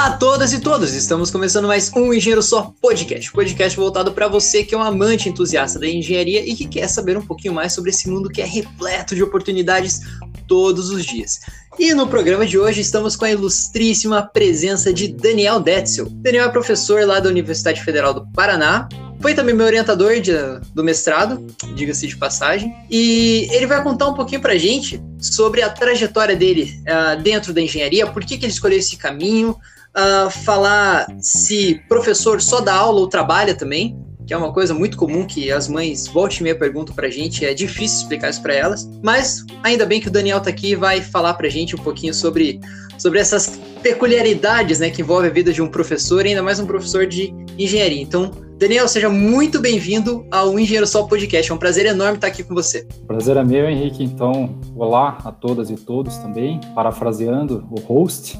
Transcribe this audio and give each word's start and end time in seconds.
Olá 0.00 0.08
a 0.08 0.16
todas 0.16 0.54
e 0.54 0.60
todos! 0.60 0.94
Estamos 0.94 1.30
começando 1.30 1.68
mais 1.68 1.92
um 1.94 2.10
Engenheiro 2.14 2.42
Só 2.42 2.72
Podcast. 2.80 3.30
Podcast 3.30 3.78
voltado 3.78 4.12
para 4.12 4.28
você 4.28 4.64
que 4.64 4.74
é 4.74 4.78
um 4.78 4.82
amante 4.82 5.28
entusiasta 5.28 5.78
da 5.78 5.86
engenharia 5.86 6.40
e 6.40 6.54
que 6.54 6.66
quer 6.66 6.88
saber 6.88 7.18
um 7.18 7.20
pouquinho 7.20 7.52
mais 7.52 7.74
sobre 7.74 7.90
esse 7.90 8.08
mundo 8.08 8.30
que 8.30 8.40
é 8.40 8.46
repleto 8.46 9.14
de 9.14 9.22
oportunidades 9.22 10.00
todos 10.48 10.88
os 10.88 11.04
dias. 11.04 11.40
E 11.78 11.92
no 11.92 12.06
programa 12.08 12.46
de 12.46 12.58
hoje 12.58 12.80
estamos 12.80 13.14
com 13.14 13.26
a 13.26 13.30
ilustríssima 13.30 14.22
presença 14.22 14.90
de 14.90 15.06
Daniel 15.06 15.60
Detzel. 15.60 16.08
Daniel 16.08 16.46
é 16.46 16.48
professor 16.48 17.04
lá 17.04 17.20
da 17.20 17.28
Universidade 17.28 17.84
Federal 17.84 18.14
do 18.14 18.26
Paraná, 18.32 18.88
foi 19.20 19.34
também 19.34 19.54
meu 19.54 19.66
orientador 19.66 20.18
de, 20.18 20.32
do 20.74 20.82
mestrado, 20.82 21.46
diga-se 21.74 22.06
de 22.06 22.16
passagem. 22.16 22.74
E 22.90 23.48
ele 23.52 23.66
vai 23.66 23.82
contar 23.82 24.08
um 24.08 24.14
pouquinho 24.14 24.40
pra 24.40 24.56
gente 24.56 24.98
sobre 25.20 25.60
a 25.60 25.68
trajetória 25.68 26.34
dele 26.34 26.82
uh, 26.88 27.20
dentro 27.20 27.52
da 27.52 27.60
engenharia, 27.60 28.06
por 28.06 28.24
que, 28.24 28.38
que 28.38 28.46
ele 28.46 28.52
escolheu 28.52 28.78
esse 28.78 28.96
caminho, 28.96 29.54
uh, 29.96 30.30
falar 30.30 31.06
se 31.20 31.80
professor 31.88 32.40
só 32.40 32.60
dá 32.60 32.74
aula 32.74 33.00
ou 33.00 33.08
trabalha 33.08 33.54
também, 33.54 33.98
que 34.26 34.34
é 34.34 34.36
uma 34.36 34.52
coisa 34.52 34.72
muito 34.72 34.96
comum 34.96 35.26
que 35.26 35.50
as 35.50 35.66
mães 35.66 36.06
volte 36.06 36.38
e 36.38 36.42
meia 36.42 36.56
perguntam 36.56 36.94
pra 36.94 37.10
gente, 37.10 37.44
é 37.44 37.52
difícil 37.52 38.02
explicar 38.02 38.30
isso 38.30 38.42
para 38.42 38.54
elas, 38.54 38.88
mas 39.02 39.44
ainda 39.62 39.84
bem 39.84 40.00
que 40.00 40.08
o 40.08 40.10
Daniel 40.10 40.40
tá 40.40 40.50
aqui 40.50 40.72
e 40.72 40.76
vai 40.76 41.00
falar 41.00 41.34
pra 41.34 41.48
gente 41.48 41.74
um 41.74 41.78
pouquinho 41.78 42.14
sobre, 42.14 42.60
sobre 42.96 43.18
essas 43.18 43.60
peculiaridades, 43.82 44.78
né, 44.78 44.90
que 44.90 45.02
envolve 45.02 45.26
a 45.26 45.30
vida 45.30 45.52
de 45.52 45.60
um 45.60 45.68
professor, 45.68 46.24
ainda 46.24 46.42
mais 46.42 46.60
um 46.60 46.66
professor 46.66 47.06
de 47.06 47.34
engenharia. 47.58 48.00
Então, 48.00 48.30
Daniel, 48.56 48.86
seja 48.86 49.08
muito 49.08 49.58
bem-vindo 49.58 50.26
ao 50.30 50.58
Engenheiro 50.58 50.86
Sol 50.86 51.08
Podcast. 51.08 51.50
É 51.50 51.54
um 51.54 51.58
prazer 51.58 51.86
enorme 51.86 52.16
estar 52.16 52.26
aqui 52.26 52.44
com 52.44 52.54
você. 52.54 52.86
Prazer 53.06 53.38
é 53.38 53.42
meu, 53.42 53.66
Henrique. 53.66 54.04
Então, 54.04 54.60
olá 54.76 55.16
a 55.24 55.32
todas 55.32 55.70
e 55.70 55.76
todos 55.76 56.18
também. 56.18 56.60
Parafraseando 56.74 57.66
o 57.70 57.80
host, 57.80 58.38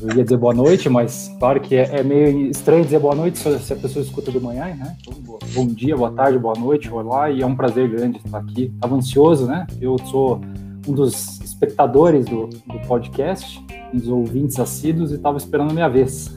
eu 0.00 0.16
ia 0.16 0.22
dizer 0.22 0.36
boa 0.36 0.54
noite, 0.54 0.88
mas 0.88 1.34
claro 1.38 1.60
que 1.60 1.74
é, 1.74 2.00
é 2.00 2.02
meio 2.02 2.50
estranho 2.50 2.84
dizer 2.84 2.98
boa 2.98 3.14
noite 3.14 3.38
se 3.38 3.72
a 3.72 3.76
pessoa 3.76 4.04
escuta 4.04 4.30
de 4.30 4.38
manhã, 4.38 4.66
né? 4.66 4.96
Então, 5.00 5.38
bom 5.52 5.66
dia, 5.66 5.96
boa 5.96 6.10
tarde, 6.10 6.38
boa 6.38 6.58
noite, 6.58 6.90
olá, 6.90 7.30
e 7.30 7.42
é 7.42 7.46
um 7.46 7.56
prazer 7.56 7.88
grande 7.88 8.18
estar 8.18 8.38
aqui. 8.38 8.72
Estava 8.74 8.94
ansioso, 8.94 9.46
né? 9.46 9.66
Eu 9.80 9.96
sou 10.06 10.40
um 10.86 10.92
dos 10.92 11.40
espectadores 11.40 12.26
do, 12.26 12.46
do 12.46 12.78
podcast 12.86 13.62
uns 13.92 14.08
ouvintes 14.08 14.58
assíduos 14.58 15.10
e 15.10 15.14
estava 15.14 15.36
esperando 15.38 15.70
a 15.70 15.74
minha 15.74 15.88
vez. 15.88 16.30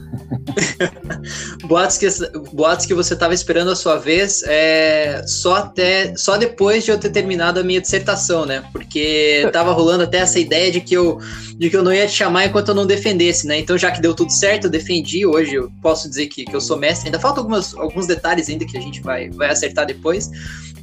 boatos, 1.68 1.98
que, 1.98 2.08
boatos 2.54 2.86
que 2.86 2.94
você 2.94 3.14
estava 3.14 3.34
esperando 3.34 3.72
a 3.72 3.76
sua 3.76 3.98
vez 3.98 4.44
é, 4.44 5.24
só, 5.26 5.56
até, 5.56 6.16
só 6.16 6.38
depois 6.38 6.84
de 6.84 6.92
eu 6.92 6.98
ter 6.98 7.10
terminado 7.10 7.60
a 7.60 7.64
minha 7.64 7.82
dissertação, 7.82 8.46
né? 8.46 8.64
Porque 8.72 9.44
estava 9.46 9.72
rolando 9.72 10.04
até 10.04 10.20
essa 10.20 10.40
ideia 10.40 10.72
de 10.72 10.82
que, 10.82 10.96
eu, 10.96 11.20
de 11.58 11.70
que 11.70 11.76
eu 11.76 11.84
não 11.84 11.94
ia 11.94 12.08
te 12.08 12.14
chamar 12.14 12.46
enquanto 12.46 12.70
eu 12.70 12.76
não 12.76 12.86
defendesse, 12.86 13.48
né? 13.48 13.60
Então, 13.60 13.78
já 13.78 13.92
que 13.92 14.02
deu 14.02 14.14
tudo 14.14 14.32
certo, 14.32 14.66
eu 14.66 14.70
defendi. 14.72 15.26
Hoje 15.26 15.56
eu 15.56 15.72
posso 15.82 16.10
dizer 16.10 16.28
que, 16.28 16.46
que 16.46 16.56
eu 16.56 16.62
sou 16.62 16.78
mestre. 16.78 17.08
Ainda 17.08 17.20
faltam 17.20 17.44
algumas, 17.44 17.74
alguns 17.76 18.08
detalhes 18.08 18.50
ainda 18.50 18.66
que 18.66 18.78
a 18.78 18.82
gente 18.82 19.02
vai, 19.02 19.30
vai 19.30 19.50
acertar 19.50 19.86
depois. 19.86 20.30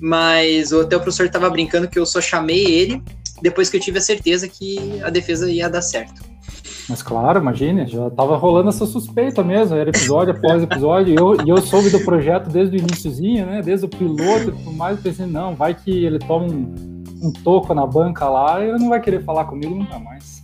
Mas 0.00 0.72
até 0.72 0.96
o 0.96 1.00
professor 1.00 1.26
estava 1.26 1.50
brincando 1.50 1.88
que 1.88 1.98
eu 1.98 2.06
só 2.06 2.20
chamei 2.20 2.64
ele 2.64 3.02
depois 3.42 3.70
que 3.70 3.76
eu 3.76 3.80
tive 3.80 3.98
a 3.98 4.02
certeza 4.02 4.48
que 4.48 5.00
a 5.02 5.10
defesa 5.10 5.50
ia 5.50 5.68
dar 5.68 5.82
certo. 5.82 6.37
Mas 6.88 7.02
claro, 7.02 7.38
imagine, 7.38 7.86
já 7.86 8.08
estava 8.08 8.36
rolando 8.36 8.70
essa 8.70 8.86
suspeita 8.86 9.44
mesmo, 9.44 9.76
era 9.76 9.90
episódio 9.90 10.34
após 10.34 10.62
episódio, 10.62 11.12
e 11.12 11.16
eu, 11.16 11.46
e 11.46 11.48
eu 11.50 11.58
soube 11.58 11.90
do 11.90 12.00
projeto 12.00 12.48
desde 12.48 12.76
o 12.76 12.78
iníciozinho, 12.78 13.44
né, 13.44 13.60
desde 13.62 13.84
o 13.84 13.88
piloto 13.88 14.48
e 14.48 14.52
tudo 14.52 14.72
mais, 14.72 14.98
pensei, 14.98 15.26
não, 15.26 15.54
vai 15.54 15.74
que 15.74 15.90
ele 16.04 16.18
toma 16.18 16.46
um, 16.46 17.04
um 17.22 17.30
toco 17.30 17.74
na 17.74 17.86
banca 17.86 18.26
lá 18.28 18.64
e 18.64 18.70
ele 18.70 18.78
não 18.78 18.88
vai 18.88 19.00
querer 19.00 19.22
falar 19.22 19.44
comigo 19.44 19.74
nunca 19.74 19.98
mais. 19.98 20.38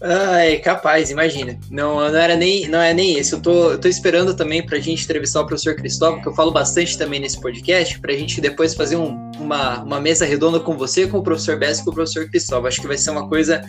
Ai, 0.00 0.58
capaz, 0.58 1.10
imagina. 1.10 1.58
Não, 1.70 1.96
não 1.96 2.18
era 2.18 2.36
nem, 2.36 2.68
não 2.68 2.80
é 2.80 2.92
nem 2.92 3.18
isso. 3.18 3.36
Eu 3.36 3.40
tô, 3.40 3.70
eu 3.72 3.80
tô 3.80 3.88
esperando 3.88 4.34
também 4.34 4.64
pra 4.64 4.78
gente 4.78 5.04
entrevistar 5.04 5.40
o 5.40 5.46
professor 5.46 5.74
Cristóvão, 5.74 6.20
que 6.20 6.28
eu 6.28 6.34
falo 6.34 6.50
bastante 6.50 6.96
também 6.98 7.20
nesse 7.20 7.40
podcast, 7.40 7.98
pra 8.00 8.12
gente 8.12 8.40
depois 8.40 8.74
fazer 8.74 8.96
um, 8.96 9.30
uma, 9.38 9.82
uma 9.82 10.00
mesa 10.00 10.24
redonda 10.24 10.60
com 10.60 10.76
você, 10.76 11.06
com 11.06 11.18
o 11.18 11.22
professor 11.22 11.58
Bess 11.58 11.78
e 11.78 11.84
com 11.84 11.90
o 11.90 11.94
professor 11.94 12.28
Cristóvão. 12.28 12.66
Acho 12.66 12.80
que 12.80 12.86
vai 12.86 12.98
ser 12.98 13.10
uma 13.10 13.28
coisa 13.28 13.62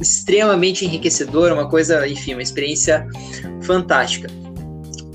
extremamente 0.00 0.84
enriquecedora, 0.84 1.54
uma 1.54 1.68
coisa, 1.68 2.06
enfim, 2.06 2.34
uma 2.34 2.42
experiência 2.42 3.06
fantástica. 3.62 4.28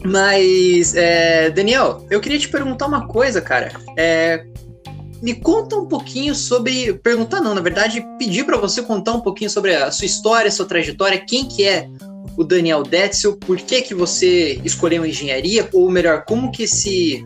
Mas, 0.04 0.96
é, 0.96 1.50
Daniel, 1.52 2.06
eu 2.10 2.20
queria 2.20 2.40
te 2.40 2.50
perguntar 2.50 2.88
uma 2.88 3.08
coisa, 3.08 3.40
cara. 3.40 3.72
É, 3.98 4.44
me 5.22 5.36
conta 5.36 5.76
um 5.76 5.86
pouquinho 5.86 6.34
sobre. 6.34 6.94
Perguntar 6.94 7.42
não, 7.42 7.54
na 7.54 7.62
verdade, 7.62 8.04
pedir 8.18 8.44
para 8.44 8.58
você 8.58 8.82
contar 8.82 9.14
um 9.14 9.22
pouquinho 9.22 9.50
sobre 9.50 9.76
a 9.76 9.92
sua 9.92 10.06
história, 10.06 10.50
sua 10.50 10.66
trajetória, 10.66 11.20
quem 11.20 11.46
que 11.46 11.64
é 11.64 11.88
o 12.36 12.44
Daniel 12.44 12.82
Detzel, 12.82 13.38
por 13.38 13.58
que 13.58 13.82
que 13.82 13.94
você 13.94 14.60
escolheu 14.64 15.06
engenharia, 15.06 15.70
ou 15.74 15.92
melhor, 15.92 16.24
como 16.26 16.52
que 16.52 16.64
esse 16.64 17.24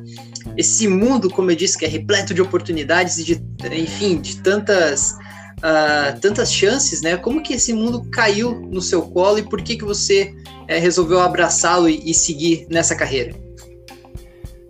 esse 0.58 0.88
mundo, 0.88 1.30
como 1.30 1.52
eu 1.52 1.56
disse, 1.56 1.78
que 1.78 1.86
é 1.86 1.88
repleto 1.88 2.34
de 2.34 2.42
oportunidades 2.42 3.18
e 3.18 3.24
de, 3.24 3.42
enfim, 3.74 4.22
de 4.22 4.38
tantas 4.38 5.18
uh, 5.66 6.20
tantas 6.20 6.54
chances, 6.54 7.02
né? 7.02 7.18
Como 7.18 7.42
que 7.42 7.54
esse 7.54 7.74
mundo 7.74 8.04
caiu 8.12 8.62
no 8.72 8.82
seu 8.82 9.02
colo 9.02 9.40
e 9.40 9.44
por 9.44 9.62
que 9.62 9.76
que 9.76 9.84
você 9.84 10.34
é, 10.68 10.78
resolveu 10.78 11.20
abraçá-lo 11.20 11.90
e, 11.90 12.12
e 12.12 12.14
seguir 12.14 12.68
nessa 12.70 12.96
carreira? 12.96 13.34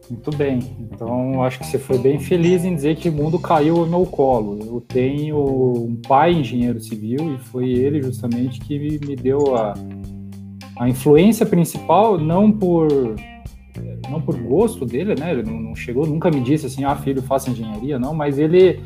Muito 0.09 0.31
bem. 0.37 0.59
Então, 0.79 1.43
acho 1.43 1.59
que 1.59 1.65
você 1.65 1.79
foi 1.79 1.97
bem 1.97 2.19
feliz 2.19 2.63
em 2.63 2.75
dizer 2.75 2.95
que 2.95 3.09
o 3.09 3.11
mundo 3.11 3.39
caiu 3.39 3.77
no 3.77 3.87
meu 3.87 4.05
colo. 4.05 4.59
Eu 4.61 4.81
tenho 4.81 5.37
um 5.37 5.99
pai 6.07 6.31
engenheiro 6.31 6.79
civil 6.79 7.35
e 7.35 7.39
foi 7.39 7.69
ele 7.71 8.01
justamente 8.01 8.59
que 8.59 8.77
me 8.79 9.15
deu 9.15 9.55
a, 9.55 9.73
a 10.79 10.87
influência 10.87 11.45
principal, 11.45 12.19
não 12.19 12.51
por 12.51 12.87
não 14.09 14.21
por 14.21 14.37
gosto 14.37 14.85
dele, 14.85 15.15
né? 15.19 15.31
Ele 15.31 15.43
não 15.43 15.75
chegou, 15.75 16.05
nunca 16.05 16.29
me 16.29 16.39
disse 16.39 16.67
assim, 16.67 16.83
ah, 16.83 16.95
filho, 16.95 17.21
faça 17.21 17.49
engenharia, 17.49 17.99
não, 17.99 18.13
mas 18.13 18.37
ele 18.37 18.79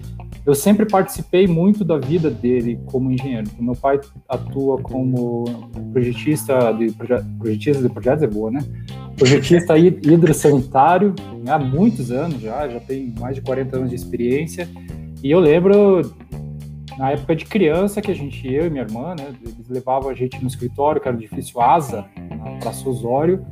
eu 0.46 0.56
sempre 0.56 0.86
participei 0.86 1.48
muito 1.48 1.84
da 1.84 1.98
vida 1.98 2.30
dele 2.30 2.80
como 2.86 3.12
engenheiro. 3.12 3.50
Meu 3.60 3.76
pai 3.76 4.00
atua 4.28 4.82
como 4.82 5.46
projetista 5.92 6.72
de, 6.72 6.92
projetista 7.38 7.84
de 7.84 7.90
projetos, 7.90 8.24
é 8.24 8.28
boa, 8.28 8.50
né? 8.50 8.60
Projetista 9.18 9.78
hidrossanitário 9.78 11.14
há 11.48 11.60
muitos 11.60 12.12
anos 12.12 12.42
já, 12.42 12.68
já 12.68 12.80
tem 12.80 13.14
mais 13.20 13.36
de 13.36 13.42
40 13.42 13.78
anos 13.78 13.90
de 13.90 13.96
experiência. 13.96 14.68
E 15.22 15.30
eu 15.30 15.40
lembro, 15.40 16.02
na 16.98 17.12
época 17.12 17.36
de 17.36 17.46
criança, 17.46 18.02
que 18.02 18.10
a 18.10 18.16
gente, 18.16 18.52
eu 18.52 18.66
e 18.66 18.70
minha 18.70 18.84
irmã, 18.84 19.16
né, 19.16 19.28
eles 19.42 19.68
levavam 19.70 20.10
a 20.10 20.14
gente 20.14 20.42
no 20.42 20.48
escritório, 20.48 21.02
que 21.02 21.08
era 21.08 21.16
o 21.16 21.20
edifício 21.20 21.60
Asa, 21.60 22.06
Praça 22.62 22.88
Osório, 22.90 23.46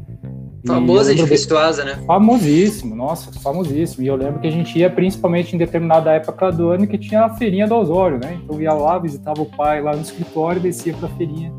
Famoso 0.67 1.11
edifício 1.11 1.57
Asa, 1.57 1.83
né? 1.83 1.99
Famosíssimo, 2.05 2.95
nossa, 2.95 3.31
famosíssimo. 3.39 4.03
E 4.03 4.07
eu 4.07 4.15
lembro 4.15 4.39
que 4.39 4.47
a 4.47 4.51
gente 4.51 4.77
ia 4.77 4.89
principalmente 4.89 5.55
em 5.55 5.57
determinada 5.57 6.11
época 6.11 6.51
do 6.51 6.69
ano 6.69 6.85
que 6.85 6.97
tinha 6.97 7.25
a 7.25 7.29
feirinha 7.29 7.67
do 7.67 7.75
Osório, 7.75 8.19
né? 8.21 8.39
Então 8.43 8.61
ia 8.61 8.73
lá, 8.73 8.99
visitava 8.99 9.41
o 9.41 9.45
pai 9.45 9.81
lá 9.81 9.95
no 9.95 10.01
escritório, 10.01 10.61
descia 10.61 10.93
para 10.93 11.07
a 11.07 11.11
feirinha. 11.11 11.51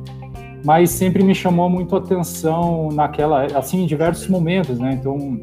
Mas 0.65 0.91
sempre 0.91 1.23
me 1.23 1.35
chamou 1.35 1.69
muito 1.71 1.95
a 1.95 1.99
atenção 1.99 2.91
naquela, 2.93 3.47
assim, 3.57 3.83
em 3.83 3.87
diversos 3.87 4.29
momentos, 4.29 4.79
né? 4.79 4.99
Então, 5.01 5.41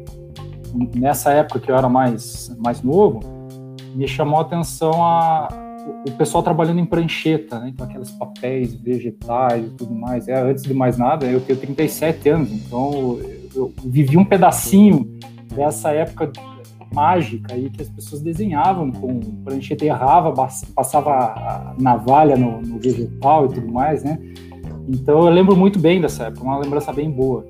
nessa 0.94 1.32
época 1.32 1.60
que 1.60 1.70
eu 1.70 1.76
era 1.76 1.88
mais, 1.88 2.54
mais 2.58 2.82
novo, 2.82 3.20
me 3.94 4.06
chamou 4.06 4.38
a 4.38 4.42
atenção 4.42 5.02
a, 5.02 5.48
o 6.06 6.10
pessoal 6.12 6.42
trabalhando 6.42 6.80
em 6.80 6.84
prancheta, 6.84 7.58
né? 7.58 7.70
Então, 7.72 7.86
aqueles 7.86 8.10
papéis 8.10 8.74
vegetais 8.74 9.66
e 9.66 9.70
tudo 9.70 9.94
mais. 9.94 10.28
É, 10.28 10.38
antes 10.38 10.62
de 10.62 10.74
mais 10.74 10.98
nada, 10.98 11.24
eu 11.26 11.40
tenho 11.40 11.58
37 11.58 12.28
anos, 12.28 12.52
então 12.52 13.18
eu 13.56 13.72
vivi 13.84 14.16
um 14.16 14.24
pedacinho 14.24 15.18
dessa 15.54 15.90
época 15.90 16.32
mágica 16.92 17.54
aí 17.54 17.68
que 17.68 17.82
as 17.82 17.88
pessoas 17.88 18.22
desenhavam 18.22 18.90
com 18.90 19.20
prancheta, 19.44 19.84
errava, 19.84 20.32
passava 20.74 21.74
navalha 21.78 22.36
no, 22.36 22.62
no, 22.62 22.78
vegetal 22.78 23.46
e 23.46 23.50
tudo 23.50 23.70
mais, 23.70 24.02
né? 24.02 24.18
Então 24.88 25.26
eu 25.26 25.32
lembro 25.32 25.54
muito 25.56 25.78
bem 25.78 26.00
dessa 26.00 26.24
época, 26.24 26.44
uma 26.44 26.58
lembrança 26.58 26.92
bem 26.92 27.10
boa. 27.10 27.46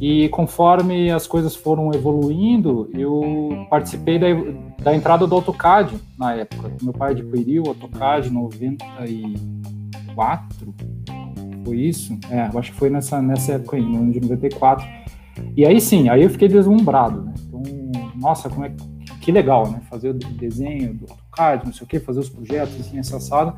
E 0.00 0.28
conforme 0.30 1.12
as 1.12 1.28
coisas 1.28 1.54
foram 1.54 1.92
evoluindo, 1.94 2.90
eu 2.92 3.66
participei 3.70 4.18
da, 4.18 4.26
da 4.82 4.96
entrada 4.96 5.28
do 5.28 5.34
AutoCAD 5.36 5.94
na 6.18 6.34
época. 6.34 6.72
Meu 6.82 6.92
pai 6.92 7.14
é 7.14 7.60
o 7.60 7.68
AutoCAD 7.68 8.30
94, 8.30 10.74
foi 11.64 11.76
isso? 11.76 12.18
É, 12.28 12.50
eu 12.52 12.58
acho 12.58 12.72
que 12.72 12.78
foi 12.78 12.90
nessa, 12.90 13.22
nessa 13.22 13.52
época 13.52 13.76
aí, 13.76 13.82
no 13.82 13.98
ano 13.98 14.10
de 14.10 14.20
94 14.20 15.01
e 15.56 15.64
aí 15.64 15.80
sim, 15.80 16.08
aí 16.08 16.22
eu 16.22 16.30
fiquei 16.30 16.48
deslumbrado, 16.48 17.22
né? 17.22 17.34
Então, 17.46 17.62
nossa, 18.16 18.48
como 18.48 18.64
é 18.64 18.72
que 19.20 19.30
legal, 19.30 19.70
né? 19.70 19.80
Fazer 19.88 20.10
o 20.10 20.14
desenho 20.14 20.94
do 20.94 21.06
AutoCAD, 21.08 21.66
não 21.66 21.72
sei 21.72 21.84
o 21.84 21.88
que, 21.88 22.00
fazer 22.00 22.20
os 22.20 22.28
projetos 22.28 22.74
assim, 22.80 22.98
assado. 22.98 23.54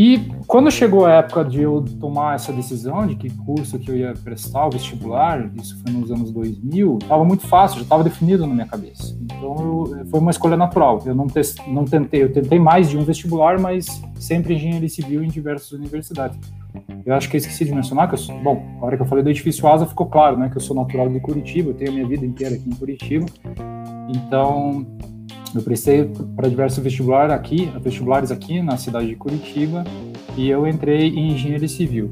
E 0.00 0.30
quando 0.46 0.70
chegou 0.70 1.06
a 1.06 1.14
época 1.14 1.44
de 1.44 1.60
eu 1.60 1.84
tomar 1.98 2.36
essa 2.36 2.52
decisão 2.52 3.04
de 3.04 3.16
que 3.16 3.28
curso 3.30 3.80
que 3.80 3.90
eu 3.90 3.96
ia 3.96 4.14
prestar, 4.14 4.66
o 4.66 4.70
vestibular, 4.70 5.50
isso 5.56 5.76
foi 5.82 5.92
nos 5.92 6.12
anos 6.12 6.30
2000, 6.30 6.98
estava 7.02 7.24
muito 7.24 7.44
fácil, 7.48 7.78
já 7.78 7.82
estava 7.82 8.04
definido 8.04 8.46
na 8.46 8.54
minha 8.54 8.66
cabeça. 8.66 9.18
Então 9.20 9.56
eu, 9.98 10.06
foi 10.06 10.20
uma 10.20 10.30
escolha 10.30 10.56
natural. 10.56 11.02
Eu 11.04 11.16
não, 11.16 11.26
te, 11.26 11.40
não 11.66 11.84
tentei, 11.84 12.22
eu 12.22 12.32
tentei 12.32 12.60
mais 12.60 12.88
de 12.88 12.96
um 12.96 13.02
vestibular, 13.02 13.58
mas 13.58 14.00
sempre 14.14 14.54
engenharia 14.54 14.88
civil 14.88 15.24
em 15.24 15.28
diversas 15.28 15.72
universidades. 15.72 16.38
Eu 17.04 17.14
acho 17.14 17.28
que 17.28 17.36
eu 17.36 17.38
esqueci 17.38 17.64
de 17.64 17.72
mencionar 17.72 18.08
que 18.08 18.14
eu 18.14 18.18
sou, 18.18 18.38
bom, 18.38 18.62
a 18.80 18.86
hora 18.86 18.96
que 18.96 19.02
eu 19.02 19.06
falei 19.06 19.24
do 19.24 19.30
edifício 19.30 19.66
Asa 19.66 19.86
ficou 19.86 20.06
claro, 20.06 20.36
né, 20.36 20.48
que 20.48 20.56
eu 20.56 20.60
sou 20.60 20.76
natural 20.76 21.08
de 21.08 21.20
Curitiba, 21.20 21.70
eu 21.70 21.74
tenho 21.74 21.90
a 21.90 21.94
minha 21.94 22.06
vida 22.06 22.24
inteira 22.24 22.54
aqui 22.54 22.68
em 22.68 22.74
Curitiba. 22.74 23.26
Então, 24.08 24.86
eu 25.54 25.62
prestei 25.62 26.04
para 26.36 26.48
diversos 26.48 26.78
vestibulares 26.82 27.32
aqui, 27.32 27.72
vestibulares 27.80 28.30
aqui 28.30 28.60
na 28.60 28.76
cidade 28.76 29.06
de 29.06 29.16
Curitiba, 29.16 29.84
e 30.36 30.48
eu 30.48 30.66
entrei 30.66 31.08
em 31.08 31.32
engenharia 31.32 31.68
civil. 31.68 32.10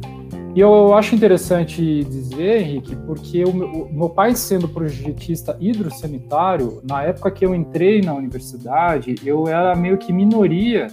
E 0.55 0.61
eu 0.61 0.95
acho 0.95 1.15
interessante 1.15 2.03
dizer, 2.05 2.63
Henrique, 2.63 2.97
porque 3.05 3.45
o 3.45 3.53
meu, 3.53 3.69
o 3.69 3.93
meu, 3.93 4.09
pai 4.09 4.35
sendo 4.35 4.67
projetista 4.67 5.55
hidrossanitário, 5.61 6.81
na 6.83 7.03
época 7.03 7.31
que 7.31 7.45
eu 7.45 7.55
entrei 7.55 8.01
na 8.01 8.15
universidade, 8.15 9.17
eu 9.23 9.47
era 9.47 9.77
meio 9.77 9.99
que 9.99 10.15
minoria 10.15 10.87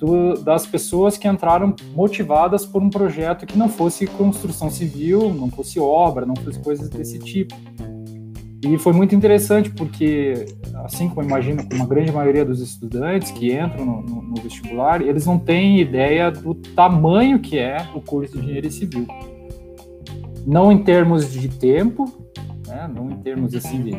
do, 0.00 0.34
das 0.42 0.66
pessoas 0.66 1.18
que 1.18 1.28
entraram 1.28 1.74
motivadas 1.94 2.64
por 2.64 2.82
um 2.82 2.88
projeto 2.88 3.44
que 3.44 3.56
não 3.56 3.68
fosse 3.68 4.06
construção 4.06 4.70
civil, 4.70 5.32
não 5.32 5.50
fosse 5.50 5.78
obra, 5.78 6.24
não 6.24 6.34
fosse 6.34 6.58
coisas 6.60 6.88
desse 6.88 7.18
tipo. 7.18 7.54
E 8.62 8.78
foi 8.78 8.92
muito 8.92 9.14
interessante 9.14 9.70
porque, 9.70 10.46
assim 10.84 11.08
como 11.08 11.26
imagino 11.26 11.66
com 11.66 11.74
uma 11.74 11.86
grande 11.86 12.12
maioria 12.12 12.44
dos 12.44 12.60
estudantes 12.60 13.30
que 13.30 13.52
entram 13.52 13.84
no, 13.84 14.02
no, 14.02 14.22
no, 14.22 14.34
vestibular, 14.42 15.02
eles 15.02 15.26
não 15.26 15.38
têm 15.38 15.80
ideia 15.80 16.30
do 16.30 16.54
tamanho 16.54 17.38
que 17.38 17.58
é 17.58 17.86
o 17.94 18.00
curso 18.00 18.38
de 18.38 18.44
engenharia 18.44 18.70
civil. 18.70 19.06
Não 20.46 20.72
em 20.72 20.82
termos 20.82 21.30
de 21.30 21.48
tempo, 21.48 22.19
né, 22.70 22.90
não 22.92 23.10
em 23.10 23.16
termos 23.16 23.54
assim 23.54 23.82
de, 23.82 23.92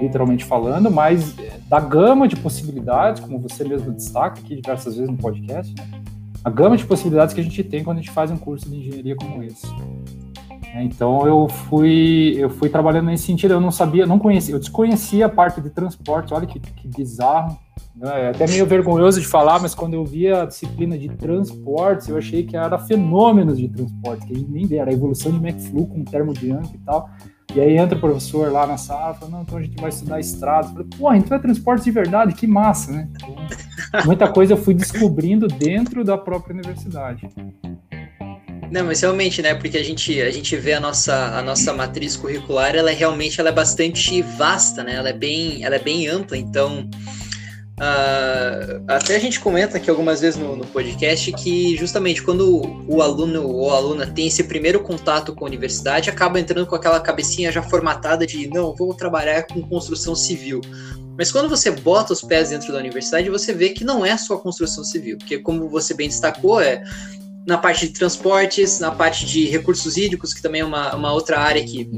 literalmente 0.00 0.44
falando, 0.44 0.90
mas 0.90 1.34
da 1.68 1.80
gama 1.80 2.28
de 2.28 2.36
possibilidades, 2.36 3.20
como 3.20 3.38
você 3.38 3.64
mesmo 3.64 3.92
destaca 3.92 4.40
aqui 4.40 4.56
diversas 4.56 4.96
vezes 4.96 5.10
no 5.10 5.16
podcast, 5.16 5.74
né, 5.74 6.02
a 6.44 6.50
gama 6.50 6.76
de 6.76 6.84
possibilidades 6.84 7.34
que 7.34 7.40
a 7.40 7.44
gente 7.44 7.62
tem 7.64 7.82
quando 7.84 7.98
a 7.98 8.00
gente 8.00 8.10
faz 8.10 8.30
um 8.30 8.36
curso 8.36 8.68
de 8.68 8.76
engenharia 8.76 9.16
como 9.16 9.42
esse. 9.42 9.66
É, 10.74 10.82
então 10.82 11.26
eu 11.26 11.48
fui 11.48 12.34
eu 12.38 12.48
fui 12.48 12.68
trabalhando 12.68 13.06
nesse 13.06 13.24
sentido. 13.24 13.52
Eu 13.52 13.60
não 13.60 13.70
sabia, 13.70 14.06
não 14.06 14.18
conhecia, 14.18 14.54
eu 14.54 14.58
desconhecia 14.58 15.26
a 15.26 15.28
parte 15.28 15.60
de 15.60 15.68
transporte. 15.68 16.32
Olha 16.32 16.46
que, 16.46 16.58
que 16.58 16.88
bizarro. 16.88 17.58
Né? 17.94 18.24
É 18.24 18.28
até 18.30 18.46
meio 18.46 18.66
vergonhoso 18.66 19.20
de 19.20 19.26
falar, 19.26 19.60
mas 19.60 19.74
quando 19.74 19.94
eu 19.94 20.04
via 20.04 20.42
a 20.42 20.46
disciplina 20.46 20.96
de 20.98 21.10
transportes, 21.10 22.08
eu 22.08 22.16
achei 22.16 22.42
que 22.42 22.56
era 22.56 22.78
fenômenos 22.78 23.58
de 23.58 23.68
transporte, 23.68 24.26
que 24.26 24.46
nem 24.48 24.66
era 24.78 24.90
a 24.90 24.94
evolução 24.94 25.30
de 25.30 25.38
McFlu 25.46 25.86
com 25.86 26.02
termodinâmica 26.04 26.74
e 26.74 26.80
tal. 26.80 27.10
E 27.54 27.60
aí 27.60 27.76
entra 27.76 27.96
o 27.98 28.00
professor 28.00 28.50
lá 28.50 28.66
na 28.66 28.78
sala, 28.78 29.14
fala, 29.14 29.30
não, 29.30 29.42
então 29.42 29.58
a 29.58 29.62
gente 29.62 29.78
vai 29.78 29.90
estudar 29.90 30.18
estradas. 30.18 30.70
Eu 30.70 30.76
falei, 30.76 30.88
porra, 30.98 31.16
então 31.18 31.36
é 31.36 31.40
transporte 31.40 31.84
de 31.84 31.90
verdade, 31.90 32.34
que 32.34 32.46
massa, 32.46 32.90
né? 32.90 33.08
Então, 33.12 34.06
muita 34.06 34.26
coisa 34.26 34.54
eu 34.54 34.56
fui 34.56 34.72
descobrindo 34.72 35.46
dentro 35.46 36.02
da 36.02 36.16
própria 36.16 36.54
universidade. 36.54 37.28
Não, 38.70 38.86
mas 38.86 39.02
realmente, 39.02 39.42
né? 39.42 39.54
Porque 39.54 39.76
a 39.76 39.84
gente, 39.84 40.18
a 40.22 40.30
gente 40.30 40.56
vê 40.56 40.72
a 40.72 40.80
nossa, 40.80 41.14
a 41.36 41.42
nossa 41.42 41.74
matriz 41.74 42.16
curricular, 42.16 42.74
ela 42.74 42.90
é 42.90 42.94
realmente 42.94 43.38
ela 43.38 43.50
é 43.50 43.52
bastante 43.52 44.22
vasta, 44.22 44.82
né? 44.82 44.94
Ela 44.94 45.10
é 45.10 45.12
bem, 45.12 45.62
ela 45.62 45.76
é 45.76 45.78
bem 45.78 46.08
ampla, 46.08 46.38
então. 46.38 46.88
Uh, 47.82 48.80
até 48.86 49.16
a 49.16 49.18
gente 49.18 49.40
comenta 49.40 49.76
aqui 49.76 49.90
algumas 49.90 50.20
vezes 50.20 50.38
no, 50.38 50.54
no, 50.54 50.64
podcast 50.64 51.32
que 51.32 51.76
justamente 51.76 52.22
quando 52.22 52.62
o 52.86 53.02
aluno 53.02 53.44
ou 53.44 53.72
a 53.72 53.76
aluna 53.76 54.06
tem 54.06 54.28
esse 54.28 54.44
primeiro 54.44 54.84
contato 54.84 55.34
com 55.34 55.44
a 55.44 55.48
universidade, 55.48 56.08
acaba 56.08 56.38
entrando 56.38 56.64
com 56.64 56.76
aquela 56.76 57.00
cabecinha 57.00 57.50
já 57.50 57.60
formatada 57.60 58.24
de 58.24 58.46
não, 58.46 58.72
vou 58.72 58.94
trabalhar 58.94 59.48
com 59.48 59.60
construção 59.62 60.14
civil. 60.14 60.60
Mas 61.18 61.32
quando 61.32 61.48
você 61.48 61.72
bota 61.72 62.12
os 62.12 62.22
pés 62.22 62.50
dentro 62.50 62.72
da 62.72 62.78
universidade, 62.78 63.28
você 63.28 63.52
vê 63.52 63.70
que 63.70 63.82
não 63.82 64.06
é 64.06 64.16
só 64.16 64.36
construção 64.36 64.84
civil, 64.84 65.18
porque 65.18 65.38
como 65.38 65.68
você 65.68 65.92
bem 65.92 66.06
destacou, 66.06 66.60
é 66.60 66.84
na 67.44 67.58
parte 67.58 67.88
de 67.88 67.94
transportes, 67.94 68.78
na 68.78 68.92
parte 68.92 69.26
de 69.26 69.46
recursos 69.46 69.96
hídricos, 69.96 70.32
que 70.32 70.40
também 70.40 70.60
é 70.60 70.64
uma, 70.64 70.94
uma 70.94 71.12
outra 71.12 71.40
área 71.40 71.64
que, 71.64 71.90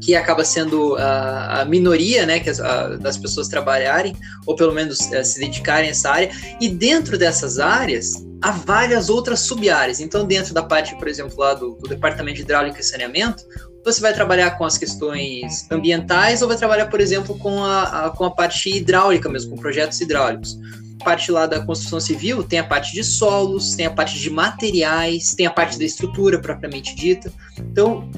que 0.00 0.14
acaba 0.14 0.44
sendo 0.44 0.96
a, 0.96 1.60
a 1.60 1.64
minoria 1.64 2.26
né, 2.26 2.40
que 2.40 2.50
as, 2.50 2.60
a, 2.60 2.96
das 2.96 3.16
pessoas 3.16 3.48
trabalharem, 3.48 4.16
ou 4.46 4.56
pelo 4.56 4.72
menos 4.72 5.12
eh, 5.12 5.24
se 5.24 5.40
dedicarem 5.40 5.88
a 5.88 5.90
essa 5.90 6.10
área. 6.10 6.30
E 6.60 6.68
dentro 6.68 7.18
dessas 7.18 7.58
áreas, 7.58 8.24
há 8.42 8.50
várias 8.50 9.08
outras 9.08 9.40
sub-áreas. 9.40 10.00
Então, 10.00 10.26
dentro 10.26 10.52
da 10.54 10.62
parte, 10.62 10.96
por 10.96 11.08
exemplo, 11.08 11.34
lá 11.38 11.54
do, 11.54 11.74
do 11.74 11.88
Departamento 11.88 12.36
de 12.36 12.42
Hidráulica 12.42 12.80
e 12.80 12.84
Saneamento, 12.84 13.44
você 13.84 14.00
vai 14.00 14.14
trabalhar 14.14 14.52
com 14.52 14.64
as 14.64 14.78
questões 14.78 15.70
ambientais 15.70 16.40
ou 16.40 16.48
vai 16.48 16.56
trabalhar, 16.56 16.86
por 16.86 17.00
exemplo, 17.00 17.38
com 17.38 17.62
a, 17.62 18.06
a, 18.06 18.10
com 18.10 18.24
a 18.24 18.30
parte 18.30 18.74
hidráulica 18.74 19.28
mesmo, 19.28 19.50
com 19.50 19.56
projetos 19.56 20.00
hidráulicos 20.00 20.58
parte 21.04 21.30
lá 21.30 21.46
da 21.46 21.60
construção 21.60 22.00
civil 22.00 22.42
tem 22.42 22.58
a 22.58 22.64
parte 22.64 22.92
de 22.94 23.04
solos, 23.04 23.74
tem 23.74 23.86
a 23.86 23.90
parte 23.90 24.18
de 24.18 24.30
materiais, 24.30 25.34
tem 25.34 25.46
a 25.46 25.50
parte 25.50 25.78
da 25.78 25.84
estrutura 25.84 26.40
propriamente 26.40 26.96
dita. 26.96 27.30
Então, 27.58 28.10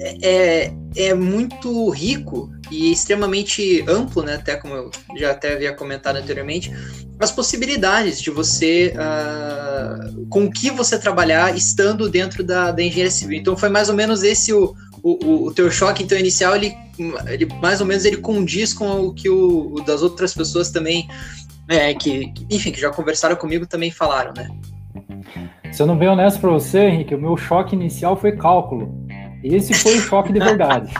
é, 0.00 0.16
é, 0.22 0.72
é 0.96 1.14
muito 1.14 1.90
rico 1.90 2.50
e 2.70 2.90
extremamente 2.90 3.84
amplo, 3.86 4.22
né? 4.22 4.36
Até 4.36 4.56
como 4.56 4.74
eu 4.74 4.90
já 5.16 5.32
até 5.32 5.54
havia 5.54 5.72
comentado 5.74 6.16
anteriormente, 6.16 6.72
as 7.20 7.30
possibilidades 7.30 8.20
de 8.20 8.30
você 8.30 8.94
uh, 8.96 10.26
com 10.28 10.44
o 10.44 10.50
que 10.50 10.70
você 10.70 10.98
trabalhar 10.98 11.54
estando 11.54 12.08
dentro 12.08 12.42
da, 12.42 12.70
da 12.72 12.82
engenharia 12.82 13.10
civil. 13.10 13.38
Então 13.38 13.56
foi 13.56 13.68
mais 13.68 13.90
ou 13.90 13.94
menos 13.94 14.22
esse 14.22 14.52
o, 14.54 14.74
o, 15.02 15.46
o 15.46 15.54
teu 15.54 15.70
choque 15.70 16.02
então 16.02 16.16
inicial 16.16 16.56
ele, 16.56 16.74
ele 17.28 17.46
mais 17.60 17.80
ou 17.80 17.86
menos 17.86 18.06
ele 18.06 18.16
condiz 18.16 18.72
com 18.72 19.06
o 19.06 19.14
que 19.14 19.28
o, 19.28 19.74
o 19.74 19.84
das 19.84 20.02
outras 20.02 20.32
pessoas 20.32 20.70
também 20.70 21.06
é, 21.68 21.92
que, 21.94 22.32
enfim, 22.50 22.72
que 22.72 22.80
já 22.80 22.90
conversaram 22.90 23.36
comigo 23.36 23.66
também 23.66 23.90
falaram, 23.90 24.32
né? 24.36 24.48
Sendo 25.70 25.94
bem 25.94 26.08
honesto 26.08 26.40
para 26.40 26.50
você, 26.50 26.80
Henrique, 26.80 27.14
o 27.14 27.20
meu 27.20 27.36
choque 27.36 27.76
inicial 27.76 28.16
foi 28.16 28.32
cálculo. 28.32 28.99
Esse 29.42 29.74
foi 29.74 29.96
o 29.96 30.00
choque 30.00 30.32
de 30.32 30.38
verdade. 30.38 30.92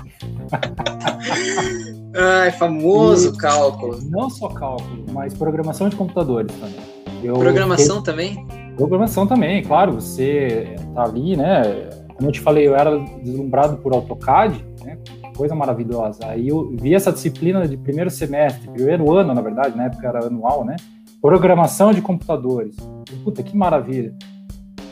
Ai, 2.16 2.50
famoso 2.52 3.32
e, 3.34 3.36
cálculo. 3.36 3.98
Não 4.10 4.28
só 4.28 4.48
cálculo, 4.48 5.04
mas 5.12 5.32
programação 5.34 5.88
de 5.88 5.96
computadores 5.96 6.54
também. 6.56 6.80
Eu 7.22 7.34
programação 7.34 8.02
também? 8.02 8.46
Programação 8.76 9.26
também, 9.26 9.62
claro. 9.62 9.92
Você 9.92 10.74
tá 10.94 11.04
ali, 11.04 11.36
né? 11.36 11.88
Como 12.16 12.28
eu 12.28 12.32
te 12.32 12.40
falei, 12.40 12.66
eu 12.66 12.74
era 12.74 12.98
deslumbrado 13.22 13.76
por 13.78 13.94
AutoCAD, 13.94 14.64
né? 14.84 14.98
coisa 15.36 15.54
maravilhosa. 15.54 16.26
Aí 16.26 16.48
eu 16.48 16.70
vi 16.78 16.94
essa 16.94 17.10
disciplina 17.12 17.66
de 17.66 17.76
primeiro 17.76 18.10
semestre, 18.10 18.68
primeiro 18.70 19.10
ano, 19.12 19.32
na 19.32 19.40
verdade, 19.40 19.76
na 19.76 19.84
época 19.84 20.06
era 20.06 20.26
anual, 20.26 20.64
né? 20.64 20.76
Programação 21.22 21.92
de 21.92 22.02
computadores. 22.02 22.76
Puta, 23.24 23.42
que 23.42 23.56
maravilha. 23.56 24.14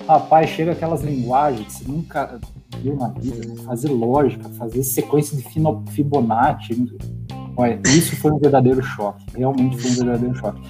Rapaz, 0.09 0.49
chega 0.49 0.73
aquelas 0.73 1.03
linguagens 1.03 1.67
que 1.67 1.73
você 1.73 1.85
nunca 1.87 2.41
viu 2.79 2.97
na 2.97 3.09
vida, 3.09 3.47
né? 3.47 3.62
fazer 3.62 3.91
lógica, 3.91 4.49
fazer 4.50 4.83
sequência 4.83 5.37
de 5.37 5.45
Fibonacci. 5.93 6.91
Olha, 7.55 7.79
isso 7.87 8.17
foi 8.17 8.33
um 8.33 8.38
verdadeiro 8.38 8.83
choque. 8.83 9.23
Realmente 9.37 9.77
foi 9.77 9.91
um 9.91 9.95
verdadeiro 10.07 10.35
choque. 10.37 10.62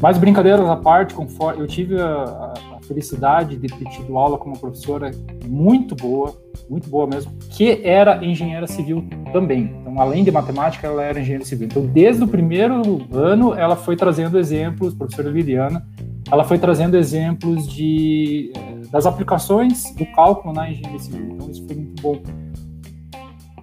Mas 0.00 0.16
brincadeiras 0.16 0.66
à 0.66 0.76
parte, 0.76 1.14
eu 1.58 1.66
tive 1.66 2.00
a, 2.00 2.54
a, 2.74 2.78
felicidade 2.86 3.56
de 3.56 3.66
ter 3.66 3.84
tido 3.90 4.16
aula 4.16 4.38
com 4.38 4.48
uma 4.48 4.56
professora 4.56 5.10
muito 5.44 5.94
boa, 5.94 6.34
muito 6.70 6.88
boa 6.88 7.06
mesmo, 7.06 7.30
que 7.50 7.82
era 7.84 8.24
engenheira 8.24 8.66
civil 8.66 9.06
também. 9.30 9.76
Então, 9.82 10.00
além 10.00 10.24
de 10.24 10.30
matemática, 10.30 10.86
ela 10.86 11.02
era 11.02 11.20
engenheira 11.20 11.44
civil. 11.44 11.66
Então, 11.66 11.84
desde 11.84 12.24
o 12.24 12.28
primeiro 12.28 13.04
ano, 13.12 13.52
ela 13.52 13.76
foi 13.76 13.94
trazendo 13.94 14.38
exemplos, 14.38 14.94
professora 14.94 15.28
Liliana, 15.28 15.86
ela 16.30 16.44
foi 16.44 16.58
trazendo 16.58 16.96
exemplos 16.96 17.66
de 17.66 18.52
eh, 18.54 18.86
das 18.90 19.06
aplicações 19.06 19.94
do 19.94 20.06
cálculo 20.12 20.54
na 20.54 20.70
engenharia 20.70 20.98
civil. 20.98 21.28
Então, 21.32 21.50
isso 21.50 21.66
foi 21.66 21.76
muito 21.76 22.02
bom. 22.02 22.22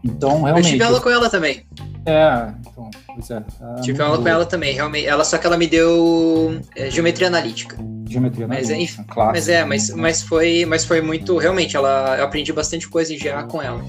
Então, 0.04 0.44
realmente. 0.44 0.66
Eu 0.66 0.72
tive 0.72 0.84
aula 0.84 1.02
com 1.02 1.10
ela 1.10 1.30
também. 1.30 1.64
É, 2.06 2.54
então, 2.60 2.92
pois 3.08 3.32
é. 3.32 3.44
é 3.78 3.82
Tive 3.82 4.02
aula 4.02 4.18
com 4.20 4.28
ela 4.28 4.46
também, 4.46 4.74
realmente. 4.74 5.08
Ela 5.08 5.24
só 5.24 5.38
que 5.38 5.48
ela 5.48 5.58
me 5.58 5.68
deu 5.68 6.62
é, 6.76 6.90
geometria 6.90 7.28
analítica. 7.28 7.78
Geometria 8.08 8.48
mas, 8.48 8.70
analítica, 8.70 9.02
é, 9.02 9.06
clássico. 9.06 9.34
Mas 9.34 9.50
é, 9.50 9.66
mas, 9.66 9.90
mas, 9.90 10.22
foi, 10.22 10.66
mas 10.66 10.86
foi 10.86 11.02
muito, 11.02 11.38
realmente, 11.38 11.76
ela, 11.76 12.16
eu 12.18 12.26
aprendi 12.26 12.54
bastante 12.54 12.88
coisa 12.88 13.14
em 13.14 13.18
GA 13.18 13.44
com 13.44 13.62
ela. 13.62 13.84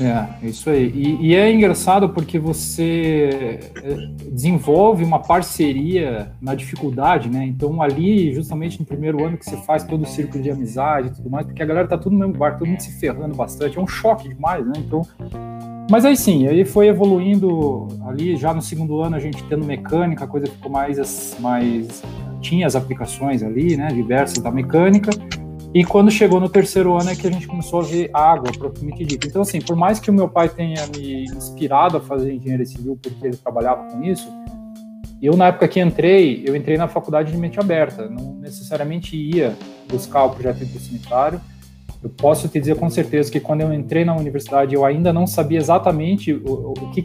É, 0.00 0.46
isso 0.46 0.70
aí. 0.70 0.90
E, 0.94 1.28
e, 1.28 1.34
é 1.34 1.52
engraçado 1.52 2.08
porque 2.08 2.38
você 2.38 3.60
é, 3.82 3.94
desenvolve 4.30 5.04
uma 5.04 5.18
parceria 5.18 6.32
na 6.40 6.54
dificuldade, 6.54 7.28
né? 7.28 7.44
Então, 7.44 7.82
ali, 7.82 8.32
justamente 8.32 8.80
no 8.80 8.86
primeiro 8.86 9.22
ano 9.24 9.36
que 9.36 9.44
você 9.44 9.58
faz 9.58 9.84
todo 9.84 10.02
o 10.02 10.06
círculo 10.06 10.42
de 10.42 10.50
amizade 10.50 11.08
e 11.08 11.10
tudo 11.10 11.28
mais, 11.28 11.46
porque 11.46 11.62
a 11.62 11.66
galera 11.66 11.86
tá 11.86 11.98
tudo 11.98 12.14
no 12.14 12.18
mesmo 12.20 12.34
barco, 12.34 12.60
todo 12.60 12.68
mundo 12.68 12.80
se 12.80 12.98
ferrando 12.98 13.34
bastante, 13.34 13.76
é 13.76 13.80
um 13.80 13.86
choque 13.86 14.28
demais, 14.28 14.64
né? 14.66 14.72
Então, 14.78 15.02
mas 15.90 16.04
aí 16.04 16.16
sim, 16.16 16.46
aí 16.46 16.64
foi 16.64 16.86
evoluindo 16.86 17.88
ali, 18.06 18.36
já 18.36 18.54
no 18.54 18.62
segundo 18.62 19.02
ano 19.02 19.16
a 19.16 19.18
gente 19.18 19.42
tendo 19.44 19.66
mecânica, 19.66 20.24
a 20.24 20.28
coisa 20.28 20.46
ficou 20.46 20.70
mais, 20.70 21.36
mais 21.40 22.02
tinha 22.40 22.66
as 22.66 22.74
aplicações 22.74 23.42
ali, 23.42 23.76
né, 23.76 23.88
diversas 23.88 24.38
da 24.38 24.50
mecânica, 24.50 25.10
e 25.72 25.84
quando 25.84 26.10
chegou 26.10 26.40
no 26.40 26.48
terceiro 26.48 26.96
ano 26.96 27.10
é 27.10 27.16
que 27.16 27.26
a 27.26 27.30
gente 27.30 27.46
começou 27.46 27.80
a 27.80 27.84
ver 27.84 28.10
água, 28.12 28.50
propriamente 28.52 29.04
dito. 29.04 29.26
Então, 29.26 29.42
assim, 29.42 29.60
por 29.60 29.76
mais 29.76 30.00
que 30.00 30.10
o 30.10 30.12
meu 30.12 30.28
pai 30.28 30.48
tenha 30.48 30.84
me 30.88 31.24
inspirado 31.24 31.96
a 31.96 32.00
fazer 32.00 32.32
engenharia 32.32 32.66
civil 32.66 32.98
porque 33.00 33.26
ele 33.26 33.36
trabalhava 33.36 33.84
com 33.84 34.02
isso, 34.02 34.28
eu, 35.22 35.36
na 35.36 35.48
época 35.48 35.68
que 35.68 35.78
entrei, 35.78 36.42
eu 36.46 36.56
entrei 36.56 36.76
na 36.76 36.88
faculdade 36.88 37.30
de 37.30 37.38
mente 37.38 37.60
aberta, 37.60 38.08
não 38.08 38.34
necessariamente 38.36 39.14
ia 39.14 39.56
buscar 39.88 40.24
o 40.24 40.30
projeto 40.30 40.64
intersanitário. 40.64 41.40
Eu 42.02 42.08
posso 42.08 42.48
te 42.48 42.58
dizer 42.58 42.76
com 42.76 42.88
certeza 42.88 43.30
que 43.30 43.38
quando 43.38 43.60
eu 43.60 43.72
entrei 43.74 44.06
na 44.06 44.16
universidade, 44.16 44.74
eu 44.74 44.86
ainda 44.86 45.12
não 45.12 45.26
sabia 45.26 45.58
exatamente 45.58 46.32
o, 46.32 46.72
o, 46.72 46.90
que, 46.92 47.04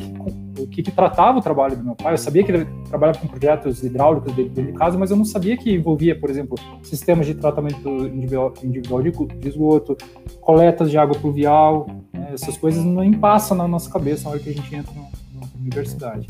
o 0.58 0.68
que, 0.68 0.84
que, 0.84 0.92
tratava 0.92 1.40
o 1.40 1.42
trabalho 1.42 1.76
do 1.76 1.84
meu 1.84 1.96
pai. 1.96 2.14
Eu 2.14 2.18
sabia 2.18 2.44
que 2.44 2.52
ele 2.52 2.66
trabalhava 2.88 3.20
com 3.20 3.28
projetos 3.28 3.84
hidráulicos 3.84 4.34
dentro 4.34 4.64
de 4.64 4.72
casa, 4.72 4.98
mas 4.98 5.12
eu 5.12 5.18
não 5.18 5.26
sabia 5.26 5.58
que 5.58 5.74
envolvia, 5.74 6.18
por 6.18 6.30
exemplo, 6.30 6.58
sistemas 6.82 7.26
de 7.26 7.36
tratamento 7.36 7.90
individual, 8.08 8.54
individual 8.64 9.02
de, 9.04 9.12
esgoto, 9.50 9.98
coletas 10.40 10.90
de 10.90 10.98
água 10.98 11.20
pluvial. 11.20 11.88
Né? 12.14 12.30
Essas 12.34 12.56
coisas 12.56 12.82
nem 12.86 13.12
passam 13.12 13.58
na 13.58 13.68
nossa 13.68 13.92
cabeça 13.92 14.24
na 14.24 14.32
hora 14.32 14.40
que 14.40 14.50
a 14.50 14.54
gente 14.54 14.74
entra 14.74 14.94
na, 14.94 15.26
universidade. 15.60 16.28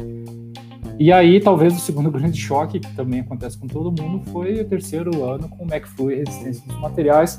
E 0.97 1.11
aí, 1.11 1.41
talvez 1.41 1.75
o 1.75 1.79
segundo 1.79 2.09
grande 2.11 2.39
choque, 2.39 2.79
que 2.79 2.95
também 2.95 3.19
acontece 3.19 3.57
com 3.57 3.67
todo 3.67 4.01
mundo, 4.01 4.23
foi 4.31 4.61
o 4.61 4.65
terceiro 4.65 5.23
ano 5.23 5.49
com 5.49 5.65
o 5.65 5.67
MacFlu 5.67 6.11
e 6.11 6.15
resistência 6.15 6.63
dos 6.65 6.79
materiais. 6.79 7.37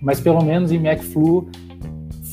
Mas 0.00 0.20
pelo 0.20 0.42
menos 0.42 0.72
em 0.72 0.78
MacFlu 0.78 1.48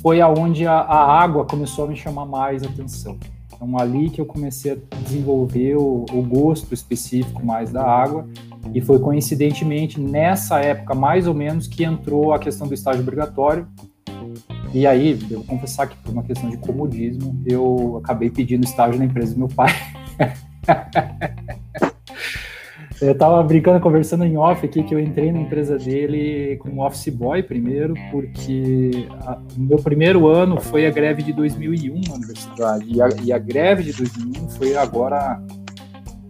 foi 0.01 0.21
aonde 0.21 0.65
a, 0.65 0.73
a 0.73 1.21
água 1.21 1.45
começou 1.45 1.85
a 1.85 1.87
me 1.87 1.95
chamar 1.95 2.25
mais 2.25 2.63
atenção. 2.63 3.17
Então 3.53 3.77
ali 3.77 4.09
que 4.09 4.21
eu 4.21 4.25
comecei 4.25 4.73
a 4.73 4.95
desenvolver 5.03 5.75
o, 5.75 6.05
o 6.11 6.21
gosto 6.21 6.73
específico 6.73 7.45
mais 7.45 7.71
da 7.71 7.83
água 7.83 8.27
e 8.73 8.81
foi 8.81 8.99
coincidentemente 8.99 9.99
nessa 9.99 10.59
época 10.59 10.93
mais 10.93 11.27
ou 11.27 11.33
menos 11.33 11.67
que 11.67 11.83
entrou 11.83 12.33
a 12.33 12.39
questão 12.39 12.67
do 12.67 12.73
estágio 12.73 13.01
obrigatório 13.01 13.67
e 14.73 14.85
aí, 14.85 15.13
devo 15.13 15.43
confessar 15.43 15.87
que 15.87 15.95
por 15.97 16.11
uma 16.11 16.23
questão 16.23 16.49
de 16.49 16.57
comodismo, 16.57 17.41
eu 17.45 17.99
acabei 18.03 18.29
pedindo 18.29 18.65
estágio 18.65 18.99
na 18.99 19.05
empresa 19.05 19.33
do 19.33 19.39
meu 19.39 19.47
pai. 19.47 19.73
eu 22.99 23.15
tava 23.15 23.41
brincando, 23.43 23.79
conversando 23.79 24.25
em 24.25 24.37
off 24.37 24.65
aqui, 24.65 24.81
que 24.81 24.93
eu 24.93 24.99
entrei 24.99 25.31
na 25.31 25.39
empresa 25.39 25.77
dele 25.77 26.57
como 26.57 26.83
office 26.83 27.09
boy 27.09 27.43
primeiro, 27.43 27.93
porque 28.11 29.07
o 29.55 29.61
meu 29.61 29.77
primeiro 29.77 30.27
ano 30.27 30.59
foi 30.59 30.87
a 30.87 30.89
greve 30.89 31.21
de 31.21 31.31
2001 31.31 32.01
na 32.07 32.15
universidade, 32.15 32.85
e 32.87 33.01
a, 33.01 33.09
e 33.23 33.31
a 33.31 33.37
greve 33.37 33.83
de 33.83 33.93
2001 33.93 34.49
foi 34.49 34.75
agora, 34.75 35.39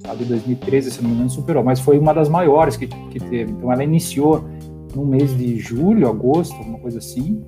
a 0.04 0.16
de 0.16 0.26
2013, 0.26 0.92
se 0.92 1.02
não 1.02 1.10
me 1.10 1.16
engano, 1.16 1.30
superou, 1.30 1.64
mas 1.64 1.80
foi 1.80 1.98
uma 1.98 2.14
das 2.14 2.28
maiores 2.28 2.76
que, 2.76 2.88
que 2.88 3.20
teve. 3.20 3.52
Então 3.52 3.72
ela 3.72 3.84
iniciou 3.84 4.44
no 4.94 5.06
mês 5.06 5.38
de 5.38 5.58
julho, 5.58 6.10
agosto, 6.10 6.56
alguma 6.56 6.80
coisa 6.80 6.98
assim, 6.98 7.44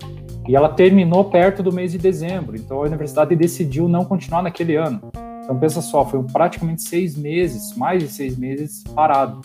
e 0.48 0.56
ela 0.56 0.70
terminou 0.70 1.26
perto 1.26 1.62
do 1.62 1.74
mês 1.74 1.92
de 1.92 1.98
dezembro. 1.98 2.56
Então 2.56 2.78
a 2.78 2.86
universidade 2.86 3.36
decidiu 3.36 3.90
não 3.90 4.06
continuar 4.06 4.42
naquele 4.42 4.78
ano. 4.78 5.02
Então 5.50 5.58
pensa 5.58 5.82
só, 5.82 6.06
foi 6.06 6.22
praticamente 6.22 6.84
seis 6.84 7.18
meses, 7.18 7.76
mais 7.76 8.04
de 8.04 8.10
seis 8.10 8.38
meses 8.38 8.84
parado. 8.94 9.42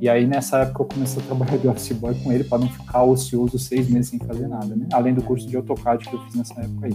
E 0.00 0.08
aí 0.08 0.26
nessa 0.26 0.58
época 0.58 0.82
eu 0.82 0.86
comecei 0.86 1.22
a 1.22 1.26
trabalhar 1.26 1.56
de 1.58 1.68
office 1.68 1.92
boy 1.92 2.12
com 2.24 2.32
ele 2.32 2.42
para 2.42 2.58
não 2.58 2.68
ficar 2.68 3.04
ocioso 3.04 3.56
seis 3.56 3.88
meses 3.88 4.08
sem 4.08 4.18
fazer 4.18 4.48
nada, 4.48 4.74
né? 4.74 4.88
Além 4.92 5.14
do 5.14 5.22
curso 5.22 5.46
de 5.46 5.56
AutoCAD 5.56 6.08
que 6.08 6.16
eu 6.16 6.20
fiz 6.22 6.34
nessa 6.34 6.60
época 6.60 6.86
aí. 6.86 6.92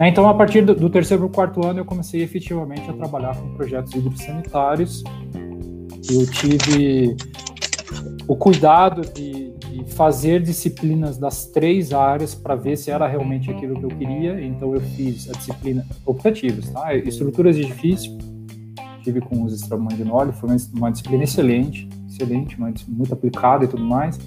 É, 0.00 0.08
então 0.08 0.26
a 0.26 0.32
partir 0.32 0.64
do, 0.64 0.88
terceiro 0.88 1.28
para 1.28 1.34
quarto 1.34 1.66
ano 1.66 1.80
eu 1.80 1.84
comecei 1.84 2.22
efetivamente 2.22 2.88
a 2.88 2.94
trabalhar 2.94 3.36
com 3.36 3.54
projetos 3.54 3.92
hidrossanitários. 3.92 5.04
Eu 6.10 6.26
tive 6.30 7.14
o 8.26 8.34
cuidado 8.34 9.02
de 9.12 9.37
fazer 9.98 10.40
disciplinas 10.40 11.18
das 11.18 11.46
três 11.46 11.92
áreas 11.92 12.32
para 12.32 12.54
ver 12.54 12.76
se 12.76 12.88
era 12.88 13.08
realmente 13.08 13.50
aquilo 13.50 13.74
que 13.74 13.84
eu 13.84 13.88
queria. 13.88 14.40
Então 14.40 14.72
eu 14.72 14.80
fiz 14.80 15.28
a 15.28 15.32
disciplina 15.32 15.84
optativas, 16.06 16.70
tá? 16.70 16.94
Estruturas 16.94 17.56
de 17.56 17.62
edifício, 17.62 18.16
tive 19.02 19.20
com 19.20 19.42
os 19.42 19.52
extramandioli, 19.52 20.32
foi 20.34 20.50
uma, 20.72 20.92
disciplina 20.92 21.24
excelente, 21.24 21.88
excelente, 22.08 22.56
muito 22.88 23.12
aplicada 23.12 23.64
e 23.64 23.68
tudo 23.68 23.82
mais. 23.82 24.20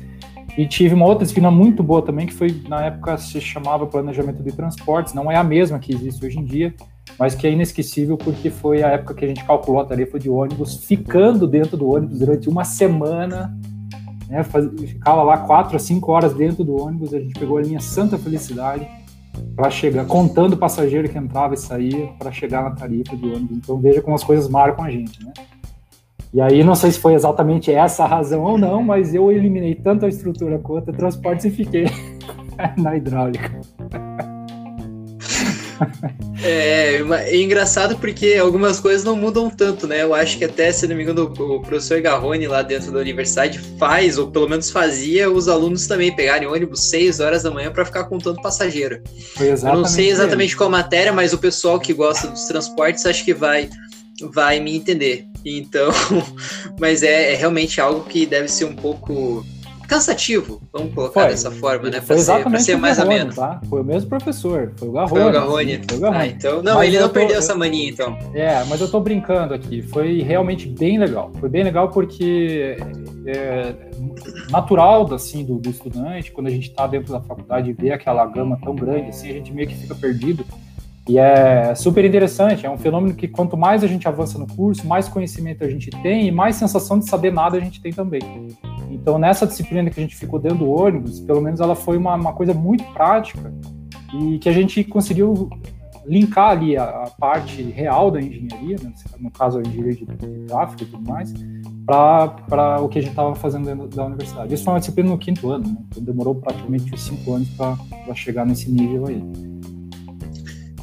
E 0.57 0.67
tive 0.67 0.93
uma 0.93 1.05
outra 1.05 1.23
disciplina 1.23 1.49
muito 1.49 1.81
boa 1.81 2.01
também, 2.01 2.27
que 2.27 2.33
foi, 2.33 2.53
na 2.67 2.87
época, 2.87 3.17
se 3.17 3.39
chamava 3.39 3.87
Planejamento 3.87 4.43
de 4.43 4.51
Transportes, 4.51 5.13
não 5.13 5.31
é 5.31 5.37
a 5.37 5.43
mesma 5.43 5.79
que 5.79 5.93
existe 5.93 6.25
hoje 6.25 6.37
em 6.37 6.43
dia, 6.43 6.75
mas 7.17 7.33
que 7.33 7.47
é 7.47 7.51
inesquecível 7.51 8.17
porque 8.17 8.49
foi 8.49 8.83
a 8.83 8.89
época 8.89 9.13
que 9.13 9.23
a 9.23 9.27
gente 9.29 9.45
calculou 9.45 9.79
a 9.79 9.85
tarefa 9.85 10.19
de 10.19 10.29
ônibus, 10.29 10.83
ficando 10.83 11.47
dentro 11.47 11.77
do 11.77 11.89
ônibus 11.89 12.19
durante 12.19 12.49
uma 12.49 12.65
semana 12.65 13.57
né, 14.31 14.43
faz, 14.43 14.65
ficava 14.79 15.23
lá 15.23 15.39
quatro 15.39 15.75
a 15.75 15.79
cinco 15.79 16.09
horas 16.09 16.33
dentro 16.33 16.63
do 16.63 16.81
ônibus, 16.81 17.13
a 17.13 17.19
gente 17.19 17.37
pegou 17.37 17.57
a 17.57 17.61
linha 17.61 17.81
Santa 17.81 18.17
Felicidade 18.17 18.87
para 19.53 19.69
chegar, 19.69 20.05
contando 20.05 20.53
o 20.53 20.57
passageiro 20.57 21.09
que 21.09 21.17
entrava 21.17 21.53
e 21.53 21.57
saía 21.57 22.07
para 22.17 22.31
chegar 22.31 22.63
na 22.63 22.71
tarifa 22.71 23.15
do 23.15 23.27
ônibus. 23.27 23.57
Então 23.57 23.77
veja 23.77 24.01
como 24.01 24.15
as 24.15 24.23
coisas 24.23 24.47
marcam 24.47 24.85
a 24.85 24.89
gente, 24.89 25.23
né? 25.23 25.33
E 26.33 26.39
aí 26.39 26.63
não 26.63 26.75
sei 26.75 26.91
se 26.91 26.99
foi 26.99 27.13
exatamente 27.13 27.73
essa 27.73 28.05
a 28.05 28.07
razão 28.07 28.43
ou 28.43 28.57
não, 28.57 28.81
mas 28.81 29.13
eu 29.13 29.29
eliminei 29.29 29.75
tanto 29.75 30.05
a 30.05 30.09
estrutura 30.09 30.57
quanto 30.59 30.91
a 30.91 30.93
transportes 30.93 31.43
e 31.43 31.51
fiquei 31.51 31.87
na 32.79 32.95
hidráulica. 32.95 33.59
É, 36.43 37.01
é, 37.01 37.41
engraçado 37.41 37.97
porque 37.97 38.35
algumas 38.35 38.79
coisas 38.79 39.03
não 39.03 39.15
mudam 39.15 39.49
tanto, 39.49 39.87
né? 39.87 40.01
Eu 40.01 40.13
acho 40.13 40.37
que 40.37 40.45
até, 40.45 40.71
se 40.71 40.87
não 40.87 40.95
me 40.95 41.03
engano, 41.03 41.23
o 41.23 41.61
professor 41.61 42.01
Garrone 42.01 42.47
lá 42.47 42.61
dentro 42.61 42.91
da 42.91 42.99
universidade 42.99 43.59
faz, 43.77 44.17
ou 44.17 44.31
pelo 44.31 44.49
menos 44.49 44.69
fazia, 44.69 45.29
os 45.29 45.47
alunos 45.47 45.87
também 45.87 46.15
pegarem 46.15 46.47
ônibus 46.47 46.85
6 46.85 47.19
horas 47.19 47.43
da 47.43 47.51
manhã 47.51 47.71
para 47.71 47.85
ficar 47.85 48.05
contando 48.05 48.41
passageiro. 48.41 49.01
Eu 49.39 49.75
não 49.75 49.85
sei 49.85 50.09
exatamente 50.09 50.55
qual 50.55 50.69
matéria, 50.69 51.13
mas 51.13 51.33
o 51.33 51.37
pessoal 51.37 51.79
que 51.79 51.93
gosta 51.93 52.27
dos 52.27 52.45
transportes 52.45 53.05
acho 53.05 53.23
que 53.23 53.33
vai 53.33 53.69
vai 54.33 54.59
me 54.59 54.75
entender. 54.75 55.25
Então, 55.43 55.91
mas 56.79 57.03
é, 57.03 57.33
é 57.33 57.35
realmente 57.35 57.81
algo 57.81 58.03
que 58.03 58.25
deve 58.25 58.47
ser 58.47 58.65
um 58.65 58.75
pouco 58.75 59.45
cansativo, 59.91 60.61
vamos 60.71 60.93
colocar 60.93 61.23
foi, 61.23 61.29
dessa 61.31 61.51
forma, 61.51 61.89
né? 61.89 61.99
Foi 61.99 62.15
exatamente 62.15 62.63
ser, 62.63 62.71
ser 62.71 62.77
mais 62.77 62.95
Garrone, 62.95 63.15
ameno. 63.15 63.35
Tá? 63.35 63.59
Foi 63.69 63.81
o 63.81 63.83
mesmo 63.83 64.07
professor, 64.07 64.71
foi 64.77 64.87
o 64.87 64.91
Garrone. 64.93 65.09
Foi 65.09 65.29
o 65.29 65.31
Garrone. 65.33 65.81
Foi 65.85 65.97
o 65.97 65.99
Garrone. 65.99 66.21
Ah, 66.21 66.27
então, 66.27 66.63
não, 66.63 66.75
mas 66.75 66.87
ele 66.87 66.99
não 66.99 67.09
tô, 67.09 67.13
perdeu 67.13 67.37
essa 67.37 67.53
mania, 67.55 67.89
então. 67.89 68.17
É, 68.33 68.63
mas 68.69 68.79
eu 68.79 68.89
tô 68.89 69.01
brincando 69.01 69.53
aqui, 69.53 69.81
foi 69.81 70.21
realmente 70.21 70.65
bem 70.65 70.97
legal. 70.97 71.29
Foi 71.41 71.49
bem 71.49 71.63
legal 71.63 71.89
porque 71.89 72.77
é 73.25 73.75
natural 74.49 75.13
assim, 75.13 75.43
do, 75.43 75.57
do 75.57 75.69
estudante, 75.69 76.31
quando 76.31 76.47
a 76.47 76.51
gente 76.51 76.69
está 76.69 76.87
dentro 76.87 77.11
da 77.11 77.19
faculdade 77.19 77.69
e 77.69 77.73
vê 77.73 77.91
aquela 77.91 78.25
gama 78.25 78.57
tão 78.63 78.73
grande, 78.73 79.09
assim, 79.09 79.29
a 79.29 79.33
gente 79.33 79.51
meio 79.51 79.67
que 79.67 79.75
fica 79.75 79.93
perdido. 79.93 80.45
E 81.09 81.17
é 81.17 81.75
super 81.75 82.05
interessante, 82.05 82.65
é 82.65 82.69
um 82.69 82.77
fenômeno 82.77 83.13
que 83.13 83.27
quanto 83.27 83.57
mais 83.57 83.83
a 83.83 83.87
gente 83.87 84.07
avança 84.07 84.39
no 84.39 84.47
curso, 84.47 84.87
mais 84.87 85.09
conhecimento 85.09 85.65
a 85.65 85.67
gente 85.67 85.89
tem 86.01 86.27
e 86.27 86.31
mais 86.31 86.55
sensação 86.55 86.97
de 86.97 87.09
saber 87.09 87.33
nada 87.33 87.57
a 87.57 87.59
gente 87.59 87.81
tem 87.81 87.91
também. 87.91 88.21
Então, 88.91 89.17
nessa 89.17 89.47
disciplina 89.47 89.89
que 89.89 89.99
a 89.99 90.03
gente 90.03 90.15
ficou 90.15 90.39
dentro 90.39 90.59
do 90.59 90.69
ônibus, 90.69 91.19
pelo 91.19 91.41
menos 91.41 91.59
ela 91.59 91.75
foi 91.75 91.97
uma, 91.97 92.15
uma 92.15 92.33
coisa 92.33 92.53
muito 92.53 92.83
prática 92.93 93.53
e 94.13 94.37
que 94.39 94.49
a 94.49 94.51
gente 94.51 94.83
conseguiu 94.83 95.49
linkar 96.05 96.51
ali 96.51 96.75
a, 96.77 96.83
a 96.83 97.09
parte 97.11 97.61
real 97.61 98.11
da 98.11 98.19
engenharia, 98.19 98.75
né, 98.81 98.91
no 99.19 99.31
caso 99.31 99.59
a 99.59 99.61
engenharia 99.61 99.95
de, 99.95 100.05
de 100.05 100.45
tráfego 100.47 100.83
e 100.83 100.85
tudo 100.85 101.09
mais, 101.09 101.33
para 101.85 102.81
o 102.81 102.89
que 102.89 102.99
a 102.99 103.01
gente 103.01 103.11
estava 103.11 103.35
fazendo 103.35 103.65
dentro 103.65 103.87
da 103.87 104.05
universidade. 104.05 104.53
Isso 104.53 104.63
foi 104.63 104.73
uma 104.73 104.79
disciplina 104.79 105.09
no 105.09 105.17
quinto 105.17 105.49
ano, 105.51 105.67
né, 105.67 105.77
então 105.89 106.03
demorou 106.03 106.35
praticamente 106.35 106.97
cinco 106.99 107.33
anos 107.33 107.49
para 107.49 107.77
chegar 108.15 108.45
nesse 108.45 108.71
nível 108.71 109.07
aí. 109.07 109.23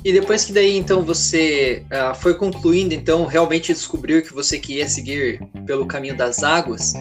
E 0.05 0.13
depois 0.13 0.45
que 0.45 0.53
daí 0.53 0.77
então 0.77 1.03
você 1.03 1.83
uh, 1.87 2.15
foi 2.15 2.35
concluindo, 2.35 2.95
então 2.95 3.27
realmente 3.27 3.73
descobriu 3.73 4.23
que 4.23 4.33
você 4.33 4.59
queria 4.59 4.89
seguir 4.89 5.41
pelo 5.67 5.87
caminho 5.87 6.17
das 6.17 6.43
águas. 6.43 6.95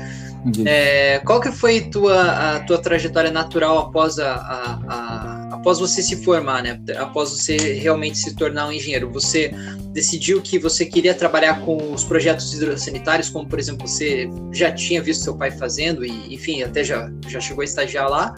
É, 0.65 1.19
qual 1.25 1.41
que 1.41 1.51
foi 1.51 1.81
tua, 1.81 2.55
a 2.55 2.59
tua 2.61 2.77
trajetória 2.77 3.31
natural 3.31 3.79
após, 3.79 4.17
a, 4.17 4.33
a, 4.33 4.79
a, 4.87 5.55
após 5.55 5.79
você 5.79 6.01
se 6.01 6.23
formar, 6.23 6.63
né? 6.63 6.79
Após 6.97 7.31
você 7.31 7.57
realmente 7.57 8.17
se 8.17 8.35
tornar 8.35 8.67
um 8.67 8.71
engenheiro? 8.71 9.11
Você 9.11 9.51
decidiu 9.91 10.41
que 10.41 10.57
você 10.57 10.85
queria 10.85 11.13
trabalhar 11.13 11.61
com 11.65 11.91
os 11.91 12.03
projetos 12.03 12.53
hidrossanitários, 12.53 13.29
como 13.29 13.47
por 13.47 13.59
exemplo 13.59 13.87
você 13.87 14.29
já 14.53 14.71
tinha 14.71 15.01
visto 15.01 15.23
seu 15.23 15.35
pai 15.35 15.51
fazendo 15.51 16.05
e 16.05 16.33
enfim 16.33 16.63
até 16.63 16.83
já, 16.83 17.11
já 17.27 17.41
chegou 17.41 17.61
a 17.61 17.65
estagiar 17.65 18.09
lá? 18.09 18.33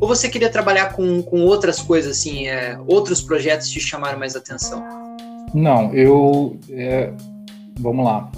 Ou 0.00 0.06
você 0.06 0.28
queria 0.28 0.50
trabalhar 0.50 0.92
com, 0.92 1.22
com 1.22 1.44
outras 1.44 1.80
coisas, 1.80 2.18
assim, 2.18 2.46
é, 2.46 2.78
outros 2.86 3.20
projetos 3.20 3.68
te 3.68 3.80
chamaram 3.80 4.18
mais 4.18 4.36
atenção? 4.36 4.82
Não, 5.52 5.92
eu. 5.92 6.56
É, 6.70 7.12
vamos 7.78 8.04
lá. 8.04 8.30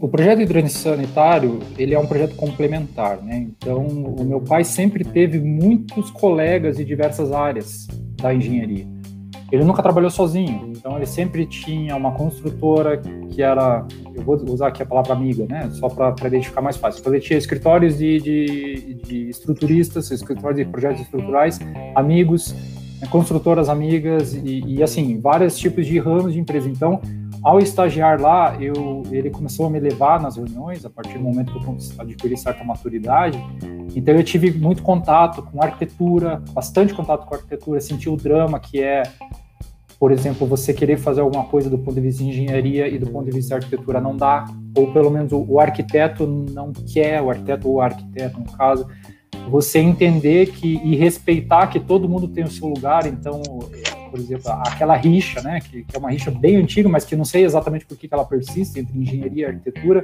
O 0.00 0.08
projeto 0.08 0.40
hidrossanitário, 0.40 1.60
ele 1.76 1.94
é 1.94 1.98
um 1.98 2.06
projeto 2.06 2.34
complementar, 2.34 3.20
né? 3.22 3.48
Então, 3.50 3.86
o 3.86 4.24
meu 4.24 4.40
pai 4.40 4.64
sempre 4.64 5.04
teve 5.04 5.38
muitos 5.38 6.10
colegas 6.10 6.78
de 6.78 6.86
diversas 6.86 7.32
áreas 7.32 7.86
da 8.16 8.32
engenharia. 8.32 8.86
Ele 9.52 9.64
nunca 9.64 9.82
trabalhou 9.82 10.10
sozinho, 10.10 10.72
então 10.76 10.96
ele 10.96 11.06
sempre 11.06 11.44
tinha 11.44 11.96
uma 11.96 12.12
construtora 12.12 13.00
que 13.30 13.42
era, 13.42 13.84
eu 14.14 14.22
vou 14.22 14.36
usar 14.48 14.68
aqui 14.68 14.82
a 14.82 14.86
palavra 14.86 15.12
amiga, 15.12 15.44
né? 15.48 15.68
Só 15.72 15.88
para 15.88 16.14
identificar 16.26 16.60
mais 16.60 16.76
fácil. 16.76 17.00
Então 17.00 17.12
ele 17.12 17.22
tinha 17.22 17.38
escritórios 17.38 17.98
de, 17.98 18.20
de, 18.20 18.94
de 18.94 19.28
estruturistas, 19.28 20.10
escritórios 20.10 20.64
de 20.64 20.70
projetos 20.70 21.00
estruturais, 21.00 21.58
amigos, 21.94 22.54
construtoras 23.10 23.68
amigas 23.68 24.34
e, 24.34 24.62
e 24.66 24.82
assim 24.82 25.18
vários 25.18 25.58
tipos 25.58 25.86
de 25.86 25.98
ramos 25.98 26.32
de 26.32 26.38
empresa. 26.38 26.68
Então 26.68 27.00
ao 27.42 27.58
estagiar 27.58 28.20
lá, 28.20 28.56
eu, 28.60 29.02
ele 29.10 29.30
começou 29.30 29.66
a 29.66 29.70
me 29.70 29.80
levar 29.80 30.20
nas 30.20 30.36
reuniões, 30.36 30.84
a 30.84 30.90
partir 30.90 31.18
do 31.18 31.24
momento 31.24 31.52
que 31.52 31.66
eu 31.66 31.76
adquiri 31.98 32.36
certa 32.36 32.62
maturidade. 32.62 33.42
Então, 33.94 34.14
eu 34.14 34.22
tive 34.22 34.50
muito 34.52 34.82
contato 34.82 35.42
com 35.42 35.62
arquitetura, 35.62 36.42
bastante 36.52 36.92
contato 36.92 37.26
com 37.26 37.34
arquitetura, 37.34 37.80
senti 37.80 38.08
o 38.08 38.16
drama 38.16 38.60
que 38.60 38.82
é, 38.82 39.02
por 39.98 40.12
exemplo, 40.12 40.46
você 40.46 40.74
querer 40.74 40.98
fazer 40.98 41.22
alguma 41.22 41.44
coisa 41.44 41.70
do 41.70 41.78
ponto 41.78 41.94
de 41.94 42.00
vista 42.02 42.22
de 42.22 42.30
engenharia 42.30 42.88
e 42.88 42.98
do 42.98 43.06
ponto 43.06 43.24
de 43.24 43.32
vista 43.32 43.58
de 43.58 43.64
arquitetura 43.64 44.00
não 44.00 44.16
dá, 44.16 44.44
ou 44.76 44.92
pelo 44.92 45.10
menos 45.10 45.32
o, 45.32 45.44
o 45.48 45.58
arquiteto 45.58 46.26
não 46.26 46.72
quer, 46.72 47.22
o 47.22 47.30
arquiteto 47.30 47.68
ou 47.68 47.76
o 47.76 47.80
arquiteto, 47.80 48.38
no 48.38 48.52
caso, 48.52 48.86
você 49.48 49.78
entender 49.78 50.52
que 50.52 50.80
e 50.84 50.94
respeitar 50.94 51.66
que 51.68 51.80
todo 51.80 52.08
mundo 52.08 52.28
tem 52.28 52.44
o 52.44 52.50
seu 52.50 52.68
lugar, 52.68 53.06
então 53.06 53.42
por 54.10 54.18
exemplo, 54.18 54.50
aquela 54.50 54.96
rixa, 54.96 55.40
né, 55.40 55.60
que, 55.60 55.84
que, 55.84 55.96
é 55.96 55.98
uma 55.98 56.10
rixa 56.10 56.30
bem 56.30 56.56
antiga, 56.56 56.88
mas 56.88 57.04
que 57.04 57.14
não 57.14 57.24
sei 57.24 57.44
exatamente 57.44 57.86
por 57.86 57.96
que 57.96 58.08
ela 58.10 58.24
persiste 58.24 58.80
entre 58.80 58.98
engenharia 58.98 59.44
e 59.44 59.46
arquitetura, 59.46 60.02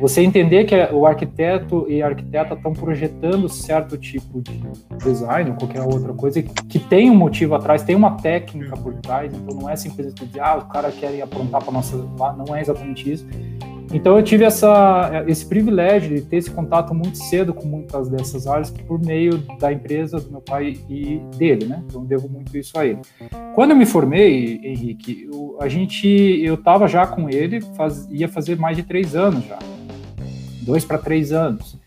você 0.00 0.22
entender 0.22 0.64
que 0.64 0.74
o 0.92 1.06
arquiteto 1.06 1.86
e 1.88 2.02
a 2.02 2.06
arquiteta 2.06 2.54
estão 2.54 2.72
projetando 2.72 3.48
certo 3.48 3.96
tipo 3.96 4.40
de 4.42 4.60
design 5.02 5.50
ou 5.50 5.56
qualquer 5.56 5.82
outra 5.82 6.12
coisa 6.12 6.42
que 6.42 6.78
tem 6.78 7.10
um 7.10 7.14
motivo 7.14 7.54
atrás, 7.54 7.82
tem 7.82 7.96
uma 7.96 8.16
técnica 8.16 8.76
por 8.76 8.94
trás, 8.94 9.32
então 9.32 9.56
não 9.56 9.70
é 9.70 9.76
simplesmente 9.76 10.26
dizer, 10.26 10.40
ah, 10.40 10.56
o 10.56 10.68
cara 10.68 10.90
quer 10.90 11.20
aprontar 11.22 11.62
para 11.62 11.72
nossa, 11.72 11.96
não 11.96 12.54
é 12.54 12.60
exatamente 12.60 13.10
isso. 13.10 13.26
Então 13.94 14.16
eu 14.16 14.24
tive 14.24 14.42
essa, 14.42 15.24
esse 15.28 15.46
privilégio 15.46 16.16
de 16.16 16.22
ter 16.22 16.38
esse 16.38 16.50
contato 16.50 16.92
muito 16.92 17.16
cedo 17.16 17.54
com 17.54 17.64
muitas 17.64 18.08
dessas 18.08 18.44
áreas 18.48 18.68
por 18.68 19.00
meio 19.00 19.38
da 19.60 19.72
empresa 19.72 20.18
do 20.20 20.32
meu 20.32 20.40
pai 20.40 20.76
e 20.90 21.20
dele, 21.36 21.66
né? 21.66 21.80
Então 21.86 22.04
devo 22.04 22.28
muito 22.28 22.58
isso 22.58 22.76
a 22.76 22.84
ele. 22.84 22.98
Quando 23.54 23.70
eu 23.70 23.76
me 23.76 23.86
formei, 23.86 24.60
Henrique, 24.64 25.28
eu, 25.32 25.56
a 25.60 25.68
gente, 25.68 26.08
eu 26.08 26.54
estava 26.54 26.88
já 26.88 27.06
com 27.06 27.30
ele, 27.30 27.60
faz, 27.76 28.08
ia 28.10 28.26
fazer 28.26 28.58
mais 28.58 28.76
de 28.76 28.82
três 28.82 29.14
anos 29.14 29.46
já, 29.46 29.60
dois 30.62 30.84
para 30.84 30.98
três 30.98 31.30
anos. 31.30 31.78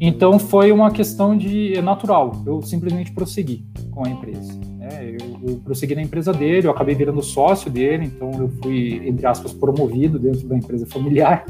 Então 0.00 0.38
foi 0.38 0.72
uma 0.72 0.90
questão 0.90 1.36
de 1.36 1.76
é 1.76 1.82
natural. 1.82 2.42
Eu 2.46 2.62
simplesmente 2.62 3.12
prossegui 3.12 3.62
com 3.90 4.06
a 4.06 4.08
empresa. 4.08 4.71
Né? 4.82 5.16
Eu, 5.20 5.50
eu 5.50 5.56
prossegui 5.58 5.94
na 5.94 6.02
empresa 6.02 6.32
dele, 6.32 6.66
eu 6.66 6.72
acabei 6.72 6.94
virando 6.94 7.22
sócio 7.22 7.70
dele, 7.70 8.06
então 8.06 8.32
eu 8.32 8.48
fui, 8.60 9.00
entre 9.06 9.24
aspas, 9.26 9.52
promovido 9.52 10.18
dentro 10.18 10.46
da 10.48 10.56
empresa 10.56 10.84
familiar. 10.86 11.44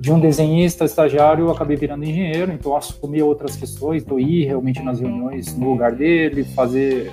De 0.00 0.10
um 0.10 0.18
desenhista 0.18 0.84
estagiário, 0.84 1.44
eu 1.44 1.50
acabei 1.52 1.76
virando 1.76 2.04
engenheiro, 2.04 2.50
então 2.50 2.76
assumi 2.76 3.22
outras 3.22 3.54
questões, 3.54 4.02
então 4.02 4.18
ir 4.18 4.46
realmente 4.46 4.82
nas 4.82 4.98
reuniões 4.98 5.56
no 5.56 5.70
lugar 5.70 5.92
dele, 5.92 6.42
fazer, 6.42 7.12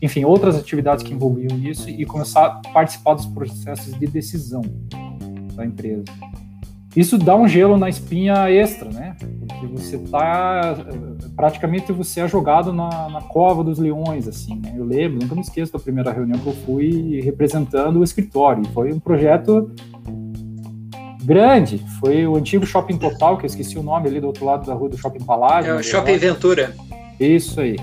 enfim, 0.00 0.24
outras 0.24 0.56
atividades 0.56 1.04
que 1.04 1.12
envolviam 1.12 1.58
isso 1.58 1.90
e 1.90 2.06
começar 2.06 2.46
a 2.46 2.68
participar 2.70 3.12
dos 3.14 3.26
processos 3.26 3.92
de 3.98 4.06
decisão 4.06 4.62
da 5.54 5.66
empresa. 5.66 6.04
Isso 6.94 7.16
dá 7.16 7.34
um 7.34 7.48
gelo 7.48 7.76
na 7.78 7.88
espinha 7.88 8.50
extra, 8.50 8.90
né? 8.90 9.16
Porque 9.48 9.66
você 9.66 9.98
tá 9.98 10.76
praticamente 11.34 11.90
você 11.92 12.20
é 12.20 12.28
jogado 12.28 12.72
na, 12.72 13.08
na 13.08 13.20
cova 13.22 13.64
dos 13.64 13.78
leões, 13.78 14.28
assim. 14.28 14.60
Né? 14.60 14.74
Eu 14.76 14.84
lembro, 14.84 15.20
nunca 15.20 15.34
me 15.34 15.40
esqueço 15.40 15.72
da 15.72 15.78
primeira 15.78 16.12
reunião 16.12 16.38
que 16.38 16.46
eu 16.46 16.52
fui 16.52 17.20
representando 17.22 18.00
o 18.00 18.04
escritório. 18.04 18.64
Foi 18.72 18.92
um 18.92 19.00
projeto 19.00 19.70
grande. 21.24 21.78
Foi 22.00 22.26
o 22.26 22.36
antigo 22.36 22.66
Shopping 22.66 22.98
Total, 22.98 23.38
que 23.38 23.44
eu 23.44 23.48
esqueci 23.48 23.78
o 23.78 23.82
nome 23.82 24.08
ali 24.08 24.20
do 24.20 24.26
outro 24.26 24.44
lado 24.44 24.66
da 24.66 24.74
rua 24.74 24.90
do 24.90 24.96
Shopping 24.96 25.24
Palácio. 25.24 25.70
É 25.70 25.74
o 25.74 25.82
Shopping 25.82 26.18
Ventura. 26.18 26.74
Isso 27.18 27.60
aí. 27.60 27.76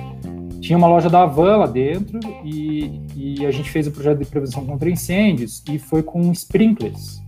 Tinha 0.62 0.78
uma 0.78 0.88
loja 0.88 1.10
da 1.10 1.24
Avan 1.24 1.58
lá 1.58 1.66
dentro 1.66 2.20
e, 2.44 3.02
e 3.16 3.46
a 3.46 3.52
gente 3.52 3.72
fez 3.72 3.88
o 3.88 3.92
projeto 3.92 4.20
de 4.20 4.26
prevenção 4.26 4.66
contra 4.66 4.90
incêndios 4.90 5.64
e 5.70 5.80
foi 5.80 6.04
com 6.04 6.32
sprinklers. 6.32 7.22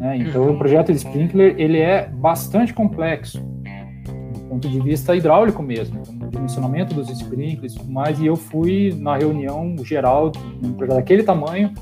Né? 0.00 0.16
Então, 0.16 0.44
uhum. 0.44 0.54
o 0.54 0.58
projeto 0.58 0.90
de 0.90 0.96
sprinkler 0.96 1.54
ele 1.58 1.78
é 1.78 2.08
bastante 2.08 2.72
complexo 2.72 3.38
do 3.38 4.40
ponto 4.48 4.66
de 4.68 4.80
vista 4.80 5.14
hidráulico 5.14 5.62
mesmo, 5.62 6.02
no 6.10 6.28
dimensionamento 6.28 6.94
dos 6.94 7.10
sprinklers 7.10 7.74
e 7.74 7.78
tudo 7.78 7.92
mais. 7.92 8.18
E 8.18 8.26
eu 8.26 8.34
fui 8.34 8.96
na 8.98 9.18
reunião 9.18 9.76
geral, 9.84 10.32
um 10.64 10.72
projeto 10.72 10.96
daquele 10.96 11.22
tamanho, 11.22 11.72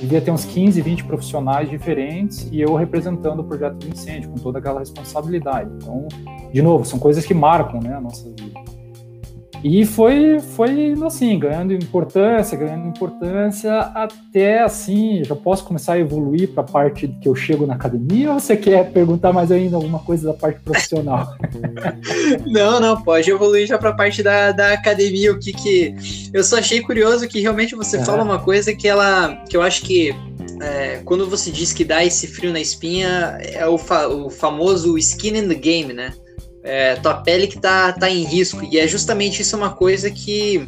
devia 0.00 0.22
ter 0.22 0.30
uns 0.30 0.46
15, 0.46 0.80
20 0.80 1.04
profissionais 1.04 1.68
diferentes 1.68 2.48
e 2.50 2.60
eu 2.60 2.74
representando 2.74 3.40
o 3.40 3.44
projeto 3.44 3.76
de 3.76 3.90
incêndio 3.90 4.30
com 4.30 4.36
toda 4.36 4.58
aquela 4.58 4.80
responsabilidade. 4.80 5.70
Então, 5.76 6.08
de 6.52 6.62
novo, 6.62 6.84
são 6.86 6.98
coisas 6.98 7.26
que 7.26 7.34
marcam 7.34 7.78
né, 7.80 7.94
a 7.94 8.00
nossa 8.00 8.24
vida. 8.30 8.45
E 9.68 9.84
foi, 9.84 10.38
foi 10.38 10.94
assim, 11.04 11.36
ganhando 11.40 11.72
importância, 11.72 12.56
ganhando 12.56 12.86
importância, 12.86 13.76
até 13.76 14.62
assim, 14.62 15.24
já 15.24 15.34
posso 15.34 15.64
começar 15.64 15.94
a 15.94 15.98
evoluir 15.98 16.50
para 16.52 16.62
a 16.62 16.66
parte 16.66 17.08
que 17.20 17.28
eu 17.28 17.34
chego 17.34 17.66
na 17.66 17.74
academia 17.74 18.32
ou 18.32 18.38
você 18.38 18.56
quer 18.56 18.92
perguntar 18.92 19.32
mais 19.32 19.50
ainda 19.50 19.74
alguma 19.74 19.98
coisa 19.98 20.28
da 20.28 20.34
parte 20.34 20.60
profissional? 20.60 21.34
não, 22.46 22.78
não, 22.78 23.02
pode 23.02 23.28
evoluir 23.28 23.66
já 23.66 23.76
para 23.76 23.90
a 23.90 23.92
parte 23.92 24.22
da, 24.22 24.52
da 24.52 24.72
academia, 24.72 25.32
o 25.32 25.38
que 25.40 25.52
que... 25.52 26.30
Eu 26.32 26.44
só 26.44 26.58
achei 26.58 26.80
curioso 26.80 27.26
que 27.26 27.40
realmente 27.40 27.74
você 27.74 27.96
é. 27.96 28.04
fala 28.04 28.22
uma 28.22 28.38
coisa 28.38 28.72
que 28.72 28.86
ela, 28.86 29.34
que 29.48 29.56
eu 29.56 29.62
acho 29.62 29.82
que 29.82 30.14
é, 30.62 31.00
quando 31.04 31.28
você 31.28 31.50
diz 31.50 31.72
que 31.72 31.84
dá 31.84 32.04
esse 32.04 32.28
frio 32.28 32.52
na 32.52 32.60
espinha, 32.60 33.36
é 33.42 33.66
o, 33.66 33.76
fa 33.76 34.06
o 34.06 34.30
famoso 34.30 34.96
skin 34.96 35.38
in 35.38 35.48
the 35.48 35.56
game, 35.56 35.92
né? 35.92 36.12
É, 36.66 36.96
tua 36.96 37.14
pele 37.14 37.46
que 37.46 37.58
tá, 37.58 37.92
tá 37.92 38.10
em 38.10 38.24
risco. 38.24 38.62
E 38.64 38.78
é 38.78 38.86
justamente 38.88 39.40
isso 39.40 39.56
uma 39.56 39.70
coisa 39.70 40.10
que, 40.10 40.66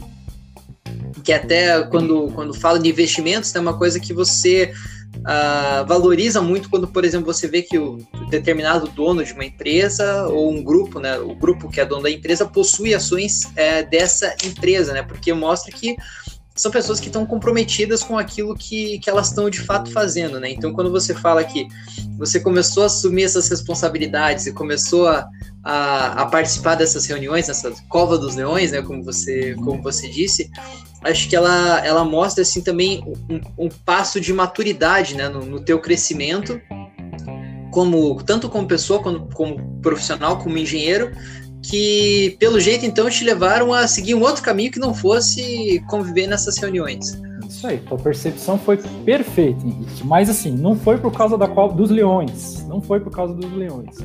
que 1.25 1.33
até 1.33 1.83
quando, 1.83 2.31
quando 2.35 2.55
fala 2.55 2.79
de 2.79 2.89
investimentos, 2.89 3.55
é 3.55 3.61
uma 3.61 3.77
coisa 3.77 3.99
que 3.99 4.15
você 4.15 4.73
uh, 5.17 5.85
valoriza 5.87 6.41
muito 6.41 6.71
quando, 6.71 6.87
por 6.87 7.05
exemplo, 7.05 7.27
você 7.27 7.49
vê 7.49 7.63
que 7.63 7.77
o 7.77 7.99
determinado 8.31 8.89
dono 8.89 9.25
de 9.25 9.33
uma 9.33 9.45
empresa 9.45 10.29
ou 10.29 10.53
um 10.53 10.63
grupo, 10.63 11.01
né, 11.01 11.19
o 11.19 11.35
grupo 11.35 11.69
que 11.69 11.81
é 11.81 11.85
dono 11.85 12.05
da 12.05 12.11
empresa 12.11 12.47
possui 12.47 12.95
ações 12.95 13.51
é, 13.57 13.83
dessa 13.83 14.35
empresa, 14.45 14.93
né, 14.93 15.03
porque 15.03 15.33
mostra 15.33 15.73
que 15.73 15.97
são 16.61 16.71
pessoas 16.71 16.99
que 16.99 17.07
estão 17.07 17.25
comprometidas 17.25 18.03
com 18.03 18.19
aquilo 18.19 18.55
que, 18.55 18.99
que 18.99 19.09
elas 19.09 19.29
estão 19.29 19.49
de 19.49 19.61
fato 19.61 19.91
fazendo, 19.93 20.41
né? 20.41 20.51
Então, 20.51 20.73
quando 20.73 20.91
você 20.91 21.15
fala 21.15 21.45
que 21.45 21.69
você 22.19 22.41
começou 22.41 22.83
a 22.83 22.87
assumir 22.87 23.23
essas 23.23 23.49
responsabilidades 23.49 24.47
e 24.47 24.53
começou 24.53 25.07
a, 25.07 25.29
a, 25.63 26.23
a, 26.23 26.27
participar 26.27 26.75
dessas 26.75 27.07
reuniões, 27.07 27.47
nessa 27.47 27.73
cova 27.89 28.19
dos 28.19 28.35
leões, 28.35 28.73
né, 28.73 28.83
como 28.83 29.05
você, 29.05 29.55
como 29.55 29.81
você 29.81 30.09
disse, 30.09 30.51
acho 31.05 31.29
que 31.29 31.37
ela, 31.37 31.85
ela 31.87 32.05
mostra 32.05 32.43
assim 32.43 32.61
também 32.61 33.05
um, 33.31 33.67
um 33.67 33.69
passo 33.69 34.21
de 34.21 34.33
maturidade, 34.33 35.15
né, 35.15 35.29
no, 35.29 35.45
no, 35.45 35.61
teu 35.61 35.79
crescimento, 35.79 36.61
como 37.71 38.21
tanto 38.25 38.49
como 38.49 38.67
pessoa, 38.67 39.01
como, 39.01 39.29
como 39.33 39.81
profissional, 39.81 40.39
como 40.39 40.59
engenheiro, 40.59 41.13
que 41.63 42.37
pelo 42.39 42.61
jeito 42.61 42.87
então 42.87 43.09
te 43.11 43.25
levaram 43.25 43.73
a 43.73 43.87
seguir 43.87 44.15
um 44.15 44.23
outro 44.23 44.43
caminho 44.43 44.71
que 44.71 44.79
não 44.79 44.95
fosse 44.95 45.83
conviver 45.89 46.27
nessas 46.27 46.57
reuniões. 46.59 47.21
Isso 47.49 47.67
aí, 47.67 47.79
tua 47.79 47.99
percepção 47.99 48.59
foi 48.59 48.77
perfeita, 49.05 49.67
Henrique. 49.67 50.05
Mas 50.05 50.29
assim, 50.29 50.51
não 50.51 50.77
foi 50.77 50.99
por 50.99 51.13
causa 51.13 51.37
da 51.37 51.47
dos 51.47 51.91
leões, 51.91 52.65
não 52.69 52.81
foi 52.81 53.01
por 53.01 53.11
causa 53.11 53.35
dos 53.35 53.53
leões 53.53 53.97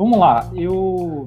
vamos 0.00 0.18
lá, 0.18 0.50
eu 0.54 1.24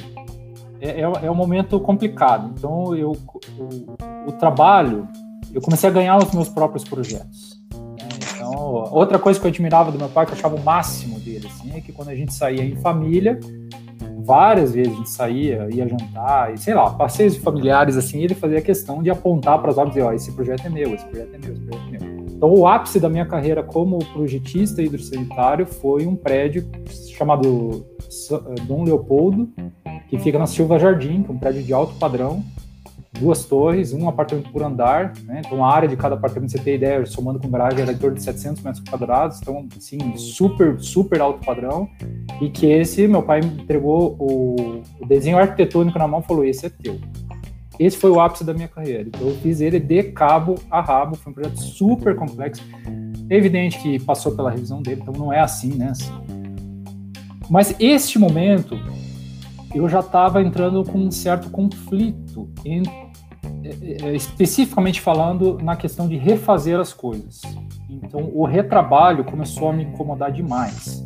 é, 0.82 1.02
é, 1.02 1.02
é 1.02 1.32
um 1.32 1.36
momento 1.36 1.80
complicado. 1.80 2.52
Então, 2.58 2.96
eu, 2.96 3.12
o, 3.12 4.30
o, 4.30 4.32
trabalho, 4.32 5.08
eu 5.54 5.62
comecei 5.62 5.88
a 5.88 5.94
ganhar 5.94 6.18
os 6.18 6.34
meus 6.34 6.50
próprios 6.50 6.84
projetos. 6.84 7.62
Né? 7.72 8.10
Então, 8.36 8.52
outra 8.92 9.20
coisa 9.20 9.40
que 9.40 9.46
eu 9.46 9.50
admirava 9.50 9.92
do 9.92 10.00
meu 10.00 10.10
pai, 10.10 10.26
que 10.26 10.32
eu 10.32 10.38
achava 10.38 10.56
o 10.56 10.64
máximo 10.64 11.20
dele, 11.20 11.48
assim, 11.48 11.72
é 11.78 11.82
que 11.82 11.92
quando 11.92 12.10
a 12.10 12.16
gente 12.16 12.34
saía 12.34 12.66
em 12.66 12.76
família, 12.78 13.40
várias 14.24 14.74
vezes 14.74 14.94
a 14.94 14.96
gente 14.96 15.10
saía, 15.10 15.68
ia 15.72 15.88
jantar, 15.88 16.54
e 16.54 16.58
sei 16.58 16.74
lá, 16.74 16.90
passeios 16.90 17.36
familiares, 17.38 17.98
assim, 17.98 18.24
ele 18.24 18.34
fazia 18.34 18.62
questão 18.62 19.04
de 19.04 19.10
apontar 19.10 19.60
para 19.60 19.72
os 19.72 19.78
olhos 19.78 19.92
e 19.92 19.96
dizer, 19.96 20.08
ó, 20.08 20.14
esse 20.14 20.32
projeto 20.32 20.66
é 20.66 20.70
meu, 20.70 20.94
esse 20.94 21.06
projeto 21.06 21.36
é 21.36 21.38
meu, 21.38 21.54
esse 21.54 21.62
projeto 21.62 21.86
é 21.88 22.00
meu. 22.00 22.24
Então, 22.36 22.54
o 22.54 22.68
ápice 22.68 23.00
da 23.00 23.10
minha 23.10 23.26
carreira 23.26 23.64
como 23.64 24.00
projetista 24.12 24.82
hidrossanitário 24.82 25.66
foi 25.66 26.06
um 26.06 26.16
prédio 26.16 26.70
chamado 27.16 27.86
eh, 28.02 28.62
Dom 28.68 28.84
Leopoldo, 28.84 29.50
que 30.10 30.18
fica 30.18 30.38
na 30.38 30.46
Silva 30.46 30.78
Jardim, 30.78 31.24
que 31.24 31.32
é 31.32 31.34
um 31.34 31.38
prédio 31.38 31.64
de 31.64 31.74
alto 31.74 31.96
padrão, 31.96 32.44
duas 33.20 33.46
torres, 33.46 33.94
um 33.94 34.10
apartamento 34.10 34.52
por 34.52 34.64
andar, 34.64 35.14
né? 35.24 35.42
então 35.46 35.64
a 35.64 35.72
área 35.72 35.88
de 35.88 35.96
cada 35.96 36.16
apartamento, 36.16 36.52
você 36.52 36.58
tem 36.58 36.76
ideia, 36.76 37.06
somando 37.06 37.40
com 37.40 37.50
garagem, 37.50 37.82
era 37.82 37.92
em 37.92 37.98
torno 37.98 38.16
de 38.16 38.24
700 38.24 38.64
metros 38.64 38.84
quadrados, 38.90 39.40
então, 39.42 39.68
assim, 39.78 40.18
super, 40.18 40.80
super 40.80 41.22
alto 41.22 41.46
padrão, 41.46 41.88
e 42.42 42.50
que 42.50 42.66
esse, 42.66 43.08
meu 43.08 43.22
pai 43.22 43.42
me 43.42 43.62
entregou 43.62 44.16
o, 44.20 44.82
o 45.00 45.06
desenho 45.06 45.38
arquitetônico 45.38 45.98
na 45.98 46.08
mão 46.08 46.22
e 46.22 46.24
falou, 46.24 46.44
esse 46.44 46.66
é 46.66 46.70
teu. 46.70 47.00
Esse 47.80 47.98
foi 47.98 48.12
o 48.12 48.20
ápice 48.20 48.44
da 48.44 48.54
minha 48.54 48.68
carreira, 48.68 49.04
então 49.08 49.28
eu 49.28 49.36
fiz 49.38 49.62
ele 49.62 49.80
de 49.80 50.04
cabo 50.04 50.56
a 50.70 50.82
rabo, 50.82 51.16
foi 51.16 51.32
um 51.32 51.34
projeto 51.34 51.58
super 51.58 52.16
complexo, 52.16 52.64
é 53.30 53.36
evidente 53.36 53.80
que 53.80 54.00
passou 54.00 54.36
pela 54.36 54.52
revisão 54.52 54.82
dele, 54.82 55.02
então 55.02 55.14
não 55.14 55.34
é 55.34 55.40
assim, 55.40 55.74
né, 55.74 55.92
mas 57.50 57.76
este 57.80 58.18
momento 58.18 58.76
eu 59.74 59.88
já 59.90 60.00
estava 60.00 60.42
entrando 60.42 60.84
com 60.84 60.98
um 60.98 61.12
certo 61.12 61.50
conflito, 61.50 62.50
em, 62.66 62.84
é, 63.64 64.08
é, 64.08 64.16
especificamente 64.16 65.02
falando 65.02 65.58
na 65.62 65.76
questão 65.76 66.08
de 66.08 66.18
refazer 66.18 66.80
as 66.80 66.94
coisas. 66.94 67.42
Então, 67.90 68.32
o 68.34 68.46
retrabalho 68.46 69.24
começou 69.24 69.70
a 69.70 69.74
me 69.74 69.84
incomodar 69.84 70.32
demais. 70.32 71.04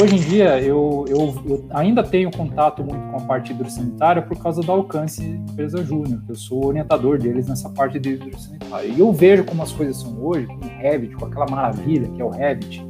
Hoje 0.00 0.16
em 0.16 0.18
dia, 0.18 0.60
eu, 0.60 1.06
eu, 1.08 1.34
eu, 1.46 1.66
ainda 1.70 2.02
tenho 2.02 2.30
contato 2.30 2.84
muito 2.84 3.08
com 3.08 3.16
a 3.16 3.20
parte 3.20 3.52
hidrossanitária 3.52 4.20
por 4.20 4.36
causa 4.38 4.60
do 4.60 4.70
alcance 4.70 5.24
empresa 5.24 5.82
júnior, 5.82 6.22
eu 6.28 6.34
sou 6.34 6.66
orientador 6.66 7.18
deles 7.18 7.48
nessa 7.48 7.70
parte 7.70 7.98
de 7.98 8.10
hidrossanitária. 8.10 8.86
E 8.86 9.00
eu 9.00 9.10
vejo 9.12 9.44
como 9.44 9.62
as 9.62 9.72
coisas 9.72 9.96
são 9.96 10.22
hoje, 10.22 10.46
com 10.46 10.66
o 10.66 10.78
Revit, 10.78 11.16
com 11.16 11.24
aquela 11.24 11.46
maravilha 11.50 12.06
que 12.08 12.20
é 12.20 12.24
o 12.24 12.28
Revit, 12.28 12.86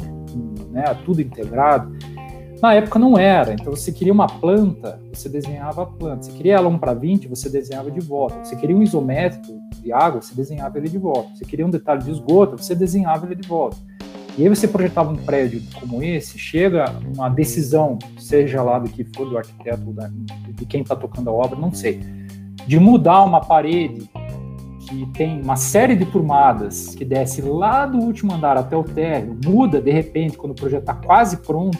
né, 0.70 0.82
tudo 1.04 1.22
integrado. 1.22 1.96
Na 2.60 2.74
época 2.74 2.98
não 2.98 3.16
era, 3.16 3.54
então 3.54 3.74
você 3.74 3.92
queria 3.92 4.12
uma 4.12 4.26
planta, 4.26 5.00
você 5.12 5.28
desenhava 5.28 5.84
a 5.84 5.86
planta. 5.86 6.24
Você 6.24 6.32
queria 6.32 6.54
ela 6.56 6.68
1 6.68 6.78
para 6.78 6.92
20, 6.92 7.28
você 7.28 7.48
desenhava 7.48 7.88
de 7.88 8.00
volta. 8.00 8.42
Você 8.42 8.56
queria 8.56 8.76
um 8.76 8.82
isométrico 8.82 9.60
de 9.80 9.92
água, 9.92 10.20
você 10.20 10.34
desenhava 10.34 10.76
ele 10.76 10.88
de 10.88 10.98
volta. 10.98 11.36
Você 11.36 11.44
queria 11.44 11.64
um 11.64 11.70
detalhe 11.70 12.02
de 12.02 12.10
esgoto, 12.10 12.58
você 12.58 12.74
desenhava 12.74 13.26
ele 13.26 13.36
de 13.36 13.46
volta. 13.46 13.76
E 14.36 14.42
aí 14.42 14.48
você 14.48 14.66
projetava 14.66 15.10
um 15.10 15.16
prédio 15.16 15.62
como 15.80 16.02
esse, 16.02 16.36
chega 16.38 16.94
uma 17.14 17.28
decisão, 17.28 17.96
seja 18.18 18.62
lá 18.62 18.78
do 18.78 18.88
que 18.88 19.04
for, 19.04 19.28
do 19.28 19.38
arquiteto, 19.38 19.92
da, 19.92 20.08
de 20.48 20.66
quem 20.66 20.82
está 20.82 20.96
tocando 20.96 21.30
a 21.30 21.32
obra, 21.32 21.58
não 21.58 21.72
sei, 21.72 22.00
de 22.66 22.78
mudar 22.78 23.22
uma 23.22 23.40
parede 23.40 24.08
que 24.80 25.06
tem 25.12 25.42
uma 25.42 25.56
série 25.56 25.96
de 25.96 26.06
turmadas 26.06 26.94
que 26.94 27.04
desce 27.04 27.42
lá 27.42 27.84
do 27.84 27.98
último 27.98 28.32
andar 28.32 28.56
até 28.56 28.76
o 28.76 28.84
térreo, 28.84 29.36
muda 29.44 29.80
de 29.80 29.90
repente 29.90 30.36
quando 30.36 30.52
o 30.52 30.54
projeto 30.54 30.82
está 30.82 30.94
quase 30.94 31.38
pronto, 31.38 31.78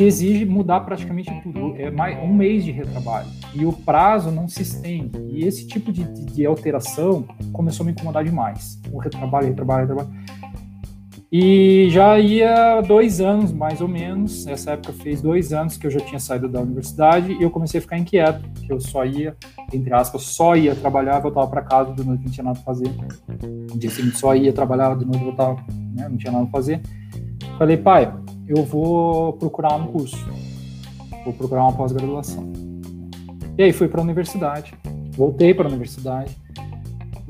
que 0.00 0.04
exige 0.04 0.46
mudar 0.46 0.80
praticamente 0.80 1.30
tudo. 1.42 1.74
É 1.76 1.90
mais 1.90 2.18
um 2.24 2.32
mês 2.32 2.64
de 2.64 2.70
retrabalho. 2.70 3.28
E 3.52 3.66
o 3.66 3.72
prazo 3.74 4.30
não 4.30 4.48
se 4.48 4.62
estende. 4.62 5.18
E 5.28 5.46
esse 5.46 5.66
tipo 5.66 5.92
de, 5.92 6.04
de, 6.04 6.24
de 6.24 6.46
alteração 6.46 7.28
começou 7.52 7.84
a 7.84 7.86
me 7.86 7.92
incomodar 7.92 8.24
demais. 8.24 8.80
O 8.90 8.96
retrabalho, 8.96 9.48
retrabalho, 9.48 9.80
retrabalho. 9.86 10.08
E 11.30 11.88
já 11.90 12.18
ia 12.18 12.80
dois 12.80 13.20
anos, 13.20 13.52
mais 13.52 13.82
ou 13.82 13.88
menos. 13.88 14.46
Nessa 14.46 14.70
época 14.70 14.94
fez 14.94 15.20
dois 15.20 15.52
anos 15.52 15.76
que 15.76 15.86
eu 15.86 15.90
já 15.90 16.00
tinha 16.00 16.18
saído 16.18 16.48
da 16.48 16.62
universidade 16.62 17.34
e 17.34 17.42
eu 17.42 17.50
comecei 17.50 17.76
a 17.76 17.82
ficar 17.82 17.98
inquieto, 17.98 18.42
que 18.58 18.72
eu 18.72 18.80
só 18.80 19.04
ia, 19.04 19.36
entre 19.70 19.92
aspas, 19.92 20.22
só 20.22 20.56
ia 20.56 20.74
trabalhar, 20.74 21.20
voltava 21.20 21.46
para 21.46 21.60
casa, 21.60 21.92
de 21.92 22.02
noite 22.02 22.24
não 22.24 22.32
tinha 22.32 22.44
nada 22.44 22.58
a 22.58 22.62
fazer. 22.62 22.90
No 23.70 23.78
dia 23.78 23.90
seguinte 23.90 24.16
só 24.16 24.34
ia 24.34 24.50
trabalhar, 24.50 24.96
de 24.96 25.04
noite 25.04 25.22
voltava, 25.22 25.62
né, 25.94 26.08
não 26.08 26.16
tinha 26.16 26.32
nada 26.32 26.46
a 26.46 26.48
fazer. 26.50 26.80
Falei, 27.58 27.76
pai, 27.76 28.10
eu 28.50 28.64
vou 28.64 29.32
procurar 29.34 29.74
um 29.76 29.86
curso, 29.88 30.16
vou 31.24 31.32
procurar 31.32 31.62
uma 31.62 31.72
pós-graduação. 31.72 32.52
E 33.56 33.62
aí 33.62 33.72
fui 33.72 33.88
para 33.88 34.00
a 34.00 34.04
universidade, 34.04 34.74
voltei 35.16 35.54
para 35.54 35.66
a 35.66 35.68
universidade 35.68 36.36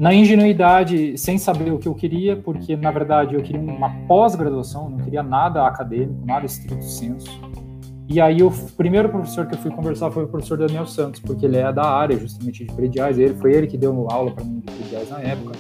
na 0.00 0.14
ingenuidade, 0.14 1.18
sem 1.18 1.36
saber 1.36 1.70
o 1.74 1.78
que 1.78 1.86
eu 1.86 1.94
queria, 1.94 2.34
porque 2.34 2.74
na 2.74 2.90
verdade 2.90 3.34
eu 3.34 3.42
queria 3.42 3.60
uma 3.60 3.90
pós-graduação, 4.08 4.88
não 4.88 4.96
queria 4.96 5.22
nada 5.22 5.66
acadêmico, 5.66 6.24
nada 6.24 6.46
estrito 6.46 6.82
senso. 6.82 7.38
E 8.08 8.18
aí 8.18 8.42
o 8.42 8.50
primeiro 8.78 9.10
professor 9.10 9.46
que 9.46 9.54
eu 9.54 9.58
fui 9.58 9.70
conversar 9.70 10.10
foi 10.10 10.24
o 10.24 10.26
professor 10.26 10.56
Daniel 10.56 10.86
Santos, 10.86 11.20
porque 11.20 11.44
ele 11.44 11.58
é 11.58 11.70
da 11.70 11.84
área 11.84 12.18
justamente 12.18 12.64
de 12.64 12.72
prediais, 12.72 13.18
ele 13.18 13.34
foi 13.34 13.52
ele 13.52 13.66
que 13.66 13.76
deu 13.76 14.10
aula 14.10 14.30
para 14.30 14.42
mim 14.42 14.60
de 14.60 14.72
prediais 14.72 15.10
na 15.10 15.20
época. 15.20 15.52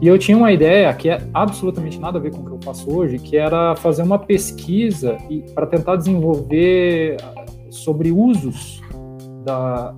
E 0.00 0.06
eu 0.06 0.18
tinha 0.18 0.36
uma 0.36 0.52
ideia 0.52 0.92
que 0.92 1.08
é 1.08 1.22
absolutamente 1.32 1.98
nada 1.98 2.18
a 2.18 2.20
ver 2.20 2.30
com 2.30 2.38
o 2.38 2.44
que 2.44 2.52
eu 2.52 2.60
faço 2.62 2.94
hoje, 2.94 3.18
que 3.18 3.36
era 3.36 3.74
fazer 3.76 4.02
uma 4.02 4.18
pesquisa 4.18 5.16
para 5.54 5.66
tentar 5.66 5.96
desenvolver 5.96 7.16
sobre 7.70 8.10
usos 8.12 8.82
da, 9.44 9.94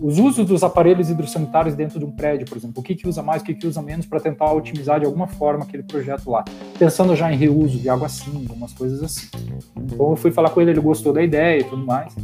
os 0.00 0.18
usos 0.18 0.46
dos 0.46 0.62
aparelhos 0.62 1.10
hidrossanitários 1.10 1.74
dentro 1.74 1.98
de 1.98 2.04
um 2.04 2.10
prédio, 2.10 2.46
por 2.46 2.56
exemplo, 2.56 2.80
o 2.80 2.82
que, 2.82 2.94
que 2.94 3.06
usa 3.06 3.22
mais, 3.22 3.42
o 3.42 3.44
que, 3.44 3.54
que 3.54 3.66
usa 3.66 3.82
menos, 3.82 4.06
para 4.06 4.18
tentar 4.18 4.50
otimizar 4.52 4.98
de 4.98 5.06
alguma 5.06 5.26
forma 5.26 5.64
aquele 5.64 5.82
projeto 5.82 6.30
lá. 6.30 6.42
Pensando 6.78 7.14
já 7.14 7.30
em 7.30 7.36
reuso 7.36 7.78
de 7.78 7.88
água 7.88 8.08
cinza, 8.08 8.52
umas 8.52 8.72
coisas 8.72 9.02
assim. 9.02 9.28
Então 9.76 10.10
eu 10.10 10.16
fui 10.16 10.30
falar 10.30 10.50
com 10.50 10.60
ele, 10.60 10.70
ele 10.70 10.80
gostou 10.80 11.12
da 11.12 11.22
ideia 11.22 11.60
e 11.60 11.64
tudo 11.64 11.84
mais. 11.84 12.14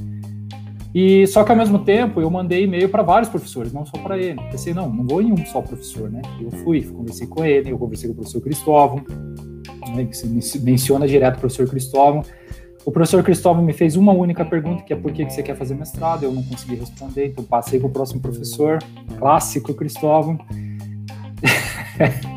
E 0.99 1.27
só 1.27 1.45
que 1.45 1.53
ao 1.53 1.59
mesmo 1.59 1.81
tempo 1.81 2.23
eu 2.23 2.31
mandei 2.31 2.65
e-mail 2.65 2.89
para 2.89 3.03
vários 3.03 3.29
professores, 3.29 3.71
não 3.71 3.85
só 3.85 3.99
para 3.99 4.17
ele. 4.17 4.41
Pensei, 4.51 4.73
não, 4.73 4.89
não 4.91 5.07
vou 5.07 5.21
em 5.21 5.31
um 5.31 5.45
só 5.45 5.61
professor, 5.61 6.11
né? 6.11 6.23
Eu 6.41 6.51
fui, 6.51 6.81
conversei 6.85 7.27
com 7.27 7.45
ele, 7.45 7.71
eu 7.71 7.77
conversei 7.77 8.09
com 8.09 8.15
o 8.15 8.17
professor 8.17 8.41
Cristóvão, 8.41 9.05
né, 9.95 10.07
que 10.07 10.17
se 10.17 10.59
menciona 10.59 11.07
direto 11.07 11.37
o 11.37 11.41
professor 11.41 11.69
Cristóvão. 11.69 12.23
O 12.83 12.91
professor 12.91 13.23
Cristóvão 13.23 13.63
me 13.63 13.75
fez 13.75 13.95
uma 13.95 14.15
única 14.15 14.43
pergunta, 14.43 14.85
que 14.85 14.95
é 14.95 14.97
por 14.97 15.13
que 15.13 15.23
você 15.23 15.43
quer 15.43 15.55
fazer 15.55 15.75
mestrado? 15.75 16.23
Eu 16.23 16.33
não 16.33 16.43
consegui 16.43 16.77
responder, 16.77 17.27
então 17.27 17.45
passei 17.45 17.79
para 17.79 17.89
o 17.89 17.91
próximo 17.91 18.23
professor, 18.23 18.79
clássico 19.19 19.75
Cristóvão. 19.75 20.39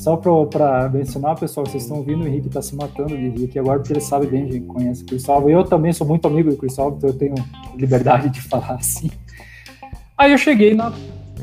Só 0.00 0.16
para 0.16 0.88
mencionar, 0.88 1.38
pessoal, 1.38 1.66
vocês 1.66 1.82
estão 1.82 1.98
ouvindo, 1.98 2.24
o 2.24 2.26
Henrique 2.26 2.46
está 2.46 2.62
se 2.62 2.74
matando 2.74 3.14
de 3.14 3.28
rir 3.28 3.44
aqui 3.44 3.58
agora, 3.58 3.78
porque 3.80 3.92
ele 3.92 4.00
sabe 4.00 4.26
bem, 4.26 4.50
gente 4.50 4.64
conhece 4.64 5.02
o 5.02 5.06
Cristóvão. 5.06 5.50
Eu 5.50 5.62
também 5.62 5.92
sou 5.92 6.06
muito 6.06 6.26
amigo 6.26 6.48
do 6.48 6.56
Cristóvão, 6.56 6.96
então 6.96 7.10
eu 7.10 7.18
tenho 7.18 7.34
liberdade 7.76 8.30
de 8.30 8.40
falar 8.40 8.76
assim. 8.80 9.10
Aí 10.16 10.32
eu 10.32 10.38
cheguei 10.38 10.72
na 10.72 10.90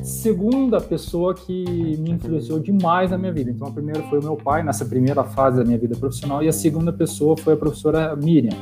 segunda 0.02 0.82
pessoa 0.82 1.36
que 1.36 1.98
me 2.00 2.10
influenciou 2.10 2.60
demais 2.60 3.12
na 3.12 3.18
minha 3.20 3.32
vida. 3.32 3.52
Então, 3.52 3.68
a 3.68 3.72
primeira 3.72 4.02
foi 4.10 4.18
o 4.20 4.24
meu 4.24 4.36
pai, 4.36 4.64
nessa 4.64 4.86
primeira 4.86 5.24
fase 5.24 5.58
da 5.58 5.64
minha 5.64 5.78
vida 5.78 5.96
profissional, 5.96 6.42
e 6.42 6.48
a 6.48 6.54
segunda 6.54 6.92
pessoa 6.92 7.38
foi 7.38 7.54
a 7.54 7.58
professora 7.58 8.16
Miriam. 8.16 8.58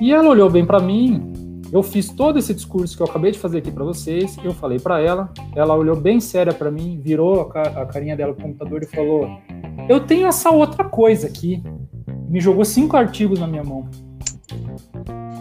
E 0.00 0.14
ela 0.14 0.30
olhou 0.30 0.48
bem 0.48 0.64
para 0.64 0.80
mim, 0.80 1.30
eu 1.72 1.82
fiz 1.82 2.08
todo 2.08 2.38
esse 2.38 2.54
discurso 2.54 2.96
que 2.96 3.02
eu 3.02 3.06
acabei 3.06 3.32
de 3.32 3.38
fazer 3.38 3.58
aqui 3.58 3.70
para 3.70 3.84
vocês, 3.84 4.36
eu 4.42 4.52
falei 4.52 4.78
para 4.78 5.00
ela, 5.00 5.32
ela 5.54 5.74
olhou 5.74 5.96
bem 5.96 6.20
séria 6.20 6.52
para 6.52 6.70
mim, 6.70 7.00
virou 7.02 7.50
a, 7.54 7.86
carinha 7.86 8.16
dela 8.16 8.32
pro 8.32 8.44
computador 8.44 8.82
e 8.82 8.86
falou: 8.86 9.28
Eu 9.88 10.00
tenho 10.00 10.26
essa 10.26 10.50
outra 10.50 10.84
coisa 10.84 11.26
aqui. 11.26 11.62
Me 12.28 12.40
jogou 12.40 12.64
cinco 12.64 12.96
artigos 12.96 13.38
na 13.38 13.46
minha 13.46 13.62
mão 13.62 13.88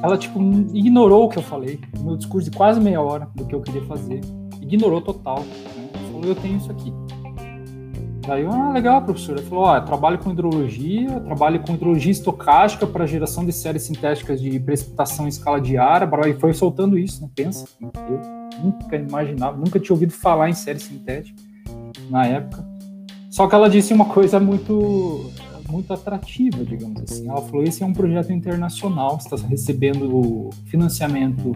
ela 0.03 0.17
tipo 0.19 0.39
ignorou 0.71 1.25
o 1.25 1.29
que 1.29 1.39
eu 1.39 1.41
falei, 1.41 1.79
meu 1.99 2.15
discurso 2.15 2.51
de 2.51 2.55
quase 2.55 2.79
meia 2.79 3.01
hora 3.01 3.27
do 3.33 3.43
que 3.43 3.55
eu 3.55 3.61
queria 3.61 3.83
fazer 3.85 4.21
ignorou 4.65 5.01
total. 5.01 5.39
Né? 5.39 5.89
Falou, 6.11 6.25
eu 6.25 6.35
tenho 6.35 6.57
isso 6.57 6.71
aqui. 6.71 6.93
Daí 8.27 8.43
eu, 8.43 8.51
ah, 8.51 8.71
legal, 8.71 9.01
professor. 9.01 9.37
Ele 9.37 9.47
falou, 9.47 9.65
ó, 9.65 9.79
trabalho 9.81 10.17
com 10.17 10.31
hidrologia, 10.31 11.19
trabalho 11.19 11.59
com 11.61 11.73
hidrologia 11.73 12.11
estocástica 12.11 12.87
para 12.87 13.05
geração 13.05 13.45
de 13.45 13.53
séries 13.53 13.83
sintéticas 13.83 14.41
de 14.41 14.59
precipitação 14.59 15.25
em 15.25 15.29
escala 15.29 15.61
diária, 15.61 16.09
e 16.27 16.33
foi 16.33 16.53
soltando 16.53 16.97
isso, 16.97 17.21
né? 17.21 17.29
Pensa, 17.35 17.67
eu 17.81 18.21
nunca 18.63 18.95
imaginava, 18.95 19.57
nunca 19.57 19.79
tinha 19.79 19.93
ouvido 19.93 20.11
falar 20.11 20.49
em 20.49 20.53
série 20.53 20.79
sintética 20.79 21.39
na 22.09 22.25
época. 22.25 22.65
Só 23.29 23.47
que 23.47 23.55
ela 23.55 23.69
disse 23.69 23.93
uma 23.93 24.05
coisa 24.05 24.39
muito 24.39 25.31
muito 25.69 25.91
atrativa, 25.91 26.63
digamos 26.63 27.01
assim. 27.01 27.27
Ela 27.27 27.41
falou: 27.41 27.63
esse 27.63 27.83
é 27.83 27.85
um 27.85 27.93
projeto 27.93 28.31
internacional, 28.31 29.17
está 29.17 29.35
recebendo 29.47 30.49
financiamento 30.65 31.55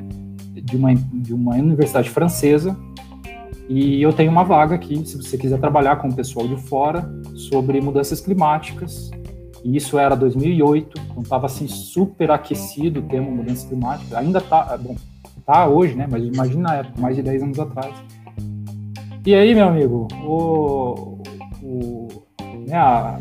de 0.53 0.75
uma, 0.75 0.93
de 0.93 1.33
uma 1.33 1.55
universidade 1.55 2.09
francesa 2.09 2.75
e 3.69 4.01
eu 4.01 4.11
tenho 4.11 4.31
uma 4.31 4.43
vaga 4.43 4.73
aqui, 4.73 5.05
se 5.05 5.15
você 5.15 5.37
quiser 5.37 5.59
trabalhar 5.59 5.97
com 5.97 6.07
o 6.07 6.13
pessoal 6.13 6.47
de 6.47 6.57
fora 6.57 7.07
sobre 7.35 7.79
mudanças 7.79 8.19
climáticas. 8.19 9.11
E 9.63 9.77
isso 9.77 9.99
era 9.99 10.15
2008, 10.15 10.99
então 11.11 11.21
estava 11.21 11.45
assim 11.45 11.67
super 11.67 12.31
aquecido 12.31 12.99
o 12.99 13.03
tema 13.03 13.29
mudanças 13.29 13.65
climáticas. 13.65 14.13
Ainda 14.13 14.39
está, 14.39 14.75
bom, 14.75 14.95
tá 15.45 15.67
hoje, 15.67 15.93
né? 15.93 16.07
Mas 16.09 16.23
imagina 16.23 16.63
na 16.63 16.75
época, 16.77 16.99
mais 16.99 17.15
de 17.15 17.21
10 17.21 17.43
anos 17.43 17.59
atrás. 17.59 17.93
E 19.23 19.35
aí, 19.35 19.53
meu 19.53 19.67
amigo, 19.67 20.07
o, 20.25 21.21
o 21.61 22.07
né, 22.65 22.75
a, 22.75 23.19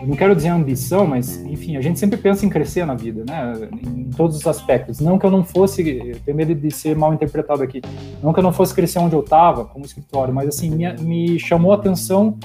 eu 0.00 0.06
não 0.06 0.16
quero 0.16 0.34
dizer 0.34 0.48
ambição, 0.48 1.06
mas 1.06 1.36
enfim, 1.44 1.76
a 1.76 1.80
gente 1.80 1.98
sempre 1.98 2.16
pensa 2.16 2.46
em 2.46 2.48
crescer 2.48 2.86
na 2.86 2.94
vida, 2.94 3.24
né? 3.26 3.68
Em 3.84 4.10
todos 4.10 4.36
os 4.36 4.46
aspectos. 4.46 4.98
Não 4.98 5.18
que 5.18 5.26
eu 5.26 5.30
não 5.30 5.44
fosse, 5.44 5.82
eu 5.88 6.18
tenho 6.20 6.36
medo 6.36 6.54
de 6.54 6.70
ser 6.70 6.96
mal 6.96 7.12
interpretado 7.12 7.62
aqui, 7.62 7.82
não 8.22 8.32
que 8.32 8.38
eu 8.38 8.42
não 8.42 8.52
fosse 8.52 8.74
crescer 8.74 8.98
onde 8.98 9.14
eu 9.14 9.20
estava, 9.20 9.64
como 9.64 9.84
escritório, 9.84 10.32
mas 10.32 10.48
assim, 10.48 10.70
me, 10.70 10.92
me 11.02 11.38
chamou 11.38 11.72
a 11.72 11.74
atenção 11.74 12.38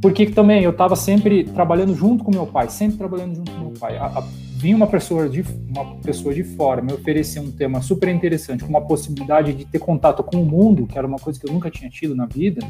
porque 0.00 0.26
também 0.26 0.62
eu 0.62 0.70
estava 0.70 0.94
sempre 0.94 1.44
trabalhando 1.44 1.94
junto 1.94 2.22
com 2.22 2.30
meu 2.30 2.46
pai, 2.46 2.68
sempre 2.68 2.96
trabalhando 2.96 3.34
junto 3.34 3.50
com 3.50 3.58
meu 3.58 3.72
pai. 3.72 3.96
A, 3.96 4.06
a, 4.06 4.24
vinha 4.56 4.76
uma 4.76 4.86
pessoa 4.86 5.28
de 5.28 5.44
uma 5.68 5.96
pessoa 5.96 6.32
de 6.32 6.44
fora 6.44 6.80
me 6.80 6.92
oferecer 6.92 7.40
um 7.40 7.50
tema 7.50 7.80
super 7.82 8.08
interessante, 8.08 8.62
com 8.62 8.70
uma 8.70 8.80
possibilidade 8.80 9.52
de 9.52 9.64
ter 9.64 9.78
contato 9.80 10.22
com 10.22 10.40
o 10.40 10.46
mundo, 10.46 10.86
que 10.86 10.96
era 10.96 11.06
uma 11.06 11.18
coisa 11.18 11.38
que 11.38 11.48
eu 11.48 11.52
nunca 11.52 11.70
tinha 11.70 11.90
tido 11.90 12.14
na 12.14 12.26
vida. 12.26 12.64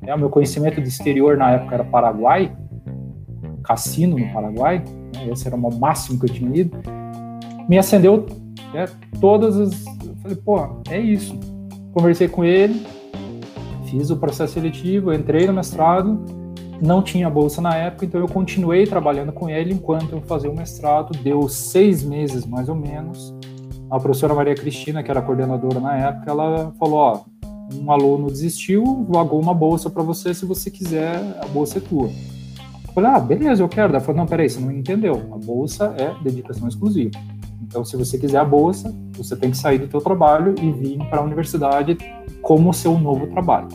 Né? 0.00 0.14
O 0.14 0.18
meu 0.18 0.30
conhecimento 0.30 0.80
de 0.80 0.88
exterior 0.88 1.36
na 1.36 1.52
época 1.52 1.74
era 1.74 1.84
Paraguai, 1.84 2.56
cassino 3.70 4.18
no 4.18 4.32
Paraguai, 4.32 4.82
né, 5.14 5.28
esse 5.30 5.46
era 5.46 5.54
o 5.54 5.78
máximo 5.78 6.18
que 6.18 6.26
eu 6.26 6.34
tinha 6.34 6.56
ido, 6.56 6.76
me 7.68 7.78
acendeu 7.78 8.26
né, 8.74 8.86
todas 9.20 9.56
as. 9.56 9.86
Eu 10.04 10.16
falei, 10.16 10.36
pô, 10.36 10.82
é 10.90 10.98
isso. 10.98 11.38
Conversei 11.92 12.26
com 12.26 12.44
ele, 12.44 12.84
fiz 13.84 14.10
o 14.10 14.16
processo 14.16 14.54
seletivo, 14.54 15.14
entrei 15.14 15.46
no 15.46 15.52
mestrado, 15.52 16.18
não 16.82 17.00
tinha 17.00 17.30
bolsa 17.30 17.60
na 17.60 17.76
época, 17.76 18.04
então 18.04 18.20
eu 18.20 18.26
continuei 18.26 18.86
trabalhando 18.86 19.32
com 19.32 19.48
ele 19.48 19.72
enquanto 19.72 20.12
eu 20.12 20.20
fazia 20.22 20.50
o 20.50 20.56
mestrado. 20.56 21.16
Deu 21.22 21.48
seis 21.48 22.02
meses 22.02 22.44
mais 22.44 22.68
ou 22.68 22.74
menos. 22.74 23.32
A 23.88 24.00
professora 24.00 24.34
Maria 24.34 24.54
Cristina, 24.54 25.00
que 25.00 25.10
era 25.12 25.22
coordenadora 25.22 25.78
na 25.78 25.96
época, 25.96 26.28
ela 26.28 26.72
falou: 26.76 26.98
ó, 26.98 27.20
um 27.72 27.92
aluno 27.92 28.26
desistiu, 28.26 29.06
vagou 29.08 29.40
uma 29.40 29.54
bolsa 29.54 29.88
para 29.88 30.02
você, 30.02 30.34
se 30.34 30.44
você 30.44 30.72
quiser, 30.72 31.38
a 31.40 31.46
bolsa 31.46 31.78
é 31.78 31.80
tua. 31.80 32.10
Falei, 33.00 33.16
ah, 33.16 33.20
beleza, 33.20 33.62
eu 33.62 33.68
quero. 33.68 33.92
Ela 33.92 34.00
falou, 34.00 34.20
não, 34.20 34.26
peraí, 34.26 34.48
você 34.48 34.60
não 34.60 34.70
entendeu. 34.70 35.14
A 35.32 35.38
bolsa 35.38 35.94
é 35.98 36.14
dedicação 36.22 36.68
exclusiva. 36.68 37.10
Então, 37.62 37.84
se 37.84 37.96
você 37.96 38.18
quiser 38.18 38.38
a 38.38 38.44
bolsa, 38.44 38.94
você 39.16 39.36
tem 39.36 39.50
que 39.50 39.56
sair 39.56 39.78
do 39.78 39.86
teu 39.86 40.00
trabalho 40.00 40.54
e 40.60 40.72
vir 40.72 40.98
para 41.08 41.20
a 41.20 41.22
universidade 41.22 41.96
como 42.42 42.72
seu 42.72 42.98
novo 42.98 43.26
trabalho. 43.28 43.68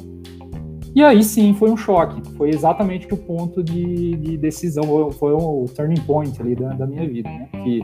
E 0.94 1.04
aí 1.04 1.24
sim 1.24 1.54
foi 1.54 1.70
um 1.70 1.76
choque, 1.76 2.22
foi 2.38 2.50
exatamente 2.50 3.14
o 3.14 3.18
ponto 3.18 3.62
de, 3.62 4.16
de 4.16 4.38
decisão, 4.38 5.12
foi 5.12 5.34
o 5.34 5.66
turning 5.76 6.00
point 6.02 6.42
ali 6.42 6.56
da, 6.56 6.70
da 6.70 6.88
minha 6.88 7.06
vida, 7.06 7.30
né? 7.30 7.50
Que 7.52 7.82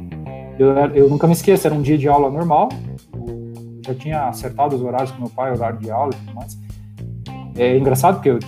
eu, 0.57 0.69
eu, 0.95 1.09
nunca 1.09 1.27
me 1.27 1.33
esqueço, 1.33 1.67
era 1.67 1.75
um 1.75 1.81
dia 1.81 1.97
de 1.97 2.07
aula 2.07 2.29
normal, 2.29 2.69
já 3.85 3.93
tinha 3.93 4.29
acertado 4.29 4.77
os 4.77 4.81
horários 4.81 5.11
com 5.11 5.23
meu 5.23 5.29
pai, 5.29 5.51
horário 5.51 5.77
de 5.79 5.91
aula 5.91 6.11
e 6.13 6.25
tudo 6.25 6.35
mais. 6.35 6.57
É 7.55 7.77
engraçado 7.77 8.15
porque 8.15 8.29
eu, 8.29 8.39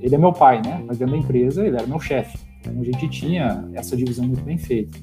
ele 0.00 0.14
é 0.14 0.18
meu 0.18 0.32
pai, 0.32 0.60
né? 0.64 0.82
Mas 0.86 0.98
dentro 0.98 1.14
da 1.14 1.20
empresa 1.20 1.66
ele 1.66 1.76
era 1.76 1.86
meu 1.86 2.00
chefe. 2.00 2.38
Então 2.60 2.80
a 2.80 2.84
gente 2.84 3.08
tinha 3.08 3.68
essa 3.74 3.96
divisão 3.96 4.26
muito 4.26 4.42
bem 4.42 4.58
feita. 4.58 4.98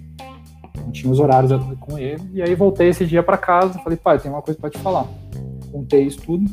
Não 0.78 0.92
tinha 0.92 1.12
os 1.12 1.20
horários 1.20 1.52
com 1.80 1.98
ele. 1.98 2.22
E 2.34 2.42
aí 2.42 2.54
voltei 2.56 2.90
esse 2.90 3.06
dia 3.06 3.24
para 3.24 3.38
casa, 3.38 3.80
falei, 3.80 3.98
pai, 3.98 4.20
tem 4.20 4.32
uma 4.32 4.42
coisa 4.42 4.60
para 4.60 4.70
te 4.70 4.78
falar. 4.78 5.08
Contei 5.72 6.04
isso 6.04 6.22
tudo 6.22 6.46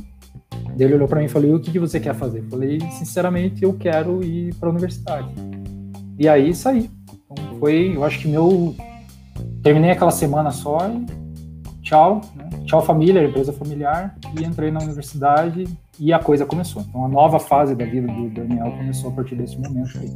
ele 0.83 0.95
olhou 0.95 1.09
para 1.09 1.21
mim 1.21 1.27
e 1.27 1.29
falou: 1.29 1.55
"O 1.55 1.61
que, 1.61 1.71
que 1.71 1.79
você 1.79 2.01
quer 2.01 2.15
fazer?" 2.15 2.43
Falei: 2.51 2.81
"Sinceramente, 2.93 3.63
eu 3.63 3.75
quero 3.75 4.23
ir 4.25 4.55
para 4.57 4.69
a 4.69 4.73
universidade." 4.73 5.29
E 6.19 6.29
aí 6.29 6.55
saí. 6.55 6.91
Então, 7.31 7.59
foi, 7.59 7.93
eu 7.95 8.05
acho 8.05 8.21
que 8.21 8.29
meu 8.29 8.75
terminei 9.63 9.91
aquela 9.91 10.11
semana 10.11 10.51
só 10.51 10.79
e 10.89 11.83
tchau, 11.83 12.21
né? 12.35 12.49
tchau 12.65 12.83
família, 12.83 13.25
empresa 13.25 13.53
familiar 13.53 14.17
e 14.39 14.45
entrei 14.45 14.71
na 14.71 14.81
universidade 14.81 15.65
e 15.99 16.13
a 16.13 16.19
coisa 16.19 16.45
começou. 16.45 16.83
Então 16.83 17.05
a 17.05 17.09
nova 17.09 17.39
fase 17.39 17.75
da 17.75 17.85
vida 17.85 18.07
do 18.07 18.31
Daniel 18.31 18.71
começou 18.73 19.11
a 19.11 19.13
partir 19.15 19.37
desse 19.37 19.59
momento 19.59 19.99
aí. 19.99 20.11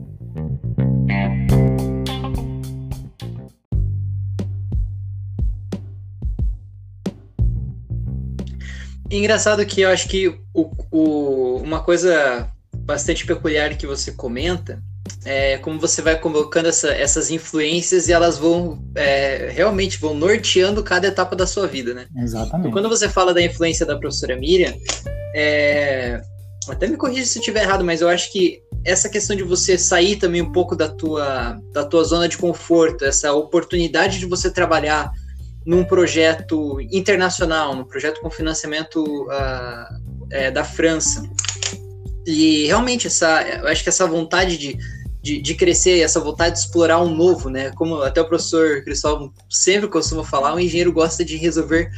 Engraçado 9.11 9.65
que 9.65 9.81
eu 9.81 9.89
acho 9.89 10.07
que 10.09 10.29
o, 10.53 10.71
o, 10.91 11.57
uma 11.63 11.81
coisa 11.81 12.53
bastante 12.75 13.25
peculiar 13.25 13.77
que 13.77 13.87
você 13.87 14.13
comenta 14.13 14.83
é 15.25 15.59
como 15.59 15.79
você 15.79 16.01
vai 16.03 16.19
colocando 16.19 16.67
essa, 16.67 16.91
essas 16.91 17.31
influências 17.31 18.09
e 18.09 18.13
elas 18.13 18.39
vão 18.39 18.83
é, 18.95 19.51
realmente 19.53 19.99
vão 19.99 20.15
norteando 20.15 20.83
cada 20.83 21.09
etapa 21.09 21.35
da 21.35 21.47
sua 21.47 21.67
vida, 21.67 21.95
né? 21.95 22.07
Exatamente. 22.17 22.61
Então, 22.61 22.71
quando 22.73 22.89
você 22.89 23.09
fala 23.09 23.35
da 23.35 23.43
influência 23.43 23.85
da 23.85 23.99
professora 23.99 24.37
Miriam, 24.37 24.75
é, 25.35 26.21
até 26.69 26.87
me 26.87 26.97
corrija 26.97 27.27
se 27.27 27.39
eu 27.39 27.41
estiver 27.41 27.63
errado, 27.63 27.85
mas 27.85 28.01
eu 28.01 28.09
acho 28.09 28.33
que 28.33 28.63
essa 28.85 29.09
questão 29.09 29.37
de 29.37 29.43
você 29.43 29.77
sair 29.77 30.17
também 30.17 30.43
um 30.43 30.53
pouco 30.53 30.77
da 30.77 30.89
tua, 30.89 31.59
da 31.73 31.85
tua 31.85 32.05
zona 32.05 32.29
de 32.29 32.39
conforto, 32.39 33.05
essa 33.05 33.33
oportunidade 33.33 34.19
de 34.19 34.27
você 34.27 34.51
trabalhar 34.51 35.11
num 35.67 35.85
projeto 35.85 36.81
internacional, 36.91 37.75
num 37.75 37.85
projeto 37.85 38.21
com 38.21 38.31
financiamento 38.31 39.05
uh, 39.05 40.53
da 40.53 40.65
França. 40.65 41.23
E 42.27 42.67
realmente 42.67 43.07
essa, 43.07 43.43
eu 43.43 43.69
acho 43.69 43.83
que 43.83 43.89
essa 43.89 44.07
vontade 44.07 44.57
de, 44.57 44.79
de, 45.29 45.43
de, 45.43 45.55
crescer, 45.55 46.01
essa 46.01 46.19
vontade 46.19 46.55
de 46.55 46.61
explorar 46.63 47.03
um 47.03 47.15
novo, 47.15 47.51
né? 47.51 47.71
Como 47.73 48.01
até 48.03 48.21
o 48.21 48.27
professor 48.27 48.83
Cristóvão 48.83 49.31
sempre 49.49 49.87
costuma 49.89 50.25
falar, 50.25 50.55
o 50.55 50.61
engenheiro 50.61 50.91
gosta 50.91 51.23
de 51.23 51.37
resolver 51.37 51.91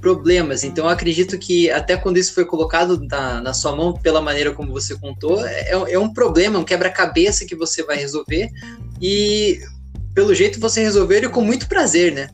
problemas. 0.00 0.64
Então, 0.64 0.86
acredito 0.86 1.38
que 1.38 1.70
até 1.70 1.96
quando 1.96 2.18
isso 2.18 2.34
foi 2.34 2.44
colocado 2.44 3.00
na, 3.08 3.40
na 3.40 3.54
sua 3.54 3.74
mão, 3.74 3.94
pela 3.94 4.20
maneira 4.20 4.52
como 4.52 4.70
você 4.70 4.94
contou, 4.96 5.42
é, 5.46 5.70
é 5.70 5.98
um 5.98 6.12
problema, 6.12 6.58
um 6.58 6.64
quebra-cabeça 6.64 7.46
que 7.46 7.56
você 7.56 7.82
vai 7.82 7.96
resolver 7.96 8.50
e, 9.00 9.60
pelo 10.14 10.34
jeito, 10.34 10.60
você 10.60 10.82
resolveu 10.82 11.16
ele 11.16 11.28
com 11.30 11.40
muito 11.40 11.66
prazer, 11.66 12.12
né? 12.12 12.28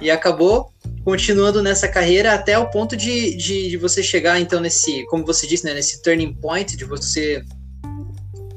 e 0.00 0.10
acabou 0.10 0.72
continuando 1.04 1.62
nessa 1.62 1.88
carreira 1.88 2.34
até 2.34 2.58
o 2.58 2.68
ponto 2.68 2.96
de, 2.96 3.34
de, 3.36 3.70
de, 3.70 3.76
você 3.76 4.02
chegar, 4.02 4.40
então, 4.40 4.60
nesse, 4.60 5.04
como 5.06 5.24
você 5.24 5.46
disse, 5.46 5.64
né, 5.64 5.72
nesse 5.72 6.02
turning 6.02 6.34
point, 6.34 6.76
de 6.76 6.84
você 6.84 7.42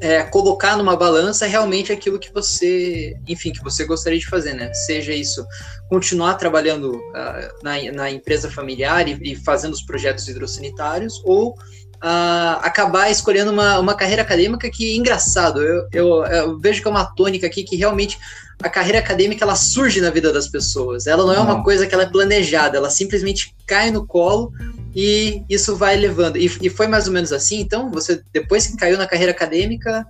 é, 0.02 0.24
colocar 0.24 0.78
numa 0.78 0.96
balança 0.96 1.46
realmente 1.46 1.92
aquilo 1.92 2.20
que 2.20 2.32
você, 2.34 3.18
enfim, 3.28 3.52
que 3.52 3.64
você 3.64 3.86
gostaria 3.86 4.20
de 4.20 4.28
fazer, 4.28 4.54
né? 4.54 4.74
Seja 4.74 5.14
isso 5.14 5.46
continuar 5.90 6.36
trabalhando 6.36 6.96
uh, 6.96 7.64
na, 7.64 7.92
na 7.92 8.12
empresa 8.12 8.50
familiar 8.50 9.08
e, 9.08 9.20
e, 9.22 9.36
fazendo 9.36 9.74
os 9.74 9.82
projetos 9.82 10.28
hidrossanitários, 10.28 11.22
ou 11.26 11.52
uh, 11.52 12.60
acabar 12.62 13.10
escolhendo 13.10 13.52
uma, 13.52 13.80
uma 13.80 13.94
carreira 13.94 14.22
acadêmica 14.22 14.70
que, 14.70 14.96
engraçado, 14.96 15.62
eu, 15.62 15.88
eu, 15.92 16.26
eu 16.26 16.60
vejo 16.60 16.82
que 16.82 16.88
é 16.88 16.92
uma 16.92 17.06
tônica 17.06 17.46
aqui 17.46 17.64
que 17.64 17.76
realmente 17.76 18.18
a 18.62 18.70
carreira 18.70 19.00
acadêmica 19.00 19.44
ela 19.44 19.56
surge 19.56 20.02
na 20.02 20.10
vida 20.10 20.32
das 20.34 20.48
pessoas. 20.48 21.08
Ela 21.08 21.26
não 21.26 21.34
é 21.34 21.40
uma 21.40 21.64
coisa 21.64 21.88
que 21.88 21.94
ela 21.94 22.04
é 22.04 22.10
planejada, 22.10 22.78
ela 22.78 22.90
simplesmente 22.90 23.56
cai 23.66 23.90
no 23.90 24.06
colo 24.06 24.52
e 24.96 25.44
isso 25.50 25.76
vai 25.76 25.96
levando. 25.96 26.38
E, 26.38 26.46
e 26.62 26.70
foi 26.70 26.88
mais 26.88 27.08
ou 27.08 27.14
menos 27.14 27.32
assim, 27.32 27.60
então? 27.60 27.92
Você, 27.92 28.22
depois 28.34 28.68
que 28.68 28.78
caiu 28.78 28.98
na 28.98 29.08
carreira 29.08 29.32
acadêmica, 29.32 30.08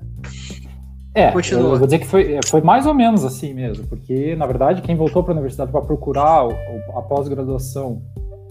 é, 1.14 1.32
continua. 1.32 1.74
Eu 1.74 1.78
vou 1.80 1.88
dizer 1.88 2.00
que 2.00 2.08
foi, 2.08 2.34
é, 2.34 2.40
foi 2.46 2.62
mais 2.62 2.86
ou 2.86 2.94
menos 2.94 3.26
assim 3.26 3.54
mesmo, 3.54 3.86
porque, 3.88 4.36
na 4.36 4.46
verdade, 4.46 4.82
quem 4.82 4.96
voltou 4.96 5.24
para 5.24 5.34
a 5.34 5.36
universidade 5.36 5.72
para 5.72 5.82
procurar 5.82 6.46
a 6.96 7.02
pós-graduação 7.02 8.02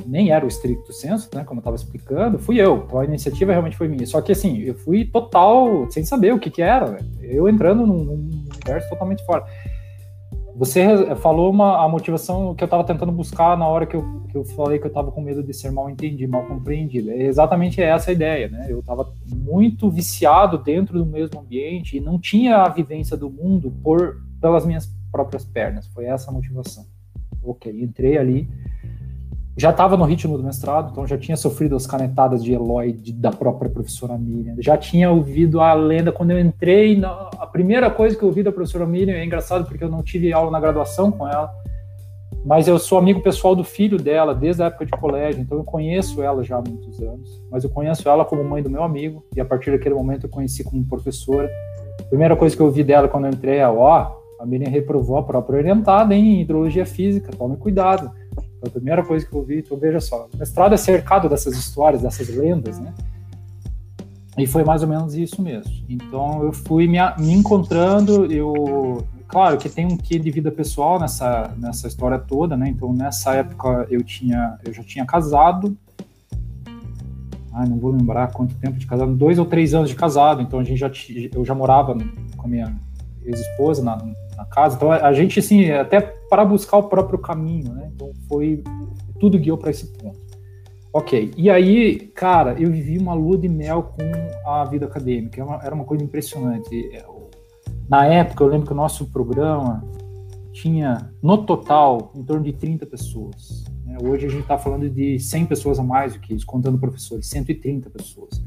nem 0.07 0.31
era 0.31 0.45
o 0.45 0.49
estricto 0.49 0.91
senso, 0.93 1.29
né, 1.35 1.45
como 1.45 1.59
eu 1.59 1.61
estava 1.61 1.77
explicando, 1.77 2.39
fui 2.39 2.59
eu. 2.59 2.85
Então 2.87 2.99
a 2.99 3.05
iniciativa 3.05 3.53
realmente 3.53 3.77
foi 3.77 3.89
minha. 3.89 4.07
Só 4.07 4.23
que 4.23 4.33
assim, 4.33 4.59
eu 4.61 4.75
fui 4.75 5.05
total, 5.05 5.87
sem 5.91 6.03
saber 6.03 6.33
o 6.33 6.39
que 6.39 6.51
que 6.51 6.63
era, 6.63 6.93
né? 6.93 6.99
eu 7.21 7.47
entrando 7.47 7.87
num, 7.87 8.05
num 8.05 8.15
universo 8.15 8.89
totalmente 8.89 9.25
fora. 9.27 9.45
Você 10.59 11.15
falou 11.15 11.53
uma, 11.53 11.85
a 11.85 11.89
motivação 11.89 12.53
que 12.53 12.65
eu 12.65 12.67
estava 12.67 12.83
tentando 12.83 13.13
buscar 13.13 13.57
na 13.57 13.65
hora 13.69 13.87
que 13.87 13.95
eu, 13.95 14.23
que 14.29 14.37
eu 14.37 14.45
falei 14.45 14.81
que 14.81 14.87
eu 14.87 14.89
estava 14.89 15.13
com 15.13 15.21
medo 15.21 15.41
de 15.41 15.55
ser 15.55 15.71
mal 15.71 15.89
entendido, 15.89 16.33
mal 16.33 16.45
compreendido. 16.47 17.13
É 17.13 17.23
exatamente 17.23 17.81
essa 17.81 18.11
a 18.11 18.13
ideia, 18.13 18.49
né? 18.49 18.67
Eu 18.69 18.81
estava 18.81 19.09
muito 19.33 19.89
viciado 19.89 20.59
dentro 20.59 20.99
do 20.99 21.07
mesmo 21.07 21.39
ambiente 21.39 21.97
e 21.97 22.01
não 22.01 22.19
tinha 22.19 22.57
a 22.57 22.69
vivência 22.69 23.17
do 23.17 23.31
mundo 23.31 23.73
por 23.85 24.21
pelas 24.41 24.67
minhas 24.67 24.93
próprias 25.13 25.45
pernas. 25.45 25.87
Foi 25.87 26.07
essa 26.07 26.29
a 26.29 26.35
motivação. 26.35 26.85
Ok, 27.41 27.73
entrei 27.81 28.19
ali 28.19 28.49
já 29.59 29.71
estava 29.71 29.97
no 29.97 30.05
ritmo 30.05 30.37
do 30.37 30.45
mestrado, 30.45 30.91
então 30.93 31.05
já 31.05 31.19
tinha 31.19 31.37
sofrido 31.37 31.75
as 31.75 31.85
canetadas 31.85 32.45
de 32.45 32.53
Eloy 32.53 32.93
de, 32.93 33.13
da 33.13 33.33
própria 33.33 33.69
professora 33.69 34.17
Miriam, 34.17 34.55
já 34.61 34.77
tinha 34.77 35.11
ouvido 35.11 35.61
a 35.61 35.75
lenda 35.75 36.13
quando 36.13 36.31
eu 36.31 36.39
entrei, 36.39 36.97
na, 36.97 37.29
a 37.37 37.47
primeira 37.47 37.91
coisa 37.91 38.17
que 38.17 38.23
eu 38.23 38.29
ouvi 38.29 38.45
da 38.45 38.53
professora 38.53 38.87
Miriam, 38.87 39.17
é 39.17 39.25
engraçado 39.25 39.67
porque 39.67 39.83
eu 39.83 39.91
não 39.91 40.01
tive 40.01 40.33
aula 40.33 40.49
na 40.49 40.61
graduação 40.61 41.11
com 41.11 41.27
ela, 41.27 41.53
mas 42.45 42.69
eu 42.69 42.79
sou 42.79 42.99
amigo 42.99 43.21
pessoal 43.21 43.57
do 43.57 43.65
filho 43.65 43.99
dela 43.99 44.33
desde 44.33 44.63
a 44.63 44.67
época 44.67 44.87
de 44.87 44.93
colégio, 44.93 45.43
então 45.43 45.59
eu 45.59 45.65
conheço 45.65 46.23
ela 46.23 46.45
já 46.45 46.59
há 46.59 46.63
muitos 46.63 47.01
anos, 47.01 47.29
mas 47.51 47.65
eu 47.65 47.71
conheço 47.71 48.09
ela 48.09 48.25
como 48.25 48.45
mãe 48.45 48.63
do 48.63 48.71
meu 48.71 48.85
amigo, 48.85 49.25
e 49.35 49.41
a 49.41 49.45
partir 49.45 49.73
daquele 49.73 49.97
momento 49.97 50.27
eu 50.27 50.31
conheci 50.31 50.63
como 50.63 50.87
professora. 50.87 51.51
A 51.99 52.05
primeira 52.05 52.37
coisa 52.37 52.55
que 52.55 52.63
eu 52.63 52.67
ouvi 52.67 52.85
dela 52.85 53.09
quando 53.09 53.25
eu 53.25 53.33
entrei 53.33 53.59
é, 53.59 53.69
ó, 53.69 54.19
a 54.39 54.47
Miriam 54.47 54.71
reprovou 54.71 55.17
a 55.17 55.23
própria 55.25 55.59
orientada 55.59 56.15
em 56.15 56.43
hidrologia 56.43 56.87
física, 56.87 57.33
tome 57.37 57.57
cuidado. 57.57 58.09
Foi 58.61 58.69
a 58.69 58.71
primeira 58.71 59.05
coisa 59.05 59.25
que 59.27 59.35
eu 59.35 59.43
vi. 59.43 59.59
Então, 59.59 59.77
veja 59.77 60.01
só, 60.01 60.29
o 60.33 60.37
mestrado 60.37 60.75
é 60.75 60.77
cercado 60.77 61.29
dessas 61.29 61.57
histórias, 61.57 62.03
dessas 62.03 62.29
lendas, 62.29 62.79
né? 62.79 62.93
E 64.37 64.47
foi 64.47 64.65
mais 64.65 64.83
ou 64.83 64.89
menos 64.89 65.15
isso 65.15 65.43
mesmo. 65.43 65.73
Então, 65.89 66.43
eu 66.45 66.53
fui 66.53 66.87
me, 66.87 66.99
me 67.19 67.33
encontrando, 67.33 68.31
eu... 68.33 69.05
Claro 69.27 69.59
que 69.59 69.69
tem 69.69 69.85
um 69.85 69.97
quê 69.97 70.19
de 70.19 70.31
vida 70.31 70.51
pessoal 70.51 70.99
nessa, 70.99 71.55
nessa 71.59 71.87
história 71.87 72.19
toda, 72.19 72.57
né? 72.57 72.69
Então, 72.69 72.93
nessa 72.95 73.35
época, 73.35 73.87
eu 73.91 74.03
tinha 74.03 74.59
eu 74.65 74.73
já 74.73 74.83
tinha 74.83 75.05
casado, 75.05 75.77
Ai, 77.59 77.69
não 77.69 77.77
vou 77.77 77.91
lembrar 77.91 78.31
quanto 78.33 78.55
tempo 78.55 78.79
de 78.79 78.87
casado, 78.87 79.13
dois 79.15 79.37
ou 79.37 79.45
três 79.45 79.75
anos 79.75 79.91
de 79.91 79.97
casado, 79.97 80.41
então 80.41 80.61
a 80.61 80.65
gente 80.65 80.79
já 80.79 80.91
eu 81.35 81.45
já 81.45 81.57
morava 81.57 81.97
com 82.37 82.47
a 82.47 82.49
minha 82.49 82.73
ex-esposa 83.29 83.83
na, 83.83 83.97
na, 84.37 84.45
casa, 84.47 84.77
então 84.77 84.91
a, 84.91 85.13
gente 85.13 85.39
assim 85.39 85.71
até 85.71 86.01
para 86.01 86.45
buscar 86.45 86.79
o 86.79 86.85
próprio 86.85 87.19
caminho, 87.19 87.73
né? 87.73 87.91
Então 87.95 88.13
foi 88.29 88.63
tudo 89.21 89.39
guiou 89.39 89.59
para 89.59 89.71
esse 89.71 89.87
ponto. 89.87 90.19
Ok, 90.93 91.33
e 91.37 91.51
aí, 91.51 91.99
cara, 92.15 92.57
eu 92.59 92.71
vivi 92.71 92.99
uma 92.99 93.13
lua 93.13 93.37
de 93.37 93.49
mel 93.49 93.83
com 93.83 94.51
a 94.51 94.65
vida 94.65 94.87
acadêmica, 94.87 95.41
era 95.41 95.49
uma, 95.49 95.63
era 95.63 95.75
uma 95.75 95.85
coisa 95.85 96.03
impressionante. 96.03 96.91
Na 97.89 98.07
época, 98.07 98.43
eu 98.43 98.49
lembro 98.49 98.67
que 98.67 98.73
o 98.73 98.77
nosso 98.77 99.07
programa 99.07 99.85
tinha, 100.53 101.13
no 101.23 101.39
total, 101.39 102.11
em 102.15 102.23
torno 102.25 102.43
de 102.43 102.53
30 102.53 102.87
pessoas. 102.87 103.65
Né? 103.85 103.97
Hoje 104.03 104.27
a 104.27 104.29
gente 104.29 104.43
está 104.43 104.59
falando 104.59 104.89
de 104.91 105.19
100 105.19 105.47
pessoas 105.47 105.79
a 105.79 105.83
mais 105.83 106.15
do 106.15 106.21
que 106.21 106.35
isso, 106.35 106.45
contando 106.45 106.79
professores, 106.79 107.27
130 107.29 107.89
pessoas. 107.91 108.43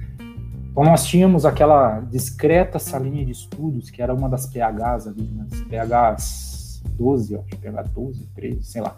Então 0.71 0.83
nós 0.83 1.05
tínhamos 1.05 1.45
aquela 1.45 1.99
discreta 1.99 2.79
salinha 2.79 3.25
de 3.25 3.31
estudos, 3.31 3.89
que 3.89 4.01
era 4.01 4.13
uma 4.13 4.29
das 4.29 4.45
PHs 4.45 5.07
ali, 5.07 5.23
né? 5.23 5.45
PHs 5.69 6.81
12, 6.97 7.35
acho, 7.35 7.57
PH 7.57 7.83
12, 7.93 8.27
13, 8.33 8.63
sei 8.63 8.81
lá, 8.81 8.95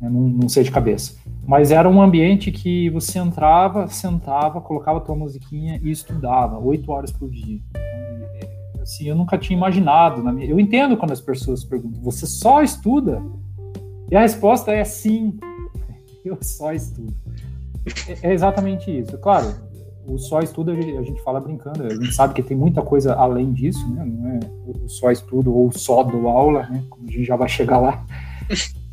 não, 0.00 0.10
não, 0.10 0.48
sei 0.48 0.62
de 0.62 0.70
cabeça. 0.70 1.16
Mas 1.46 1.70
era 1.70 1.88
um 1.88 2.00
ambiente 2.00 2.52
que 2.52 2.88
você 2.90 3.18
entrava, 3.18 3.88
sentava, 3.88 4.60
colocava 4.60 5.00
tua 5.00 5.16
musiquinha 5.16 5.80
e 5.82 5.90
estudava, 5.90 6.58
oito 6.58 6.90
horas 6.92 7.10
por 7.10 7.28
dia. 7.28 7.60
Então, 8.70 8.82
assim, 8.82 9.08
eu 9.08 9.16
nunca 9.16 9.36
tinha 9.36 9.56
imaginado. 9.56 10.22
Na 10.22 10.32
minha... 10.32 10.46
Eu 10.46 10.60
entendo 10.60 10.96
quando 10.96 11.12
as 11.12 11.20
pessoas 11.20 11.64
perguntam, 11.64 12.00
você 12.02 12.26
só 12.26 12.62
estuda? 12.62 13.22
E 14.10 14.16
a 14.16 14.20
resposta 14.20 14.72
é 14.72 14.84
sim, 14.84 15.38
eu 16.24 16.38
só 16.40 16.72
estudo. 16.72 17.12
É, 18.08 18.28
é 18.28 18.32
exatamente 18.32 18.90
isso. 18.90 19.18
Claro, 19.18 19.54
o 20.06 20.18
só 20.18 20.40
estudo 20.40 20.70
a 20.70 21.02
gente 21.02 21.22
fala 21.22 21.40
brincando, 21.40 21.84
a 21.84 21.94
gente 21.94 22.12
sabe 22.12 22.34
que 22.34 22.42
tem 22.42 22.56
muita 22.56 22.82
coisa 22.82 23.14
além 23.14 23.52
disso, 23.52 23.88
né? 23.94 24.04
Não 24.04 24.28
é 24.30 24.40
o 24.66 24.88
só 24.88 25.10
estudo 25.10 25.54
ou 25.54 25.72
só 25.72 26.02
do 26.02 26.28
aula, 26.28 26.66
né? 26.68 26.82
Como 26.88 27.08
a 27.08 27.10
gente 27.10 27.24
já 27.24 27.36
vai 27.36 27.48
chegar 27.48 27.78
lá. 27.78 28.04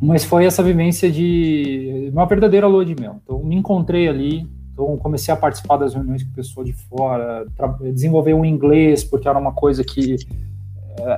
Mas 0.00 0.24
foi 0.24 0.46
essa 0.46 0.62
vivência 0.62 1.10
de 1.10 2.08
uma 2.12 2.24
verdadeira 2.24 2.66
lua 2.66 2.84
de 2.84 2.98
mel. 2.98 3.20
Então, 3.22 3.42
me 3.44 3.54
encontrei 3.54 4.08
ali, 4.08 4.46
então 4.72 4.96
comecei 4.96 5.32
a 5.32 5.36
participar 5.36 5.76
das 5.76 5.92
reuniões 5.92 6.22
com 6.22 6.32
pessoas 6.32 6.66
de 6.66 6.72
fora, 6.72 7.46
desenvolver 7.92 8.32
o 8.32 8.44
inglês, 8.44 9.04
porque 9.04 9.28
era 9.28 9.38
uma 9.38 9.52
coisa 9.52 9.84
que 9.84 10.16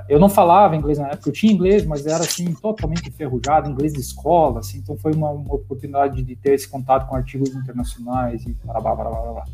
eu 0.08 0.18
não 0.18 0.28
falava 0.28 0.76
inglês 0.76 0.98
na 0.98 1.08
época, 1.08 1.28
eu 1.28 1.32
tinha 1.32 1.52
inglês, 1.52 1.84
mas 1.84 2.06
era 2.06 2.18
assim 2.24 2.52
totalmente 2.54 3.08
enferrujado, 3.08 3.70
inglês 3.70 3.92
de 3.92 4.00
escola, 4.00 4.60
assim, 4.60 4.78
então 4.78 4.96
foi 4.96 5.12
uma, 5.12 5.30
uma 5.30 5.54
oportunidade 5.54 6.22
de 6.22 6.36
ter 6.36 6.54
esse 6.54 6.68
contato 6.68 7.08
com 7.08 7.16
artigos 7.16 7.54
internacionais 7.54 8.44
e 8.44 8.56
blá, 8.64 8.80
blá, 8.80 8.94
blá, 8.94 9.10
blá. 9.10 9.44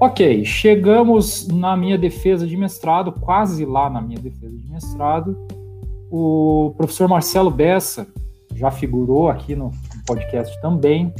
Ok, 0.00 0.44
chegamos 0.44 1.46
na 1.46 1.76
minha 1.76 1.96
defesa 1.96 2.44
de 2.44 2.56
mestrado, 2.56 3.12
quase 3.12 3.64
lá 3.64 3.88
na 3.88 4.00
minha 4.00 4.18
defesa 4.18 4.56
de 4.56 4.68
mestrado. 4.68 5.36
O 6.10 6.74
professor 6.76 7.08
Marcelo 7.08 7.50
Bessa 7.50 8.06
já 8.52 8.70
figurou 8.70 9.28
aqui 9.28 9.54
no 9.54 9.70
podcast 10.04 10.60
também. 10.60 11.14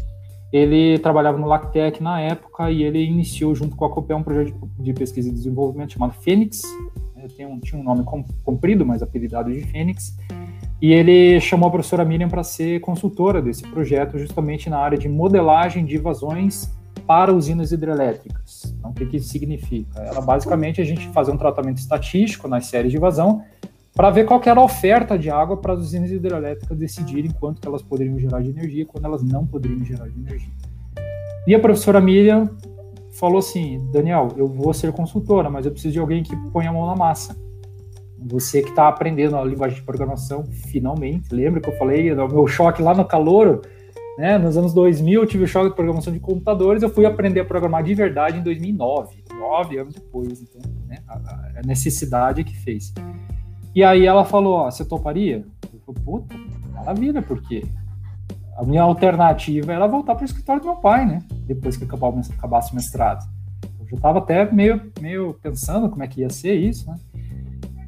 Ele 0.52 0.98
trabalhava 0.98 1.38
no 1.38 1.46
Lactec 1.46 2.02
na 2.02 2.20
época 2.20 2.70
e 2.70 2.82
ele 2.82 3.02
iniciou 3.02 3.54
junto 3.54 3.76
com 3.76 3.84
a 3.84 3.90
COPE 3.90 4.14
um 4.14 4.22
projeto 4.22 4.68
de 4.78 4.92
pesquisa 4.92 5.28
e 5.28 5.32
desenvolvimento 5.32 5.92
chamado 5.92 6.12
Fênix, 6.14 6.62
tinha 7.28 7.48
um 7.48 7.82
nome 7.82 8.04
comprido, 8.44 8.84
mas 8.84 9.02
apelidado 9.02 9.52
de 9.52 9.60
Fênix. 9.62 10.16
E 10.80 10.92
ele 10.92 11.40
chamou 11.40 11.68
a 11.68 11.70
professora 11.70 12.04
Miriam 12.04 12.28
para 12.28 12.42
ser 12.42 12.80
consultora 12.80 13.40
desse 13.40 13.62
projeto, 13.62 14.18
justamente 14.18 14.68
na 14.68 14.78
área 14.78 14.98
de 14.98 15.08
modelagem 15.08 15.84
de 15.84 15.96
vazões 15.96 16.72
para 17.06 17.32
usinas 17.32 17.72
hidrelétricas. 17.72 18.74
Então, 18.78 18.90
o 18.90 18.94
que, 18.94 19.06
que 19.06 19.16
isso 19.16 19.28
significa? 19.28 20.00
Ela 20.00 20.20
basicamente 20.20 20.80
a 20.80 20.84
gente 20.84 21.06
fazer 21.08 21.30
um 21.30 21.36
tratamento 21.36 21.78
estatístico 21.78 22.48
nas 22.48 22.66
séries 22.66 22.90
de 22.90 22.98
vazão 22.98 23.44
para 23.94 24.10
ver 24.10 24.24
qual 24.24 24.40
era 24.44 24.58
a 24.58 24.64
oferta 24.64 25.18
de 25.18 25.30
água 25.30 25.56
para 25.56 25.74
as 25.74 25.80
usinas 25.80 26.10
hidrelétricas 26.10 26.76
decidirem 26.76 27.30
quanto 27.30 27.60
que 27.60 27.68
elas 27.68 27.82
poderiam 27.82 28.18
gerar 28.18 28.40
de 28.40 28.50
energia 28.50 28.86
quando 28.86 29.04
elas 29.04 29.22
não 29.22 29.46
poderiam 29.46 29.84
gerar 29.84 30.08
de 30.08 30.18
energia. 30.18 30.52
E 31.46 31.54
a 31.54 31.60
professora 31.60 32.00
Miriam 32.00 32.50
falou 33.22 33.38
assim: 33.38 33.88
Daniel, 33.92 34.30
eu 34.36 34.48
vou 34.48 34.74
ser 34.74 34.92
consultora, 34.92 35.48
mas 35.48 35.64
eu 35.64 35.70
preciso 35.70 35.92
de 35.92 36.00
alguém 36.00 36.24
que 36.24 36.34
ponha 36.50 36.70
a 36.70 36.72
mão 36.72 36.86
na 36.86 36.96
massa. 36.96 37.36
Você 38.18 38.62
que 38.62 38.70
está 38.70 38.88
aprendendo 38.88 39.36
a 39.36 39.44
linguagem 39.44 39.76
de 39.78 39.84
programação, 39.84 40.44
finalmente. 40.44 41.32
Lembra 41.32 41.60
que 41.60 41.68
eu 41.68 41.78
falei 41.78 42.12
do 42.12 42.28
meu 42.28 42.48
choque 42.48 42.82
lá 42.82 42.92
no 42.94 43.04
calor? 43.04 43.62
Né? 44.18 44.38
Nos 44.38 44.56
anos 44.56 44.74
2000 44.74 45.22
eu 45.22 45.26
tive 45.26 45.44
o 45.44 45.46
choque 45.46 45.70
de 45.70 45.76
programação 45.76 46.12
de 46.12 46.18
computadores, 46.18 46.82
eu 46.82 46.90
fui 46.90 47.06
aprender 47.06 47.40
a 47.40 47.44
programar 47.44 47.82
de 47.82 47.94
verdade 47.94 48.38
em 48.38 48.42
2009, 48.42 49.24
nove 49.38 49.78
anos 49.78 49.94
depois, 49.94 50.42
então, 50.42 50.60
né? 50.86 50.98
a, 51.08 51.14
a, 51.14 51.62
necessidade 51.64 52.44
que 52.44 52.54
fez. 52.54 52.92
E 53.74 53.82
aí 53.82 54.04
ela 54.04 54.24
falou, 54.24 54.54
ó, 54.54 54.70
você 54.70 54.84
toparia? 54.84 55.46
Eu 55.72 55.80
falei, 55.80 56.02
puta, 56.04 56.34
maravilha, 56.74 57.22
porque 57.22 57.64
a 58.56 58.64
minha 58.64 58.82
alternativa 58.82 59.72
era 59.72 59.86
voltar 59.86 60.14
para 60.14 60.22
o 60.22 60.26
escritório 60.26 60.60
do 60.60 60.66
meu 60.66 60.76
pai, 60.76 61.06
né? 61.06 61.22
Depois 61.46 61.76
que 61.76 61.84
acabasse 61.84 62.72
o 62.72 62.74
mestrado. 62.74 63.24
Eu 63.80 63.86
já 63.86 63.96
estava 63.96 64.18
até 64.18 64.50
meio, 64.50 64.92
meio 65.00 65.34
pensando 65.42 65.88
como 65.88 66.02
é 66.02 66.06
que 66.06 66.20
ia 66.20 66.30
ser 66.30 66.54
isso, 66.54 66.90
né? 66.90 66.96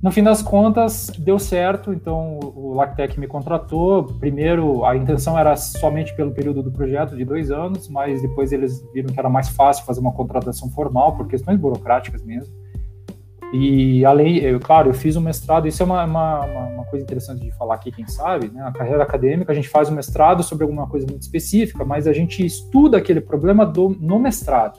No 0.05 0.13
fim 0.13 0.23
das 0.23 0.43
contas, 0.43 1.11
deu 1.19 1.39
certo, 1.39 1.91
então 1.91 2.39
o 2.39 2.75
Lactec 2.75 3.19
me 3.19 3.27
contratou. 3.27 4.05
Primeiro, 4.05 4.85
a 4.85 4.95
intenção 4.95 5.39
era 5.39 5.57
somente 5.57 6.15
pelo 6.15 6.31
período 6.31 6.63
do 6.63 6.71
projeto, 6.71 7.17
de 7.17 7.25
dois 7.25 7.51
anos, 7.51 7.89
mas 7.89 8.21
depois 8.21 8.53
eles 8.53 8.85
viram 8.93 9.11
que 9.15 9.19
era 9.19 9.31
mais 9.31 9.49
fácil 9.49 9.87
fazer 9.87 10.01
uma 10.01 10.13
contratação 10.13 10.69
formal, 10.69 11.17
por 11.17 11.27
questões 11.27 11.59
burocráticas 11.59 12.23
mesmo. 12.23 12.55
E 13.57 14.05
além, 14.05 14.39
eu, 14.39 14.59
claro, 14.59 14.91
eu 14.91 14.95
fiz 14.95 15.15
um 15.15 15.21
mestrado, 15.21 15.69
isso 15.69 15.81
é 15.81 15.87
uma, 15.87 16.05
uma, 16.05 16.41
uma, 16.45 16.85
coisa 16.87 17.05
interessante 17.05 17.41
de 17.41 17.53
falar 17.53 17.77
aqui, 17.77 17.93
quem 17.93 18.05
sabe, 18.09 18.49
né? 18.49 18.61
A 18.63 18.73
carreira 18.73 19.05
acadêmica, 19.05 19.53
a 19.53 19.55
gente 19.55 19.69
faz 19.69 19.89
um 19.89 19.95
mestrado 19.95 20.43
sobre 20.43 20.65
alguma 20.65 20.89
coisa 20.89 21.07
muito 21.09 21.23
específica, 21.23 21.85
mas 21.85 22.09
a 22.09 22.13
gente 22.13 22.45
estuda 22.45 22.99
aquele 22.99 23.21
problema 23.21 23.65
do, 23.65 23.91
no 23.91 24.19
mestrado. 24.19 24.77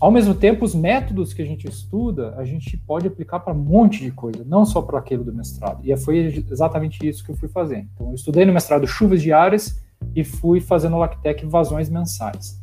Ao 0.00 0.10
mesmo 0.10 0.34
tempo, 0.34 0.64
os 0.64 0.74
métodos 0.74 1.32
que 1.32 1.40
a 1.40 1.44
gente 1.44 1.68
estuda, 1.68 2.34
a 2.36 2.44
gente 2.44 2.76
pode 2.76 3.06
aplicar 3.06 3.38
para 3.38 3.52
um 3.52 3.58
monte 3.58 4.02
de 4.02 4.10
coisa, 4.10 4.44
não 4.44 4.66
só 4.66 4.82
para 4.82 4.98
aquele 4.98 5.22
do 5.22 5.32
mestrado. 5.32 5.78
E 5.84 5.96
foi 5.96 6.44
exatamente 6.50 7.06
isso 7.08 7.24
que 7.24 7.30
eu 7.30 7.36
fui 7.36 7.48
fazer. 7.48 7.86
Então, 7.94 8.08
eu 8.08 8.14
estudei 8.16 8.44
no 8.44 8.52
mestrado 8.52 8.88
chuvas 8.88 9.22
diárias 9.22 9.80
e 10.16 10.24
fui 10.24 10.60
fazendo 10.60 10.98
Lactec 10.98 11.46
vazões 11.46 11.88
mensais. 11.88 12.60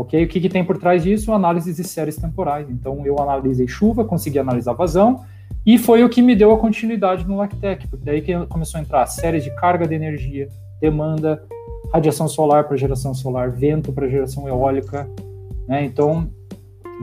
Ok? 0.00 0.24
O 0.24 0.28
que, 0.28 0.40
que 0.40 0.48
tem 0.48 0.64
por 0.64 0.78
trás 0.78 1.02
disso? 1.02 1.30
Análise 1.30 1.74
de 1.74 1.84
séries 1.84 2.16
temporais. 2.16 2.66
Então, 2.70 3.04
eu 3.04 3.20
analisei 3.20 3.68
chuva, 3.68 4.02
consegui 4.02 4.38
analisar 4.38 4.72
vazão, 4.72 5.26
e 5.66 5.76
foi 5.76 6.02
o 6.02 6.08
que 6.08 6.22
me 6.22 6.34
deu 6.34 6.52
a 6.52 6.58
continuidade 6.58 7.28
no 7.28 7.36
Lactec, 7.36 7.86
porque 7.86 8.02
daí 8.02 8.22
que 8.22 8.34
começou 8.46 8.78
a 8.78 8.80
entrar 8.80 9.06
séries 9.06 9.44
de 9.44 9.54
carga 9.56 9.86
de 9.86 9.94
energia, 9.94 10.48
demanda, 10.80 11.44
radiação 11.92 12.26
solar 12.26 12.64
para 12.64 12.78
geração 12.78 13.12
solar, 13.12 13.50
vento 13.50 13.92
para 13.92 14.08
geração 14.08 14.48
eólica. 14.48 15.06
Né? 15.68 15.84
Então, 15.84 16.30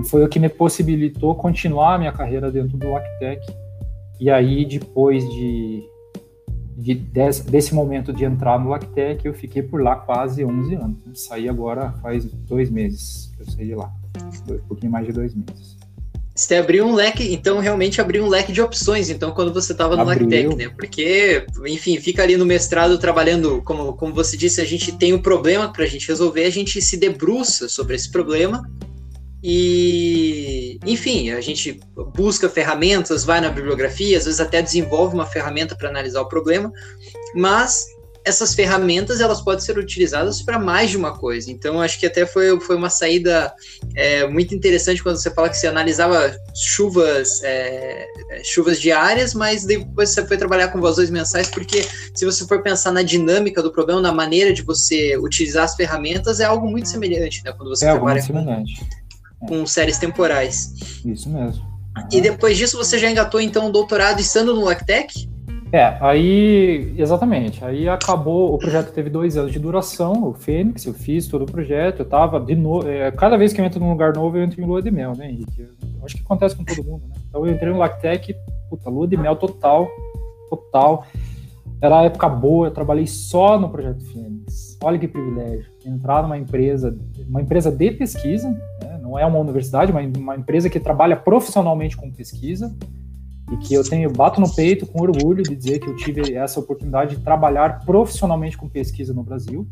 foi 0.06 0.24
o 0.24 0.28
que 0.28 0.40
me 0.40 0.50
possibilitou 0.50 1.36
continuar 1.36 1.94
a 1.94 1.98
minha 2.00 2.12
carreira 2.12 2.52
dentro 2.52 2.78
do 2.78 2.90
Lactec. 2.90 3.46
E 4.20 4.32
aí, 4.32 4.66
depois 4.66 5.24
de 5.30 5.84
de, 6.78 6.94
desse, 6.94 7.44
desse, 7.44 7.74
momento 7.74 8.14
de 8.14 8.24
entrar 8.24 8.60
no 8.60 8.70
Lactec, 8.70 9.26
eu 9.26 9.34
fiquei 9.34 9.64
por 9.64 9.82
lá 9.82 9.96
quase 9.96 10.46
11 10.46 10.76
anos. 10.76 10.98
Saí 11.16 11.50
agora 11.50 11.92
faz 12.04 12.26
dois 12.26 12.70
meses 12.70 13.32
que 13.36 13.42
eu 13.42 13.52
saí 13.52 13.66
de 13.66 13.76
lá, 13.76 13.92
um 14.48 14.68
pouquinho 14.68 14.92
mais 14.92 15.08
de 15.08 15.12
dois 15.12 15.34
meses. 15.34 15.76
Você 16.36 16.56
abriu 16.56 16.86
um 16.86 16.94
leque, 16.94 17.34
então 17.34 17.58
realmente 17.58 18.00
abriu 18.00 18.24
um 18.24 18.28
leque 18.28 18.52
de 18.52 18.62
opções, 18.62 19.10
então, 19.10 19.32
quando 19.32 19.52
você 19.52 19.72
estava 19.72 19.96
no 19.96 20.04
abriu. 20.04 20.30
Lactec, 20.30 20.56
né? 20.56 20.70
Porque, 20.70 21.44
enfim, 21.66 22.00
fica 22.00 22.22
ali 22.22 22.38
no 22.38 22.46
mestrado 22.46 23.00
trabalhando, 23.00 23.60
como, 23.64 23.94
como 23.94 24.14
você 24.14 24.38
disse, 24.38 24.62
a 24.62 24.66
gente 24.66 24.92
tem 24.92 25.14
um 25.14 25.20
problema 25.20 25.74
para 25.74 25.84
a 25.84 25.88
gente 25.88 26.08
resolver, 26.08 26.46
a 26.46 26.52
gente 26.52 26.80
se 26.80 26.96
debruça 26.96 27.68
sobre 27.68 27.96
esse 27.96 28.12
problema 28.12 28.70
e, 29.44 30.80
enfim, 30.86 31.32
a 31.32 31.42
gente 31.42 31.80
busca 32.16 32.50
ferramentas, 32.50 33.24
vai 33.24 33.40
na 33.40 33.50
bibliografia, 33.50 34.18
às 34.18 34.26
vezes 34.26 34.40
até 34.40 34.62
desenvolve 34.62 35.14
uma 35.14 35.26
ferramenta 35.26 35.76
para 35.76 35.90
analisar 35.90 36.22
o 36.22 36.28
problema, 36.28 36.72
mas 37.36 37.86
essas 38.26 38.54
ferramentas 38.54 39.22
elas 39.22 39.40
podem 39.40 39.64
ser 39.64 39.78
utilizadas 39.78 40.42
para 40.42 40.60
mais 40.60 40.90
de 40.90 40.98
uma 40.98 41.18
coisa. 41.18 41.50
Então, 41.50 41.80
acho 41.80 41.98
que 41.98 42.06
até 42.06 42.26
foi, 42.26 42.60
foi 42.60 42.76
uma 42.76 42.90
saída 42.90 43.54
é, 43.96 44.28
muito 44.28 44.54
interessante 44.54 45.02
quando 45.02 45.16
você 45.16 45.32
fala 45.32 45.48
que 45.48 45.56
você 45.56 45.68
analisava 45.68 46.36
chuvas, 46.54 47.42
é, 47.44 48.06
é 48.32 48.44
chuvas 48.44 48.82
diárias, 48.82 49.34
mas 49.34 49.64
depois 49.64 50.10
você 50.10 50.28
foi 50.28 50.36
trabalhar 50.36 50.68
com 50.70 50.82
vazões 50.82 51.10
mensais, 51.10 51.48
porque 51.48 51.86
se 52.14 52.26
você 52.26 52.46
for 52.46 52.62
pensar 52.62 52.92
na 52.92 53.02
dinâmica 53.02 53.64
do 53.64 53.72
problema, 53.72 54.02
na 54.02 54.12
maneira 54.12 54.52
de 54.52 54.62
você 54.62 55.16
utilizar 55.18 55.64
as 55.64 55.76
ferramentas, 55.76 56.42
é 56.42 56.46
algo 56.46 56.68
muito 56.68 56.90
semelhante, 56.90 57.42
né? 57.46 57.54
Quando 57.54 57.70
você 57.70 57.86
é 57.86 57.92
trabalha 57.92 58.20
algo 58.20 58.34
muito 58.34 58.44
semelhante 58.44 59.07
com 59.40 59.66
séries 59.66 59.98
temporais. 59.98 60.74
Isso 61.06 61.30
mesmo. 61.30 61.66
E 62.12 62.22
depois 62.22 62.58
disso 62.58 62.78
você 62.78 62.98
já 62.98 63.10
engatou 63.10 63.42
então 63.42 63.68
o 63.68 63.72
doutorado 63.72 64.20
estando 64.20 64.54
no 64.54 64.64
Lactec? 64.64 65.28
É, 65.72 65.98
aí, 66.00 66.94
exatamente. 66.98 67.64
Aí 67.64 67.90
acabou, 67.90 68.54
o 68.54 68.58
projeto 68.58 68.94
teve 68.94 69.10
dois 69.10 69.36
anos 69.36 69.52
de 69.52 69.60
duração, 69.60 70.24
o 70.24 70.34
Fênix, 70.34 70.86
eu 70.86 70.94
fiz 70.94 71.28
todo 71.28 71.42
o 71.42 71.46
projeto, 71.46 72.00
eu 72.00 72.06
tava 72.06 72.40
de 72.40 72.56
novo. 72.56 72.88
É, 72.88 73.12
cada 73.12 73.38
vez 73.38 73.52
que 73.52 73.60
eu 73.60 73.66
entro 73.66 73.80
num 73.80 73.90
lugar 73.90 74.14
novo, 74.14 74.38
eu 74.38 74.44
entro 74.44 74.62
em 74.62 74.66
lua 74.66 74.82
de 74.82 74.90
mel, 74.90 75.14
né, 75.16 75.30
Henrique? 75.30 75.62
Eu, 75.62 76.06
acho 76.06 76.16
que 76.16 76.22
acontece 76.22 76.56
com 76.56 76.64
todo 76.64 76.84
mundo, 76.84 77.08
né? 77.08 77.16
Então 77.28 77.46
eu 77.46 77.54
entrei 77.54 77.72
no 77.72 77.80
Lactec, 77.80 78.34
puta, 78.70 78.90
lua 78.90 79.08
de 79.08 79.18
mel 79.18 79.36
total, 79.36 79.90
total. 80.50 81.06
Era 81.82 82.00
a 82.00 82.04
época 82.04 82.30
boa, 82.30 82.68
eu 82.68 82.72
trabalhei 82.72 83.06
só 83.06 83.60
no 83.60 83.70
projeto 83.70 84.04
Fênix. 84.06 84.78
Olha 84.82 84.98
que 84.98 85.08
privilégio. 85.08 85.66
Entrar 85.86 86.24
numa 86.24 86.38
empresa, 86.38 86.98
uma 87.28 87.42
empresa 87.42 87.70
de 87.70 87.92
pesquisa? 87.92 88.56
Não 89.08 89.18
é 89.18 89.26
uma 89.26 89.40
universidade, 89.40 89.94
mas 89.94 90.12
uma 90.18 90.36
empresa 90.36 90.70
que 90.70 90.80
trabalha 90.80 91.16
profissionalmente 91.16 91.96
com 91.96 92.12
pesquisa 92.12 92.76
e 93.52 93.56
que 93.58 93.74
eu 93.74 93.84
tenho 93.84 94.12
bato 94.12 94.42
no 94.42 94.54
peito 94.54 94.86
com 94.86 95.02
orgulho 95.02 95.42
de 95.42 95.56
dizer 95.56 95.80
que 95.80 95.88
eu 95.88 95.96
tive 95.96 96.34
essa 96.34 96.60
oportunidade 96.60 97.16
de 97.16 97.24
trabalhar 97.24 97.86
profissionalmente 97.86 98.58
com 98.58 98.68
pesquisa 98.68 99.14
no 99.14 99.24
Brasil. 99.24 99.66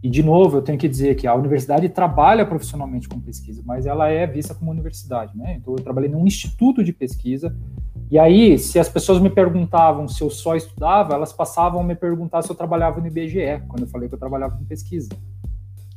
E 0.00 0.08
de 0.08 0.22
novo, 0.22 0.58
eu 0.58 0.62
tenho 0.62 0.78
que 0.78 0.88
dizer 0.88 1.16
que 1.16 1.26
a 1.26 1.34
universidade 1.34 1.88
trabalha 1.88 2.46
profissionalmente 2.46 3.08
com 3.08 3.20
pesquisa, 3.20 3.60
mas 3.66 3.84
ela 3.84 4.08
é 4.08 4.26
vista 4.26 4.54
como 4.54 4.70
universidade, 4.70 5.36
né? 5.36 5.56
Então 5.58 5.74
eu 5.74 5.82
trabalhei 5.82 6.08
num 6.08 6.26
instituto 6.26 6.82
de 6.84 6.92
pesquisa 6.92 7.54
e 8.10 8.18
aí, 8.18 8.58
se 8.58 8.76
as 8.76 8.88
pessoas 8.88 9.20
me 9.20 9.30
perguntavam 9.30 10.08
se 10.08 10.20
eu 10.20 10.30
só 10.30 10.56
estudava, 10.56 11.14
elas 11.14 11.32
passavam 11.32 11.80
a 11.80 11.84
me 11.84 11.94
perguntar 11.94 12.42
se 12.42 12.50
eu 12.50 12.56
trabalhava 12.56 13.00
no 13.00 13.06
IBGE, 13.06 13.62
quando 13.68 13.82
eu 13.82 13.88
falei 13.88 14.08
que 14.08 14.14
eu 14.14 14.18
trabalhava 14.18 14.56
com 14.56 14.64
pesquisa. 14.64 15.10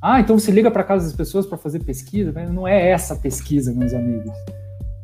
Ah, 0.05 0.19
então 0.19 0.37
você 0.37 0.51
liga 0.51 0.69
para 0.69 0.83
casa 0.83 1.05
das 1.05 1.15
pessoas 1.15 1.45
para 1.45 1.57
fazer 1.57 1.79
pesquisa? 1.79 2.33
Não 2.51 2.67
é 2.67 2.89
essa 2.89 3.15
pesquisa, 3.15 3.71
meus 3.71 3.93
amigos. 3.93 4.33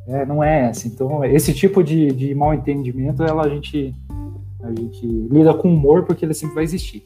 É, 0.05 0.25
não 0.25 0.43
é 0.43 0.65
essa. 0.65 0.89
Então, 0.89 1.23
esse 1.23 1.53
tipo 1.53 1.81
de, 1.81 2.11
de 2.11 2.35
mal 2.35 2.53
entendimento, 2.53 3.23
ela, 3.23 3.45
a, 3.45 3.49
gente, 3.49 3.95
a 4.61 4.67
gente 4.67 5.07
lida 5.07 5.53
com 5.53 5.73
humor 5.73 6.03
porque 6.03 6.25
ele 6.25 6.33
sempre 6.33 6.55
vai 6.55 6.65
existir. 6.65 7.01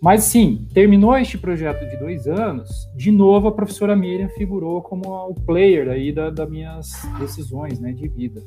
Mas 0.00 0.22
sim, 0.22 0.68
terminou 0.72 1.18
este 1.18 1.36
projeto 1.36 1.84
de 1.90 1.96
dois 1.96 2.28
anos, 2.28 2.70
de 2.94 3.10
novo 3.10 3.48
a 3.48 3.52
professora 3.52 3.96
Miriam 3.96 4.28
figurou 4.28 4.80
como 4.80 5.08
o 5.28 5.34
player 5.34 5.88
aí 5.88 6.12
da, 6.12 6.30
das 6.30 6.48
minhas 6.48 6.92
decisões 7.18 7.80
né, 7.80 7.90
de 7.90 8.06
vida. 8.06 8.40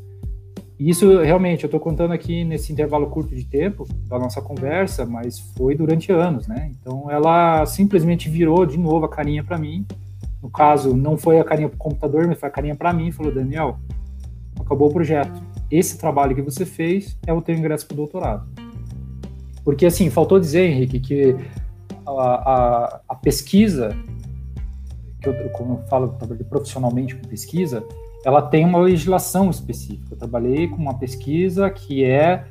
E 0.79 0.89
isso 0.89 1.21
realmente, 1.21 1.65
eu 1.65 1.67
estou 1.67 1.79
contando 1.79 2.13
aqui 2.13 2.45
nesse 2.45 2.71
intervalo 2.71 3.07
curto 3.07 3.35
de 3.35 3.43
tempo 3.43 3.85
da 4.07 4.17
nossa 4.17 4.41
conversa, 4.41 5.05
mas 5.05 5.37
foi 5.37 5.75
durante 5.75 6.09
anos, 6.09 6.47
né? 6.47 6.71
Então 6.71 7.11
ela 7.11 7.65
simplesmente 7.65 8.29
virou 8.29 8.65
de 8.65 8.77
novo 8.77 9.05
a 9.05 9.09
carinha 9.09 9.43
para 9.43 9.57
mim. 9.57 9.85
No 10.41 10.49
caso, 10.49 10.95
não 10.95 11.17
foi 11.17 11.37
a 11.37 11.43
carinha 11.43 11.67
para 11.67 11.75
o 11.75 11.77
computador, 11.79 12.25
mas 12.25 12.39
foi 12.39 12.47
a 12.47 12.51
carinha 12.51 12.75
para 12.75 12.93
mim 12.93 13.11
falou: 13.11 13.29
Daniel, 13.29 13.77
acabou 14.57 14.89
o 14.89 14.93
projeto. 14.93 15.41
Esse 15.69 15.97
trabalho 15.97 16.33
que 16.33 16.41
você 16.41 16.65
fez 16.65 17.17
é 17.27 17.33
o 17.33 17.41
teu 17.41 17.55
ingresso 17.55 17.85
para 17.85 17.95
o 17.95 17.97
doutorado. 17.97 18.47
Porque, 19.65 19.85
assim, 19.85 20.09
faltou 20.09 20.39
dizer, 20.39 20.65
Henrique, 20.65 20.99
que 20.99 21.35
a, 22.05 22.11
a, 22.11 23.01
a 23.09 23.15
pesquisa, 23.15 23.95
que 25.21 25.27
eu, 25.27 25.33
como 25.49 25.73
eu 25.73 25.87
falo 25.89 26.17
profissionalmente 26.49 27.15
com 27.15 27.27
pesquisa, 27.27 27.83
ela 28.25 28.41
tem 28.41 28.65
uma 28.65 28.79
legislação 28.79 29.49
específica. 29.49 30.13
Eu 30.13 30.17
trabalhei 30.17 30.67
com 30.67 30.75
uma 30.75 30.97
pesquisa 30.97 31.69
que 31.69 32.03
é, 32.03 32.45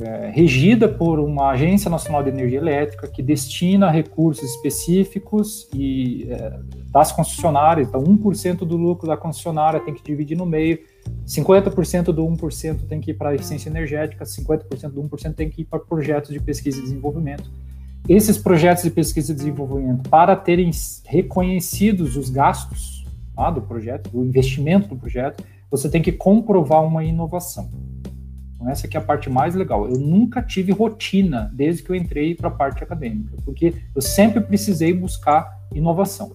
é, 0.00 0.30
regida 0.32 0.88
por 0.88 1.20
uma 1.20 1.50
agência 1.50 1.88
nacional 1.88 2.22
de 2.22 2.30
energia 2.30 2.58
elétrica 2.58 3.06
que 3.06 3.22
destina 3.22 3.90
recursos 3.90 4.50
específicos 4.50 5.68
e 5.72 6.26
é, 6.30 6.58
das 6.90 7.12
concessionárias. 7.12 7.88
Então, 7.88 8.02
1% 8.02 8.58
do 8.58 8.76
lucro 8.76 9.06
da 9.06 9.16
concessionária 9.16 9.78
tem 9.78 9.94
que 9.94 10.02
dividir 10.02 10.36
no 10.36 10.46
meio, 10.46 10.80
50% 11.26 12.06
do 12.06 12.24
1% 12.24 12.86
tem 12.88 13.00
que 13.00 13.12
ir 13.12 13.14
para 13.14 13.30
a 13.30 13.34
eficiência 13.34 13.68
energética, 13.68 14.24
50% 14.24 14.90
do 14.90 15.02
1% 15.02 15.34
tem 15.34 15.48
que 15.48 15.62
ir 15.62 15.64
para 15.64 15.78
projetos 15.78 16.30
de 16.30 16.40
pesquisa 16.40 16.78
e 16.80 16.82
desenvolvimento. 16.82 17.48
Esses 18.08 18.36
projetos 18.36 18.82
de 18.82 18.90
pesquisa 18.90 19.32
e 19.32 19.34
desenvolvimento, 19.34 20.10
para 20.10 20.36
terem 20.36 20.70
reconhecidos 21.06 22.16
os 22.16 22.28
gastos 22.28 23.03
tá, 23.34 23.50
do 23.50 23.62
projeto, 23.62 24.10
do 24.10 24.24
investimento 24.24 24.88
do 24.88 24.96
projeto, 24.96 25.44
você 25.70 25.88
tem 25.88 26.00
que 26.00 26.12
comprovar 26.12 26.84
uma 26.84 27.04
inovação. 27.04 27.70
Então, 28.54 28.70
essa 28.70 28.86
é 28.86 28.96
a 28.96 29.00
parte 29.00 29.28
mais 29.28 29.54
legal. 29.54 29.88
Eu 29.88 29.98
nunca 29.98 30.40
tive 30.42 30.72
rotina 30.72 31.50
desde 31.52 31.82
que 31.82 31.90
eu 31.90 31.96
entrei 31.96 32.34
para 32.34 32.48
a 32.48 32.50
parte 32.50 32.82
acadêmica, 32.82 33.36
porque 33.44 33.74
eu 33.94 34.00
sempre 34.00 34.40
precisei 34.40 34.92
buscar 34.92 35.52
inovação. 35.74 36.32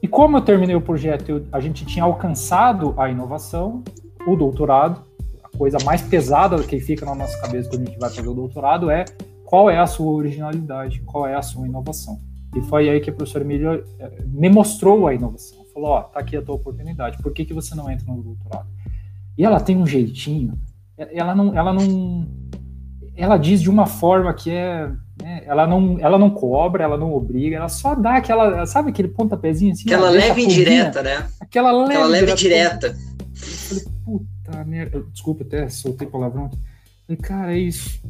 E 0.00 0.08
como 0.08 0.36
eu 0.36 0.40
terminei 0.40 0.74
o 0.74 0.80
projeto, 0.80 1.28
eu, 1.28 1.46
a 1.52 1.60
gente 1.60 1.84
tinha 1.84 2.04
alcançado 2.04 2.94
a 2.96 3.10
inovação, 3.10 3.82
o 4.26 4.36
doutorado, 4.36 5.02
a 5.42 5.56
coisa 5.56 5.78
mais 5.84 6.00
pesada 6.02 6.62
que 6.62 6.80
fica 6.80 7.04
na 7.04 7.14
nossa 7.14 7.38
cabeça 7.40 7.68
quando 7.68 7.82
a 7.82 7.84
gente 7.86 7.98
vai 7.98 8.10
fazer 8.10 8.28
o 8.28 8.34
doutorado 8.34 8.90
é 8.90 9.04
qual 9.44 9.68
é 9.68 9.78
a 9.78 9.86
sua 9.86 10.10
originalidade, 10.10 11.00
qual 11.02 11.26
é 11.26 11.34
a 11.34 11.42
sua 11.42 11.66
inovação. 11.66 12.18
E 12.56 12.60
foi 12.62 12.88
aí 12.88 13.00
que 13.00 13.10
a 13.10 13.12
professora 13.12 13.44
Emília 13.44 13.84
eh, 13.98 14.24
me 14.26 14.48
mostrou 14.48 15.06
a 15.06 15.14
inovação 15.14 15.61
falou, 15.72 15.90
ó, 15.90 16.02
tá 16.02 16.20
aqui 16.20 16.36
a 16.36 16.42
tua 16.42 16.54
oportunidade, 16.54 17.18
por 17.22 17.32
que, 17.32 17.44
que 17.44 17.54
você 17.54 17.74
não 17.74 17.90
entra 17.90 18.06
no 18.06 18.22
doutorado? 18.22 18.68
E 19.36 19.44
ela 19.44 19.60
tem 19.60 19.76
um 19.76 19.86
jeitinho, 19.86 20.58
ela 20.96 21.34
não, 21.34 21.56
ela 21.56 21.72
não, 21.72 22.26
ela 23.16 23.36
diz 23.36 23.60
de 23.60 23.70
uma 23.70 23.86
forma 23.86 24.32
que 24.34 24.50
é, 24.50 24.90
né, 25.20 25.42
ela 25.46 25.66
não, 25.66 25.98
ela 25.98 26.18
não 26.18 26.30
cobra, 26.30 26.84
ela 26.84 26.96
não 26.96 27.12
obriga, 27.12 27.56
ela 27.56 27.68
só 27.68 27.94
dá 27.94 28.16
aquela, 28.16 28.66
sabe 28.66 28.90
aquele 28.90 29.08
pontapézinho 29.08 29.72
assim? 29.72 29.84
Aquela 29.84 30.10
leve 30.10 30.42
indireta, 30.42 31.02
né? 31.02 31.28
Aquela 31.40 31.72
leve, 31.72 31.92
aquela 31.92 32.06
leve 32.06 32.34
direta. 32.34 32.86
Eu 32.88 33.34
falei, 33.34 33.84
puta 34.04 34.64
merda, 34.64 35.02
desculpa, 35.12 35.42
até 35.42 35.68
soltei 35.68 36.06
palavrão. 36.06 36.50
falei, 37.06 37.20
cara, 37.20 37.54
é 37.54 37.58
isso 37.58 38.00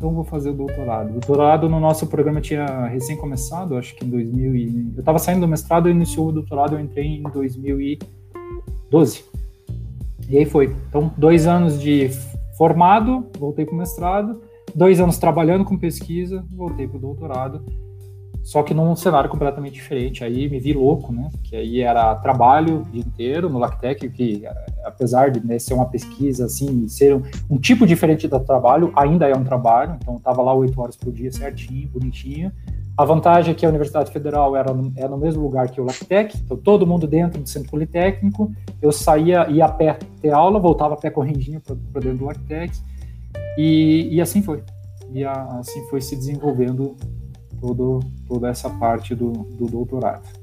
então 0.00 0.14
vou 0.14 0.24
fazer 0.24 0.48
o 0.48 0.54
doutorado. 0.54 1.10
O 1.10 1.12
doutorado 1.12 1.68
no 1.68 1.78
nosso 1.78 2.06
programa 2.06 2.40
tinha 2.40 2.86
recém 2.86 3.18
começado, 3.18 3.76
acho 3.76 3.94
que 3.94 4.02
em 4.02 4.08
2000 4.08 4.56
e... 4.56 4.92
eu 4.96 5.00
estava 5.00 5.18
saindo 5.18 5.42
do 5.42 5.48
mestrado, 5.48 5.90
e 5.90 5.92
iniciou 5.92 6.28
o 6.28 6.32
doutorado, 6.32 6.74
eu 6.74 6.80
entrei 6.80 7.04
em 7.04 7.22
2012. 7.22 9.24
E 10.26 10.38
aí 10.38 10.46
foi. 10.46 10.74
Então, 10.88 11.12
dois 11.18 11.46
anos 11.46 11.78
de 11.78 12.08
formado, 12.56 13.26
voltei 13.38 13.66
para 13.66 13.74
o 13.74 13.76
mestrado, 13.76 14.40
dois 14.74 15.00
anos 15.00 15.18
trabalhando 15.18 15.66
com 15.66 15.76
pesquisa, 15.76 16.42
voltei 16.50 16.88
para 16.88 16.96
o 16.96 17.00
doutorado 17.00 17.62
só 18.50 18.64
que 18.64 18.74
num 18.74 18.96
cenário 18.96 19.30
completamente 19.30 19.74
diferente. 19.74 20.24
Aí 20.24 20.50
me 20.50 20.58
vi 20.58 20.72
louco, 20.72 21.12
né? 21.12 21.30
Que 21.44 21.54
aí 21.54 21.82
era 21.82 22.16
trabalho 22.16 22.80
o 22.80 22.82
dia 22.82 23.00
inteiro 23.00 23.48
no 23.48 23.60
Lactec, 23.60 24.08
que 24.08 24.42
apesar 24.84 25.30
de 25.30 25.46
né, 25.46 25.56
ser 25.60 25.72
uma 25.72 25.84
pesquisa, 25.84 26.46
assim, 26.46 26.88
ser 26.88 27.14
um, 27.14 27.22
um, 27.48 27.58
tipo 27.58 27.86
diferente 27.86 28.26
do 28.26 28.40
trabalho, 28.40 28.92
ainda 28.96 29.28
é 29.28 29.36
um 29.36 29.44
trabalho. 29.44 29.96
Então, 30.02 30.16
estava 30.16 30.42
lá 30.42 30.52
oito 30.52 30.80
horas 30.80 30.96
por 30.96 31.12
dia, 31.12 31.30
certinho, 31.30 31.88
bonitinho. 31.90 32.50
A 32.98 33.04
vantagem 33.04 33.52
é 33.52 33.54
que 33.54 33.64
a 33.64 33.68
Universidade 33.68 34.10
Federal 34.10 34.56
era 34.56 34.74
no, 34.74 34.92
era 34.96 35.10
no 35.10 35.18
mesmo 35.18 35.44
lugar 35.44 35.68
que 35.70 35.80
o 35.80 35.84
Lactec, 35.84 36.36
então 36.36 36.56
todo 36.56 36.84
mundo 36.84 37.06
dentro 37.06 37.40
do 37.40 37.48
Centro 37.48 37.70
Politécnico. 37.70 38.50
Eu 38.82 38.90
saía, 38.90 39.48
ia 39.48 39.66
a 39.66 39.68
pé 39.68 39.96
ter 40.20 40.32
aula, 40.32 40.58
voltava 40.58 40.94
a 40.94 40.96
pé 40.96 41.08
correndinho 41.08 41.60
para 41.60 42.02
dentro 42.02 42.18
do 42.18 42.24
Lactec. 42.24 42.76
E, 43.56 44.08
e 44.10 44.20
assim 44.20 44.42
foi. 44.42 44.64
E 45.12 45.22
a, 45.22 45.34
assim 45.60 45.88
foi 45.88 46.00
se 46.00 46.16
desenvolvendo 46.16 46.96
todo, 47.60 48.00
toda 48.26 48.48
essa 48.48 48.70
parte 48.70 49.14
do, 49.14 49.32
do 49.32 49.66
doutorado. 49.66 50.40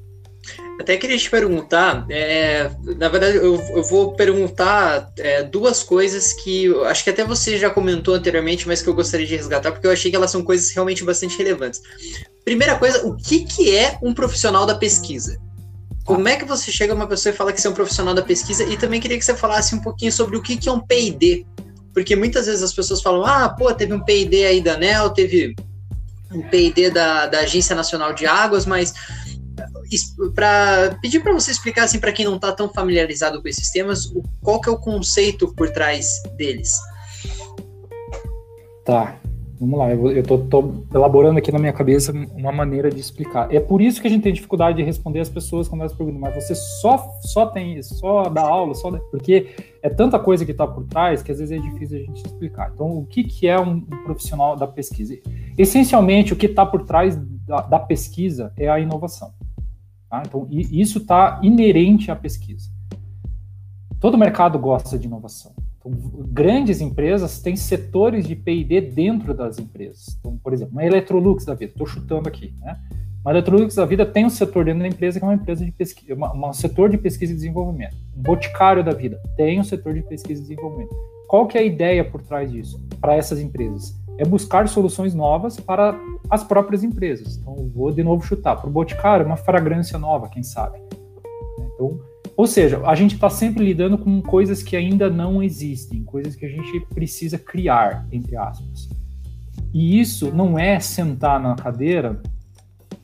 Até 0.79 0.95
queria 0.95 1.17
te 1.17 1.29
perguntar, 1.29 2.05
é, 2.09 2.69
na 2.97 3.09
verdade, 3.09 3.37
eu, 3.37 3.55
eu 3.55 3.83
vou 3.83 4.13
perguntar 4.13 5.11
é, 5.17 5.43
duas 5.43 5.81
coisas 5.81 6.33
que 6.33 6.73
acho 6.85 7.03
que 7.03 7.09
até 7.09 7.25
você 7.25 7.57
já 7.57 7.69
comentou 7.69 8.13
anteriormente, 8.13 8.67
mas 8.67 8.81
que 8.81 8.87
eu 8.87 8.93
gostaria 8.93 9.25
de 9.25 9.35
resgatar, 9.35 9.71
porque 9.71 9.87
eu 9.87 9.91
achei 9.91 10.11
que 10.11 10.15
elas 10.15 10.31
são 10.31 10.43
coisas 10.43 10.71
realmente 10.71 11.03
bastante 11.03 11.37
relevantes. 11.37 11.81
Primeira 12.45 12.77
coisa, 12.77 13.05
o 13.07 13.17
que, 13.17 13.43
que 13.43 13.75
é 13.75 13.97
um 14.01 14.13
profissional 14.13 14.65
da 14.65 14.75
pesquisa? 14.75 15.37
Como 16.05 16.27
é 16.27 16.37
que 16.37 16.45
você 16.45 16.71
chega 16.71 16.93
a 16.93 16.95
uma 16.95 17.07
pessoa 17.07 17.33
e 17.33 17.35
fala 17.35 17.51
que 17.51 17.59
você 17.59 17.67
é 17.67 17.71
um 17.71 17.73
profissional 17.73 18.13
da 18.13 18.21
pesquisa? 18.21 18.63
E 18.63 18.77
também 18.77 19.01
queria 19.01 19.17
que 19.17 19.25
você 19.25 19.35
falasse 19.35 19.75
um 19.75 19.81
pouquinho 19.81 20.11
sobre 20.11 20.37
o 20.37 20.41
que, 20.41 20.55
que 20.55 20.69
é 20.69 20.71
um 20.71 20.79
PID. 20.79 21.45
Porque 21.93 22.15
muitas 22.15 22.45
vezes 22.45 22.63
as 22.63 22.71
pessoas 22.71 23.01
falam, 23.01 23.25
ah, 23.25 23.49
pô, 23.49 23.73
teve 23.73 23.93
um 23.93 23.99
PID 23.99 24.45
aí 24.45 24.61
da 24.61 24.75
ANEL, 24.75 25.09
teve 25.09 25.55
um 26.31 26.41
PID 26.41 26.91
da, 26.91 27.27
da 27.27 27.39
Agência 27.39 27.75
Nacional 27.75 28.13
de 28.13 28.25
Águas, 28.25 28.65
mas 28.65 28.93
para 30.35 30.97
pedir 31.01 31.21
para 31.21 31.33
você 31.33 31.51
explicar 31.51 31.83
assim 31.83 31.99
para 31.99 32.11
quem 32.11 32.25
não 32.25 32.35
está 32.35 32.51
tão 32.51 32.69
familiarizado 32.69 33.41
com 33.41 33.47
esses 33.47 33.71
temas, 33.71 34.11
qual 34.41 34.59
que 34.59 34.69
é 34.69 34.71
o 34.71 34.77
conceito 34.77 35.53
por 35.55 35.69
trás 35.69 36.21
deles? 36.35 36.71
Tá, 38.85 39.19
vamos 39.59 39.77
lá. 39.77 39.91
Eu 39.91 40.21
estou 40.21 40.85
elaborando 40.93 41.39
aqui 41.39 41.51
na 41.51 41.59
minha 41.59 41.73
cabeça 41.73 42.11
uma 42.11 42.51
maneira 42.51 42.89
de 42.89 42.99
explicar. 42.99 43.53
É 43.53 43.59
por 43.59 43.81
isso 43.81 43.99
que 44.01 44.07
a 44.07 44.09
gente 44.09 44.23
tem 44.23 44.33
dificuldade 44.33 44.77
de 44.77 44.83
responder 44.83 45.19
as 45.19 45.29
pessoas 45.29 45.67
quando 45.67 45.81
elas 45.81 45.93
perguntam, 45.93 46.21
mas 46.21 46.35
você 46.35 46.55
só 46.55 46.97
só 47.21 47.45
tem 47.45 47.77
isso, 47.77 47.95
só 47.95 48.29
dá 48.29 48.41
aula, 48.41 48.73
só 48.75 48.91
porque 48.91 49.47
é 49.81 49.89
tanta 49.89 50.19
coisa 50.19 50.45
que 50.45 50.51
está 50.51 50.67
por 50.67 50.85
trás 50.85 51.23
que 51.23 51.31
às 51.31 51.39
vezes 51.39 51.57
é 51.57 51.61
difícil 51.61 51.97
a 51.97 52.01
gente 52.01 52.25
explicar. 52.25 52.71
Então, 52.73 52.97
o 52.97 53.05
que 53.05 53.23
que 53.23 53.47
é 53.47 53.59
um 53.59 53.81
profissional 53.81 54.55
da 54.55 54.67
pesquisa? 54.67 55.17
Essencialmente, 55.57 56.33
o 56.33 56.35
que 56.35 56.45
está 56.45 56.65
por 56.65 56.85
trás 56.85 57.17
da, 57.45 57.61
da, 57.61 57.79
pesquisa 57.79 58.53
é 58.57 58.69
a 58.69 58.79
inovação. 58.79 59.31
Tá? 60.09 60.23
Então, 60.25 60.47
isso 60.51 60.99
está 60.99 61.39
inerente 61.41 62.11
à 62.11 62.15
pesquisa. 62.15 62.69
Todo 63.99 64.17
mercado 64.17 64.59
gosta 64.59 64.97
de 64.97 65.07
inovação. 65.07 65.53
Grandes 66.29 66.81
empresas 66.81 67.39
têm 67.41 67.55
setores 67.55 68.27
de 68.27 68.35
P&D 68.35 68.81
dentro 68.81 69.33
das 69.33 69.57
empresas. 69.59 70.17
Então, 70.19 70.37
por 70.37 70.53
exemplo, 70.53 70.73
uma 70.73 70.85
Electrolux 70.85 71.45
da 71.45 71.53
vida, 71.53 71.71
estou 71.71 71.87
chutando 71.87 72.27
aqui, 72.27 72.53
né? 72.59 72.77
Uma 73.23 73.31
Electrolux 73.31 73.75
da 73.75 73.85
vida 73.85 74.05
tem 74.05 74.25
um 74.25 74.29
setor 74.29 74.65
dentro 74.65 74.81
da 74.81 74.87
empresa 74.87 75.19
que 75.19 75.25
é 75.25 75.27
uma 75.27 75.35
empresa 75.35 75.65
de 75.65 75.71
pesquisa, 75.71 76.13
um 76.15 76.53
setor 76.53 76.89
de 76.89 76.97
pesquisa 76.97 77.33
e 77.33 77.35
desenvolvimento. 77.35 77.95
Um 78.15 78.21
Boticário 78.21 78.83
da 78.83 78.93
vida 78.93 79.19
tem 79.35 79.59
um 79.59 79.63
setor 79.63 79.93
de 79.93 80.01
pesquisa 80.01 80.39
e 80.39 80.43
desenvolvimento. 80.43 80.95
Qual 81.27 81.45
que 81.45 81.57
é 81.57 81.61
a 81.61 81.65
ideia 81.65 82.05
por 82.05 82.21
trás 82.21 82.51
disso 82.51 82.81
para 83.01 83.15
essas 83.15 83.39
empresas? 83.39 83.93
é 84.17 84.25
buscar 84.25 84.67
soluções 84.67 85.13
novas 85.13 85.59
para 85.59 85.97
as 86.29 86.43
próprias 86.43 86.83
empresas. 86.83 87.37
Então, 87.37 87.55
vou 87.73 87.91
de 87.91 88.03
novo 88.03 88.25
chutar. 88.25 88.55
Para 88.55 88.67
o 88.67 88.71
Boticário, 88.71 89.25
uma 89.25 89.37
fragrância 89.37 89.97
nova, 89.99 90.27
quem 90.27 90.43
sabe. 90.43 90.79
Então, 91.59 91.99
ou 92.37 92.45
seja, 92.45 92.79
a 92.85 92.93
gente 92.93 93.15
está 93.15 93.31
sempre 93.31 93.65
lidando 93.65 93.97
com 93.97 94.21
coisas 94.21 94.61
que 94.61 94.75
ainda 94.75 95.09
não 95.09 95.41
existem, 95.41 96.03
coisas 96.03 96.35
que 96.35 96.45
a 96.45 96.49
gente 96.49 96.79
precisa 96.93 97.35
criar, 97.39 98.07
entre 98.11 98.37
aspas. 98.37 98.87
E 99.73 99.99
isso 99.99 100.31
não 100.31 100.57
é 100.57 100.79
sentar 100.79 101.41
na 101.41 101.55
cadeira 101.55 102.21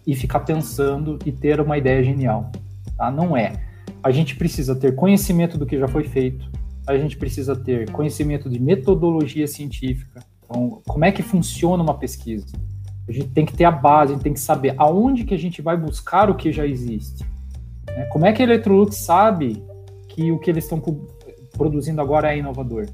e 0.05 0.15
ficar 0.15 0.41
pensando 0.41 1.17
e 1.25 1.31
ter 1.31 1.59
uma 1.59 1.79
ideia 1.79 2.03
genial. 2.03 2.51
Tá? 2.95 3.09
Não 3.09 3.35
é. 3.35 3.53
A 4.03 4.11
gente 4.11 4.35
precisa 4.35 4.75
ter 4.75 4.93
conhecimento 4.93 5.57
do 5.57 5.65
que 5.65 5.79
já 5.79 5.87
foi 5.87 6.03
feito, 6.03 6.47
a 6.85 6.95
gente 6.95 7.17
precisa 7.17 7.55
ter 7.55 7.89
conhecimento 7.89 8.47
de 8.47 8.59
metodologia 8.59 9.47
científica, 9.47 10.23
então, 10.45 10.83
como 10.87 11.05
é 11.05 11.11
que 11.11 11.23
funciona 11.23 11.81
uma 11.81 11.97
pesquisa? 11.97 12.45
A 13.07 13.11
gente 13.11 13.29
tem 13.29 13.45
que 13.47 13.53
ter 13.53 13.63
a 13.63 13.71
base, 13.71 14.11
a 14.11 14.15
gente 14.15 14.23
tem 14.23 14.33
que 14.33 14.39
saber 14.39 14.75
aonde 14.77 15.23
que 15.23 15.33
a 15.33 15.39
gente 15.39 15.59
vai 15.59 15.75
buscar 15.75 16.29
o 16.29 16.35
que 16.35 16.51
já 16.51 16.67
existe. 16.67 17.25
Né? 17.97 18.05
Como 18.05 18.25
é 18.25 18.33
que 18.33 18.41
a 18.41 18.45
Electrolux 18.45 18.95
sabe 18.97 19.63
que 20.13 20.31
o 20.31 20.39
que 20.39 20.49
eles 20.49 20.65
estão 20.65 20.79
produzindo 21.57 22.01
agora 22.01 22.33
é 22.33 22.37
inovador. 22.37 22.85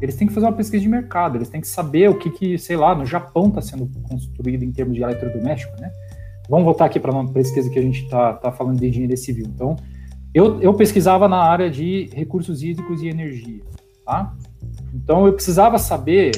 Eles 0.00 0.16
têm 0.16 0.26
que 0.26 0.32
fazer 0.32 0.46
uma 0.46 0.52
pesquisa 0.52 0.82
de 0.82 0.88
mercado, 0.88 1.36
eles 1.36 1.48
têm 1.48 1.60
que 1.60 1.68
saber 1.68 2.08
o 2.08 2.18
que, 2.18 2.30
que 2.30 2.58
sei 2.58 2.76
lá, 2.76 2.94
no 2.94 3.04
Japão 3.04 3.48
está 3.48 3.60
sendo 3.60 3.90
construído 4.08 4.62
em 4.62 4.72
termos 4.72 4.94
de 4.94 5.02
eletrodoméstico, 5.02 5.78
né? 5.80 5.90
Vamos 6.48 6.64
voltar 6.64 6.86
aqui 6.86 6.98
para 6.98 7.12
uma 7.12 7.30
pesquisa 7.30 7.68
que 7.68 7.78
a 7.78 7.82
gente 7.82 8.04
está 8.04 8.32
tá 8.32 8.50
falando 8.50 8.78
de 8.78 8.88
engenharia 8.88 9.16
civil. 9.16 9.46
Então, 9.54 9.76
eu, 10.32 10.60
eu 10.60 10.74
pesquisava 10.74 11.28
na 11.28 11.38
área 11.38 11.70
de 11.70 12.08
recursos 12.14 12.62
hídricos 12.62 13.02
e 13.02 13.08
energia, 13.08 13.62
tá? 14.04 14.34
Então, 14.94 15.26
eu 15.26 15.32
precisava 15.32 15.78
saber 15.78 16.32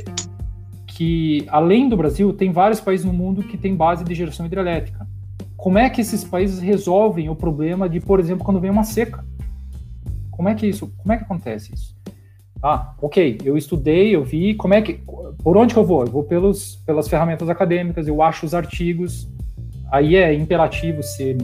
que, 0.86 1.46
além 1.48 1.88
do 1.88 1.96
Brasil, 1.96 2.32
tem 2.32 2.52
vários 2.52 2.80
países 2.80 3.06
no 3.06 3.12
mundo 3.12 3.42
que 3.42 3.56
têm 3.56 3.76
base 3.76 4.04
de 4.04 4.14
geração 4.14 4.44
hidrelétrica. 4.44 5.06
Como 5.62 5.78
é 5.78 5.88
que 5.88 6.00
esses 6.00 6.24
países 6.24 6.58
resolvem 6.58 7.30
o 7.30 7.36
problema 7.36 7.88
de, 7.88 8.00
por 8.00 8.18
exemplo, 8.18 8.44
quando 8.44 8.58
vem 8.58 8.68
uma 8.68 8.82
seca? 8.82 9.24
Como 10.28 10.48
é 10.48 10.56
que 10.56 10.66
isso, 10.66 10.92
como 10.96 11.12
é 11.12 11.16
que 11.16 11.22
acontece 11.22 11.72
isso? 11.72 11.96
Ah, 12.60 12.96
ok, 13.00 13.38
eu 13.44 13.56
estudei, 13.56 14.12
eu 14.12 14.24
vi, 14.24 14.54
como 14.54 14.74
é 14.74 14.82
que, 14.82 14.94
por 15.40 15.56
onde 15.56 15.72
que 15.72 15.78
eu 15.78 15.84
vou? 15.84 16.00
Eu 16.00 16.10
vou 16.10 16.24
pelos, 16.24 16.82
pelas 16.84 17.06
ferramentas 17.06 17.48
acadêmicas, 17.48 18.08
eu 18.08 18.20
acho 18.22 18.44
os 18.44 18.54
artigos, 18.54 19.28
aí 19.92 20.16
é 20.16 20.34
imperativo 20.34 21.00
ser, 21.00 21.36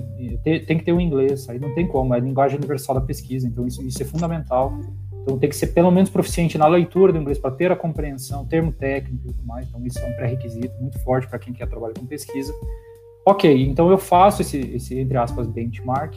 tem 0.42 0.78
que 0.78 0.82
ter 0.82 0.92
o 0.92 1.00
inglês, 1.00 1.48
aí 1.48 1.60
não 1.60 1.72
tem 1.76 1.86
como, 1.86 2.12
é 2.12 2.16
a 2.16 2.20
linguagem 2.20 2.58
universal 2.58 2.96
da 2.96 3.00
pesquisa, 3.00 3.46
então 3.46 3.68
isso, 3.68 3.86
isso 3.86 4.02
é 4.02 4.04
fundamental. 4.04 4.76
Então 5.22 5.38
tem 5.38 5.48
que 5.48 5.54
ser 5.54 5.68
pelo 5.68 5.92
menos 5.92 6.10
proficiente 6.10 6.58
na 6.58 6.66
leitura 6.66 7.12
do 7.12 7.20
inglês 7.20 7.38
para 7.38 7.52
ter 7.52 7.70
a 7.70 7.76
compreensão, 7.76 8.44
termo 8.44 8.72
técnico 8.72 9.28
e 9.28 9.32
tudo 9.32 9.46
mais. 9.46 9.68
Então 9.68 9.86
isso 9.86 10.00
é 10.00 10.06
um 10.06 10.12
pré-requisito 10.14 10.74
muito 10.80 10.98
forte 11.04 11.28
para 11.28 11.38
quem 11.38 11.52
quer 11.52 11.68
trabalhar 11.68 11.94
com 11.94 12.04
pesquisa. 12.04 12.52
Ok, 13.28 13.62
então 13.66 13.90
eu 13.90 13.98
faço 13.98 14.40
esse, 14.40 14.56
esse, 14.56 14.98
entre 14.98 15.18
aspas, 15.18 15.46
benchmark, 15.46 16.14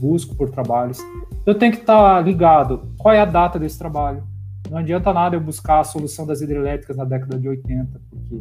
busco 0.00 0.34
por 0.34 0.48
trabalhos. 0.48 0.98
Eu 1.44 1.54
tenho 1.54 1.70
que 1.70 1.80
estar 1.80 2.14
tá 2.14 2.20
ligado 2.22 2.88
qual 2.96 3.14
é 3.14 3.20
a 3.20 3.26
data 3.26 3.58
desse 3.58 3.78
trabalho. 3.78 4.24
Não 4.70 4.78
adianta 4.78 5.12
nada 5.12 5.36
eu 5.36 5.42
buscar 5.42 5.80
a 5.80 5.84
solução 5.84 6.26
das 6.26 6.40
hidrelétricas 6.40 6.96
na 6.96 7.04
década 7.04 7.38
de 7.38 7.46
80, 7.46 8.00
porque 8.08 8.40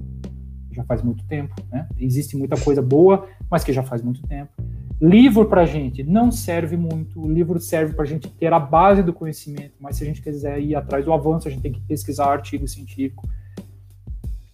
já 0.71 0.85
faz 0.85 1.01
muito 1.01 1.21
tempo, 1.25 1.53
né? 1.69 1.85
Existe 1.99 2.37
muita 2.37 2.55
coisa 2.55 2.81
boa, 2.81 3.27
mas 3.51 3.61
que 3.61 3.73
já 3.73 3.83
faz 3.83 4.01
muito 4.01 4.25
tempo. 4.25 4.53
Livro 5.01 5.43
para 5.43 5.65
gente 5.65 6.01
não 6.01 6.31
serve 6.31 6.77
muito, 6.77 7.21
o 7.21 7.29
livro 7.29 7.59
serve 7.59 7.93
para 7.93 8.05
a 8.05 8.07
gente 8.07 8.29
ter 8.29 8.53
a 8.53 8.59
base 8.59 9.03
do 9.03 9.11
conhecimento, 9.11 9.73
mas 9.81 9.97
se 9.97 10.03
a 10.03 10.05
gente 10.05 10.21
quiser 10.21 10.61
ir 10.61 10.75
atrás 10.75 11.03
do 11.03 11.11
avanço, 11.11 11.49
a 11.49 11.51
gente 11.51 11.61
tem 11.61 11.73
que 11.73 11.81
pesquisar 11.81 12.27
artigo 12.27 12.65
científico. 12.69 13.27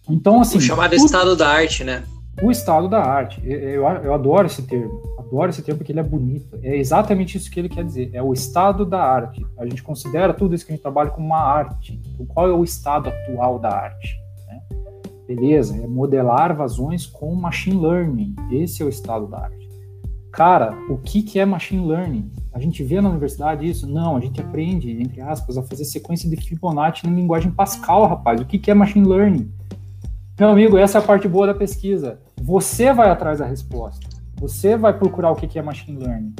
Então, 0.08 0.40
assim. 0.40 0.58
O 0.58 0.60
chamado 0.60 0.90
tudo... 0.90 1.04
estado 1.04 1.36
da 1.36 1.48
arte, 1.48 1.84
né? 1.84 2.02
O 2.42 2.50
estado 2.50 2.88
da 2.88 3.02
arte. 3.02 3.40
Eu, 3.44 3.82
eu 3.82 4.14
adoro 4.14 4.46
esse 4.46 4.62
termo. 4.62 5.02
Adoro 5.18 5.50
esse 5.50 5.62
termo 5.62 5.78
porque 5.78 5.92
ele 5.92 6.00
é 6.00 6.04
bonito. 6.04 6.58
É 6.62 6.76
exatamente 6.76 7.36
isso 7.36 7.50
que 7.50 7.60
ele 7.60 7.68
quer 7.68 7.84
dizer. 7.84 8.10
É 8.12 8.22
o 8.22 8.32
estado 8.32 8.84
da 8.84 9.02
arte. 9.02 9.44
A 9.58 9.64
gente 9.66 9.82
considera 9.82 10.32
tudo 10.32 10.54
isso 10.54 10.64
que 10.64 10.72
a 10.72 10.74
gente 10.74 10.82
trabalha 10.82 11.10
como 11.10 11.26
uma 11.26 11.42
arte. 11.42 12.00
Então, 12.14 12.26
qual 12.26 12.48
é 12.48 12.52
o 12.52 12.64
estado 12.64 13.08
atual 13.08 13.58
da 13.58 13.70
arte? 13.70 14.16
Né? 14.48 14.62
Beleza, 15.26 15.76
é 15.76 15.86
modelar 15.86 16.56
vazões 16.56 17.06
com 17.06 17.34
machine 17.34 17.80
learning. 17.80 18.34
Esse 18.50 18.82
é 18.82 18.86
o 18.86 18.88
estado 18.88 19.26
da 19.26 19.38
arte. 19.38 19.60
Cara, 20.32 20.78
o 20.88 20.96
que, 20.96 21.22
que 21.22 21.40
é 21.40 21.44
machine 21.44 21.86
learning? 21.86 22.30
A 22.52 22.60
gente 22.60 22.82
vê 22.84 23.00
na 23.00 23.08
universidade 23.08 23.68
isso? 23.68 23.86
Não, 23.86 24.16
a 24.16 24.20
gente 24.20 24.40
aprende, 24.40 24.90
entre 24.90 25.20
aspas, 25.20 25.58
a 25.58 25.62
fazer 25.62 25.84
sequência 25.84 26.30
de 26.30 26.36
Fibonacci 26.36 27.06
na 27.06 27.12
linguagem 27.12 27.50
Pascal, 27.50 28.06
rapaz. 28.06 28.40
O 28.40 28.44
que, 28.44 28.58
que 28.58 28.70
é 28.70 28.74
machine 28.74 29.06
learning? 29.06 29.50
Meu 30.40 30.48
amigo, 30.48 30.78
essa 30.78 30.96
é 30.96 31.02
a 31.02 31.04
parte 31.04 31.28
boa 31.28 31.48
da 31.48 31.52
pesquisa. 31.52 32.18
Você 32.40 32.94
vai 32.94 33.10
atrás 33.10 33.40
da 33.40 33.44
resposta. 33.44 34.06
Você 34.40 34.74
vai 34.74 34.90
procurar 34.90 35.30
o 35.30 35.36
que, 35.36 35.58
é 35.58 35.60
machine 35.60 36.02
learning. 36.02 36.34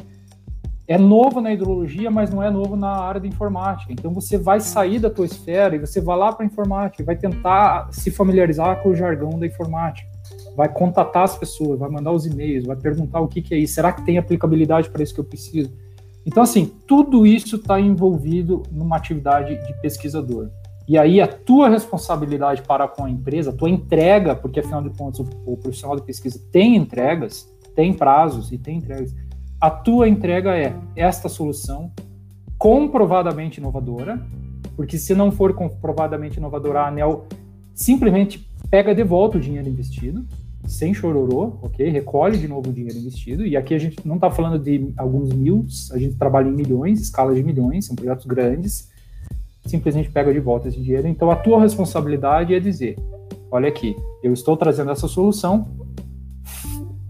É 0.88 0.96
novo 0.96 1.38
na 1.38 1.52
hidrologia, 1.52 2.10
mas 2.10 2.30
não 2.30 2.42
é 2.42 2.50
novo 2.50 2.76
na 2.76 2.88
área 2.88 3.20
da 3.20 3.26
informática. 3.26 3.92
Então 3.92 4.10
você 4.10 4.38
vai 4.38 4.58
sair 4.58 5.00
da 5.00 5.10
tua 5.10 5.26
esfera 5.26 5.76
e 5.76 5.78
você 5.78 6.00
vai 6.00 6.16
lá 6.16 6.32
para 6.32 6.46
a 6.46 6.46
informática 6.46 7.04
vai 7.04 7.14
tentar 7.14 7.92
se 7.92 8.10
familiarizar 8.10 8.82
com 8.82 8.88
o 8.88 8.94
jargão 8.94 9.38
da 9.38 9.46
informática 9.46 10.08
vai 10.56 10.68
contatar 10.68 11.24
as 11.24 11.36
pessoas, 11.36 11.78
vai 11.78 11.90
mandar 11.90 12.12
os 12.12 12.24
e-mails, 12.24 12.64
vai 12.64 12.76
perguntar 12.76 13.20
o 13.20 13.28
que, 13.28 13.42
que 13.42 13.54
é 13.54 13.58
isso, 13.58 13.74
será 13.74 13.92
que 13.92 14.04
tem 14.04 14.16
aplicabilidade 14.16 14.88
para 14.88 15.02
isso 15.02 15.14
que 15.14 15.20
eu 15.20 15.24
preciso? 15.24 15.70
Então, 16.26 16.42
assim, 16.42 16.72
tudo 16.86 17.26
isso 17.26 17.56
está 17.56 17.78
envolvido 17.78 18.62
numa 18.70 18.96
atividade 18.96 19.56
de 19.66 19.80
pesquisador. 19.80 20.50
E 20.88 20.98
aí 20.98 21.20
a 21.20 21.28
tua 21.28 21.68
responsabilidade 21.68 22.62
para 22.62 22.88
com 22.88 23.04
a 23.04 23.10
empresa, 23.10 23.50
a 23.50 23.52
tua 23.52 23.70
entrega, 23.70 24.34
porque 24.34 24.60
afinal 24.60 24.82
de 24.82 24.90
contas 24.90 25.20
o, 25.20 25.28
o 25.46 25.56
profissional 25.56 25.96
de 25.96 26.02
pesquisa 26.02 26.40
tem 26.50 26.76
entregas, 26.76 27.48
tem 27.74 27.92
prazos 27.94 28.50
e 28.52 28.58
tem 28.58 28.78
entregas. 28.78 29.14
A 29.60 29.70
tua 29.70 30.08
entrega 30.08 30.56
é 30.56 30.74
esta 30.96 31.28
solução 31.28 31.92
comprovadamente 32.58 33.60
inovadora, 33.60 34.20
porque 34.76 34.98
se 34.98 35.14
não 35.14 35.30
for 35.30 35.54
comprovadamente 35.54 36.38
inovadora, 36.38 36.80
a 36.80 36.88
ANEL 36.88 37.26
simplesmente 37.74 38.46
pega 38.70 38.94
de 38.94 39.02
volta 39.02 39.38
o 39.38 39.40
dinheiro 39.40 39.68
investido, 39.68 40.24
sem 40.66 40.92
chororô, 40.92 41.54
ok? 41.62 41.88
Recolhe 41.88 42.38
de 42.38 42.46
novo 42.46 42.70
o 42.70 42.72
dinheiro 42.72 42.98
investido. 42.98 43.46
E 43.46 43.56
aqui 43.56 43.74
a 43.74 43.78
gente 43.78 44.06
não 44.06 44.16
está 44.16 44.30
falando 44.30 44.58
de 44.58 44.92
alguns 44.96 45.32
mil, 45.32 45.66
a 45.92 45.98
gente 45.98 46.16
trabalha 46.16 46.48
em 46.48 46.52
milhões, 46.52 47.00
escala 47.00 47.34
de 47.34 47.42
milhões, 47.42 47.86
são 47.86 47.96
projetos 47.96 48.26
grandes. 48.26 48.89
Simplesmente 49.70 50.10
pega 50.10 50.32
de 50.32 50.40
volta 50.40 50.66
esse 50.66 50.80
dinheiro. 50.80 51.06
Então 51.06 51.30
a 51.30 51.36
tua 51.36 51.60
responsabilidade 51.60 52.52
é 52.52 52.58
dizer: 52.58 52.96
olha 53.52 53.68
aqui, 53.68 53.94
eu 54.20 54.32
estou 54.32 54.56
trazendo 54.56 54.90
essa 54.90 55.06
solução, 55.06 55.68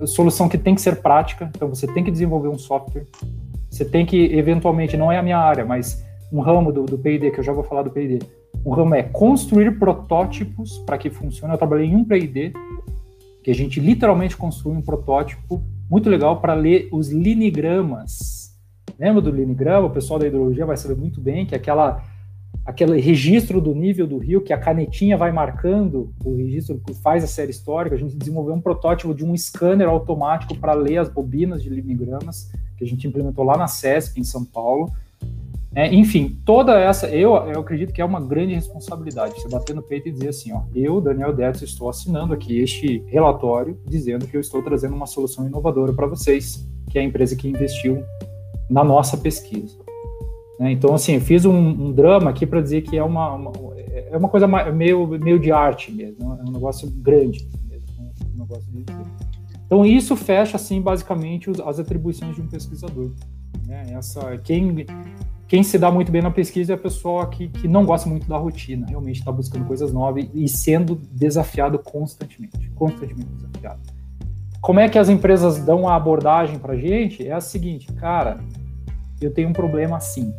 solução 0.05 0.47
que 0.47 0.59
tem 0.59 0.75
que 0.75 0.83
ser 0.83 1.01
prática. 1.01 1.51
Então 1.57 1.69
você 1.69 1.87
tem 1.87 2.05
que 2.05 2.11
desenvolver 2.11 2.49
um 2.49 2.59
software. 2.59 3.07
Você 3.71 3.83
tem 3.83 4.05
que, 4.05 4.27
eventualmente, 4.37 4.95
não 4.95 5.11
é 5.11 5.17
a 5.17 5.23
minha 5.23 5.39
área, 5.39 5.65
mas 5.65 6.05
um 6.31 6.41
ramo 6.41 6.71
do, 6.71 6.85
do 6.85 6.99
PD, 6.99 7.31
que 7.31 7.41
eu 7.41 7.45
já 7.45 7.53
vou 7.53 7.65
falar 7.65 7.83
do 7.83 7.91
PD, 7.91 8.19
o 8.63 8.73
ramo 8.75 8.95
é 8.95 9.03
construir 9.05 9.79
protótipos 9.79 10.77
para 10.81 10.99
que 10.99 11.09
funcione. 11.09 11.55
Eu 11.55 11.59
trabalhei 11.59 11.87
em 11.87 11.97
um 11.97 12.05
P&D 12.05 12.53
que 13.43 13.51
a 13.51 13.55
gente 13.55 13.81
literalmente 13.81 14.37
construiu 14.37 14.79
um 14.79 14.83
protótipo 14.83 15.63
muito 15.89 16.11
legal 16.11 16.43
para 16.43 16.53
ler 16.53 16.91
os 16.93 17.09
linigramas. 17.09 18.55
Lembra 18.99 19.23
do 19.23 19.31
linigrama? 19.31 19.87
O 19.87 19.91
pessoal 19.91 20.21
da 20.21 20.27
hidrologia 20.27 20.67
vai 20.67 20.77
saber 20.77 20.95
muito 20.95 21.23
bem 21.23 21.47
que 21.47 21.55
é 21.55 21.57
aquela 21.57 22.05
aquele 22.71 23.01
registro 23.01 23.61
do 23.61 23.75
nível 23.75 24.07
do 24.07 24.19
rio 24.19 24.41
que 24.41 24.53
a 24.53 24.59
canetinha 24.59 25.17
vai 25.17 25.33
marcando 25.33 26.13
o 26.25 26.37
registro 26.37 26.81
que 26.87 26.95
faz 26.95 27.23
a 27.23 27.27
série 27.27 27.51
histórica. 27.51 27.97
A 27.97 27.99
gente 27.99 28.17
desenvolveu 28.17 28.55
um 28.55 28.61
protótipo 28.61 29.15
de 29.15 29.25
um 29.25 29.37
scanner 29.37 29.89
automático 29.89 30.57
para 30.57 30.73
ler 30.73 30.99
as 30.99 31.09
bobinas 31.09 31.63
de 31.63 31.69
linigramas 31.69 32.51
que 32.77 32.85
a 32.85 32.87
gente 32.87 33.07
implementou 33.07 33.45
lá 33.45 33.57
na 33.57 33.67
CESP 33.67 34.21
em 34.21 34.25
São 34.25 34.45
Paulo 34.45 34.91
é, 35.73 35.93
enfim, 35.95 36.37
toda 36.45 36.79
essa, 36.81 37.07
eu, 37.09 37.33
eu 37.47 37.61
acredito 37.61 37.93
que 37.93 38.03
é 38.03 38.05
uma 38.05 38.21
grande 38.21 38.55
responsabilidade 38.55 39.41
você 39.41 39.49
bater 39.49 39.75
no 39.75 39.83
peito 39.83 40.09
e 40.09 40.13
dizer 40.13 40.29
assim: 40.29 40.53
ó, 40.53 40.63
eu, 40.75 41.01
Daniel 41.01 41.33
Detz, 41.33 41.63
estou 41.63 41.89
assinando 41.89 42.35
aqui 42.35 42.59
este 42.59 43.05
relatório 43.07 43.79
dizendo 43.87 44.27
que 44.27 44.37
eu 44.37 44.41
estou 44.41 44.63
trazendo 44.63 44.97
uma 44.97 45.07
solução 45.07 45.47
inovadora 45.47 45.93
para 45.93 46.09
vocês, 46.09 46.67
que 46.91 46.99
é 46.99 47.03
a 47.03 47.05
empresa 47.05 47.37
que 47.37 47.49
investiu 47.49 48.03
na 48.69 48.83
nossa 48.83 49.17
pesquisa. 49.17 49.79
Né? 50.61 50.73
Então, 50.73 50.95
assim, 50.95 51.19
fiz 51.19 51.47
um, 51.47 51.57
um 51.57 51.91
drama 51.91 52.29
aqui 52.29 52.47
para 52.47 52.61
dizer 52.61 52.83
que 52.83 52.99
é 52.99 53.03
uma, 53.03 53.33
uma, 53.33 53.51
é 53.89 54.15
uma 54.15 54.29
coisa 54.29 54.47
meio, 54.47 55.07
meio 55.07 55.39
de 55.39 55.51
arte 55.51 55.91
mesmo, 55.91 56.39
é 56.39 56.43
um 56.47 56.53
negócio 56.53 56.91
grande 56.91 57.49
mesmo, 57.67 57.87
um 58.35 58.41
negócio 58.41 58.71
de... 58.71 58.85
Então, 59.65 59.87
isso 59.87 60.15
fecha, 60.15 60.57
assim, 60.57 60.83
basicamente 60.83 61.51
as 61.65 61.79
atribuições 61.79 62.35
de 62.35 62.43
um 62.43 62.47
pesquisador. 62.47 63.11
Né? 63.67 63.95
Essa, 63.95 64.37
quem 64.39 64.85
quem 65.49 65.65
se 65.65 65.77
dá 65.79 65.91
muito 65.91 66.13
bem 66.13 66.23
na 66.23 66.31
pesquisa 66.31 66.75
é 66.75 66.77
a 66.77 66.79
pessoa 66.79 67.27
que, 67.27 67.49
que 67.49 67.67
não 67.67 67.85
gosta 67.85 68.09
muito 68.09 68.29
da 68.29 68.37
rotina, 68.37 68.87
realmente 68.87 69.19
está 69.19 69.33
buscando 69.33 69.65
coisas 69.65 69.93
novas 69.93 70.25
e 70.33 70.47
sendo 70.47 70.95
desafiado 71.11 71.77
constantemente, 71.81 72.71
constantemente 72.77 73.29
desafiado. 73.31 73.81
Como 74.61 74.79
é 74.79 74.89
que 74.89 74.97
as 74.97 75.09
empresas 75.09 75.59
dão 75.59 75.89
a 75.89 75.97
abordagem 75.97 76.57
para 76.57 76.77
gente? 76.77 77.27
É 77.27 77.33
a 77.33 77.41
seguinte, 77.41 77.93
cara, 77.95 78.39
eu 79.21 79.33
tenho 79.33 79.49
um 79.49 79.53
problema 79.53 79.97
assim. 79.97 80.33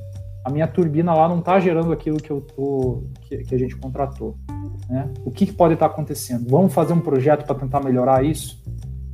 A 0.44 0.50
minha 0.50 0.68
turbina 0.68 1.14
lá 1.14 1.30
não 1.30 1.40
está 1.40 1.60
gerando 1.60 1.92
aquilo 1.92 2.18
que 2.18 2.32
eu 2.32 2.42
tô, 2.42 3.04
que, 3.22 3.38
que 3.40 3.56
a 3.56 3.58
gente 3.58 3.76
contratou. 3.76 4.36
Né? 4.90 5.10
O 5.24 5.32
que, 5.32 5.46
que 5.46 5.54
pode 5.54 5.76
estar 5.76 5.88
tá 5.88 5.94
acontecendo? 5.94 6.50
Vamos 6.50 6.74
fazer 6.74 6.94
um 6.94 7.00
projeto 7.00 7.46
para 7.46 7.56
tentar 7.56 7.82
melhorar 7.82 8.26
isso? 8.26 8.62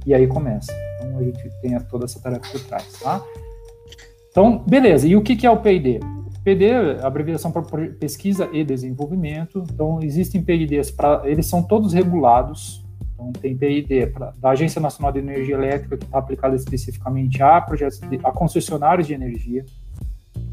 E 0.05 0.13
aí 0.13 0.25
começa. 0.25 0.71
Então 0.97 1.19
a 1.19 1.23
gente 1.23 1.49
tem 1.61 1.77
toda 1.81 2.05
essa 2.05 2.19
tarefa 2.21 2.49
por 2.49 2.61
trás, 2.61 2.99
tá? 2.99 3.21
Então, 4.31 4.63
beleza. 4.67 5.07
E 5.07 5.15
o 5.15 5.21
que, 5.21 5.35
que 5.35 5.45
é 5.45 5.51
o 5.51 5.57
P&D? 5.57 5.99
PD, 6.47 6.71
abreviação 7.01 7.51
para 7.51 7.61
pesquisa 7.99 8.47
e 8.53 8.63
desenvolvimento. 8.63 9.65
Então, 9.69 9.99
existem 10.01 10.41
PIDs 10.41 10.89
para, 10.89 11.23
eles 11.25 11.45
são 11.45 11.61
todos 11.61 11.91
regulados. 11.91 12.85
Então, 13.13 13.33
tem 13.33 13.57
PID 13.57 14.07
pra, 14.13 14.31
da 14.37 14.51
Agência 14.51 14.79
Nacional 14.79 15.11
de 15.11 15.19
Energia 15.19 15.55
Elétrica 15.55 15.97
que 15.97 16.05
está 16.05 16.19
aplicada 16.19 16.55
especificamente 16.55 17.43
a 17.43 17.59
projetos, 17.59 17.99
de, 17.99 18.17
a 18.23 18.31
concessionários 18.31 19.07
de 19.07 19.13
energia. 19.13 19.65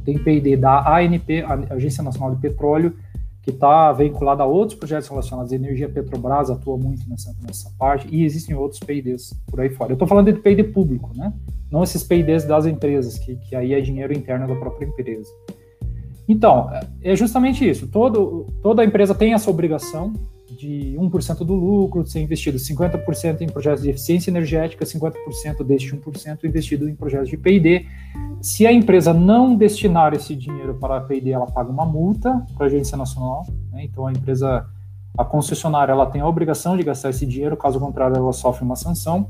Tem 0.05 0.19
PID 0.19 0.57
da 0.57 0.97
ANP, 0.97 1.45
Agência 1.71 2.03
Nacional 2.03 2.35
de 2.35 2.41
Petróleo, 2.41 2.95
que 3.43 3.51
está 3.51 3.93
vinculada 3.93 4.43
a 4.43 4.47
outros 4.47 4.79
projetos 4.79 5.09
relacionados 5.09 5.53
à 5.53 5.55
energia. 5.55 5.89
Petrobras 5.89 6.51
atua 6.51 6.77
muito 6.77 7.09
nessa, 7.09 7.35
nessa 7.43 7.71
parte 7.79 8.09
e 8.11 8.25
existem 8.25 8.55
outros 8.55 8.81
PIDs 8.81 9.35
por 9.47 9.61
aí 9.61 9.69
fora. 9.71 9.93
Eu 9.93 9.95
estou 9.95 10.09
falando 10.09 10.33
de 10.33 10.39
PID 10.41 10.65
público, 10.65 11.11
né? 11.15 11.33
não 11.71 11.83
esses 11.83 12.05
PIDs 12.05 12.45
das 12.45 12.67
empresas, 12.67 13.19
que, 13.19 13.35
que 13.35 13.57
aí 13.57 13.75
é 13.75 13.81
dinheiro 13.81 14.13
interno 14.13 14.47
da 14.47 14.55
própria 14.55 14.87
empresa. 14.87 15.29
Então, 16.29 16.71
é 17.03 17.17
justamente 17.17 17.69
isso. 17.69 17.89
Todo, 17.89 18.47
toda 18.63 18.85
empresa 18.85 19.15
tem 19.15 19.35
essa 19.35 19.51
obrigação 19.51 20.13
de 20.65 20.97
1% 20.99 21.45
do 21.45 21.55
lucro 21.55 22.07
ser 22.07 22.21
investido 22.21 22.57
50% 22.57 23.43
em 23.43 23.47
projetos 23.47 23.83
de 23.83 23.91
eficiência 23.91 24.31
energética, 24.31 24.85
50% 24.85 25.63
deste 25.63 25.95
1% 25.95 26.45
investido 26.45 26.89
em 26.89 26.95
projetos 26.95 27.29
de 27.29 27.37
P&D. 27.37 27.87
Se 28.41 28.67
a 28.67 28.73
empresa 28.73 29.13
não 29.13 29.55
destinar 29.55 30.15
esse 30.15 30.35
dinheiro 30.35 30.75
para 30.75 30.97
a 30.97 31.01
P&D, 31.03 31.31
ela 31.31 31.47
paga 31.47 31.71
uma 31.71 31.85
multa 31.85 32.45
para 32.55 32.65
a 32.65 32.69
Agência 32.69 32.97
Nacional. 32.97 33.47
Né? 33.71 33.85
Então, 33.85 34.07
a 34.07 34.13
empresa, 34.13 34.67
a 35.19 35.25
concessionária, 35.25 35.93
ela 35.93 36.07
tem 36.07 36.23
a 36.23 36.27
obrigação 36.27 36.77
de 36.77 36.83
gastar 36.83 37.11
esse 37.11 37.27
dinheiro, 37.27 37.57
caso 37.57 37.79
contrário, 37.79 38.17
ela 38.17 38.33
sofre 38.33 38.65
uma 38.65 38.77
sanção. 38.77 39.29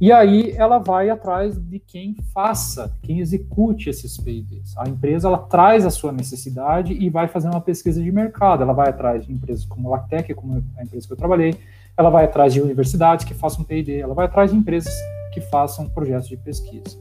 E 0.00 0.12
aí 0.12 0.52
ela 0.56 0.78
vai 0.78 1.10
atrás 1.10 1.58
de 1.58 1.80
quem 1.80 2.14
faça, 2.32 2.96
quem 3.02 3.18
execute 3.18 3.90
esses 3.90 4.16
P&Ds. 4.16 4.76
A 4.78 4.88
empresa 4.88 5.26
ela 5.26 5.38
traz 5.38 5.84
a 5.84 5.90
sua 5.90 6.12
necessidade 6.12 6.92
e 6.92 7.10
vai 7.10 7.26
fazer 7.26 7.48
uma 7.48 7.60
pesquisa 7.60 8.00
de 8.00 8.12
mercado. 8.12 8.62
Ela 8.62 8.72
vai 8.72 8.90
atrás 8.90 9.26
de 9.26 9.32
empresas 9.32 9.64
como 9.64 9.88
a 9.88 9.98
Lactec, 9.98 10.32
como 10.34 10.62
a 10.76 10.84
empresa 10.84 11.06
que 11.06 11.12
eu 11.12 11.16
trabalhei. 11.16 11.56
Ela 11.96 12.10
vai 12.10 12.26
atrás 12.26 12.54
de 12.54 12.60
universidades 12.60 13.24
que 13.24 13.34
façam 13.34 13.64
P&D. 13.64 13.98
Ela 13.98 14.14
vai 14.14 14.26
atrás 14.26 14.52
de 14.52 14.56
empresas 14.56 14.94
que 15.32 15.40
façam 15.40 15.88
projetos 15.88 16.28
de 16.28 16.36
pesquisa. 16.36 16.96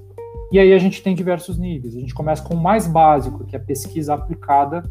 E 0.51 0.57
aí 0.57 0.73
a 0.73 0.79
gente 0.79 1.03
tem 1.03 1.13
diversos 1.13 1.55
níveis. 1.57 1.95
A 1.95 1.99
gente 1.99 2.15
começa 2.15 2.41
com 2.41 2.55
o 2.55 2.59
mais 2.59 2.87
básico, 2.87 3.45
que 3.45 3.55
é 3.55 3.59
a 3.59 3.61
pesquisa 3.61 4.15
aplicada, 4.15 4.83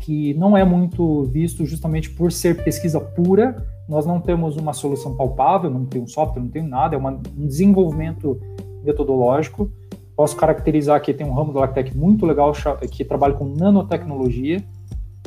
que 0.00 0.32
não 0.34 0.56
é 0.56 0.64
muito 0.64 1.24
visto 1.24 1.66
justamente 1.66 2.08
por 2.08 2.32
ser 2.32 2.64
pesquisa 2.64 2.98
pura, 2.98 3.66
nós 3.88 4.06
não 4.06 4.20
temos 4.20 4.56
uma 4.56 4.72
solução 4.72 5.14
palpável, 5.14 5.70
não 5.70 5.84
tem 5.84 6.00
um 6.00 6.06
software, 6.06 6.42
não 6.42 6.48
tem 6.48 6.62
nada, 6.62 6.94
é 6.94 6.98
uma, 6.98 7.10
um 7.36 7.46
desenvolvimento 7.46 8.40
metodológico. 8.82 9.70
Posso 10.16 10.36
caracterizar 10.36 11.00
que 11.02 11.12
tem 11.12 11.26
um 11.26 11.32
ramo 11.32 11.52
do 11.52 11.58
Lactec 11.58 11.96
muito 11.96 12.24
legal 12.24 12.52
que 12.90 13.04
trabalha 13.04 13.34
com 13.34 13.44
nanotecnologia. 13.44 14.64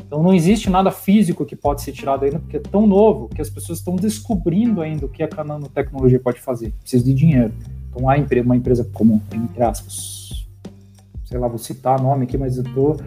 Então 0.05 0.23
não 0.23 0.33
existe 0.33 0.69
nada 0.69 0.89
físico 0.89 1.45
que 1.45 1.55
pode 1.55 1.81
ser 1.81 1.91
tirado 1.91 2.23
ainda, 2.23 2.39
porque 2.39 2.57
é 2.57 2.61
tão 2.61 2.87
novo 2.87 3.27
que 3.27 3.41
as 3.41 3.49
pessoas 3.49 3.79
estão 3.79 3.95
descobrindo 3.95 4.81
ainda 4.81 5.05
o 5.05 5.09
que 5.09 5.21
a 5.21 5.43
nanotecnologia 5.43 6.19
pode 6.19 6.39
fazer. 6.39 6.71
Precisa 6.81 7.03
de 7.03 7.13
dinheiro. 7.13 7.53
Então 7.89 8.09
há 8.09 8.15
uma 8.15 8.55
empresa 8.55 8.89
como, 8.93 9.21
entre 9.33 9.61
aspas, 9.61 10.47
sei 11.25 11.37
lá, 11.37 11.47
vou 11.47 11.57
citar 11.57 12.01
nome 12.01 12.23
aqui, 12.23 12.37
mas 12.37 12.57
eu 12.57 12.63
estou 12.63 12.97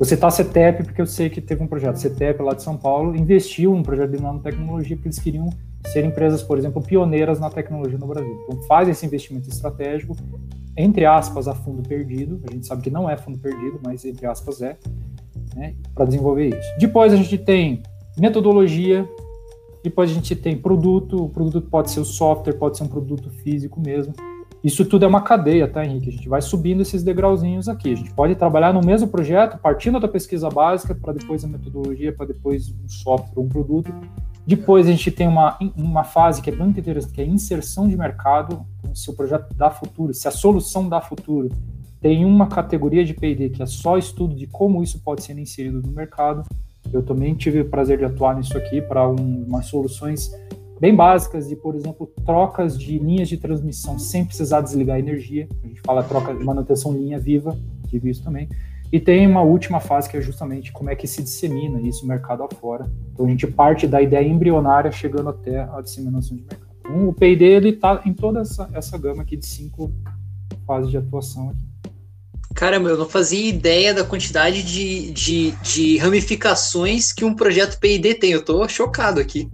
Vou 0.00 0.06
citar 0.06 0.28
a 0.28 0.30
CETEP, 0.30 0.84
porque 0.84 1.02
eu 1.02 1.04
sei 1.04 1.28
que 1.28 1.42
teve 1.42 1.62
um 1.62 1.66
projeto. 1.66 1.92
A 1.92 1.98
CETEP, 1.98 2.40
lá 2.40 2.54
de 2.54 2.62
São 2.62 2.74
Paulo, 2.74 3.14
investiu 3.14 3.74
em 3.76 3.80
um 3.80 3.82
projeto 3.82 4.12
de 4.12 4.22
nanotecnologia, 4.22 4.96
porque 4.96 5.08
eles 5.08 5.18
queriam 5.18 5.50
ser 5.88 6.06
empresas, 6.06 6.42
por 6.42 6.56
exemplo, 6.56 6.80
pioneiras 6.80 7.38
na 7.38 7.50
tecnologia 7.50 7.98
no 7.98 8.06
Brasil. 8.06 8.34
Então, 8.44 8.62
faz 8.62 8.88
esse 8.88 9.04
investimento 9.04 9.50
estratégico, 9.50 10.16
entre 10.74 11.04
aspas, 11.04 11.46
a 11.46 11.54
fundo 11.54 11.86
perdido. 11.86 12.40
A 12.48 12.50
gente 12.50 12.66
sabe 12.66 12.80
que 12.80 12.88
não 12.88 13.10
é 13.10 13.16
fundo 13.18 13.36
perdido, 13.36 13.78
mas 13.84 14.02
entre 14.06 14.24
aspas 14.24 14.62
é, 14.62 14.78
né, 15.54 15.74
para 15.94 16.06
desenvolver 16.06 16.48
isso. 16.48 16.78
Depois 16.78 17.12
a 17.12 17.16
gente 17.16 17.36
tem 17.36 17.82
metodologia, 18.16 19.06
depois 19.84 20.10
a 20.10 20.14
gente 20.14 20.34
tem 20.34 20.56
produto. 20.56 21.26
O 21.26 21.28
produto 21.28 21.68
pode 21.68 21.90
ser 21.90 22.00
o 22.00 22.06
software, 22.06 22.54
pode 22.54 22.78
ser 22.78 22.84
um 22.84 22.88
produto 22.88 23.28
físico 23.28 23.78
mesmo. 23.78 24.14
Isso 24.62 24.84
tudo 24.84 25.06
é 25.06 25.08
uma 25.08 25.22
cadeia, 25.22 25.66
tá, 25.66 25.84
Henrique? 25.84 26.10
A 26.10 26.12
gente 26.12 26.28
vai 26.28 26.42
subindo 26.42 26.82
esses 26.82 27.02
degrauzinhos 27.02 27.66
aqui. 27.66 27.92
A 27.92 27.96
gente 27.96 28.12
pode 28.12 28.34
trabalhar 28.34 28.74
no 28.74 28.82
mesmo 28.82 29.08
projeto, 29.08 29.58
partindo 29.58 29.98
da 29.98 30.06
pesquisa 30.06 30.50
básica, 30.50 30.94
para 30.94 31.14
depois 31.14 31.42
a 31.44 31.48
metodologia, 31.48 32.12
para 32.12 32.26
depois 32.26 32.68
um 32.68 32.88
software, 32.88 33.42
um 33.42 33.48
produto. 33.48 33.90
Depois 34.46 34.86
a 34.86 34.90
gente 34.90 35.10
tem 35.10 35.26
uma, 35.26 35.58
uma 35.74 36.04
fase 36.04 36.42
que 36.42 36.50
é 36.50 36.54
muito 36.54 36.78
interessante, 36.78 37.14
que 37.14 37.20
é 37.22 37.24
a 37.24 37.26
inserção 37.26 37.88
de 37.88 37.96
mercado. 37.96 38.66
Então, 38.78 38.94
se 38.94 39.08
o 39.08 39.14
projeto 39.14 39.54
dá 39.54 39.70
futuro, 39.70 40.12
se 40.12 40.28
a 40.28 40.30
solução 40.30 40.88
dá 40.88 41.00
futuro, 41.00 41.48
tem 41.98 42.24
uma 42.26 42.46
categoria 42.46 43.04
de 43.04 43.14
P&D 43.14 43.50
que 43.50 43.62
é 43.62 43.66
só 43.66 43.96
estudo 43.96 44.34
de 44.34 44.46
como 44.46 44.82
isso 44.82 45.00
pode 45.00 45.22
ser 45.22 45.38
inserido 45.38 45.80
no 45.80 45.92
mercado. 45.92 46.44
Eu 46.92 47.02
também 47.02 47.34
tive 47.34 47.60
o 47.60 47.68
prazer 47.68 47.98
de 47.98 48.04
atuar 48.04 48.36
nisso 48.36 48.56
aqui 48.58 48.82
para 48.82 49.08
um, 49.08 49.44
umas 49.46 49.66
soluções 49.66 50.30
bem 50.80 50.96
básicas 50.96 51.46
de, 51.46 51.54
por 51.54 51.76
exemplo, 51.76 52.10
trocas 52.24 52.78
de 52.78 52.98
linhas 52.98 53.28
de 53.28 53.36
transmissão 53.36 53.98
sem 53.98 54.24
precisar 54.24 54.62
desligar 54.62 54.96
a 54.96 54.98
energia. 54.98 55.46
A 55.62 55.66
gente 55.68 55.82
fala 55.82 56.02
troca 56.02 56.34
de 56.34 56.42
manutenção 56.42 56.94
linha 56.94 57.18
viva, 57.18 57.56
tive 57.86 58.08
isso 58.08 58.24
também. 58.24 58.48
E 58.90 58.98
tem 58.98 59.26
uma 59.26 59.42
última 59.42 59.78
fase 59.78 60.08
que 60.08 60.16
é 60.16 60.22
justamente 60.22 60.72
como 60.72 60.88
é 60.88 60.96
que 60.96 61.06
se 61.06 61.22
dissemina 61.22 61.80
isso 61.82 62.06
mercado 62.06 62.42
afora. 62.42 62.90
Então 63.12 63.26
a 63.26 63.28
gente 63.28 63.46
parte 63.46 63.86
da 63.86 64.00
ideia 64.00 64.26
embrionária 64.26 64.90
chegando 64.90 65.28
até 65.28 65.60
a 65.60 65.82
disseminação 65.82 66.36
de 66.36 66.44
mercado. 66.44 66.70
Então, 66.80 67.08
o 67.08 67.12
P&D 67.12 67.44
ele 67.44 67.68
está 67.68 68.00
em 68.06 68.14
toda 68.14 68.40
essa, 68.40 68.68
essa 68.72 68.96
gama 68.96 69.22
aqui 69.22 69.36
de 69.36 69.46
cinco 69.46 69.92
fases 70.66 70.90
de 70.90 70.96
atuação 70.96 71.50
aqui. 71.50 71.70
Caramba, 72.54 72.88
eu 72.88 72.98
não 72.98 73.08
fazia 73.08 73.48
ideia 73.48 73.94
da 73.94 74.02
quantidade 74.02 74.64
de, 74.64 75.12
de, 75.12 75.50
de 75.62 75.98
ramificações 75.98 77.12
que 77.12 77.24
um 77.24 77.34
projeto 77.34 77.78
P&D 77.78 78.14
tem. 78.14 78.32
Eu 78.32 78.40
estou 78.40 78.68
chocado 78.68 79.20
aqui 79.20 79.48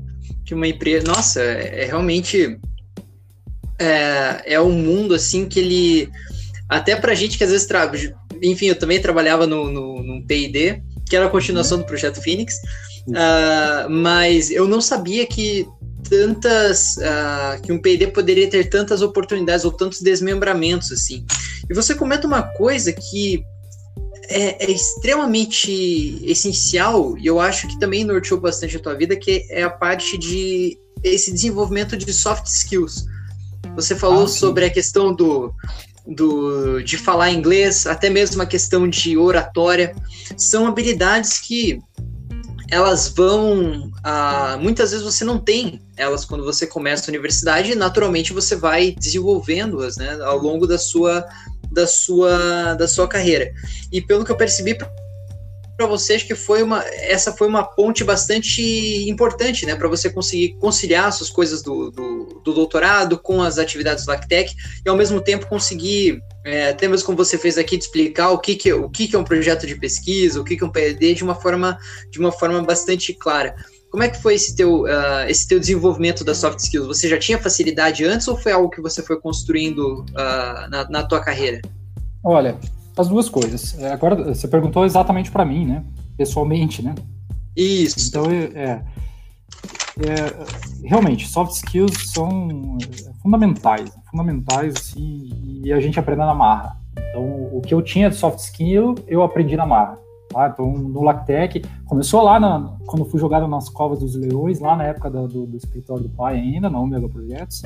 que 0.46 0.54
uma 0.54 0.68
empresa. 0.68 1.06
Nossa, 1.06 1.42
é, 1.42 1.82
é 1.82 1.84
realmente. 1.86 2.58
É, 3.78 4.54
é 4.54 4.60
um 4.60 4.72
mundo 4.72 5.14
assim 5.14 5.46
que 5.46 5.60
ele. 5.60 6.10
Até 6.68 6.96
pra 6.96 7.14
gente 7.14 7.36
que 7.36 7.44
às 7.44 7.50
vezes 7.50 7.66
trabalha. 7.66 8.16
Enfim, 8.42 8.66
eu 8.66 8.78
também 8.78 9.00
trabalhava 9.00 9.46
no, 9.46 9.70
no, 9.70 10.02
num 10.02 10.22
PID, 10.22 10.82
que 11.08 11.16
era 11.16 11.26
a 11.26 11.30
continuação 11.30 11.78
uhum. 11.78 11.84
do 11.84 11.86
projeto 11.86 12.22
Phoenix. 12.22 12.56
Uh, 13.08 13.88
mas 13.88 14.50
eu 14.50 14.66
não 14.66 14.80
sabia 14.80 15.26
que 15.26 15.66
tantas 16.08 16.96
uh, 16.96 17.60
que 17.62 17.72
um 17.72 17.80
P&D 17.80 18.08
poderia 18.08 18.48
ter 18.48 18.68
tantas 18.68 19.02
oportunidades 19.02 19.64
ou 19.64 19.72
tantos 19.72 20.00
desmembramentos 20.00 20.92
assim. 20.92 21.24
E 21.68 21.74
você 21.74 21.94
comenta 21.94 22.26
uma 22.26 22.42
coisa 22.42 22.92
que 22.92 23.44
é, 24.28 24.64
é, 24.64 24.70
extremamente 24.70 26.20
essencial 26.24 27.16
e 27.18 27.26
eu 27.26 27.40
acho 27.40 27.68
que 27.68 27.78
também 27.78 28.04
norteou 28.04 28.40
bastante 28.40 28.76
a 28.76 28.80
tua 28.80 28.94
vida, 28.94 29.16
que 29.16 29.46
é 29.50 29.62
a 29.62 29.70
parte 29.70 30.18
de 30.18 30.78
esse 31.02 31.32
desenvolvimento 31.32 31.96
de 31.96 32.12
soft 32.12 32.46
skills. 32.46 33.06
Você 33.74 33.94
falou 33.94 34.24
ah, 34.24 34.28
sobre 34.28 34.64
a 34.64 34.70
questão 34.70 35.14
do, 35.14 35.52
do, 36.06 36.80
de 36.82 36.96
falar 36.96 37.30
inglês, 37.30 37.86
até 37.86 38.08
mesmo 38.08 38.42
a 38.42 38.46
questão 38.46 38.88
de 38.88 39.16
oratória. 39.18 39.94
São 40.36 40.66
habilidades 40.66 41.38
que 41.38 41.80
elas 42.70 43.08
vão. 43.08 43.90
Ah, 44.02 44.58
muitas 44.60 44.90
vezes 44.90 45.04
você 45.04 45.24
não 45.24 45.38
tem 45.38 45.80
elas 45.96 46.24
quando 46.24 46.44
você 46.44 46.66
começa 46.66 47.08
a 47.08 47.12
universidade, 47.12 47.72
e 47.72 47.76
naturalmente 47.76 48.32
você 48.32 48.56
vai 48.56 48.92
desenvolvendo-as 48.92 49.96
né, 49.96 50.18
ao 50.22 50.38
longo 50.38 50.66
da 50.66 50.78
sua 50.78 51.26
da 51.76 51.86
sua, 51.86 52.74
da 52.74 52.88
sua 52.88 53.06
carreira. 53.06 53.52
E 53.92 54.00
pelo 54.00 54.24
que 54.24 54.32
eu 54.32 54.36
percebi 54.36 54.74
para 54.74 55.86
vocês 55.86 56.22
que 56.22 56.34
foi 56.34 56.62
uma 56.62 56.82
essa 56.86 57.32
foi 57.32 57.46
uma 57.46 57.62
ponte 57.62 58.02
bastante 58.02 58.62
importante, 59.10 59.66
né, 59.66 59.76
para 59.76 59.88
você 59.88 60.08
conseguir 60.08 60.56
conciliar 60.58 61.12
suas 61.12 61.28
coisas 61.28 61.60
do, 61.60 61.90
do, 61.90 62.40
do, 62.42 62.54
doutorado 62.54 63.18
com 63.18 63.42
as 63.42 63.58
atividades 63.58 64.06
do 64.06 64.08
Lactec 64.08 64.54
e 64.84 64.88
ao 64.88 64.96
mesmo 64.96 65.20
tempo 65.20 65.46
conseguir 65.46 66.22
é, 66.46 66.70
até 66.70 66.88
mesmo 66.88 67.04
como 67.04 67.18
você 67.18 67.36
fez 67.36 67.58
aqui 67.58 67.76
de 67.76 67.84
explicar 67.84 68.30
o 68.30 68.38
que 68.38 68.54
que 68.54 68.72
o 68.72 68.88
que 68.88 69.06
que 69.06 69.14
é 69.14 69.18
um 69.18 69.24
projeto 69.24 69.66
de 69.66 69.74
pesquisa, 69.74 70.40
o 70.40 70.44
que 70.44 70.56
que 70.56 70.64
é 70.64 70.66
um 70.66 70.72
PhD 70.72 71.12
de 71.12 71.22
uma 71.22 71.34
forma 71.34 71.76
de 72.10 72.18
uma 72.18 72.32
forma 72.32 72.62
bastante 72.62 73.12
clara. 73.12 73.54
Como 73.96 74.04
é 74.04 74.10
que 74.10 74.20
foi 74.20 74.34
esse 74.34 74.54
teu, 74.54 74.82
uh, 74.82 75.24
esse 75.26 75.48
teu 75.48 75.58
desenvolvimento 75.58 76.22
das 76.22 76.36
soft 76.36 76.58
skills? 76.58 76.86
Você 76.86 77.08
já 77.08 77.18
tinha 77.18 77.38
facilidade 77.38 78.04
antes 78.04 78.28
ou 78.28 78.36
foi 78.36 78.52
algo 78.52 78.68
que 78.68 78.82
você 78.82 79.02
foi 79.02 79.18
construindo 79.18 80.04
uh, 80.10 80.68
na, 80.68 80.86
na 80.90 81.02
tua 81.02 81.18
carreira? 81.18 81.62
Olha, 82.22 82.58
as 82.94 83.08
duas 83.08 83.30
coisas. 83.30 83.74
É, 83.78 83.90
agora, 83.90 84.34
você 84.34 84.46
perguntou 84.48 84.84
exatamente 84.84 85.30
para 85.30 85.46
mim, 85.46 85.64
né? 85.64 85.82
Pessoalmente, 86.14 86.82
né? 86.82 86.94
Isso. 87.56 88.06
Então, 88.06 88.26
é, 88.30 88.44
é, 88.54 88.84
realmente, 90.84 91.26
soft 91.26 91.52
skills 91.52 92.12
são 92.12 92.76
fundamentais, 93.22 93.90
fundamentais, 94.10 94.74
assim, 94.76 95.62
e 95.64 95.72
a 95.72 95.80
gente 95.80 95.98
aprende 95.98 96.20
na 96.20 96.34
marra. 96.34 96.76
Então, 96.98 97.24
o 97.50 97.62
que 97.62 97.72
eu 97.72 97.80
tinha 97.80 98.10
de 98.10 98.16
soft 98.16 98.40
skill, 98.40 98.94
eu 99.08 99.22
aprendi 99.22 99.56
na 99.56 99.64
marra. 99.64 99.98
Tá? 100.28 100.48
Então, 100.48 100.72
no 100.72 101.02
Lactec, 101.02 101.62
começou 101.86 102.22
lá 102.22 102.38
na, 102.38 102.76
quando 102.86 103.04
fui 103.04 103.20
jogado 103.20 103.46
nas 103.46 103.68
Covas 103.68 104.00
dos 104.00 104.14
Leões, 104.14 104.60
lá 104.60 104.76
na 104.76 104.84
época 104.84 105.10
do, 105.10 105.28
do, 105.28 105.46
do 105.46 105.56
escritório 105.56 106.02
do 106.04 106.08
pai 106.10 106.36
ainda, 106.36 106.68
na 106.68 106.80
Omega 106.80 107.08
Projetos. 107.08 107.62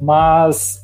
Mas 0.00 0.82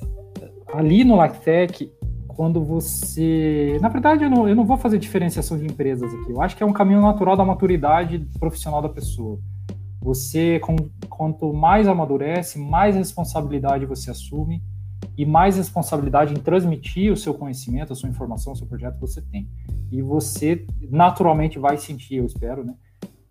ali 0.73 1.05
no 1.05 1.17
Lactec, 1.17 1.93
quando 2.29 2.63
você. 2.63 3.79
Na 3.81 3.89
verdade, 3.89 4.25
eu 4.25 4.31
não, 4.31 4.49
eu 4.49 4.55
não 4.55 4.65
vou 4.65 4.77
fazer 4.77 4.99
diferenciação 4.99 5.59
de 5.59 5.67
empresas 5.67 6.13
aqui. 6.15 6.31
Eu 6.31 6.41
acho 6.41 6.57
que 6.57 6.63
é 6.63 6.67
um 6.67 6.73
caminho 6.73 7.01
natural 7.01 7.37
da 7.37 7.45
maturidade 7.45 8.19
profissional 8.39 8.81
da 8.81 8.89
pessoa. 8.89 9.39
Você, 10.01 10.61
com, 10.61 10.77
quanto 11.09 11.53
mais 11.53 11.89
amadurece, 11.89 12.59
mais 12.59 12.95
responsabilidade 12.95 13.85
você 13.87 14.11
assume 14.11 14.63
e 15.17 15.27
mais 15.27 15.57
responsabilidade 15.57 16.33
em 16.33 16.37
transmitir 16.37 17.13
o 17.13 17.17
seu 17.17 17.35
conhecimento, 17.35 17.93
a 17.93 17.97
sua 17.97 18.09
informação, 18.09 18.53
o 18.53 18.57
seu 18.57 18.67
projeto 18.67 18.99
você 19.01 19.21
tem. 19.21 19.49
E 19.91 20.01
você 20.01 20.65
naturalmente 20.91 21.59
vai 21.59 21.77
sentir, 21.77 22.17
eu 22.17 22.27
espero, 22.27 22.65
né? 22.65 22.75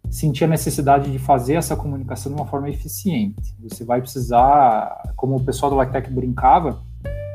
Sentir 0.10 0.46
a 0.46 0.48
necessidade 0.48 1.12
de 1.12 1.20
fazer 1.20 1.56
essa 1.56 1.76
comunicação 1.76 2.34
de 2.34 2.40
uma 2.40 2.48
forma 2.48 2.70
eficiente. 2.70 3.56
Você 3.62 3.84
vai 3.84 4.02
precisar, 4.02 5.14
como 5.16 5.36
o 5.36 5.44
pessoal 5.44 5.70
do 5.70 5.78
Lactec 5.78 6.12
brincava, 6.12 6.82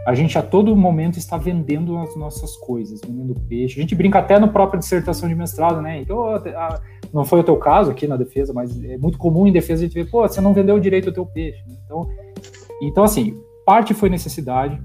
a 0.07 0.15
gente 0.15 0.37
a 0.37 0.43
todo 0.43 0.75
momento 0.75 1.19
está 1.19 1.37
vendendo 1.37 1.97
as 1.99 2.17
nossas 2.17 2.57
coisas, 2.57 3.01
vendendo 3.01 3.35
peixe. 3.49 3.79
A 3.79 3.83
gente 3.83 3.95
brinca 3.95 4.19
até 4.19 4.39
no 4.39 4.49
próprio 4.49 4.81
dissertação 4.81 5.29
de 5.29 5.35
mestrado, 5.35 5.81
né? 5.81 6.01
Então, 6.01 6.25
não 7.13 7.25
foi 7.25 7.41
o 7.41 7.45
teu 7.45 7.57
caso 7.57 7.91
aqui 7.91 8.09
na 8.09 8.17
defesa, 8.17 8.53
mas 8.53 8.83
é 8.83 8.97
muito 8.97 9.17
comum 9.17 9.47
em 9.47 9.53
defesa 9.53 9.83
a 9.83 9.87
gente 9.87 9.95
ver, 9.95 10.11
pô, 10.11 10.27
você 10.27 10.41
não 10.41 10.53
vendeu 10.53 10.79
direito 10.81 11.11
o 11.11 11.13
teu 11.13 11.25
peixe. 11.25 11.63
Então, 11.85 12.09
então 12.83 13.05
assim, 13.05 13.41
parte 13.65 13.95
foi 13.95 14.09
necessidade. 14.09 14.81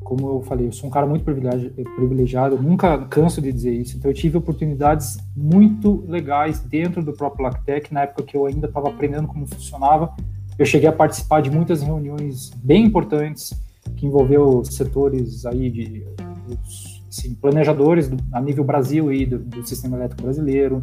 Como 0.00 0.28
eu 0.28 0.42
falei, 0.42 0.66
eu 0.66 0.72
sou 0.72 0.88
um 0.88 0.92
cara 0.92 1.06
muito 1.06 1.24
privilegiado, 1.24 2.60
nunca 2.60 2.98
canso 3.06 3.40
de 3.40 3.50
dizer 3.50 3.72
isso. 3.72 3.96
Então, 3.96 4.10
eu 4.10 4.14
tive 4.14 4.36
oportunidades 4.36 5.16
muito 5.34 6.04
legais 6.06 6.60
dentro 6.60 7.02
do 7.02 7.12
próprio 7.12 7.44
Lactec, 7.44 7.92
na 7.92 8.02
época 8.02 8.22
que 8.22 8.36
eu 8.36 8.44
ainda 8.44 8.66
estava 8.66 8.88
aprendendo 8.88 9.26
como 9.26 9.46
funcionava. 9.46 10.14
Eu 10.58 10.66
cheguei 10.66 10.88
a 10.88 10.92
participar 10.92 11.40
de 11.40 11.50
muitas 11.50 11.82
reuniões 11.82 12.50
bem 12.62 12.84
importantes, 12.84 13.52
que 13.96 14.06
envolveu 14.06 14.62
setores 14.64 15.46
aí 15.46 15.70
de 15.70 16.06
assim, 17.08 17.34
planejadores 17.34 18.08
do, 18.08 18.16
a 18.32 18.40
nível 18.40 18.64
Brasil 18.64 19.12
e 19.12 19.24
do, 19.24 19.38
do 19.38 19.66
sistema 19.66 19.96
elétrico 19.96 20.22
brasileiro, 20.22 20.82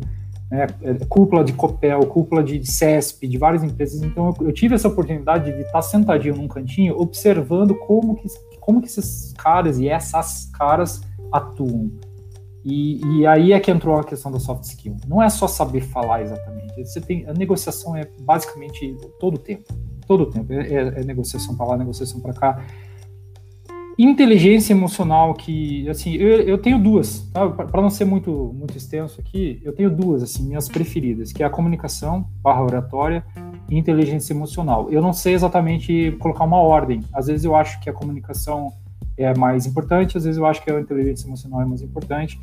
né, 0.51 0.67
cúpula 1.07 1.45
de 1.45 1.53
Copel, 1.53 2.05
cúpula 2.07 2.43
de 2.43 2.69
CESP, 2.69 3.25
de 3.25 3.37
várias 3.37 3.63
empresas. 3.63 4.03
Então 4.03 4.33
eu, 4.37 4.47
eu, 4.47 4.53
tive 4.53 4.75
essa 4.75 4.89
oportunidade 4.89 5.51
de 5.51 5.61
estar 5.61 5.81
sentadinho 5.81 6.35
num 6.35 6.47
cantinho, 6.47 6.99
observando 6.99 7.73
como 7.73 8.15
que, 8.15 8.27
como 8.59 8.81
que 8.81 8.87
esses 8.87 9.33
caras 9.37 9.79
e 9.79 9.87
essas 9.87 10.51
caras 10.53 11.01
atuam. 11.31 11.89
E, 12.65 12.99
e, 13.03 13.25
aí 13.25 13.53
é 13.53 13.59
que 13.59 13.71
entrou 13.71 13.95
a 13.95 14.03
questão 14.03 14.31
da 14.31 14.39
soft 14.39 14.65
skill. 14.65 14.97
Não 15.07 15.23
é 15.23 15.29
só 15.29 15.47
saber 15.47 15.81
falar 15.81 16.21
exatamente. 16.21 16.85
Você 16.85 16.99
tem 16.99 17.25
a 17.25 17.33
negociação 17.33 17.95
é 17.95 18.07
basicamente 18.19 18.95
todo 19.19 19.35
o 19.35 19.39
tempo, 19.39 19.63
todo 20.05 20.23
o 20.23 20.25
tempo 20.27 20.51
é, 20.51 20.67
é, 20.67 21.01
é 21.01 21.03
negociação 21.05 21.55
para 21.55 21.65
lá, 21.65 21.77
negociação 21.77 22.19
para 22.19 22.33
cá 22.33 22.63
inteligência 23.97 24.73
emocional 24.73 25.33
que, 25.33 25.87
assim, 25.89 26.13
eu, 26.15 26.41
eu 26.41 26.57
tenho 26.57 26.79
duas, 26.79 27.29
tá? 27.33 27.47
para 27.49 27.81
não 27.81 27.89
ser 27.89 28.05
muito 28.05 28.53
muito 28.57 28.77
extenso 28.77 29.19
aqui, 29.19 29.61
eu 29.63 29.73
tenho 29.73 29.89
duas, 29.89 30.23
assim, 30.23 30.43
minhas 30.43 30.67
preferidas, 30.67 31.31
que 31.31 31.43
é 31.43 31.45
a 31.45 31.49
comunicação 31.49 32.27
barra 32.41 32.63
oratória 32.63 33.23
e 33.69 33.77
inteligência 33.77 34.33
emocional. 34.33 34.89
Eu 34.91 35.01
não 35.01 35.13
sei 35.13 35.33
exatamente 35.33 36.15
colocar 36.19 36.43
uma 36.43 36.57
ordem. 36.57 37.01
Às 37.13 37.27
vezes 37.27 37.45
eu 37.45 37.55
acho 37.55 37.79
que 37.79 37.89
a 37.89 37.93
comunicação 37.93 38.73
é 39.17 39.37
mais 39.37 39.65
importante, 39.65 40.17
às 40.17 40.23
vezes 40.23 40.37
eu 40.37 40.45
acho 40.45 40.63
que 40.63 40.71
a 40.71 40.79
inteligência 40.79 41.27
emocional 41.27 41.61
é 41.61 41.65
mais 41.65 41.81
importante. 41.81 42.39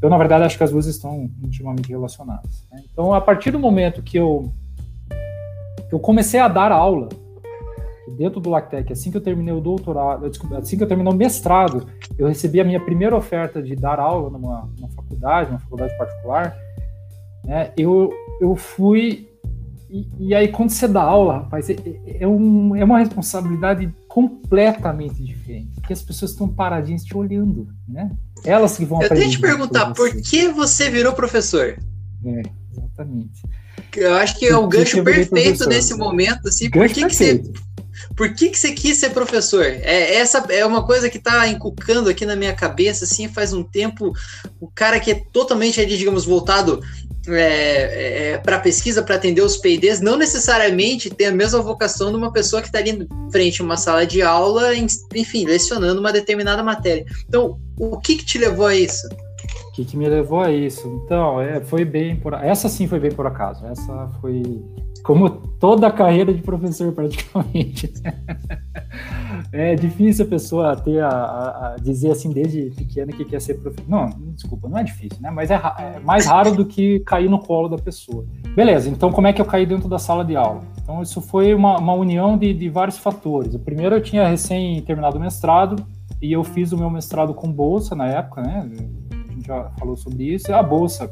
Eu, 0.00 0.08
na 0.08 0.16
verdade, 0.16 0.44
acho 0.44 0.56
que 0.56 0.64
as 0.64 0.70
duas 0.70 0.86
estão 0.86 1.30
intimamente 1.42 1.90
relacionadas. 1.90 2.64
Né? 2.72 2.82
Então, 2.90 3.12
a 3.12 3.20
partir 3.20 3.50
do 3.50 3.58
momento 3.58 4.02
que 4.02 4.18
eu, 4.18 4.50
que 5.88 5.94
eu 5.94 5.98
comecei 5.98 6.40
a 6.40 6.48
dar 6.48 6.72
aula, 6.72 7.08
dentro 8.16 8.40
do 8.40 8.50
Lactec, 8.50 8.92
assim 8.92 9.10
que 9.10 9.16
eu 9.16 9.20
terminei 9.20 9.52
o 9.52 9.60
doutorado, 9.60 10.26
assim 10.56 10.76
que 10.76 10.82
eu 10.82 10.88
terminei 10.88 11.12
o 11.12 11.16
mestrado, 11.16 11.86
eu 12.18 12.28
recebi 12.28 12.60
a 12.60 12.64
minha 12.64 12.80
primeira 12.80 13.16
oferta 13.16 13.62
de 13.62 13.74
dar 13.74 13.98
aula 13.98 14.30
numa, 14.30 14.68
numa 14.78 14.88
faculdade, 14.90 15.50
uma 15.50 15.58
faculdade 15.58 15.96
particular, 15.96 16.56
né, 17.44 17.72
eu, 17.76 18.12
eu 18.40 18.54
fui 18.56 19.30
e, 19.92 20.06
e, 20.20 20.34
aí, 20.36 20.46
quando 20.46 20.70
você 20.70 20.86
dá 20.86 21.02
aula, 21.02 21.38
rapaz, 21.38 21.68
é, 21.68 21.76
é, 22.20 22.26
um, 22.26 22.76
é 22.76 22.84
uma 22.84 23.00
responsabilidade 23.00 23.92
completamente 24.06 25.20
diferente. 25.20 25.72
Porque 25.74 25.92
as 25.92 26.00
pessoas 26.00 26.30
estão 26.30 26.46
paradinhas 26.46 27.02
te 27.02 27.16
olhando, 27.16 27.66
né? 27.88 28.08
Elas 28.44 28.76
que 28.76 28.84
vão 28.84 29.02
Eu 29.02 29.08
tenho 29.08 29.22
que 29.22 29.30
te 29.30 29.40
perguntar, 29.40 29.92
por 29.92 30.08
que 30.22 30.48
você 30.48 30.88
virou 30.88 31.12
professor? 31.12 31.76
É, 32.24 32.42
exatamente. 32.70 33.42
Eu 33.96 34.14
acho 34.14 34.38
que 34.38 34.46
é 34.46 34.56
o 34.56 34.68
gancho 34.68 35.02
perfeito 35.02 35.66
nesse 35.68 35.94
momento, 35.94 36.46
assim, 36.46 36.70
gancho 36.70 36.94
por 36.94 36.94
que, 36.94 37.06
que 37.06 37.14
você 37.14 37.42
por 38.16 38.34
que, 38.34 38.50
que 38.50 38.58
você 38.58 38.72
quis 38.72 38.98
ser 38.98 39.10
professor? 39.10 39.64
É, 39.64 40.16
essa 40.16 40.44
é 40.50 40.64
uma 40.64 40.84
coisa 40.84 41.08
que 41.08 41.18
está 41.18 41.46
encucando 41.48 42.08
aqui 42.08 42.26
na 42.26 42.36
minha 42.36 42.52
cabeça, 42.52 43.04
assim, 43.04 43.28
faz 43.28 43.52
um 43.52 43.62
tempo. 43.62 44.12
O 44.60 44.68
cara 44.68 45.00
que 45.00 45.10
é 45.10 45.22
totalmente 45.32 45.80
ali, 45.80 45.96
digamos, 45.96 46.24
voltado 46.24 46.80
é, 47.28 48.32
é, 48.32 48.38
para 48.38 48.58
pesquisa, 48.58 49.02
para 49.02 49.14
atender 49.14 49.42
os 49.42 49.56
PIDs, 49.56 50.00
não 50.00 50.16
necessariamente 50.16 51.10
tem 51.10 51.28
a 51.28 51.32
mesma 51.32 51.60
vocação 51.60 52.10
de 52.10 52.16
uma 52.16 52.32
pessoa 52.32 52.62
que 52.62 52.68
está 52.68 52.78
ali 52.78 53.06
frente 53.30 53.60
a 53.60 53.64
uma 53.64 53.76
sala 53.76 54.06
de 54.06 54.22
aula, 54.22 54.74
enfim, 55.14 55.44
lecionando 55.44 56.00
uma 56.00 56.12
determinada 56.12 56.62
matéria. 56.62 57.04
Então, 57.28 57.58
o 57.78 57.98
que, 57.98 58.16
que 58.16 58.24
te 58.24 58.38
levou 58.38 58.66
a 58.66 58.74
isso? 58.74 59.06
O 59.68 59.72
que, 59.72 59.84
que 59.84 59.96
me 59.96 60.08
levou 60.08 60.40
a 60.40 60.50
isso? 60.50 61.02
Então, 61.04 61.40
é, 61.40 61.60
foi 61.60 61.84
bem 61.84 62.16
por. 62.16 62.34
Essa 62.34 62.68
sim 62.68 62.86
foi 62.86 62.98
bem 62.98 63.12
por 63.12 63.26
acaso. 63.26 63.64
Essa 63.66 64.10
foi 64.20 64.42
como 65.02 65.28
toda 65.30 65.86
a 65.86 65.90
carreira 65.90 66.32
de 66.32 66.42
professor, 66.42 66.92
praticamente. 66.92 67.92
é 69.52 69.74
difícil 69.74 70.24
a 70.24 70.28
pessoa 70.28 70.76
ter 70.76 71.00
a, 71.00 71.08
a, 71.08 71.74
a, 71.74 71.76
dizer 71.76 72.10
assim 72.10 72.30
desde 72.30 72.70
pequena 72.70 73.12
que 73.12 73.24
quer 73.24 73.40
ser 73.40 73.54
professor. 73.54 73.88
Não, 73.88 74.08
desculpa, 74.34 74.68
não 74.68 74.78
é 74.78 74.84
difícil, 74.84 75.20
né? 75.20 75.30
Mas 75.30 75.50
é, 75.50 75.54
é, 75.54 76.00
mais 76.00 76.26
raro 76.26 76.54
do 76.54 76.64
que 76.64 77.00
cair 77.00 77.28
no 77.28 77.38
colo 77.38 77.68
da 77.68 77.78
pessoa. 77.78 78.24
Beleza, 78.54 78.88
então 78.88 79.10
como 79.10 79.26
é 79.26 79.32
que 79.32 79.40
eu 79.40 79.46
caí 79.46 79.66
dentro 79.66 79.88
da 79.88 79.98
sala 79.98 80.24
de 80.24 80.36
aula? 80.36 80.60
Então 80.82 81.02
isso 81.02 81.20
foi 81.20 81.54
uma, 81.54 81.78
uma 81.78 81.94
união 81.94 82.36
de, 82.36 82.52
de 82.52 82.68
vários 82.68 82.98
fatores. 82.98 83.54
O 83.54 83.58
primeiro 83.58 83.96
eu 83.96 84.02
tinha 84.02 84.28
recém 84.28 84.80
terminado 84.82 85.16
o 85.16 85.20
mestrado 85.20 85.84
e 86.20 86.32
eu 86.32 86.44
fiz 86.44 86.72
o 86.72 86.78
meu 86.78 86.90
mestrado 86.90 87.32
com 87.34 87.50
bolsa 87.50 87.94
na 87.94 88.06
época, 88.06 88.42
né? 88.42 88.68
A 89.10 89.32
gente 89.32 89.46
já 89.46 89.70
falou 89.78 89.96
sobre 89.96 90.24
isso. 90.24 90.52
A 90.52 90.62
bolsa 90.62 91.08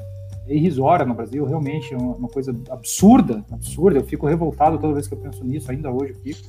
irrisória 0.48 1.04
no 1.04 1.14
Brasil, 1.14 1.44
realmente 1.44 1.92
é 1.92 1.96
uma, 1.96 2.28
coisa 2.28 2.54
absurda, 2.70 3.44
absurda. 3.50 3.98
Eu 3.98 4.04
fico 4.04 4.26
revoltado 4.26 4.78
toda 4.78 4.94
vez 4.94 5.06
que 5.06 5.14
eu 5.14 5.18
penso 5.18 5.44
nisso, 5.44 5.70
ainda 5.70 5.90
hoje 5.90 6.12
eu 6.12 6.16
fico. 6.16 6.48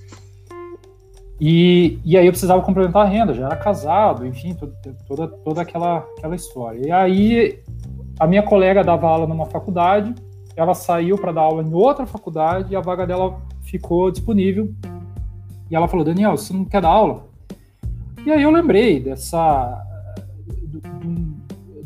E, 1.39 1.99
e 2.03 2.17
aí 2.17 2.25
eu 2.25 2.31
precisava 2.31 2.61
complementar 2.61 3.05
a 3.05 3.09
renda, 3.09 3.33
já 3.33 3.45
era 3.45 3.55
casado, 3.55 4.25
enfim, 4.25 4.53
toda, 4.53 4.73
toda, 5.07 5.27
toda 5.27 5.61
aquela, 5.61 5.99
aquela 6.17 6.35
história. 6.35 6.85
E 6.85 6.91
aí 6.91 7.59
a 8.19 8.27
minha 8.27 8.43
colega 8.43 8.83
dava 8.83 9.07
aula 9.07 9.25
numa 9.25 9.45
faculdade, 9.45 10.13
ela 10.55 10.73
saiu 10.73 11.17
para 11.17 11.31
dar 11.31 11.41
aula 11.41 11.63
em 11.63 11.73
outra 11.73 12.05
faculdade 12.05 12.73
e 12.73 12.75
a 12.75 12.81
vaga 12.81 13.07
dela 13.07 13.39
ficou 13.61 14.11
disponível. 14.11 14.73
E 15.71 15.75
ela 15.75 15.87
falou: 15.87 16.05
Daniel, 16.05 16.35
você 16.35 16.51
não 16.51 16.65
quer 16.65 16.81
dar 16.81 16.89
aula? 16.89 17.27
E 18.25 18.31
aí 18.31 18.43
eu 18.43 18.51
lembrei 18.51 18.99
dessa. 18.99 19.85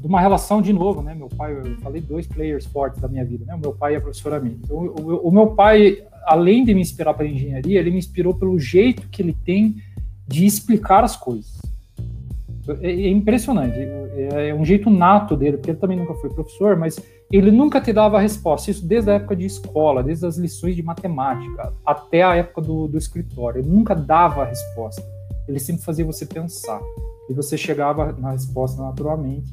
De 0.03 0.07
uma 0.09 0.19
relação 0.19 0.61
de 0.61 0.73
novo, 0.73 1.01
né? 1.01 1.15
Meu 1.15 1.29
pai, 1.29 1.53
eu 1.53 1.77
falei 1.77 2.01
dois 2.01 2.27
players 2.27 2.65
fortes 2.65 2.99
da 2.99 3.07
minha 3.07 3.23
vida, 3.23 3.45
né? 3.45 3.55
O 3.55 3.57
meu 3.57 3.71
pai 3.71 3.93
e 3.93 3.95
a 3.95 4.01
professora 4.01 4.37
minha. 4.37 4.57
Então, 4.61 4.75
o, 4.75 5.29
o, 5.29 5.31
meu 5.31 5.51
pai, 5.51 6.03
além 6.25 6.65
de 6.65 6.75
me 6.75 6.81
inspirar 6.81 7.13
para 7.13 7.25
engenharia, 7.25 7.79
ele 7.79 7.89
me 7.89 7.99
inspirou 7.99 8.33
pelo 8.33 8.59
jeito 8.59 9.07
que 9.07 9.21
ele 9.21 9.31
tem 9.45 9.77
de 10.27 10.45
explicar 10.45 11.05
as 11.05 11.15
coisas. 11.15 11.57
É, 12.81 12.91
é 12.91 13.07
impressionante, 13.07 13.77
é, 13.79 14.49
é 14.49 14.53
um 14.53 14.65
jeito 14.65 14.89
nato 14.89 15.37
dele, 15.37 15.55
porque 15.55 15.71
ele 15.71 15.79
também 15.79 15.97
nunca 15.97 16.13
foi 16.15 16.29
professor, 16.29 16.75
mas 16.75 16.99
ele 17.31 17.49
nunca 17.49 17.79
te 17.79 17.93
dava 17.93 18.17
a 18.17 18.21
resposta. 18.21 18.71
Isso 18.71 18.85
desde 18.85 19.09
a 19.09 19.13
época 19.13 19.37
de 19.37 19.45
escola, 19.45 20.03
desde 20.03 20.25
as 20.25 20.35
lições 20.35 20.75
de 20.75 20.83
matemática 20.83 21.71
até 21.85 22.23
a 22.23 22.35
época 22.35 22.59
do, 22.61 22.89
do 22.89 22.97
escritório. 22.97 23.61
Ele 23.61 23.69
nunca 23.69 23.95
dava 23.95 24.43
a 24.43 24.45
resposta. 24.47 25.01
Ele 25.47 25.59
sempre 25.59 25.81
fazia 25.81 26.03
você 26.03 26.25
pensar. 26.25 26.81
E 27.29 27.33
você 27.33 27.57
chegava 27.57 28.11
na 28.11 28.31
resposta 28.31 28.81
naturalmente. 28.81 29.49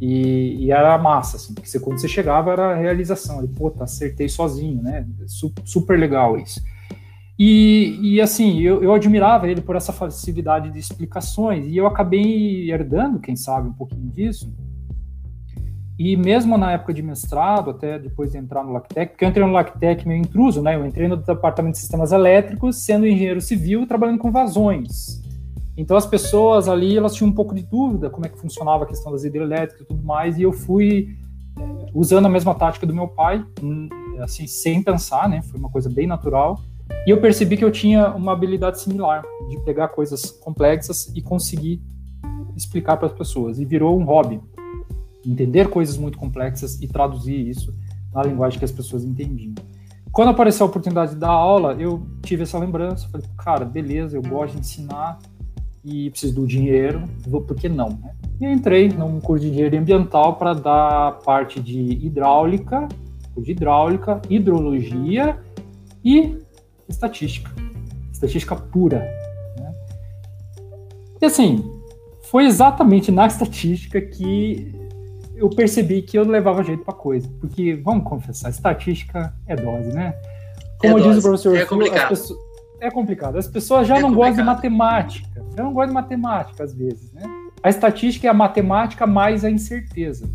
E, 0.00 0.66
e, 0.66 0.70
era 0.70 0.98
massa, 0.98 1.36
assim, 1.36 1.54
porque 1.54 1.68
você, 1.68 1.80
quando 1.80 1.98
você 1.98 2.08
chegava 2.08 2.52
era 2.52 2.72
a 2.72 2.76
realização, 2.76 3.38
ele, 3.38 3.48
pô, 3.48 3.70
tá, 3.70 3.84
acertei 3.84 4.28
sozinho, 4.28 4.82
né? 4.82 5.06
Super 5.64 5.98
legal 5.98 6.36
isso. 6.36 6.60
E, 7.38 7.98
e 8.02 8.20
assim, 8.20 8.60
eu, 8.60 8.82
eu, 8.82 8.94
admirava 8.94 9.48
ele 9.48 9.60
por 9.60 9.76
essa 9.76 9.92
facilidade 9.92 10.70
de 10.70 10.78
explicações, 10.78 11.66
e 11.66 11.76
eu 11.76 11.86
acabei 11.86 12.70
herdando, 12.70 13.20
quem 13.20 13.36
sabe, 13.36 13.68
um 13.68 13.72
pouquinho 13.72 14.10
disso. 14.10 14.52
E 15.98 16.14
mesmo 16.14 16.58
na 16.58 16.72
época 16.72 16.92
de 16.92 17.02
mestrado, 17.02 17.70
até 17.70 17.98
depois 17.98 18.32
de 18.32 18.38
entrar 18.38 18.62
no 18.62 18.72
Lactec, 18.72 19.12
porque 19.12 19.24
eu 19.24 19.28
entrei 19.30 19.46
no 19.46 19.52
Lactec 19.52 20.06
meio 20.06 20.20
intruso, 20.20 20.62
né? 20.62 20.76
Eu 20.76 20.84
entrei 20.84 21.08
no 21.08 21.16
departamento 21.16 21.72
de 21.72 21.78
sistemas 21.78 22.12
elétricos, 22.12 22.84
sendo 22.84 23.06
engenheiro 23.06 23.40
civil, 23.40 23.86
trabalhando 23.86 24.18
com 24.18 24.30
vazões. 24.30 25.22
Então 25.76 25.96
as 25.96 26.06
pessoas 26.06 26.68
ali, 26.68 26.96
elas 26.96 27.14
tinham 27.14 27.30
um 27.30 27.34
pouco 27.34 27.54
de 27.54 27.62
dúvida 27.62 28.08
como 28.08 28.24
é 28.24 28.28
que 28.28 28.38
funcionava 28.38 28.84
a 28.84 28.86
questão 28.86 29.12
das 29.12 29.24
hidrelétricas 29.24 29.82
e 29.82 29.84
tudo 29.84 30.02
mais, 30.02 30.38
e 30.38 30.42
eu 30.42 30.52
fui 30.52 31.16
é, 31.58 31.86
usando 31.94 32.26
a 32.26 32.28
mesma 32.28 32.54
tática 32.54 32.86
do 32.86 32.94
meu 32.94 33.08
pai, 33.08 33.44
assim, 34.20 34.46
sem 34.46 34.82
pensar, 34.82 35.28
né? 35.28 35.42
Foi 35.42 35.58
uma 35.58 35.70
coisa 35.70 35.90
bem 35.90 36.06
natural. 36.06 36.58
E 37.06 37.10
eu 37.10 37.20
percebi 37.20 37.56
que 37.56 37.64
eu 37.64 37.70
tinha 37.70 38.10
uma 38.10 38.32
habilidade 38.32 38.80
similar 38.80 39.22
de 39.48 39.60
pegar 39.60 39.88
coisas 39.88 40.30
complexas 40.30 41.12
e 41.14 41.20
conseguir 41.20 41.82
explicar 42.56 42.96
para 42.96 43.08
as 43.08 43.12
pessoas. 43.12 43.58
E 43.58 43.64
virou 43.64 43.98
um 43.98 44.04
hobby. 44.04 44.40
Entender 45.24 45.68
coisas 45.68 45.96
muito 45.96 46.16
complexas 46.16 46.80
e 46.80 46.86
traduzir 46.86 47.48
isso 47.48 47.74
na 48.12 48.22
linguagem 48.22 48.58
que 48.58 48.64
as 48.64 48.72
pessoas 48.72 49.04
entendiam. 49.04 49.54
Quando 50.12 50.28
apareceu 50.28 50.64
a 50.64 50.68
oportunidade 50.68 51.12
de 51.12 51.18
dar 51.18 51.30
aula, 51.30 51.74
eu 51.74 52.06
tive 52.22 52.44
essa 52.44 52.58
lembrança. 52.58 53.08
Falei, 53.08 53.26
cara, 53.36 53.64
beleza, 53.64 54.16
eu 54.16 54.22
gosto 54.22 54.54
de 54.54 54.60
ensinar 54.60 55.18
e 55.86 56.10
preciso 56.10 56.34
do 56.34 56.46
dinheiro, 56.46 57.04
vou, 57.26 57.40
por 57.40 57.56
que 57.56 57.68
não? 57.68 57.90
Né? 57.90 58.12
E 58.40 58.46
entrei 58.46 58.88
num 58.88 59.20
curso 59.20 59.44
de 59.44 59.52
engenharia 59.52 59.80
ambiental 59.80 60.34
para 60.34 60.52
dar 60.52 61.12
parte 61.20 61.60
de 61.60 61.78
hidráulica, 61.80 62.88
de 63.38 63.52
hidráulica, 63.52 64.20
hidrologia 64.28 65.38
e 66.04 66.36
estatística, 66.88 67.50
estatística 68.12 68.56
pura. 68.56 68.98
Né? 69.58 69.72
E 71.22 71.26
assim, 71.26 71.64
foi 72.24 72.46
exatamente 72.46 73.12
na 73.12 73.28
estatística 73.28 74.00
que 74.00 74.74
eu 75.36 75.48
percebi 75.48 76.02
que 76.02 76.18
eu 76.18 76.24
levava 76.24 76.64
jeito 76.64 76.82
para 76.82 76.94
coisa. 76.94 77.28
Porque, 77.40 77.74
vamos 77.74 78.04
confessar, 78.04 78.50
estatística 78.50 79.32
é 79.46 79.54
dose, 79.54 79.92
né? 79.92 80.14
Como 80.80 80.98
é 80.98 81.02
diz 81.02 81.18
o 81.18 81.22
professor, 81.22 81.56
é 81.56 81.64
complicado. 81.64 82.08
Pessoas, 82.08 82.45
é 82.80 82.90
complicado. 82.90 83.36
As 83.36 83.46
pessoas 83.46 83.86
já 83.86 83.96
é 83.96 84.00
não 84.00 84.10
complicado. 84.10 84.28
gostam 84.28 84.44
de 84.44 84.50
matemática. 84.50 85.44
Já 85.56 85.62
não 85.62 85.72
gostam 85.72 85.88
de 85.88 85.94
matemática, 85.94 86.64
às 86.64 86.74
vezes, 86.74 87.12
né? 87.12 87.22
A 87.62 87.68
estatística 87.68 88.26
é 88.26 88.30
a 88.30 88.34
matemática 88.34 89.06
mais 89.06 89.44
a 89.44 89.50
incerteza. 89.50 90.28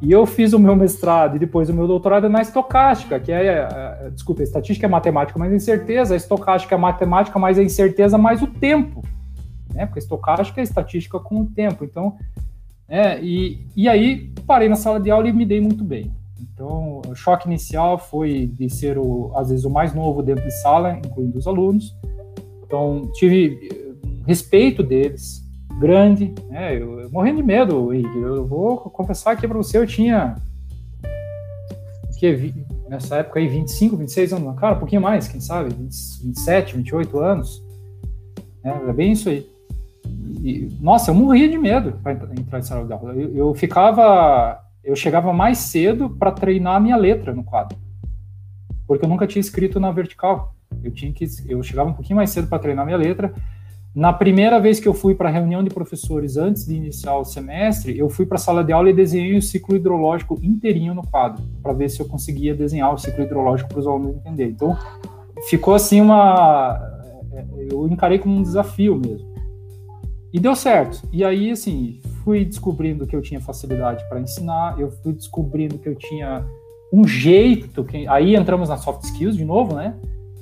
E 0.00 0.12
eu 0.12 0.26
fiz 0.26 0.52
o 0.52 0.58
meu 0.58 0.76
mestrado 0.76 1.36
e 1.36 1.38
depois 1.38 1.70
o 1.70 1.74
meu 1.74 1.86
doutorado 1.86 2.28
na 2.28 2.42
estocástica, 2.42 3.18
que 3.18 3.32
é, 3.32 3.46
é 3.46 4.10
desculpa, 4.10 4.42
a 4.42 4.44
estatística 4.44 4.86
é 4.86 4.88
matemática 4.88 5.38
mais 5.38 5.52
a 5.52 5.56
incerteza, 5.56 6.14
a 6.14 6.16
estocástica 6.16 6.74
é 6.74 6.76
a 6.76 6.80
matemática 6.80 7.38
mais 7.38 7.58
a 7.58 7.62
incerteza 7.62 8.18
mais 8.18 8.42
o 8.42 8.46
tempo, 8.46 9.02
né? 9.72 9.86
Porque 9.86 9.98
a 9.98 10.02
estocástica 10.02 10.60
é 10.60 10.62
a 10.62 10.64
estatística 10.64 11.18
com 11.18 11.40
o 11.40 11.46
tempo. 11.46 11.84
Então, 11.84 12.16
é, 12.88 13.18
e, 13.20 13.66
e 13.74 13.88
aí 13.88 14.32
parei 14.46 14.68
na 14.68 14.76
sala 14.76 15.00
de 15.00 15.10
aula 15.10 15.28
e 15.28 15.32
me 15.32 15.46
dei 15.46 15.60
muito 15.60 15.82
bem. 15.82 16.12
Então, 16.40 17.02
o 17.08 17.14
choque 17.14 17.46
inicial 17.46 17.98
foi 17.98 18.46
de 18.46 18.68
ser, 18.68 18.98
o, 18.98 19.32
às 19.34 19.48
vezes, 19.48 19.64
o 19.64 19.70
mais 19.70 19.94
novo 19.94 20.22
dentro 20.22 20.44
de 20.44 20.52
sala, 20.60 20.98
incluindo 20.98 21.38
os 21.38 21.46
alunos. 21.46 21.94
Então, 22.64 23.10
tive 23.14 23.68
eh, 23.72 23.94
respeito 24.26 24.82
deles, 24.82 25.42
grande, 25.78 26.34
né? 26.48 26.74
Eu, 26.74 27.00
eu 27.00 27.10
morrendo 27.10 27.38
de 27.38 27.42
medo, 27.42 27.92
Henrique. 27.92 28.18
Eu 28.18 28.46
vou 28.46 28.78
confessar 28.78 29.32
aqui 29.32 29.46
para 29.46 29.56
você, 29.56 29.78
eu 29.78 29.86
tinha 29.86 30.36
que 32.18 32.66
nessa 32.88 33.16
época 33.16 33.38
aí 33.38 33.48
25, 33.48 33.96
26 33.96 34.32
anos, 34.32 34.58
cara, 34.58 34.76
um 34.76 34.78
pouquinho 34.78 35.02
mais, 35.02 35.28
quem 35.28 35.40
sabe, 35.40 35.74
20, 35.74 36.24
27, 36.24 36.76
28 36.76 37.18
anos. 37.18 37.62
É, 38.64 38.70
é 38.70 38.92
bem 38.92 39.12
isso 39.12 39.28
aí. 39.28 39.48
E, 40.42 40.68
nossa, 40.80 41.10
eu 41.10 41.14
morria 41.14 41.48
de 41.48 41.58
medo 41.58 41.98
para 42.02 42.12
entrar 42.12 42.58
em 42.58 42.62
sala 42.62 42.86
de 42.86 42.92
aula. 42.92 43.14
Eu, 43.14 43.36
eu 43.36 43.54
ficava, 43.54 44.60
eu 44.86 44.96
chegava 44.96 45.32
mais 45.32 45.58
cedo 45.58 46.08
para 46.08 46.30
treinar 46.30 46.76
a 46.76 46.80
minha 46.80 46.96
letra 46.96 47.34
no 47.34 47.44
quadro, 47.44 47.76
porque 48.86 49.04
eu 49.04 49.08
nunca 49.08 49.26
tinha 49.26 49.40
escrito 49.40 49.78
na 49.78 49.90
vertical. 49.90 50.54
Eu 50.82 50.90
tinha 50.90 51.12
que, 51.12 51.26
eu 51.48 51.62
chegava 51.62 51.90
um 51.90 51.92
pouquinho 51.92 52.16
mais 52.16 52.30
cedo 52.30 52.48
para 52.48 52.58
treinar 52.58 52.82
a 52.82 52.86
minha 52.86 52.98
letra 52.98 53.34
na 53.96 54.12
primeira 54.12 54.60
vez 54.60 54.78
que 54.78 54.86
eu 54.86 54.92
fui 54.92 55.14
para 55.14 55.30
a 55.30 55.32
reunião 55.32 55.64
de 55.64 55.70
professores 55.70 56.36
antes 56.36 56.66
de 56.66 56.74
iniciar 56.74 57.16
o 57.16 57.24
semestre, 57.24 57.98
eu 57.98 58.10
fui 58.10 58.26
para 58.26 58.36
a 58.36 58.38
sala 58.38 58.62
de 58.62 58.70
aula 58.70 58.90
e 58.90 58.92
desenhei 58.92 59.38
o 59.38 59.40
ciclo 59.40 59.74
hidrológico 59.74 60.38
inteirinho 60.42 60.92
no 60.92 61.02
quadro, 61.02 61.42
para 61.62 61.72
ver 61.72 61.88
se 61.88 61.98
eu 61.98 62.06
conseguia 62.06 62.54
desenhar 62.54 62.92
o 62.92 62.98
ciclo 62.98 63.24
hidrológico 63.24 63.70
para 63.70 63.78
os 63.78 63.86
alunos 63.86 64.16
entenderem. 64.16 64.52
Então, 64.52 64.76
ficou 65.48 65.74
assim 65.74 66.02
uma. 66.02 66.78
É, 67.32 67.46
eu 67.70 67.88
encarei 67.88 68.18
como 68.18 68.36
um 68.36 68.42
desafio 68.42 68.96
mesmo. 68.96 69.26
E 70.30 70.38
deu 70.38 70.54
certo. 70.54 71.00
E 71.10 71.24
aí, 71.24 71.50
assim, 71.50 71.98
fui 72.26 72.44
descobrindo 72.44 73.06
que 73.06 73.14
eu 73.14 73.22
tinha 73.22 73.40
facilidade 73.40 74.04
para 74.08 74.20
ensinar, 74.20 74.80
eu 74.80 74.90
fui 74.90 75.12
descobrindo 75.12 75.78
que 75.78 75.88
eu 75.88 75.94
tinha 75.94 76.44
um 76.92 77.06
jeito. 77.06 77.84
Que... 77.84 78.08
Aí 78.08 78.34
entramos 78.34 78.68
na 78.68 78.76
soft 78.76 79.04
skills 79.04 79.36
de 79.36 79.44
novo, 79.44 79.76
né? 79.76 79.94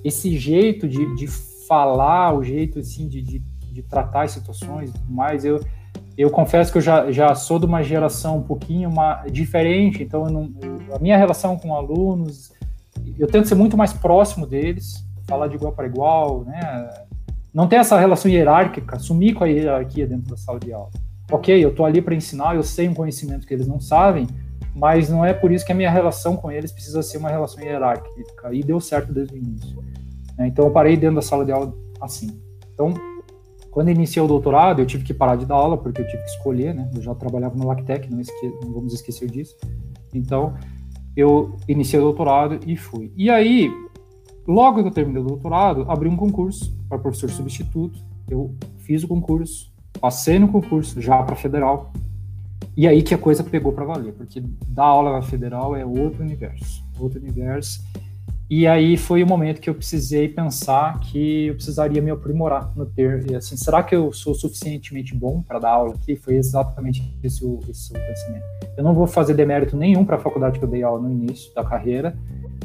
Esse 0.03 0.35
jeito 0.39 0.89
de, 0.89 1.15
de 1.15 1.27
falar, 1.69 2.35
o 2.35 2.43
jeito 2.43 2.79
assim 2.79 3.07
de, 3.07 3.21
de, 3.21 3.39
de 3.39 3.83
tratar 3.83 4.23
as 4.23 4.31
situações 4.31 4.89
e 4.89 4.93
tudo 4.95 5.13
mais. 5.13 5.45
Eu, 5.45 5.61
eu 6.17 6.31
confesso 6.31 6.73
que 6.73 6.79
eu 6.79 6.83
já, 6.83 7.13
já 7.13 7.35
sou 7.35 7.59
de 7.59 7.67
uma 7.67 7.83
geração 7.83 8.39
um 8.39 8.43
pouquinho 8.43 8.89
uma, 8.89 9.23
diferente, 9.27 10.03
então 10.03 10.25
não, 10.25 10.51
a 10.91 10.99
minha 10.99 11.19
relação 11.19 11.59
com 11.59 11.75
alunos, 11.75 12.51
eu 13.19 13.27
tento 13.27 13.47
ser 13.47 13.57
muito 13.57 13.77
mais 13.77 13.93
próximo 13.93 14.47
deles, 14.47 15.05
falar 15.29 15.49
de 15.49 15.57
igual 15.57 15.73
para 15.73 15.87
igual, 15.87 16.45
né? 16.45 16.89
Não 17.53 17.69
ter 17.69 17.77
essa 17.77 17.99
relação 18.01 18.31
hierárquica, 18.31 18.99
sumir 18.99 19.35
com 19.35 19.45
a 19.45 19.49
hierarquia 19.49 20.07
dentro 20.07 20.31
da 20.31 20.37
sala 20.39 20.59
de 20.59 20.73
aula. 20.73 20.91
Ok, 21.31 21.65
eu 21.65 21.71
estou 21.71 21.87
ali 21.87 22.03
para 22.03 22.15
ensinar, 22.15 22.55
eu 22.55 22.63
sei 22.63 22.89
um 22.89 22.95
conhecimento 22.95 23.47
que 23.47 23.55
eles 23.55 23.67
não 23.67 23.81
sabem, 23.81 24.27
mas 24.75 25.09
não 25.09 25.25
é 25.25 25.33
por 25.33 25.51
isso 25.53 25.65
que 25.65 25.73
a 25.73 25.75
minha 25.75 25.91
relação 25.91 26.37
com 26.37 26.51
eles 26.51 26.73
precisa 26.73 27.03
ser 27.03 27.19
uma 27.19 27.31
relação 27.31 27.63
hierárquica. 27.63 28.53
E 28.53 28.63
deu 28.63 28.81
certo 28.81 29.13
desde 29.13 29.35
o 29.35 29.39
início. 29.39 29.77
Né? 30.37 30.49
Então 30.49 30.67
eu 30.67 30.71
parei 30.71 30.97
dentro 30.97 31.17
da 31.17 31.23
sala 31.23 31.45
de 31.45 31.53
aula 31.53 31.75
assim. 32.01 32.41
Então, 32.73 32.93
quando 33.71 33.91
iniciei 33.91 34.23
o 34.23 34.29
doutorado, 34.29 34.81
eu 34.81 34.87
tive 34.87 35.05
que 35.05 35.15
parar 35.15 35.37
de 35.37 35.47
dar 35.47 35.57
aula, 35.57 35.77
porque 35.77 36.01
eu 36.01 36.07
tive 36.07 36.23
que 36.23 36.31
escolher, 36.31 36.75
né? 36.75 36.89
Eu 36.95 37.03
já 37.03 37.15
trabalhava 37.15 37.57
no 37.57 37.67
Lactec, 37.67 38.09
não, 38.11 38.21
esque... 38.21 38.47
não 38.63 38.73
vamos 38.73 38.93
esquecer 38.93 39.29
disso. 39.29 39.57
Então, 40.13 40.55
eu 41.17 41.57
iniciei 41.67 42.01
o 42.01 42.05
doutorado 42.05 42.61
e 42.67 42.77
fui. 42.77 43.13
E 43.17 43.29
aí, 43.29 43.69
logo 44.47 44.81
que 44.81 44.89
eu 44.89 44.93
terminei 44.93 45.23
o 45.23 45.27
doutorado, 45.27 45.87
abri 45.89 46.09
um 46.09 46.17
concurso 46.17 46.73
para 46.89 46.99
professor 46.99 47.31
substituto. 47.31 47.99
Eu 48.29 48.55
fiz 48.79 49.03
o 49.03 49.09
concurso, 49.09 49.74
passei 50.01 50.39
no 50.39 50.49
concurso 50.49 51.01
já 51.01 51.23
para 51.23 51.37
federal. 51.37 51.93
E 52.77 52.89
aí 52.89 53.03
que 53.03 53.15
a 53.15 53.19
coisa 53.19 53.45
pegou 53.45 53.73
para 53.73 53.85
valer, 53.85 54.13
porque 54.13 54.43
dar 54.67 54.85
aula 54.85 55.13
na 55.13 55.23
federal 55.23 55.77
é 55.77 55.85
outro 55.85 56.23
universo, 56.23 56.83
outro 56.99 57.21
universo. 57.21 57.83
E 58.51 58.67
aí 58.67 58.97
foi 58.97 59.23
o 59.23 59.27
momento 59.27 59.61
que 59.61 59.71
eu 59.71 59.75
precisei 59.75 60.29
pensar 60.29 61.01
que 61.01 61.47
eu 61.47 61.55
precisaria 61.55 62.03
me 62.03 62.11
aprimorar 62.11 62.71
no 62.77 62.85
ter. 62.85 63.31
E 63.31 63.35
assim, 63.35 63.57
será 63.57 63.83
que 63.83 63.95
eu 63.95 64.13
sou 64.13 64.35
suficientemente 64.35 65.15
bom 65.15 65.43
para 65.43 65.59
dar 65.59 65.71
aula 65.71 65.95
aqui? 65.95 66.15
Foi 66.15 66.35
exatamente 66.35 67.17
esse 67.23 67.45
o, 67.45 67.61
esse 67.69 67.91
o 67.93 67.95
pensamento. 67.95 68.45
Eu 68.77 68.85
não 68.85 68.93
vou 68.93 69.07
fazer 69.07 69.35
demérito 69.35 69.77
nenhum 69.77 70.05
para 70.05 70.17
a 70.17 70.19
faculdade 70.19 70.59
que 70.59 70.65
eu 70.65 70.69
dei 70.69 70.83
aula 70.83 71.01
no 71.01 71.11
início 71.11 71.55
da 71.55 71.65
carreira, 71.65 72.17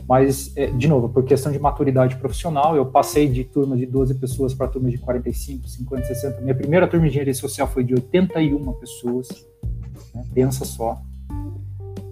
mas, 0.10 0.52
é, 0.58 0.66
de 0.66 0.88
novo, 0.88 1.08
por 1.08 1.24
questão 1.24 1.52
de 1.52 1.60
maturidade 1.60 2.16
profissional, 2.16 2.76
eu 2.76 2.84
passei 2.84 3.28
de 3.28 3.44
turma 3.44 3.78
de 3.78 3.86
12 3.86 4.16
pessoas 4.16 4.56
para 4.56 4.68
turma 4.68 4.90
de 4.90 4.98
45, 4.98 5.70
50, 5.70 6.04
60. 6.04 6.42
Minha 6.42 6.56
primeira 6.56 6.88
turma 6.88 7.06
de 7.06 7.12
engenharia 7.12 7.36
social 7.36 7.68
foi 7.68 7.84
de 7.84 7.94
81 7.94 8.74
pessoas. 8.74 9.28
Né? 10.16 10.26
Pensa 10.34 10.66
só 10.66 11.00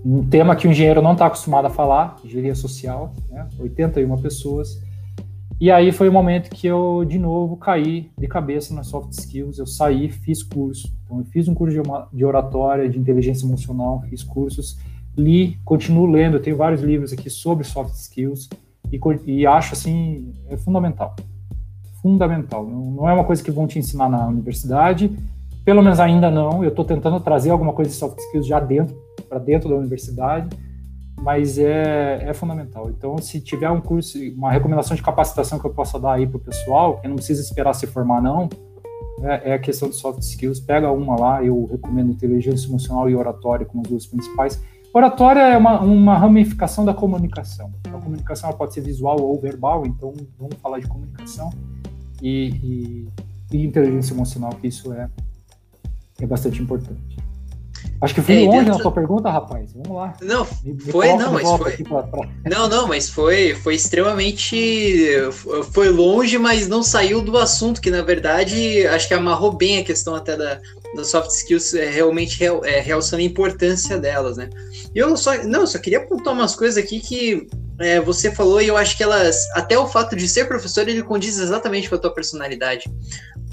um 0.05 0.23
tema 0.23 0.55
que 0.55 0.67
o 0.67 0.71
engenheiro 0.71 1.01
não 1.01 1.13
está 1.13 1.25
acostumado 1.25 1.65
a 1.65 1.71
falar, 1.71 2.17
engenharia 2.23 2.53
social, 2.53 3.15
né? 3.31 3.49
81 3.59 4.15
pessoas. 4.21 4.79
E 5.59 5.71
aí 5.71 5.91
foi 5.91 6.07
o 6.07 6.13
momento 6.13 6.51
que 6.51 6.67
eu, 6.67 7.03
de 7.03 7.17
novo, 7.17 7.57
caí 7.57 8.11
de 8.15 8.27
cabeça 8.27 8.75
nas 8.75 8.85
soft 8.85 9.11
skills. 9.13 9.57
Eu 9.57 9.65
saí, 9.65 10.07
fiz 10.11 10.43
curso. 10.43 10.95
Então, 11.03 11.17
eu 11.17 11.25
fiz 11.25 11.47
um 11.47 11.55
curso 11.55 11.81
de, 12.13 12.23
oratória, 12.23 12.87
de 12.87 12.99
inteligência 12.99 13.47
emocional, 13.47 14.03
fiz 14.07 14.23
cursos, 14.23 14.77
li, 15.17 15.57
continuo 15.65 16.05
lendo. 16.05 16.39
Tenho 16.39 16.55
vários 16.55 16.81
livros 16.81 17.11
aqui 17.11 17.29
sobre 17.29 17.63
soft 17.63 17.95
skills 17.95 18.49
e, 18.91 18.99
e 19.25 19.45
acho, 19.45 19.73
assim, 19.73 20.33
é 20.49 20.57
fundamental. 20.57 21.15
Fundamental. 22.01 22.65
Não, 22.65 22.91
não 22.91 23.09
é 23.09 23.13
uma 23.13 23.23
coisa 23.23 23.43
que 23.43 23.51
vão 23.51 23.67
te 23.67 23.79
ensinar 23.79 24.09
na 24.09 24.27
universidade, 24.27 25.11
pelo 25.65 25.81
menos 25.81 25.99
ainda 25.99 26.29
não. 26.29 26.63
Eu 26.63 26.69
estou 26.69 26.85
tentando 26.85 27.19
trazer 27.19 27.49
alguma 27.49 27.73
coisa 27.73 27.91
de 27.91 27.97
soft 27.97 28.19
skills 28.19 28.47
já 28.47 28.59
dentro 28.59 28.95
para 29.27 29.39
dentro 29.39 29.67
da 29.67 29.75
universidade, 29.75 30.55
mas 31.21 31.57
é, 31.57 32.29
é 32.29 32.33
fundamental. 32.33 32.89
Então, 32.89 33.17
se 33.17 33.41
tiver 33.41 33.69
um 33.69 33.81
curso, 33.81 34.17
uma 34.35 34.51
recomendação 34.51 34.95
de 34.95 35.01
capacitação 35.01 35.59
que 35.59 35.65
eu 35.65 35.73
possa 35.73 35.99
dar 35.99 36.13
aí 36.13 36.25
para 36.25 36.37
o 36.37 36.39
pessoal, 36.39 36.99
que 37.01 37.07
não 37.07 37.15
precisa 37.15 37.41
esperar 37.41 37.73
se 37.73 37.87
formar, 37.87 38.21
não, 38.21 38.47
é, 39.21 39.51
é, 39.51 39.53
a 39.55 39.59
questão 39.59 39.89
de 39.89 39.95
soft 39.95 40.21
skills. 40.21 40.59
Pega 40.59 40.91
uma 40.91 41.19
lá, 41.19 41.43
eu 41.43 41.65
recomendo 41.65 42.11
inteligência 42.11 42.67
emocional 42.67 43.09
e 43.09 43.15
oratória 43.15 43.65
como 43.65 43.81
as 43.81 43.89
duas 43.89 44.05
principais. 44.05 44.61
Oratória 44.93 45.41
é 45.41 45.57
uma, 45.57 45.79
uma 45.81 46.17
ramificação 46.17 46.83
da 46.83 46.93
comunicação. 46.93 47.71
A 47.85 47.99
comunicação 47.99 48.51
pode 48.53 48.73
ser 48.73 48.81
visual 48.81 49.21
ou 49.21 49.39
verbal, 49.39 49.85
então 49.85 50.13
vamos 50.39 50.55
falar 50.61 50.79
de 50.79 50.87
comunicação 50.87 51.51
e, 52.21 52.49
e, 52.63 53.07
e 53.51 53.65
inteligência 53.65 54.13
emocional, 54.13 54.51
que 54.59 54.67
isso 54.67 54.91
é, 54.93 55.09
é 56.19 56.25
bastante 56.25 56.61
importante. 56.61 57.17
Acho 57.99 58.13
que 58.13 58.21
fui 58.21 58.43
é, 58.43 58.45
longe 58.45 58.59
dentro... 58.59 58.73
na 58.73 58.79
sua 58.79 58.91
pergunta, 58.91 59.29
rapaz. 59.29 59.73
Vamos 59.73 59.97
lá. 59.97 60.13
Não, 60.21 60.47
me, 60.63 60.73
me 60.73 60.79
foi, 60.91 61.13
não, 61.13 61.33
mas 61.33 61.49
foi. 61.49 61.77
Pra, 61.77 62.03
pra... 62.03 62.29
Não, 62.45 62.67
não, 62.67 62.87
mas 62.87 63.09
foi, 63.09 63.55
foi 63.55 63.73
extremamente. 63.75 64.55
Foi 65.71 65.89
longe, 65.89 66.37
mas 66.37 66.67
não 66.67 66.83
saiu 66.83 67.21
do 67.21 67.37
assunto, 67.37 67.81
que 67.81 67.89
na 67.89 68.03
verdade 68.03 68.85
acho 68.87 69.07
que 69.07 69.13
amarrou 69.15 69.51
bem 69.51 69.79
a 69.79 69.83
questão 69.83 70.13
até 70.13 70.37
da, 70.37 70.59
das 70.97 71.09
soft 71.09 71.31
skills, 71.31 71.73
é, 71.73 71.89
realmente 71.89 72.43
é, 72.43 72.79
realçando 72.81 73.21
a 73.21 73.25
importância 73.25 73.97
delas, 73.97 74.37
né? 74.37 74.49
E 74.93 74.99
eu 74.99 75.15
só. 75.15 75.41
Não, 75.43 75.65
só 75.65 75.77
queria 75.77 75.99
apontar 75.99 76.33
umas 76.33 76.55
coisas 76.55 76.83
aqui 76.83 76.99
que 76.99 77.47
é, 77.79 78.01
você 78.01 78.31
falou 78.31 78.61
e 78.61 78.67
eu 78.67 78.75
acho 78.75 78.97
que 78.97 79.03
elas. 79.03 79.37
Até 79.53 79.77
o 79.77 79.87
fato 79.87 80.15
de 80.15 80.27
ser 80.27 80.45
professor, 80.45 80.87
ele 80.87 81.03
condiz 81.03 81.39
exatamente 81.39 81.87
com 81.89 81.95
a 81.95 81.99
tua 81.99 82.13
personalidade 82.13 82.89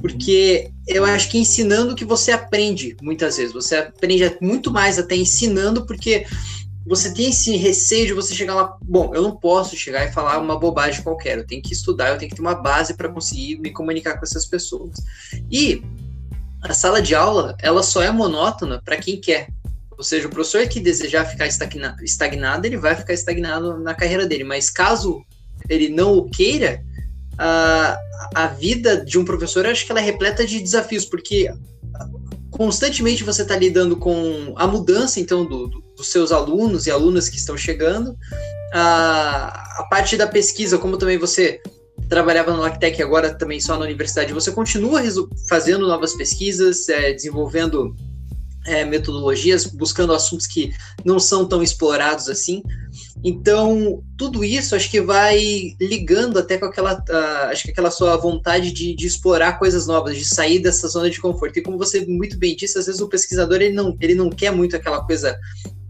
porque 0.04 0.70
eu 0.86 1.02
acho 1.02 1.30
que 1.30 1.38
ensinando 1.38 1.94
que 1.94 2.04
você 2.04 2.30
aprende 2.30 2.94
muitas 3.00 3.38
vezes. 3.38 3.54
Você 3.54 3.76
aprende 3.76 4.36
muito 4.38 4.70
mais 4.70 4.98
até 4.98 5.16
ensinando, 5.16 5.86
porque 5.86 6.26
você 6.86 7.14
tem 7.14 7.30
esse 7.30 7.56
receio 7.56 8.08
de 8.08 8.12
você 8.12 8.34
chegar 8.34 8.54
lá. 8.54 8.76
Bom, 8.82 9.12
eu 9.14 9.22
não 9.22 9.34
posso 9.34 9.74
chegar 9.74 10.04
e 10.04 10.12
falar 10.12 10.38
uma 10.38 10.58
bobagem 10.58 11.02
qualquer. 11.02 11.38
Eu 11.38 11.46
tenho 11.46 11.62
que 11.62 11.72
estudar, 11.72 12.10
eu 12.10 12.18
tenho 12.18 12.28
que 12.28 12.36
ter 12.36 12.42
uma 12.42 12.54
base 12.54 12.92
para 12.92 13.08
conseguir 13.08 13.58
me 13.60 13.70
comunicar 13.70 14.18
com 14.18 14.26
essas 14.26 14.44
pessoas. 14.44 14.94
E 15.50 15.82
a 16.64 16.74
sala 16.74 17.02
de 17.02 17.14
aula, 17.14 17.56
ela 17.60 17.82
só 17.82 18.02
é 18.02 18.10
monótona 18.10 18.80
para 18.82 18.96
quem 18.96 19.20
quer. 19.20 19.48
Ou 19.96 20.02
seja, 20.02 20.26
o 20.26 20.30
professor 20.30 20.66
que 20.66 20.80
desejar 20.80 21.26
ficar 21.26 21.46
estagnado, 21.46 22.66
ele 22.66 22.76
vai 22.76 22.96
ficar 22.96 23.12
estagnado 23.12 23.78
na 23.78 23.94
carreira 23.94 24.26
dele. 24.26 24.44
Mas 24.44 24.70
caso 24.70 25.22
ele 25.68 25.88
não 25.88 26.16
o 26.16 26.28
queira, 26.28 26.82
a, 27.38 27.98
a 28.34 28.46
vida 28.48 29.04
de 29.04 29.18
um 29.18 29.24
professor, 29.24 29.66
acho 29.66 29.84
que 29.84 29.92
ela 29.92 30.00
é 30.00 30.04
repleta 30.04 30.46
de 30.46 30.60
desafios, 30.60 31.04
porque 31.04 31.52
constantemente 32.50 33.24
você 33.24 33.42
está 33.42 33.56
lidando 33.56 33.96
com 33.96 34.54
a 34.56 34.66
mudança, 34.66 35.20
então, 35.20 35.44
do, 35.44 35.68
do, 35.68 35.80
dos 35.96 36.10
seus 36.10 36.32
alunos 36.32 36.86
e 36.86 36.90
alunas 36.90 37.28
que 37.28 37.36
estão 37.36 37.56
chegando, 37.56 38.16
a, 38.72 39.80
a 39.80 39.86
parte 39.90 40.16
da 40.16 40.26
pesquisa, 40.26 40.78
como 40.78 40.96
também 40.96 41.18
você 41.18 41.60
trabalhava 42.08 42.52
no 42.52 42.60
Lactec 42.60 43.02
agora 43.02 43.34
também 43.34 43.60
só 43.60 43.78
na 43.78 43.84
universidade, 43.84 44.32
você 44.32 44.52
continua 44.52 45.02
fazendo 45.48 45.86
novas 45.86 46.14
pesquisas, 46.14 46.88
é, 46.88 47.12
desenvolvendo 47.12 47.94
é, 48.66 48.84
metodologias, 48.84 49.66
buscando 49.66 50.12
assuntos 50.12 50.46
que 50.46 50.72
não 51.04 51.18
são 51.18 51.46
tão 51.46 51.62
explorados 51.62 52.28
assim. 52.28 52.62
Então, 53.22 54.02
tudo 54.18 54.44
isso 54.44 54.74
acho 54.74 54.90
que 54.90 55.00
vai 55.00 55.74
ligando 55.80 56.38
até 56.38 56.58
com 56.58 56.66
aquela, 56.66 56.94
uh, 56.94 57.50
acho 57.50 57.64
que 57.64 57.70
aquela 57.70 57.90
sua 57.90 58.16
vontade 58.16 58.70
de, 58.72 58.94
de, 58.94 59.06
explorar 59.06 59.58
coisas 59.58 59.86
novas, 59.86 60.16
de 60.16 60.24
sair 60.24 60.58
dessa 60.58 60.88
zona 60.88 61.08
de 61.08 61.20
conforto. 61.20 61.58
E 61.58 61.62
como 61.62 61.78
você 61.78 62.04
muito 62.06 62.38
bem 62.38 62.54
disse, 62.54 62.78
às 62.78 62.86
vezes 62.86 63.00
o 63.00 63.08
pesquisador 63.08 63.62
ele 63.62 63.74
não, 63.74 63.96
ele 64.00 64.14
não 64.14 64.28
quer 64.30 64.50
muito 64.50 64.76
aquela 64.76 65.04
coisa 65.04 65.36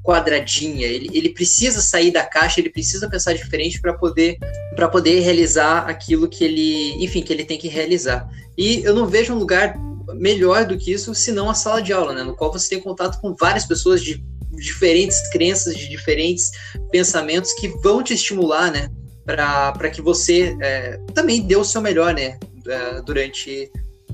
quadradinha, 0.04 0.86
ele, 0.86 1.08
ele 1.16 1.30
precisa 1.30 1.80
sair 1.80 2.10
da 2.10 2.22
caixa, 2.22 2.60
ele 2.60 2.68
precisa 2.68 3.08
pensar 3.08 3.32
diferente 3.32 3.80
para 3.80 3.94
poder 3.94 4.36
para 4.76 4.86
poder 4.86 5.20
realizar 5.20 5.88
aquilo 5.88 6.28
que 6.28 6.44
ele, 6.44 7.02
enfim, 7.02 7.22
que 7.22 7.32
ele 7.32 7.44
tem 7.44 7.56
que 7.56 7.68
realizar. 7.68 8.28
E 8.56 8.82
eu 8.84 8.94
não 8.94 9.06
vejo 9.06 9.32
um 9.32 9.38
lugar 9.38 9.74
melhor 10.14 10.66
do 10.66 10.76
que 10.76 10.92
isso, 10.92 11.14
senão 11.14 11.48
a 11.48 11.54
sala 11.54 11.80
de 11.80 11.92
aula, 11.92 12.12
né, 12.12 12.22
no 12.22 12.36
qual 12.36 12.52
você 12.52 12.68
tem 12.68 12.80
contato 12.80 13.18
com 13.20 13.34
várias 13.34 13.64
pessoas 13.64 14.02
de 14.02 14.22
diferentes 14.52 15.28
crenças, 15.30 15.76
de 15.76 15.88
diferentes 15.88 16.50
pensamentos 16.90 17.52
que 17.54 17.68
vão 17.82 18.02
te 18.02 18.12
estimular, 18.12 18.70
né, 18.70 18.90
para 19.24 19.88
que 19.88 20.02
você 20.02 20.56
é, 20.60 20.98
também 21.14 21.40
dê 21.40 21.56
o 21.56 21.64
seu 21.64 21.80
melhor, 21.80 22.12
né, 22.12 22.38
é, 22.66 23.00
durante 23.00 23.70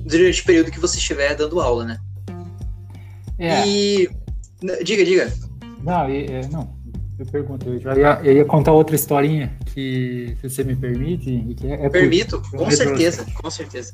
durante 0.07 0.41
o 0.41 0.45
período 0.45 0.70
que 0.70 0.80
você 0.80 0.99
estiver 0.99 1.34
dando 1.34 1.61
aula, 1.61 1.84
né. 1.84 1.99
É. 3.38 3.66
E 3.66 4.09
diga, 4.84 5.05
diga. 5.05 5.49
Não, 5.83 6.05
é, 6.05 6.47
não, 6.51 6.68
eu 7.18 7.26
pergunto, 7.26 7.68
eu 7.68 7.78
já 7.78 7.95
ia, 7.97 8.20
eu 8.22 8.33
ia, 8.39 8.45
contar 8.45 8.72
outra 8.72 8.95
historinha 8.95 9.53
que, 9.66 10.35
se 10.41 10.49
você 10.49 10.64
me 10.64 10.74
permite. 10.74 11.55
É, 11.62 11.87
é 11.87 11.89
Permito, 11.91 12.41
por, 12.51 12.61
com 12.61 12.70
certeza, 12.70 13.26
com 13.35 13.51
certeza. 13.51 13.93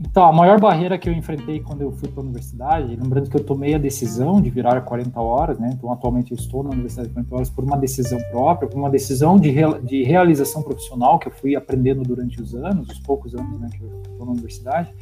Então, 0.00 0.24
a 0.24 0.32
maior 0.32 0.58
barreira 0.58 0.96
que 0.96 1.08
eu 1.08 1.12
enfrentei 1.12 1.60
quando 1.60 1.82
eu 1.82 1.92
fui 1.92 2.08
para 2.08 2.22
a 2.22 2.24
universidade, 2.24 2.96
lembrando 2.96 3.28
que 3.28 3.36
eu 3.36 3.44
tomei 3.44 3.74
a 3.74 3.78
decisão 3.78 4.40
de 4.40 4.48
virar 4.48 4.80
40 4.80 5.20
horas, 5.20 5.58
né? 5.58 5.70
Então, 5.74 5.92
atualmente 5.92 6.32
eu 6.32 6.38
estou 6.38 6.62
na 6.62 6.70
universidade 6.70 7.08
de 7.08 7.14
40 7.14 7.34
horas 7.34 7.50
por 7.50 7.64
uma 7.64 7.76
decisão 7.76 8.18
própria, 8.30 8.66
por 8.66 8.78
uma 8.78 8.88
decisão 8.88 9.38
de, 9.38 9.52
de 9.82 10.02
realização 10.02 10.62
profissional 10.62 11.18
que 11.18 11.28
eu 11.28 11.32
fui 11.32 11.54
aprendendo 11.54 12.02
durante 12.02 12.40
os 12.40 12.54
anos, 12.54 12.88
os 12.88 12.98
poucos 13.00 13.34
anos 13.34 13.60
né, 13.60 13.68
que 13.76 13.82
eu 13.82 14.00
estou 14.02 14.24
na 14.24 14.32
universidade. 14.32 14.94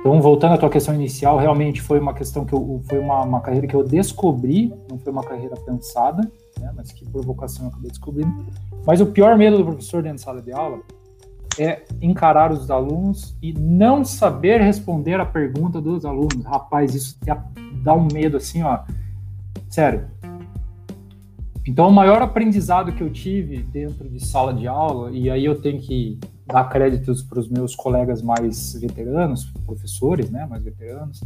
Então, 0.00 0.20
voltando 0.20 0.54
à 0.54 0.58
tua 0.58 0.70
questão 0.70 0.94
inicial, 0.94 1.38
realmente 1.38 1.82
foi 1.82 1.98
uma 1.98 2.14
questão 2.14 2.44
que 2.44 2.52
eu, 2.52 2.80
foi 2.88 2.98
uma, 2.98 3.22
uma 3.22 3.40
carreira 3.40 3.66
que 3.66 3.74
eu 3.74 3.82
descobri, 3.82 4.72
não 4.88 4.98
foi 4.98 5.12
uma 5.12 5.24
carreira 5.24 5.56
pensada, 5.56 6.22
né, 6.58 6.72
mas 6.74 6.92
que 6.92 7.04
por 7.08 7.24
vocação 7.24 7.66
eu 7.66 7.70
acabei 7.70 7.90
descobrindo. 7.90 8.46
Mas 8.86 9.00
o 9.00 9.06
pior 9.06 9.36
medo 9.36 9.58
do 9.58 9.64
professor 9.64 10.02
dentro 10.02 10.18
de 10.18 10.22
sala 10.22 10.40
de 10.40 10.52
aula 10.52 10.80
é 11.58 11.82
encarar 12.00 12.52
os 12.52 12.70
alunos 12.70 13.36
e 13.42 13.52
não 13.52 14.04
saber 14.04 14.60
responder 14.60 15.20
a 15.20 15.26
pergunta 15.26 15.80
dos 15.80 16.04
alunos. 16.04 16.44
Rapaz, 16.44 16.94
isso 16.94 17.18
dá 17.82 17.92
um 17.92 18.06
medo 18.12 18.36
assim, 18.36 18.62
ó. 18.62 18.80
Sério. 19.68 20.06
Então, 21.66 21.88
o 21.88 21.92
maior 21.92 22.22
aprendizado 22.22 22.92
que 22.92 23.02
eu 23.02 23.10
tive 23.10 23.58
dentro 23.58 24.08
de 24.08 24.24
sala 24.24 24.54
de 24.54 24.66
aula, 24.66 25.10
e 25.10 25.28
aí 25.28 25.44
eu 25.44 25.60
tenho 25.60 25.80
que 25.80 26.18
dar 26.52 26.68
créditos 26.68 27.22
para 27.22 27.38
os 27.38 27.48
meus 27.48 27.74
colegas 27.74 28.22
mais 28.22 28.72
veteranos, 28.74 29.44
professores, 29.66 30.30
né, 30.30 30.46
mais 30.46 30.62
veteranos, 30.62 31.20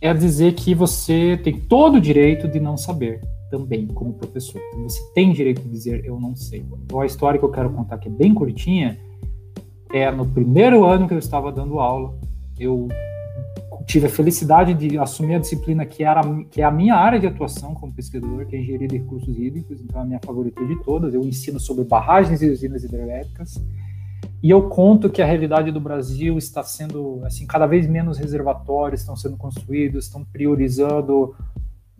é 0.00 0.12
dizer 0.12 0.54
que 0.54 0.74
você 0.74 1.38
tem 1.42 1.58
todo 1.58 1.96
o 1.96 2.00
direito 2.00 2.48
de 2.48 2.58
não 2.58 2.76
saber 2.76 3.20
também, 3.50 3.86
como 3.86 4.14
professor. 4.14 4.60
Você 4.82 5.00
tem 5.12 5.32
direito 5.32 5.62
de 5.62 5.68
dizer 5.68 6.04
eu 6.04 6.18
não 6.18 6.34
sei. 6.34 6.64
Então 6.84 7.00
a 7.00 7.06
história 7.06 7.38
que 7.38 7.44
eu 7.44 7.50
quero 7.50 7.70
contar, 7.70 7.98
que 7.98 8.08
é 8.08 8.10
bem 8.10 8.34
curtinha, 8.34 8.98
é 9.92 10.10
no 10.10 10.26
primeiro 10.26 10.84
ano 10.84 11.06
que 11.06 11.14
eu 11.14 11.18
estava 11.18 11.52
dando 11.52 11.78
aula, 11.78 12.14
eu 12.58 12.88
tive 13.86 14.06
a 14.06 14.08
felicidade 14.08 14.74
de 14.74 14.98
assumir 14.98 15.36
a 15.36 15.38
disciplina 15.38 15.84
que, 15.84 16.04
era, 16.04 16.20
que 16.50 16.60
é 16.60 16.64
a 16.64 16.70
minha 16.70 16.94
área 16.94 17.18
de 17.18 17.26
atuação 17.26 17.74
como 17.74 17.92
pesquisador, 17.92 18.46
que 18.46 18.56
é 18.56 18.60
engenharia 18.60 18.88
de 18.88 18.98
recursos 18.98 19.38
hídricos, 19.38 19.80
então 19.80 20.00
é 20.00 20.04
a 20.04 20.06
minha 20.06 20.20
favorita 20.24 20.64
de 20.64 20.82
todas. 20.82 21.14
Eu 21.14 21.22
ensino 21.22 21.58
sobre 21.58 21.84
barragens 21.84 22.42
e 22.42 22.50
usinas 22.50 22.84
hidrelétricas. 22.84 23.62
E 24.42 24.50
eu 24.50 24.68
conto 24.68 25.08
que 25.08 25.22
a 25.22 25.26
realidade 25.26 25.70
do 25.70 25.80
Brasil 25.80 26.36
está 26.36 26.62
sendo, 26.62 27.20
assim, 27.24 27.46
cada 27.46 27.66
vez 27.66 27.86
menos 27.86 28.18
reservatórios 28.18 29.00
estão 29.00 29.16
sendo 29.16 29.36
construídos, 29.36 30.06
estão 30.06 30.24
priorizando 30.24 31.34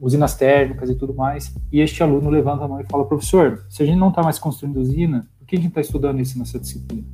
usinas 0.01 0.35
térmicas 0.35 0.91
e 0.91 0.95
tudo 0.97 1.15
mais. 1.15 1.55
E 1.71 1.81
este 1.81 2.03
aluno 2.03 2.29
levanta 2.29 2.65
a 2.65 2.69
mão 2.69 2.81
e 2.81 2.85
fala: 2.85 3.05
professor, 3.05 3.65
se 3.69 3.83
a 3.83 3.87
gente 3.87 3.99
não 3.99 4.09
está 4.09 4.23
mais 4.23 4.39
construindo 4.39 4.81
usina, 4.81 5.27
por 5.39 5.47
que 5.47 5.55
a 5.55 5.59
gente 5.59 5.69
está 5.69 5.81
estudando 5.81 6.21
isso 6.21 6.37
nessa 6.39 6.59
disciplina? 6.59 7.07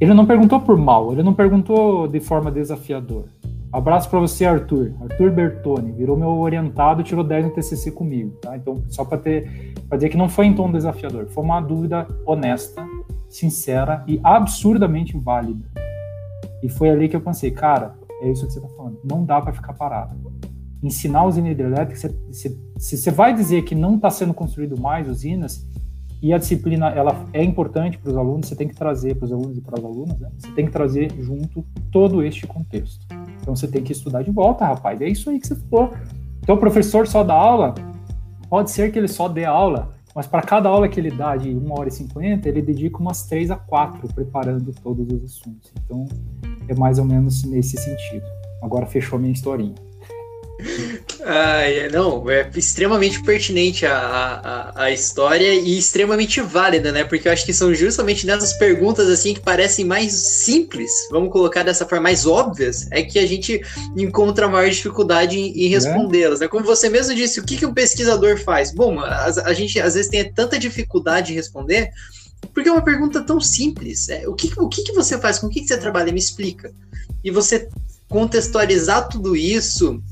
Ele 0.00 0.14
não 0.14 0.26
perguntou 0.26 0.60
por 0.60 0.76
mal, 0.76 1.12
ele 1.12 1.22
não 1.22 1.34
perguntou 1.34 2.06
de 2.06 2.20
forma 2.20 2.50
desafiadora. 2.50 3.28
Abraço 3.72 4.10
para 4.10 4.20
você, 4.20 4.44
Arthur. 4.44 4.92
Arthur 5.00 5.30
Bertoni, 5.30 5.92
virou 5.92 6.14
meu 6.14 6.28
orientado, 6.28 7.02
tirou 7.02 7.24
10 7.24 7.46
no 7.46 7.50
TCC 7.52 7.90
comigo, 7.90 8.36
tá? 8.42 8.54
Então, 8.54 8.82
só 8.88 9.02
para 9.02 9.16
ter, 9.16 9.72
para 9.88 9.96
dizer 9.96 10.10
que 10.10 10.16
não 10.16 10.28
foi 10.28 10.44
em 10.44 10.54
tom 10.54 10.70
desafiador, 10.70 11.26
foi 11.28 11.42
uma 11.42 11.58
dúvida 11.58 12.06
honesta, 12.26 12.86
sincera 13.30 14.04
e 14.06 14.20
absurdamente 14.22 15.16
válida. 15.16 15.64
E 16.62 16.68
foi 16.68 16.90
ali 16.90 17.08
que 17.08 17.16
eu 17.16 17.20
pensei, 17.22 17.50
cara, 17.50 17.94
é 18.20 18.30
isso 18.30 18.46
que 18.46 18.52
você 18.52 18.58
está 18.58 18.68
falando. 18.76 18.98
Não 19.02 19.24
dá 19.24 19.40
para 19.40 19.54
ficar 19.54 19.72
parado. 19.72 20.14
Ensinar 20.82 21.24
usina 21.24 21.48
hidrelétrica, 21.48 21.96
se 22.30 22.54
você 22.78 23.10
vai 23.10 23.32
dizer 23.32 23.62
que 23.62 23.74
não 23.74 23.96
está 23.96 24.10
sendo 24.10 24.34
construído 24.34 24.78
mais 24.78 25.08
usinas, 25.08 25.66
e 26.22 26.32
a 26.32 26.38
disciplina 26.38 26.88
ela 26.90 27.26
é 27.32 27.42
importante 27.42 27.98
para 27.98 28.10
os 28.10 28.16
alunos, 28.16 28.46
você 28.46 28.54
tem 28.54 28.68
que 28.68 28.76
trazer 28.76 29.16
para 29.16 29.24
os 29.24 29.32
alunos 29.32 29.58
e 29.58 29.60
para 29.60 29.76
as 29.76 29.84
alunas, 29.84 30.20
né? 30.20 30.30
você 30.38 30.52
tem 30.52 30.66
que 30.66 30.70
trazer 30.70 31.10
junto 31.18 31.64
todo 31.90 32.22
este 32.22 32.46
contexto. 32.46 33.04
Então 33.42 33.54
você 33.54 33.66
tem 33.66 33.82
que 33.82 33.92
estudar 33.92 34.22
de 34.22 34.30
volta, 34.30 34.64
rapaz. 34.64 35.00
É 35.00 35.08
isso 35.08 35.28
aí 35.28 35.38
que 35.38 35.48
você 35.48 35.56
falou. 35.56 35.92
Então 36.40 36.54
o 36.54 36.58
professor 36.58 37.06
só 37.06 37.22
dá 37.22 37.34
aula, 37.34 37.74
pode 38.48 38.70
ser 38.70 38.90
que 38.90 38.98
ele 38.98 39.08
só 39.08 39.28
dê 39.28 39.44
aula, 39.44 39.90
mas 40.14 40.26
para 40.26 40.42
cada 40.42 40.68
aula 40.68 40.88
que 40.88 40.98
ele 40.98 41.10
dá 41.10 41.36
de 41.36 41.50
1 41.50 41.72
hora 41.72 41.88
e 41.88 41.92
50, 41.92 42.48
ele 42.48 42.62
dedica 42.62 42.98
umas 42.98 43.24
3 43.26 43.50
a 43.50 43.56
4 43.56 44.08
preparando 44.14 44.72
todos 44.82 45.06
os 45.08 45.24
assuntos. 45.24 45.72
Então 45.84 46.06
é 46.68 46.74
mais 46.74 46.98
ou 46.98 47.04
menos 47.04 47.44
nesse 47.44 47.76
sentido. 47.76 48.24
Agora 48.62 48.86
fechou 48.86 49.18
minha 49.18 49.32
historinha. 49.32 49.74
Ah, 51.24 51.62
não, 51.92 52.28
é 52.30 52.48
extremamente 52.56 53.22
pertinente 53.22 53.86
a, 53.86 53.96
a, 53.96 54.84
a, 54.84 54.90
história 54.90 55.54
e 55.54 55.78
extremamente 55.78 56.40
válida, 56.40 56.92
né? 56.92 57.04
Porque 57.04 57.28
eu 57.28 57.32
acho 57.32 57.44
que 57.44 57.52
são 57.52 57.74
justamente 57.74 58.26
nessas 58.26 58.52
perguntas 58.54 59.08
assim 59.08 59.34
que 59.34 59.40
parecem 59.40 59.84
mais 59.84 60.12
simples, 60.12 60.90
vamos 61.10 61.32
colocar 61.32 61.62
dessa 61.62 61.86
forma, 61.86 62.04
mais 62.04 62.26
óbvias, 62.26 62.88
é 62.90 63.02
que 63.02 63.18
a 63.18 63.26
gente 63.26 63.60
encontra 63.96 64.48
maior 64.48 64.68
dificuldade 64.68 65.38
em, 65.38 65.64
em 65.64 65.68
respondê-las. 65.68 66.40
Né? 66.40 66.48
Como 66.48 66.64
você 66.64 66.88
mesmo 66.88 67.14
disse, 67.14 67.40
o 67.40 67.44
que, 67.44 67.56
que 67.56 67.66
um 67.66 67.74
pesquisador 67.74 68.38
faz? 68.38 68.72
Bom, 68.72 69.00
a, 69.00 69.24
a 69.44 69.52
gente 69.52 69.80
às 69.80 69.94
vezes 69.94 70.10
tem 70.10 70.32
tanta 70.32 70.58
dificuldade 70.58 71.32
em 71.32 71.36
responder 71.36 71.90
porque 72.52 72.68
é 72.68 72.72
uma 72.72 72.84
pergunta 72.84 73.22
tão 73.22 73.40
simples. 73.40 74.08
É, 74.08 74.28
o 74.28 74.34
que, 74.34 74.52
o 74.58 74.68
que, 74.68 74.82
que 74.82 74.92
você 74.92 75.18
faz? 75.18 75.38
Com 75.38 75.46
o 75.46 75.50
que, 75.50 75.60
que 75.60 75.68
você 75.68 75.78
trabalha? 75.78 76.12
Me 76.12 76.18
explica. 76.18 76.72
E 77.22 77.30
você 77.30 77.68
contextualizar 78.08 79.08
tudo 79.08 79.34
isso 79.36 80.02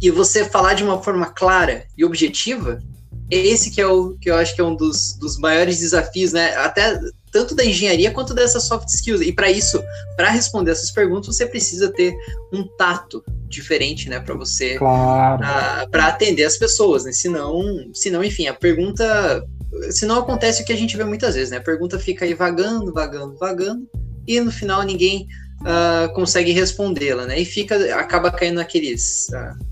e 0.00 0.10
você 0.10 0.44
falar 0.44 0.74
de 0.74 0.84
uma 0.84 1.02
forma 1.02 1.26
clara 1.26 1.84
e 1.96 2.04
objetiva, 2.04 2.82
é 3.30 3.36
esse 3.36 3.70
que 3.70 3.80
é 3.80 3.86
o 3.86 4.16
que 4.20 4.28
eu 4.28 4.34
acho 4.34 4.54
que 4.54 4.60
é 4.60 4.64
um 4.64 4.74
dos, 4.74 5.14
dos 5.14 5.38
maiores 5.38 5.78
desafios, 5.78 6.32
né? 6.32 6.56
Até 6.56 6.98
tanto 7.30 7.54
da 7.54 7.64
engenharia 7.64 8.10
quanto 8.10 8.34
dessas 8.34 8.64
soft 8.64 8.88
skills. 8.88 9.20
E 9.20 9.32
para 9.32 9.50
isso, 9.50 9.80
para 10.16 10.30
responder 10.30 10.72
essas 10.72 10.90
perguntas, 10.90 11.36
você 11.36 11.46
precisa 11.46 11.92
ter 11.92 12.12
um 12.52 12.66
tato 12.76 13.22
diferente, 13.46 14.08
né, 14.08 14.20
para 14.20 14.34
você 14.34 14.76
claro. 14.76 15.42
para 15.90 16.06
atender 16.06 16.44
as 16.44 16.56
pessoas, 16.56 17.04
né? 17.04 17.12
Senão, 17.12 17.90
senão, 17.92 18.22
enfim, 18.22 18.46
a 18.46 18.54
pergunta, 18.54 19.44
senão 19.90 20.18
acontece 20.18 20.62
o 20.62 20.64
que 20.64 20.72
a 20.72 20.76
gente 20.76 20.96
vê 20.96 21.04
muitas 21.04 21.34
vezes, 21.34 21.50
né? 21.50 21.58
A 21.58 21.62
pergunta 21.62 21.98
fica 21.98 22.24
aí 22.24 22.34
vagando, 22.34 22.92
vagando, 22.92 23.36
vagando, 23.36 23.88
e 24.26 24.40
no 24.40 24.50
final 24.50 24.82
ninguém 24.82 25.26
uh, 25.60 26.12
consegue 26.14 26.52
respondê-la, 26.52 27.26
né? 27.26 27.40
E 27.40 27.44
fica, 27.44 27.94
acaba 27.96 28.30
caindo 28.30 28.56
naqueles 28.56 29.28
uh, 29.30 29.69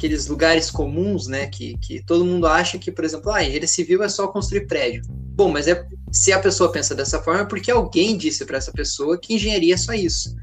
aqueles 0.00 0.26
lugares 0.26 0.70
comuns, 0.70 1.26
né, 1.26 1.46
que, 1.46 1.76
que 1.76 2.02
todo 2.02 2.24
mundo 2.24 2.46
acha 2.46 2.78
que, 2.78 2.90
por 2.90 3.04
exemplo, 3.04 3.30
ah, 3.30 3.42
engenharia 3.42 3.68
civil 3.68 4.02
é 4.02 4.08
só 4.08 4.26
construir 4.28 4.66
prédio. 4.66 5.02
Bom, 5.06 5.50
mas 5.50 5.68
é 5.68 5.86
se 6.10 6.32
a 6.32 6.38
pessoa 6.38 6.72
pensa 6.72 6.94
dessa 6.94 7.22
forma, 7.22 7.42
é 7.42 7.44
porque 7.44 7.70
alguém 7.70 8.16
disse 8.16 8.46
para 8.46 8.56
essa 8.56 8.72
pessoa 8.72 9.20
que 9.20 9.34
engenharia 9.34 9.74
é 9.74 9.76
só 9.76 9.92
isso. 9.92 10.34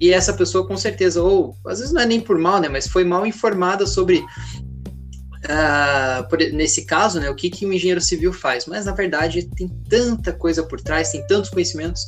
E 0.00 0.12
essa 0.12 0.32
pessoa, 0.32 0.64
com 0.64 0.76
certeza, 0.76 1.20
ou 1.20 1.56
às 1.66 1.80
vezes 1.80 1.92
não 1.92 2.00
é 2.00 2.06
nem 2.06 2.20
por 2.20 2.38
mal, 2.38 2.60
né, 2.60 2.68
mas 2.68 2.86
foi 2.86 3.02
mal 3.02 3.26
informada 3.26 3.84
sobre 3.84 4.18
uh, 4.18 6.28
por, 6.30 6.38
nesse 6.38 6.84
caso, 6.84 7.18
né, 7.18 7.28
o 7.28 7.34
que, 7.34 7.50
que 7.50 7.66
um 7.66 7.72
engenheiro 7.72 8.00
civil 8.00 8.32
faz? 8.32 8.66
Mas 8.66 8.86
na 8.86 8.92
verdade 8.92 9.50
tem 9.56 9.68
tanta 9.90 10.32
coisa 10.32 10.62
por 10.62 10.80
trás, 10.80 11.10
tem 11.10 11.26
tantos 11.26 11.50
conhecimentos 11.50 12.02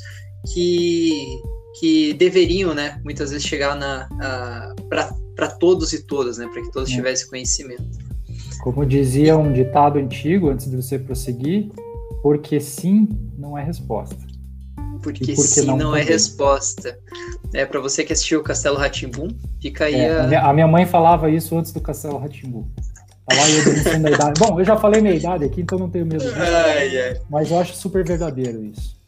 que, 0.54 1.36
que 1.80 2.14
deveriam, 2.14 2.72
né, 2.72 3.00
muitas 3.04 3.32
vezes 3.32 3.44
chegar 3.44 3.74
na 3.74 4.08
uh, 4.08 4.88
todos 5.48 5.92
e 5.92 6.02
todas, 6.02 6.38
né, 6.38 6.48
para 6.52 6.62
que 6.62 6.72
todos 6.72 6.90
é. 6.90 6.94
tivessem 6.94 7.28
conhecimento. 7.28 7.84
Como 8.62 8.84
dizia 8.84 9.36
um 9.36 9.52
ditado 9.52 9.98
antigo, 9.98 10.50
antes 10.50 10.70
de 10.70 10.76
você 10.76 10.98
prosseguir, 10.98 11.70
porque 12.22 12.60
sim 12.60 13.08
não 13.38 13.56
é 13.56 13.64
resposta. 13.64 14.16
Porque, 15.02 15.24
porque 15.24 15.36
sim 15.36 15.66
não, 15.66 15.78
não 15.78 15.96
é 15.96 16.02
resposta. 16.02 16.98
É, 17.54 17.64
para 17.64 17.80
você 17.80 18.04
que 18.04 18.12
assistiu 18.12 18.40
o 18.40 18.42
Castelo 18.42 18.76
Ratimbum, 18.76 19.28
fica 19.60 19.86
aí 19.86 19.94
é, 19.94 20.12
a... 20.12 20.24
A, 20.24 20.26
minha, 20.26 20.40
a... 20.42 20.52
minha, 20.52 20.68
mãe 20.68 20.84
falava 20.84 21.30
isso 21.30 21.56
antes 21.56 21.72
do 21.72 21.80
Castelo 21.80 22.18
Ratimbum. 22.18 22.66
Tá. 24.16 24.32
Bom, 24.38 24.60
eu 24.60 24.64
já 24.64 24.76
falei 24.76 25.00
minha 25.00 25.14
idade 25.14 25.44
aqui, 25.44 25.60
então 25.60 25.78
não 25.78 25.88
tenho 25.88 26.04
medo. 26.04 26.24
Ai, 26.34 26.98
ai. 26.98 27.20
Mas 27.30 27.50
eu 27.50 27.60
acho 27.60 27.76
super 27.76 28.04
verdadeiro 28.04 28.64
isso. 28.64 28.99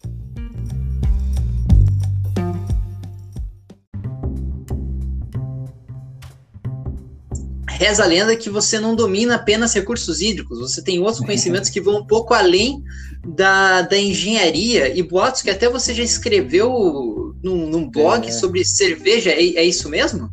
Reza 7.83 8.05
a 8.05 8.07
lenda 8.07 8.37
que 8.37 8.49
você 8.49 8.79
não 8.79 8.95
domina 8.95 9.35
apenas 9.35 9.75
recursos 9.75 10.21
hídricos, 10.21 10.61
você 10.61 10.81
tem 10.81 11.01
outros 11.01 11.19
conhecimentos 11.19 11.69
que 11.69 11.81
vão 11.81 11.99
um 11.99 12.07
pouco 12.07 12.33
além 12.33 12.81
da, 13.27 13.83
da 13.83 13.99
engenharia 13.99 14.97
e 14.97 15.03
boatos 15.03 15.43
que 15.43 15.51
até 15.51 15.69
você 15.69 15.93
já 15.93 16.03
escreveu 16.03 17.35
num, 17.43 17.67
num 17.67 17.91
blog 17.91 18.29
é. 18.29 18.31
sobre 18.31 18.65
cerveja, 18.65 19.31
é, 19.31 19.57
é, 19.57 19.65
isso 19.65 19.89
mesmo? 19.89 20.31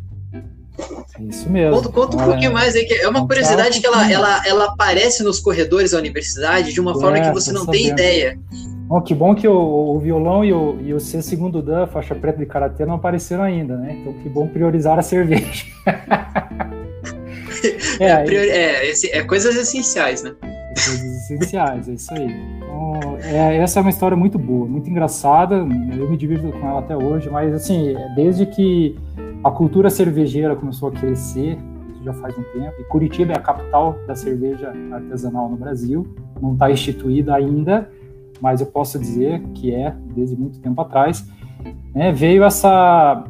É 1.18 1.24
isso 1.24 1.50
mesmo. 1.50 1.76
Conta, 1.76 1.90
conta 1.90 2.18
um 2.18 2.24
pouquinho 2.24 2.54
mais 2.54 2.76
aí, 2.76 2.86
que 2.86 2.94
é 2.94 3.10
uma 3.10 3.28
curiosidade 3.28 3.80
que 3.80 3.88
ela, 3.88 4.12
ela, 4.12 4.42
ela 4.46 4.66
aparece 4.66 5.24
nos 5.24 5.40
corredores 5.40 5.92
da 5.92 5.98
universidade 5.98 6.72
de 6.72 6.80
uma 6.80 6.94
forma 6.94 7.18
é, 7.18 7.22
que 7.22 7.34
você 7.34 7.52
não 7.52 7.66
tem 7.66 7.88
ideia. 7.88 8.40
Bom, 8.88 9.02
que 9.02 9.14
bom 9.14 9.36
que 9.36 9.48
o, 9.48 9.96
o 9.96 10.00
violão 10.00 10.46
e 10.46 10.54
o, 10.54 10.80
e 10.82 10.94
o 10.94 11.00
C 11.00 11.22
segundo 11.22 11.62
Dan, 11.62 11.88
faixa 11.88 12.14
preta 12.14 12.38
de 12.38 12.46
karatê, 12.46 12.86
não 12.86 12.96
apareceram 12.96 13.44
ainda, 13.44 13.76
né? 13.76 13.98
Então 14.00 14.14
que 14.14 14.30
bom 14.30 14.48
priorizar 14.48 14.98
a 14.98 15.02
cerveja. 15.02 15.66
é, 18.00 18.06
é, 18.06 18.92
é, 18.92 19.18
é, 19.18 19.24
coisas 19.24 19.56
essenciais, 19.56 20.24
né? 20.24 20.34
Coisas 20.42 21.30
essenciais, 21.32 21.90
é 21.90 21.94
isso 21.94 22.14
aí. 22.14 22.28
Então, 22.58 23.18
é, 23.24 23.58
essa 23.58 23.80
é 23.80 23.82
uma 23.82 23.90
história 23.90 24.16
muito 24.16 24.38
boa, 24.38 24.68
muito 24.68 24.90
engraçada. 24.90 25.56
Eu 25.56 26.10
me 26.10 26.18
divirto 26.18 26.52
com 26.52 26.68
ela 26.68 26.80
até 26.80 26.96
hoje, 26.96 27.30
mas 27.30 27.54
assim, 27.54 27.96
desde 28.16 28.46
que 28.46 28.98
a 29.44 29.52
cultura 29.52 29.90
cervejeira 29.90 30.56
começou 30.56 30.90
a 30.90 30.92
crescer, 30.92 31.58
isso 31.94 32.04
já 32.04 32.14
faz 32.14 32.38
um 32.38 32.44
tempo, 32.44 32.74
e 32.80 32.84
Curitiba 32.86 33.34
é 33.34 33.38
a 33.38 33.42
capital 33.42 33.98
da 34.08 34.16
cerveja 34.16 34.74
artesanal 34.92 35.50
no 35.50 35.58
Brasil, 35.58 36.08
não 36.42 36.54
está 36.54 36.72
instituída 36.72 37.36
ainda, 37.36 37.90
mas 38.42 38.62
eu 38.62 38.68
posso 38.68 38.98
dizer 38.98 39.42
que 39.54 39.74
é 39.74 39.94
desde 40.16 40.36
muito 40.36 40.60
tempo 40.60 40.82
atrás. 40.82 41.26
Né, 41.94 42.12
veio 42.12 42.44
essa 42.44 43.26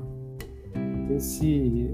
esse 1.16 1.90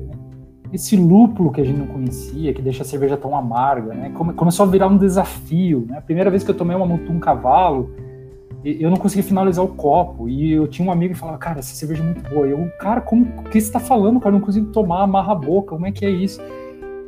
esse 0.73 0.95
lúpulo 0.95 1.51
que 1.51 1.61
a 1.61 1.63
gente 1.63 1.77
não 1.77 1.87
conhecia, 1.87 2.53
que 2.53 2.61
deixa 2.61 2.83
a 2.83 2.85
cerveja 2.85 3.15
tão 3.15 3.35
amarga, 3.35 3.93
né? 3.93 4.11
Começou 4.35 4.65
a 4.65 4.69
virar 4.69 4.87
um 4.87 4.97
desafio, 4.97 5.85
né? 5.87 5.97
A 5.97 6.01
primeira 6.01 6.29
vez 6.29 6.43
que 6.43 6.51
eu 6.51 6.55
tomei 6.55 6.75
uma 6.75 6.85
Mutum 6.85 7.19
Cavalo, 7.19 7.91
eu 8.63 8.89
não 8.89 8.97
conseguia 8.97 9.23
finalizar 9.23 9.63
o 9.63 9.67
copo. 9.67 10.27
E 10.27 10.51
eu 10.51 10.67
tinha 10.67 10.87
um 10.87 10.91
amigo 10.91 11.13
que 11.13 11.19
falava, 11.19 11.37
cara, 11.37 11.59
essa 11.59 11.75
cerveja 11.75 12.01
é 12.01 12.05
muito 12.05 12.27
boa. 12.27 12.47
eu, 12.47 12.67
cara, 12.79 12.99
como 12.99 13.25
o 13.25 13.43
que 13.43 13.61
você 13.61 13.67
está 13.67 13.79
falando, 13.79 14.19
cara? 14.19 14.35
Eu 14.35 14.39
não 14.39 14.45
consigo 14.45 14.71
tomar, 14.71 15.03
amarra 15.03 15.33
a 15.33 15.35
boca, 15.35 15.75
como 15.75 15.85
é 15.85 15.91
que 15.91 16.05
é 16.05 16.09
isso? 16.09 16.41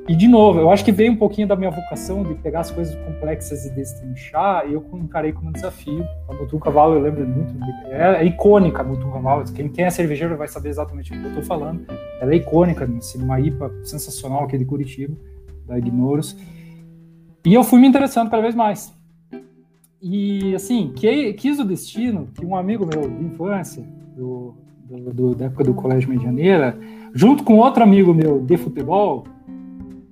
E, 0.08 0.16
de 0.16 0.26
novo, 0.26 0.60
eu 0.60 0.72
acho 0.72 0.86
que 0.86 0.92
veio 0.92 1.12
um 1.12 1.18
pouquinho 1.18 1.50
da 1.50 1.56
minha 1.58 1.70
vocação 1.70 2.24
de 2.24 2.34
pegar 2.36 2.62
as 2.62 2.72
coisas 2.72 2.96
complexas 3.04 3.66
e 3.66 3.72
destrinchar, 3.72 4.66
e 4.66 4.74
eu 4.74 4.86
encarei 4.94 5.34
como 5.34 5.50
um 5.50 5.52
desafio. 5.52 6.08
A 6.30 6.34
Mutum 6.34 6.60
Cavalo, 6.60 6.96
eu 6.96 7.02
lembro 7.02 7.28
muito, 7.28 7.54
é, 7.88 8.22
é 8.22 8.26
icônica 8.26 8.82
a 8.82 8.86
Mutum 8.86 9.12
Cavalo. 9.12 9.44
Quem, 9.52 9.68
quem 9.68 9.84
é 9.84 9.90
cervejeiro 9.90 10.38
vai 10.38 10.48
saber 10.48 10.70
exatamente 10.70 11.12
o 11.12 11.20
que 11.20 11.26
eu 11.26 11.28
estou 11.28 11.44
falando. 11.44 11.86
Ela 12.22 12.32
é 12.32 12.38
icônica, 12.38 12.86
assim, 12.86 13.22
uma 13.22 13.38
IPA 13.38 13.70
sensacional 13.84 14.46
aqui 14.46 14.58
de 14.58 14.64
Curitiba, 14.64 15.14
da 15.68 15.78
Ignoros. 15.78 16.38
E 17.46 17.54
eu 17.54 17.64
fui 17.66 17.82
me 17.82 17.88
interessando 17.88 18.30
cada 18.30 18.42
vez 18.42 18.56
mais. 18.56 18.96
E, 20.02 20.56
assim, 20.56 20.94
que, 20.96 21.34
quis 21.34 21.60
o 21.60 21.66
destino 21.66 22.30
que 22.34 22.46
um 22.46 22.56
amigo 22.56 22.86
meu 22.86 23.10
de 23.10 23.26
infância, 23.26 23.84
do, 24.16 24.56
do, 24.86 25.14
do 25.14 25.36
da 25.36 25.46
época 25.46 25.66
do 25.66 25.74
Colégio 25.74 26.10
Medianeira, 26.10 26.80
junto 27.14 27.44
com 27.44 27.58
outro 27.58 27.84
amigo 27.84 28.14
meu 28.14 28.40
de 28.40 28.56
futebol, 28.56 29.26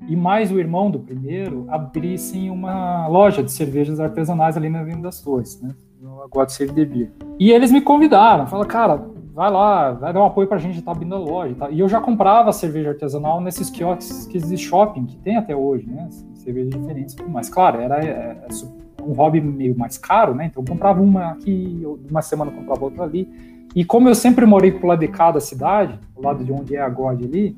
e 0.08 0.16
mais 0.16 0.52
o 0.52 0.60
irmão 0.60 0.92
do 0.92 1.00
primeiro 1.00 1.66
abrissem 1.70 2.50
uma 2.50 3.08
loja 3.08 3.44
de 3.44 3.52
cervejas 3.52 4.00
artesanais 4.00 4.56
ali 4.58 4.70
na 4.70 4.80
Avenida 4.80 5.04
das 5.04 5.22
Torres, 5.22 5.62
né? 5.62 5.74
No 6.02 6.28
God 6.30 6.50
Save 6.50 6.74
the 6.74 6.86
Beer. 6.86 7.12
E 7.40 7.52
eles 7.52 7.72
me 7.72 7.82
convidaram, 7.82 8.46
falaram, 8.46 8.70
cara, 8.70 9.06
vai 9.34 9.52
lá, 9.52 9.92
vai 9.92 10.14
dar 10.14 10.22
um 10.22 10.26
apoio 10.26 10.48
pra 10.48 10.58
gente, 10.58 10.82
tá 10.82 10.92
abrindo 10.92 11.16
a 11.16 11.20
loja. 11.20 11.56
Tá? 11.56 11.70
E 11.70 11.80
eu 11.80 11.90
já 11.90 12.00
comprava 12.00 12.54
cerveja 12.54 12.90
artesanal 12.90 13.42
nesses 13.42 13.70
quiosques 13.70 14.48
de 14.48 14.58
shopping 14.58 15.06
que 15.06 15.18
tem 15.18 15.36
até 15.36 15.56
hoje, 15.56 15.88
né? 15.88 16.08
Cervejas 16.36 16.70
diferentes 16.70 17.16
tudo 17.16 17.30
mais. 17.30 17.50
Claro, 17.50 17.82
era 17.82 18.00
é, 18.04 18.38
é 18.48 19.04
um 19.04 19.14
hobby 19.14 19.42
meio 19.42 19.78
mais 19.78 19.98
caro, 19.98 20.34
né? 20.34 20.46
Então 20.46 20.64
eu 20.64 20.68
comprava 20.68 21.02
uma 21.02 21.32
aqui, 21.32 21.84
uma 22.10 22.22
semana 22.22 22.52
eu 22.52 22.56
comprava 22.56 22.86
outra 22.86 23.04
ali. 23.04 23.30
E 23.76 23.84
como 23.84 24.08
eu 24.08 24.16
sempre 24.16 24.46
morei 24.46 24.72
pro 24.72 24.88
lado 24.88 25.00
de 25.00 25.10
cada 25.10 25.42
cidade, 25.42 26.00
do 26.16 26.22
lado 26.22 26.44
de 26.44 26.52
onde 26.52 26.76
é 26.78 26.80
a 26.80 26.88
God 26.88 27.22
ali, 27.22 27.58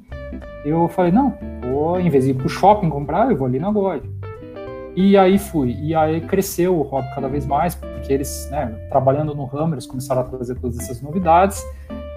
eu 0.66 0.88
falei, 0.90 1.12
não, 1.12 1.34
vou, 1.78 2.00
em 2.00 2.10
vez 2.10 2.26
de 2.26 2.32
ir 2.32 2.34
pro 2.34 2.50
shopping 2.50 2.90
comprar, 2.90 3.30
eu 3.30 3.38
vou 3.38 3.48
ali 3.48 3.60
na 3.60 3.72
God. 3.72 4.04
E 4.96 5.16
aí 5.16 5.38
fui. 5.38 5.78
E 5.80 5.94
aí 5.94 6.22
cresceu 6.22 6.76
o 6.76 6.82
hobby 6.82 7.08
cada 7.14 7.28
vez 7.28 7.46
mais, 7.46 7.76
porque 7.76 8.12
eles, 8.12 8.50
né, 8.50 8.74
trabalhando 8.90 9.36
no 9.36 9.46
Hammers, 9.46 9.86
começaram 9.86 10.22
a 10.22 10.24
trazer 10.24 10.56
todas 10.56 10.80
essas 10.80 11.02
novidades. 11.02 11.64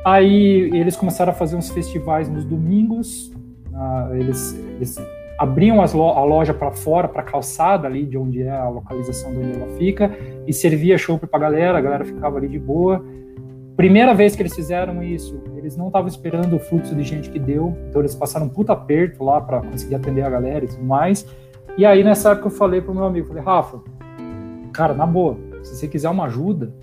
Aí 0.04 0.70
eles 0.72 0.96
começaram 0.96 1.30
a 1.30 1.34
fazer 1.34 1.56
uns 1.56 1.70
festivais 1.70 2.28
nos 2.28 2.44
domingos. 2.44 3.30
Uh, 3.70 4.14
eles, 4.14 4.54
eles, 4.76 4.96
abriam 5.38 5.76
lo 5.94 6.08
a 6.10 6.24
loja 6.24 6.52
para 6.52 6.70
fora, 6.70 7.08
para 7.08 7.22
calçada 7.22 7.86
ali 7.86 8.04
de 8.04 8.18
onde 8.18 8.42
é 8.42 8.50
a 8.50 8.68
localização 8.68 9.32
de 9.32 9.38
onde 9.38 9.52
ela 9.52 9.68
fica, 9.78 10.14
e 10.46 10.52
servia 10.52 10.98
show 10.98 11.18
para 11.18 11.28
a 11.32 11.38
galera, 11.38 11.78
a 11.78 11.80
galera 11.80 12.04
ficava 12.04 12.36
ali 12.36 12.46
de 12.46 12.58
boa. 12.58 13.02
Primeira 13.74 14.12
vez 14.12 14.36
que 14.36 14.42
eles 14.42 14.54
fizeram 14.54 15.02
isso, 15.02 15.40
eles 15.70 15.76
não 15.76 15.86
estavam 15.86 16.08
esperando 16.08 16.56
o 16.56 16.58
fluxo 16.58 16.94
de 16.94 17.02
gente 17.04 17.30
que 17.30 17.38
deu, 17.38 17.76
então 17.88 18.00
eles 18.00 18.14
passaram 18.14 18.46
um 18.46 18.48
puta 18.48 18.72
aperto 18.72 19.22
lá 19.22 19.40
para 19.40 19.60
conseguir 19.60 19.94
atender 19.94 20.22
a 20.22 20.30
galera 20.30 20.64
e 20.64 20.68
tudo 20.68 20.82
mais. 20.82 21.24
E 21.78 21.86
aí 21.86 22.02
nessa 22.02 22.30
época 22.30 22.48
eu 22.48 22.50
falei 22.50 22.80
pro 22.80 22.94
meu 22.94 23.04
amigo, 23.04 23.28
falei, 23.28 23.42
Rafa, 23.42 23.80
cara, 24.72 24.94
na 24.94 25.06
boa, 25.06 25.38
se 25.62 25.76
você 25.76 25.86
quiser 25.86 26.08
uma 26.08 26.24
ajuda, 26.24 26.74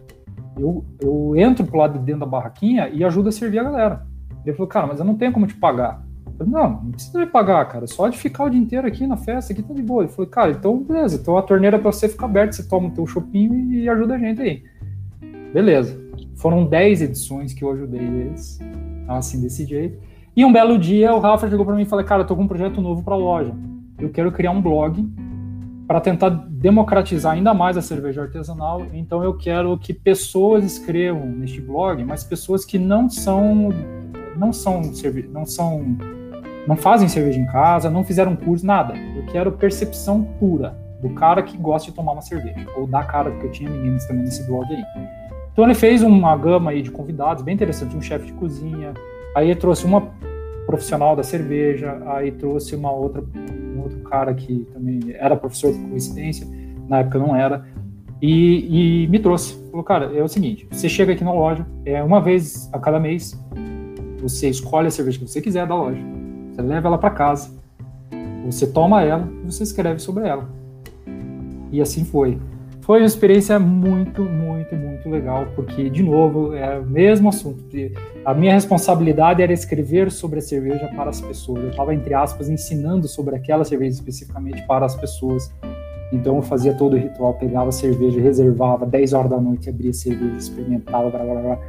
eu, 0.58 0.86
eu 1.02 1.34
entro 1.36 1.66
pro 1.66 1.78
lado 1.78 2.00
de 2.00 2.06
dentro 2.06 2.22
da 2.22 2.26
barraquinha 2.26 2.88
e 2.90 3.04
ajudo 3.04 3.28
a 3.28 3.32
servir 3.32 3.60
a 3.60 3.64
galera. 3.64 4.08
Ele 4.46 4.56
falou, 4.56 4.68
cara, 4.68 4.88
mas 4.88 5.00
eu 5.00 5.06
não 5.06 5.16
tenho 5.16 5.34
como 5.34 5.46
te 5.46 5.56
pagar. 5.56 6.02
Eu 6.26 6.46
falei, 6.46 6.54
não, 6.54 6.70
não 6.84 6.92
precisa 6.92 7.20
me 7.20 7.26
pagar, 7.26 7.66
cara, 7.68 7.86
só 7.88 8.08
de 8.08 8.18
ficar 8.18 8.46
o 8.46 8.50
dia 8.50 8.60
inteiro 8.60 8.88
aqui 8.88 9.06
na 9.06 9.18
festa, 9.18 9.52
aqui 9.52 9.62
tá 9.62 9.74
de 9.74 9.82
boa. 9.82 10.04
Ele 10.04 10.12
falou, 10.12 10.32
cara, 10.32 10.52
então 10.52 10.78
beleza, 10.82 11.18
então 11.18 11.38
a 11.38 11.42
torneira 11.42 11.78
para 11.78 11.92
você 11.92 12.08
ficar 12.08 12.26
aberta, 12.28 12.54
você 12.54 12.64
toma 12.64 12.88
o 12.88 12.92
teu 12.92 13.06
chopinho 13.06 13.74
e 13.74 13.90
ajuda 13.90 14.16
a 14.16 14.18
gente 14.18 14.42
aí. 14.42 14.64
Beleza. 15.54 16.07
Foram 16.38 16.66
10 16.66 17.02
edições 17.02 17.54
que 17.54 17.64
eu 17.64 17.72
ajudei 17.72 18.02
eles, 18.02 18.60
assim, 19.08 19.42
desse 19.42 19.66
jeito. 19.66 20.00
E 20.36 20.46
um 20.46 20.54
belo 20.54 20.78
dia 20.78 21.14
o 21.14 21.20
Rafa 21.20 21.50
chegou 21.50 21.66
para 21.66 21.76
mim 21.76 21.82
e 21.82 21.86
falou: 21.86 22.06
Cara, 22.06 22.22
eu 22.22 22.28
tô 22.28 22.36
com 22.36 22.44
um 22.44 22.48
projeto 22.48 22.80
novo 22.80 23.04
para 23.04 23.16
a 23.16 23.18
loja. 23.18 23.54
Eu 24.00 24.10
quero 24.10 24.32
criar 24.32 24.52
um 24.52 24.62
blog 24.62 25.04
para 25.88 26.00
tentar 26.00 26.30
democratizar 26.30 27.34
ainda 27.34 27.54
mais 27.54 27.76
a 27.76 27.82
cerveja 27.82 28.22
artesanal. 28.22 28.86
Então 28.94 29.24
eu 29.24 29.36
quero 29.36 29.78
que 29.80 29.94
pessoas 29.94 30.64
escrevam 30.64 31.26
neste 31.26 31.60
blog, 31.60 32.04
mas 32.04 32.24
pessoas 32.24 32.64
que 32.64 32.78
não 32.78 33.10
são 33.10 33.70
não 34.38 34.54
são 34.54 34.82
não 35.32 35.46
são 35.46 35.98
não 36.68 36.76
fazem 36.76 37.08
cerveja 37.08 37.40
em 37.40 37.46
casa, 37.48 37.90
não 37.90 38.04
fizeram 38.04 38.36
curso, 38.36 38.64
nada. 38.64 38.94
Eu 39.16 39.26
quero 39.28 39.54
percepção 39.54 40.24
pura 40.38 40.78
do 41.02 41.10
cara 41.12 41.42
que 41.42 41.58
gosta 41.58 41.90
de 41.90 41.96
tomar 41.96 42.12
uma 42.12 42.22
cerveja 42.22 42.68
ou 42.76 42.86
da 42.86 43.04
cara 43.04 43.32
porque 43.32 43.48
eu 43.48 43.52
tinha 43.52 43.70
meninas 43.70 44.06
também 44.06 44.24
nesse 44.24 44.46
blog 44.46 44.68
aí. 44.72 45.17
Então 45.58 45.66
ele 45.66 45.74
fez 45.74 46.04
uma 46.04 46.38
gama 46.38 46.70
aí 46.70 46.84
de 46.84 46.92
convidados 46.92 47.42
bem 47.42 47.56
interessante, 47.56 47.98
um 47.98 48.02
chefe 48.02 48.28
de 48.28 48.34
cozinha, 48.34 48.94
aí 49.36 49.56
trouxe 49.56 49.88
uma 49.88 50.12
profissional 50.68 51.16
da 51.16 51.24
cerveja, 51.24 52.00
aí 52.06 52.32
trouxe 52.32 52.76
uma 52.76 52.92
outra, 52.92 53.24
um 53.76 53.82
outro 53.82 53.98
cara 54.02 54.36
que 54.36 54.68
também 54.72 55.00
era 55.16 55.36
professor 55.36 55.74
por 55.74 55.90
coincidência, 55.90 56.48
na 56.88 57.00
época 57.00 57.18
não 57.18 57.36
era, 57.36 57.66
e, 58.22 59.06
e 59.06 59.08
me 59.08 59.18
trouxe. 59.18 59.60
Falou, 59.72 59.84
cara, 59.84 60.16
é 60.16 60.22
o 60.22 60.28
seguinte, 60.28 60.68
você 60.70 60.88
chega 60.88 61.14
aqui 61.14 61.24
na 61.24 61.34
loja, 61.34 61.66
é 61.86 62.04
uma 62.04 62.22
vez 62.22 62.70
a 62.72 62.78
cada 62.78 63.00
mês, 63.00 63.36
você 64.22 64.50
escolhe 64.50 64.90
a 64.90 64.92
cerveja 64.92 65.18
que 65.18 65.28
você 65.28 65.42
quiser 65.42 65.66
da 65.66 65.74
loja, 65.74 66.00
você 66.52 66.62
leva 66.62 66.88
ela 66.88 67.00
para 67.00 67.10
casa, 67.10 67.50
você 68.46 68.68
toma 68.68 69.02
ela 69.02 69.28
e 69.44 69.52
você 69.52 69.64
escreve 69.64 69.98
sobre 69.98 70.28
ela. 70.28 70.48
E 71.72 71.82
assim 71.82 72.06
foi 72.06 72.38
foi 72.88 73.02
uma 73.02 73.06
experiência 73.06 73.60
muito, 73.60 74.24
muito, 74.24 74.74
muito 74.74 75.10
legal, 75.10 75.46
porque, 75.54 75.90
de 75.90 76.02
novo, 76.02 76.54
é 76.54 76.80
o 76.80 76.86
mesmo 76.86 77.28
assunto. 77.28 77.66
A 78.24 78.34
minha 78.34 78.54
responsabilidade 78.54 79.44
era 79.44 79.52
escrever 79.52 80.10
sobre 80.10 80.40
a 80.40 80.42
cerveja 80.42 80.88
para 80.96 81.10
as 81.10 81.20
pessoas. 81.20 81.66
Eu 81.66 81.70
estava, 81.72 81.94
entre 81.94 82.14
aspas, 82.14 82.48
ensinando 82.48 83.06
sobre 83.06 83.36
aquela 83.36 83.66
cerveja 83.66 83.96
especificamente 83.96 84.66
para 84.66 84.86
as 84.86 84.96
pessoas. 84.96 85.54
Então 86.14 86.38
eu 86.38 86.42
fazia 86.42 86.74
todo 86.76 86.94
o 86.94 86.98
ritual, 86.98 87.34
pegava 87.34 87.68
a 87.68 87.74
cerveja, 87.74 88.22
reservava 88.22 88.86
10 88.86 89.12
horas 89.12 89.32
da 89.32 89.42
noite, 89.42 89.70
abria 89.70 89.92
a 89.92 89.94
cerveja, 89.94 90.38
experimentava, 90.38 91.10
blá, 91.10 91.26
blá, 91.26 91.42
blá, 91.42 91.60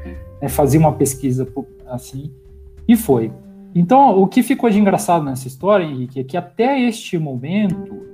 né, 0.40 0.49
fazia 0.49 0.78
uma 0.78 0.93
pesquisa 0.93 1.49
assim, 1.89 2.31
e 2.86 2.95
foi. 2.97 3.32
Então, 3.74 4.16
o 4.16 4.28
que 4.28 4.40
ficou 4.40 4.70
de 4.70 4.78
engraçado 4.78 5.24
nessa 5.24 5.49
história, 5.49 5.85
Henrique, 5.85 6.20
é 6.20 6.24
que 6.24 6.36
até 6.36 6.81
este 6.81 7.19
momento, 7.19 8.07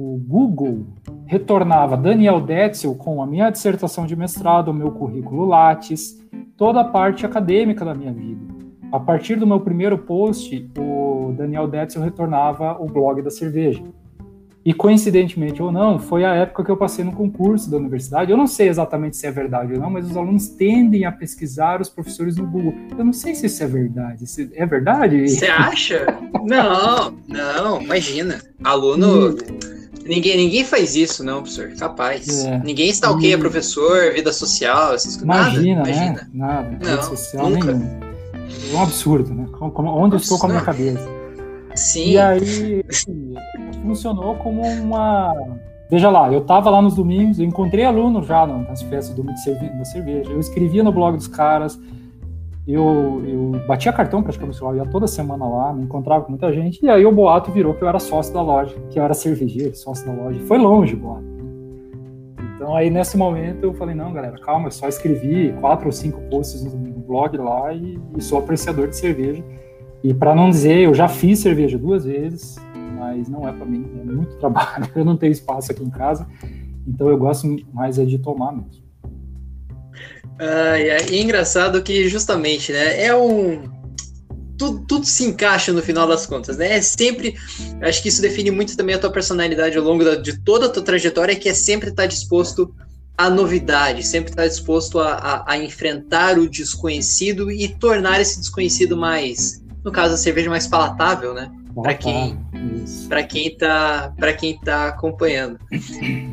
o 0.00 0.16
Google 0.16 0.86
retornava 1.26 1.96
Daniel 1.96 2.40
Detzel 2.40 2.94
com 2.94 3.20
a 3.20 3.26
minha 3.26 3.50
dissertação 3.50 4.06
de 4.06 4.14
mestrado, 4.14 4.68
o 4.68 4.74
meu 4.74 4.92
currículo 4.92 5.44
Lattes, 5.44 6.24
toda 6.56 6.80
a 6.80 6.84
parte 6.84 7.26
acadêmica 7.26 7.84
da 7.84 7.94
minha 7.94 8.12
vida. 8.12 8.40
A 8.92 9.00
partir 9.00 9.34
do 9.34 9.46
meu 9.46 9.58
primeiro 9.58 9.98
post, 9.98 10.70
o 10.78 11.34
Daniel 11.36 11.66
Detzel 11.66 12.00
retornava 12.00 12.80
o 12.80 12.86
blog 12.86 13.20
da 13.22 13.30
cerveja. 13.30 13.82
E 14.64 14.72
coincidentemente 14.72 15.62
ou 15.62 15.72
não, 15.72 15.98
foi 15.98 16.24
a 16.24 16.34
época 16.34 16.62
que 16.62 16.70
eu 16.70 16.76
passei 16.76 17.04
no 17.04 17.12
concurso 17.12 17.68
da 17.70 17.76
universidade. 17.76 18.30
Eu 18.30 18.36
não 18.36 18.46
sei 18.46 18.68
exatamente 18.68 19.16
se 19.16 19.26
é 19.26 19.30
verdade 19.32 19.72
ou 19.72 19.80
não, 19.80 19.90
mas 19.90 20.08
os 20.08 20.16
alunos 20.16 20.48
tendem 20.48 21.06
a 21.06 21.12
pesquisar 21.12 21.80
os 21.80 21.88
professores 21.88 22.36
no 22.36 22.46
Google. 22.46 22.74
Eu 22.96 23.04
não 23.04 23.12
sei 23.12 23.34
se 23.34 23.46
isso 23.46 23.64
é 23.64 23.66
verdade. 23.66 24.24
É 24.54 24.66
verdade? 24.66 25.28
Você 25.28 25.46
acha? 25.46 26.06
não, 26.44 27.18
não, 27.26 27.82
imagina. 27.82 28.40
Aluno. 28.62 29.36
Ninguém, 30.08 30.36
ninguém 30.38 30.64
faz 30.64 30.96
isso, 30.96 31.22
não, 31.22 31.42
professor. 31.42 31.70
Capaz. 31.78 32.44
É. 32.44 32.58
Ninguém 32.64 32.88
stalkeia 32.88 33.34
e... 33.34 33.38
professor, 33.38 34.12
vida 34.14 34.32
social, 34.32 34.94
essas 34.94 35.16
coisas. 35.16 35.22
Imagina, 35.22 35.76
nada, 35.76 35.90
né? 35.90 35.96
Imagina. 35.96 36.30
Nada. 36.32 36.70
Não, 36.70 36.78
vida 36.78 37.02
social 37.02 37.50
nunca. 37.50 37.72
nenhum. 37.72 38.00
É 38.72 38.76
um 38.76 38.82
absurdo, 38.82 39.34
né? 39.34 39.46
Como, 39.52 39.88
onde 39.90 40.16
eu 40.16 40.18
estou 40.18 40.38
com 40.38 40.46
a 40.46 40.50
minha 40.50 40.62
cabeça? 40.62 41.06
Sim. 41.74 42.12
E 42.12 42.18
aí 42.18 42.84
funcionou 43.82 44.34
como 44.36 44.62
uma. 44.62 45.32
Veja 45.90 46.10
lá, 46.10 46.30
eu 46.32 46.40
estava 46.40 46.68
lá 46.68 46.82
nos 46.82 46.94
domingos, 46.94 47.38
eu 47.38 47.46
encontrei 47.46 47.84
alunos 47.84 48.26
já 48.26 48.46
nas 48.46 48.82
festas 48.82 49.14
do 49.14 49.22
da 49.22 49.34
cerveja, 49.36 50.30
eu 50.30 50.40
escrevia 50.40 50.82
no 50.82 50.92
blog 50.92 51.16
dos 51.16 51.28
caras, 51.28 51.78
eu, 52.68 53.22
eu 53.26 53.66
batia 53.66 53.90
cartão 53.92 54.22
praticamente 54.22 54.60
eu 54.60 54.76
ia 54.76 54.84
toda 54.84 55.06
semana 55.06 55.48
lá, 55.48 55.72
me 55.72 55.84
encontrava 55.84 56.24
com 56.24 56.30
muita 56.30 56.52
gente, 56.52 56.84
e 56.84 56.88
aí 56.90 57.06
o 57.06 57.10
boato 57.10 57.50
virou 57.50 57.72
que 57.72 57.82
eu 57.82 57.88
era 57.88 57.98
sócio 57.98 58.34
da 58.34 58.42
loja, 58.42 58.76
que 58.90 58.98
eu 58.98 59.02
era 59.02 59.14
cervejeiro, 59.14 59.74
sócio 59.74 60.06
da 60.06 60.12
loja. 60.12 60.38
Foi 60.40 60.58
longe 60.58 60.94
o 60.94 60.98
boato. 60.98 61.24
Então 62.54 62.76
aí 62.76 62.90
nesse 62.90 63.16
momento 63.16 63.64
eu 63.64 63.72
falei, 63.72 63.94
não, 63.94 64.12
galera, 64.12 64.38
calma, 64.38 64.66
eu 64.66 64.70
só 64.70 64.86
escrevi 64.86 65.54
quatro 65.60 65.86
ou 65.86 65.92
cinco 65.92 66.20
posts 66.28 66.62
no, 66.62 66.76
no 66.76 67.00
blog 67.00 67.38
lá 67.38 67.72
e, 67.72 67.98
e 68.16 68.20
sou 68.20 68.38
apreciador 68.38 68.88
de 68.88 68.96
cerveja. 68.96 69.42
E 70.04 70.12
para 70.12 70.34
não 70.34 70.50
dizer, 70.50 70.80
eu 70.80 70.92
já 70.92 71.08
fiz 71.08 71.38
cerveja 71.38 71.78
duas 71.78 72.04
vezes, 72.04 72.56
mas 72.98 73.28
não 73.28 73.48
é 73.48 73.52
para 73.52 73.64
mim, 73.64 73.88
é 73.98 74.04
muito 74.04 74.36
trabalho, 74.38 74.86
eu 74.94 75.04
não 75.04 75.16
tenho 75.16 75.32
espaço 75.32 75.72
aqui 75.72 75.82
em 75.82 75.90
casa, 75.90 76.26
então 76.86 77.08
eu 77.08 77.16
gosto 77.16 77.48
mais 77.72 77.98
é 77.98 78.04
de 78.04 78.18
tomar 78.18 78.52
mesmo. 78.52 78.87
Ah, 80.38 80.78
é, 80.78 80.96
é 80.98 81.20
engraçado 81.20 81.82
que 81.82 82.08
justamente, 82.08 82.72
né, 82.72 83.04
é 83.04 83.14
um 83.14 83.76
tudo, 84.56 84.84
tudo, 84.86 85.06
se 85.06 85.24
encaixa 85.24 85.72
no 85.72 85.80
final 85.80 86.06
das 86.08 86.26
contas, 86.26 86.56
né? 86.56 86.78
É 86.78 86.82
sempre, 86.82 87.36
acho 87.80 88.02
que 88.02 88.08
isso 88.08 88.20
define 88.20 88.50
muito 88.50 88.76
também 88.76 88.94
a 88.94 88.98
tua 88.98 89.10
personalidade 89.10 89.78
ao 89.78 89.84
longo 89.84 90.04
da, 90.04 90.16
de 90.16 90.36
toda 90.40 90.66
a 90.66 90.68
tua 90.68 90.82
trajetória, 90.82 91.36
que 91.36 91.48
é 91.48 91.54
sempre 91.54 91.90
estar 91.90 92.06
disposto 92.06 92.74
à 93.16 93.30
novidade, 93.30 94.04
sempre 94.04 94.30
estar 94.30 94.48
disposto 94.48 94.98
a, 94.98 95.12
a, 95.12 95.52
a 95.52 95.58
enfrentar 95.58 96.40
o 96.40 96.48
desconhecido 96.48 97.52
e 97.52 97.68
tornar 97.68 98.20
esse 98.20 98.40
desconhecido 98.40 98.96
mais 98.96 99.62
no 99.84 99.92
caso, 99.92 100.14
a 100.14 100.18
cerveja 100.18 100.50
mais 100.50 100.66
palatável, 100.66 101.34
né? 101.34 101.50
Para 101.74 101.94
quem 101.94 102.38
para 103.08 103.22
quem 103.22 103.56
tá 103.56 104.12
para 104.16 104.32
quem 104.32 104.58
tá 104.58 104.88
acompanhando. 104.88 105.58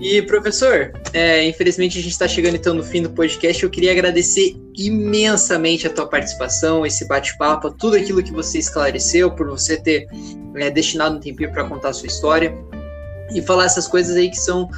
E 0.02 0.22
professor, 0.24 0.94
é, 1.14 1.46
infelizmente 1.46 1.98
a 1.98 2.02
gente 2.02 2.12
está 2.12 2.28
chegando 2.28 2.56
então 2.56 2.74
no 2.74 2.84
fim 2.84 3.02
do 3.02 3.10
podcast. 3.10 3.64
Eu 3.64 3.70
queria 3.70 3.92
agradecer 3.92 4.56
imensamente 4.76 5.88
a 5.88 5.90
tua 5.90 6.08
participação, 6.08 6.86
esse 6.86 7.08
bate-papo, 7.08 7.72
tudo 7.72 7.96
aquilo 7.96 8.24
que 8.24 8.32
você 8.32 8.60
esclareceu, 8.60 9.32
por 9.32 9.48
você 9.48 9.78
ter 9.78 10.08
é, 10.56 10.70
destinado 10.70 11.18
um 11.18 11.20
tempinho 11.20 11.52
para 11.52 11.64
contar 11.68 11.90
a 11.90 11.94
sua 11.94 12.08
história 12.08 12.54
e 13.34 13.42
falar 13.42 13.66
essas 13.66 13.88
coisas 13.88 14.16
aí 14.16 14.30
que 14.30 14.38
são 14.38 14.70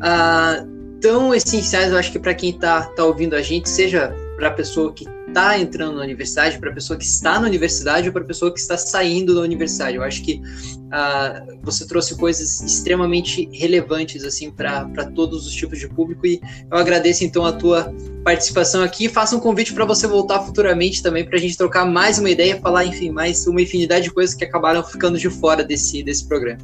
ah, 0.00 0.64
tão 1.00 1.34
essenciais, 1.34 1.90
eu 1.90 1.98
acho 1.98 2.12
que 2.12 2.18
para 2.18 2.34
quem 2.34 2.52
tá, 2.52 2.82
tá 2.82 3.04
ouvindo 3.04 3.34
a 3.34 3.42
gente, 3.42 3.68
seja 3.68 4.14
para 4.36 4.48
a 4.48 4.52
pessoa 4.52 4.92
que 4.92 5.06
está 5.36 5.58
entrando 5.58 5.96
na 5.96 6.02
universidade, 6.02 6.58
para 6.58 6.70
a 6.70 6.72
pessoa 6.72 6.98
que 6.98 7.04
está 7.04 7.38
na 7.38 7.46
universidade 7.46 8.08
ou 8.08 8.12
para 8.12 8.22
a 8.22 8.26
pessoa 8.26 8.50
que 8.50 8.58
está 8.58 8.78
saindo 8.78 9.34
da 9.34 9.42
universidade. 9.42 9.96
Eu 9.96 10.02
acho 10.02 10.22
que 10.22 10.40
uh, 10.40 11.58
você 11.62 11.86
trouxe 11.86 12.16
coisas 12.16 12.62
extremamente 12.62 13.46
relevantes 13.52 14.24
assim 14.24 14.50
para 14.50 14.86
todos 15.14 15.46
os 15.46 15.52
tipos 15.52 15.78
de 15.78 15.88
público 15.88 16.26
e 16.26 16.40
eu 16.70 16.78
agradeço 16.78 17.22
então 17.22 17.44
a 17.44 17.52
tua 17.52 17.94
participação 18.24 18.82
aqui. 18.82 19.10
Faço 19.10 19.36
um 19.36 19.40
convite 19.40 19.74
para 19.74 19.84
você 19.84 20.06
voltar 20.06 20.40
futuramente 20.40 21.02
também 21.02 21.24
para 21.24 21.36
a 21.36 21.40
gente 21.40 21.56
trocar 21.56 21.84
mais 21.84 22.18
uma 22.18 22.30
ideia, 22.30 22.58
falar 22.58 22.86
enfim 22.86 23.10
mais 23.10 23.46
uma 23.46 23.60
infinidade 23.60 24.04
de 24.04 24.10
coisas 24.10 24.34
que 24.34 24.44
acabaram 24.44 24.82
ficando 24.82 25.18
de 25.18 25.28
fora 25.28 25.62
desse 25.62 26.02
desse 26.02 26.26
programa. 26.26 26.60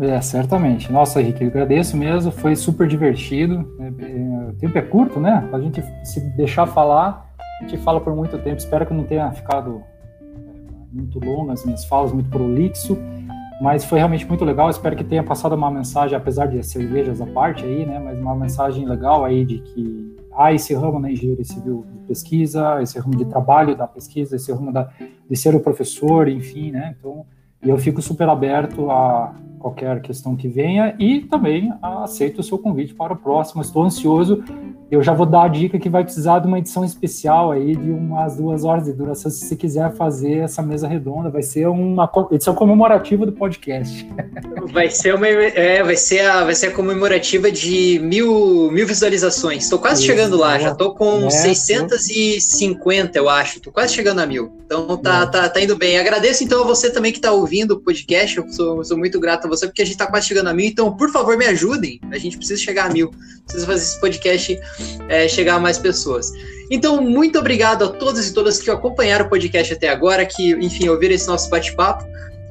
É, 0.00 0.20
certamente. 0.20 0.92
Nossa, 0.92 1.20
Henrique, 1.20 1.42
eu 1.42 1.48
agradeço 1.48 1.96
mesmo, 1.96 2.30
foi 2.30 2.54
super 2.54 2.86
divertido. 2.86 3.68
É, 3.80 3.86
é, 3.86 4.50
o 4.50 4.52
tempo 4.54 4.78
é 4.78 4.82
curto, 4.82 5.18
né? 5.18 5.48
A 5.52 5.58
gente 5.58 5.82
se 6.04 6.20
deixar 6.36 6.66
falar, 6.68 7.27
a 7.60 7.64
gente 7.64 7.76
fala 7.78 8.00
por 8.00 8.14
muito 8.14 8.38
tempo. 8.38 8.56
Espero 8.56 8.86
que 8.86 8.94
não 8.94 9.04
tenha 9.04 9.30
ficado 9.32 9.82
é, 10.20 10.26
muito 10.92 11.18
longo 11.18 11.50
as 11.50 11.64
minhas 11.64 11.84
falas, 11.84 12.12
muito 12.12 12.30
prolixo, 12.30 12.98
mas 13.60 13.84
foi 13.84 13.98
realmente 13.98 14.26
muito 14.26 14.44
legal. 14.44 14.70
Espero 14.70 14.94
que 14.96 15.04
tenha 15.04 15.22
passado 15.22 15.54
uma 15.54 15.70
mensagem, 15.70 16.16
apesar 16.16 16.46
de 16.46 16.62
cervejas 16.62 17.20
à 17.20 17.26
parte 17.26 17.64
aí, 17.64 17.84
né? 17.84 17.98
Mas 17.98 18.18
uma 18.18 18.34
mensagem 18.36 18.86
legal 18.86 19.24
aí 19.24 19.44
de 19.44 19.58
que 19.58 20.16
há 20.32 20.52
esse 20.52 20.72
ramo 20.72 21.00
na 21.00 21.10
engenharia 21.10 21.44
civil 21.44 21.84
de 21.92 21.98
pesquisa, 22.06 22.80
esse 22.80 22.98
ramo 22.98 23.16
de 23.16 23.24
trabalho 23.24 23.76
da 23.76 23.86
pesquisa, 23.86 24.36
esse 24.36 24.52
ramo 24.52 24.72
da, 24.72 24.88
de 25.28 25.36
ser 25.36 25.54
o 25.54 25.60
professor, 25.60 26.28
enfim, 26.28 26.70
né? 26.70 26.94
Então, 26.98 27.26
eu 27.60 27.76
fico 27.76 28.00
super 28.00 28.28
aberto 28.28 28.88
a 28.88 29.34
qualquer 29.58 30.00
questão 30.00 30.36
que 30.36 30.48
venha 30.48 30.94
e 30.98 31.20
também 31.20 31.72
aceito 31.82 32.40
o 32.40 32.42
seu 32.42 32.58
convite 32.58 32.94
para 32.94 33.12
o 33.12 33.16
próximo. 33.16 33.60
Estou 33.60 33.82
ansioso. 33.82 34.42
Eu 34.90 35.02
já 35.02 35.12
vou 35.12 35.26
dar 35.26 35.42
a 35.44 35.48
dica 35.48 35.78
que 35.78 35.90
vai 35.90 36.02
precisar 36.02 36.38
de 36.38 36.46
uma 36.46 36.58
edição 36.58 36.82
especial 36.84 37.50
aí 37.50 37.76
de 37.76 37.90
umas 37.90 38.36
duas 38.36 38.64
horas 38.64 38.84
de 38.84 38.92
duração. 38.92 39.30
Se 39.30 39.44
você 39.44 39.54
quiser 39.54 39.92
fazer 39.94 40.38
essa 40.38 40.62
mesa 40.62 40.88
redonda, 40.88 41.28
vai 41.28 41.42
ser 41.42 41.68
uma 41.68 42.10
edição 42.32 42.54
comemorativa 42.54 43.26
do 43.26 43.32
podcast. 43.32 44.08
Vai 44.72 44.90
ser 44.90 45.14
uma, 45.14 45.26
é, 45.26 45.82
vai 45.82 45.96
ser 45.96 46.20
a, 46.20 46.44
vai 46.44 46.54
ser 46.54 46.66
a 46.66 46.70
comemorativa 46.72 47.50
de 47.50 47.98
mil, 48.02 48.70
mil 48.70 48.86
visualizações. 48.86 49.64
Estou 49.64 49.78
quase 49.78 50.02
Isso, 50.02 50.12
chegando 50.12 50.36
lá. 50.36 50.58
Já 50.58 50.72
estou 50.72 50.94
com 50.94 51.26
é, 51.26 51.30
650, 51.30 53.18
eu 53.18 53.30
acho. 53.30 53.56
Estou 53.56 53.72
quase 53.72 53.94
chegando 53.94 54.18
a 54.20 54.26
mil. 54.26 54.52
Então 54.66 54.98
tá, 54.98 55.22
é. 55.22 55.26
tá, 55.26 55.48
tá 55.48 55.60
indo 55.60 55.74
bem. 55.74 55.98
Agradeço 55.98 56.44
então 56.44 56.62
a 56.62 56.66
você 56.66 56.92
também 56.92 57.12
que 57.12 57.18
está 57.18 57.32
ouvindo 57.32 57.72
o 57.72 57.80
podcast. 57.80 58.36
Eu 58.36 58.48
sou, 58.50 58.84
sou 58.84 58.98
muito 58.98 59.18
grato 59.18 59.47
você 59.48 59.66
porque 59.66 59.82
a 59.82 59.84
gente 59.84 59.94
está 59.94 60.06
quase 60.06 60.28
chegando 60.28 60.48
a 60.48 60.54
mil. 60.54 60.66
Então, 60.66 60.96
por 60.96 61.10
favor, 61.10 61.36
me 61.36 61.46
ajudem. 61.46 62.00
A 62.10 62.18
gente 62.18 62.36
precisa 62.36 62.60
chegar 62.60 62.90
a 62.90 62.92
mil. 62.92 63.10
Precisa 63.44 63.66
fazer 63.66 63.82
esse 63.82 64.00
podcast 64.00 64.60
é, 65.08 65.28
chegar 65.28 65.56
a 65.56 65.60
mais 65.60 65.78
pessoas. 65.78 66.30
Então, 66.70 67.00
muito 67.00 67.38
obrigado 67.38 67.84
a 67.84 67.88
todos 67.88 68.28
e 68.28 68.34
todas 68.34 68.60
que 68.60 68.70
acompanharam 68.70 69.26
o 69.26 69.28
podcast 69.28 69.72
até 69.72 69.88
agora, 69.88 70.24
que, 70.26 70.52
enfim, 70.52 70.88
ouviram 70.88 71.14
esse 71.14 71.26
nosso 71.26 71.48
bate-papo. 71.48 72.04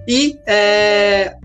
E 0.08 0.38
é, 0.46 1.36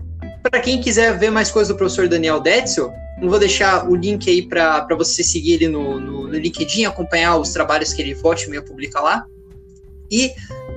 para 0.41 0.59
quem 0.59 0.81
quiser 0.81 1.17
ver 1.17 1.29
mais 1.29 1.51
coisas 1.51 1.73
do 1.73 1.77
professor 1.77 2.07
Daniel 2.07 2.39
Detzel, 2.39 2.91
eu 3.21 3.29
vou 3.29 3.39
deixar 3.39 3.89
o 3.89 3.95
link 3.95 4.29
aí 4.29 4.41
para 4.41 4.87
você 4.97 5.23
seguir 5.23 5.53
ele 5.53 5.69
no, 5.69 5.99
no, 5.99 6.27
no, 6.27 6.33
LinkedIn, 6.33 6.85
acompanhar 6.85 7.37
os 7.37 7.51
trabalhos 7.51 7.93
que 7.93 8.01
ele 8.01 8.13
volte 8.13 8.49
meio 8.49 8.63
publica 8.63 8.99
lá. 8.99 9.25
E 10.11 10.31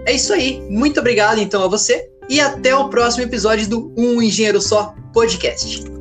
é 0.07 0.13
isso 0.13 0.33
aí. 0.33 0.61
Muito 0.69 1.01
obrigado 1.01 1.39
então 1.39 1.63
a 1.63 1.69
você 1.69 2.09
e 2.29 2.41
até 2.41 2.75
o 2.75 2.89
próximo 2.89 3.25
episódio 3.25 3.69
do 3.69 3.93
Um 3.97 4.21
Engenheiro 4.23 4.61
Só 4.61 4.95
Podcast. 5.13 5.96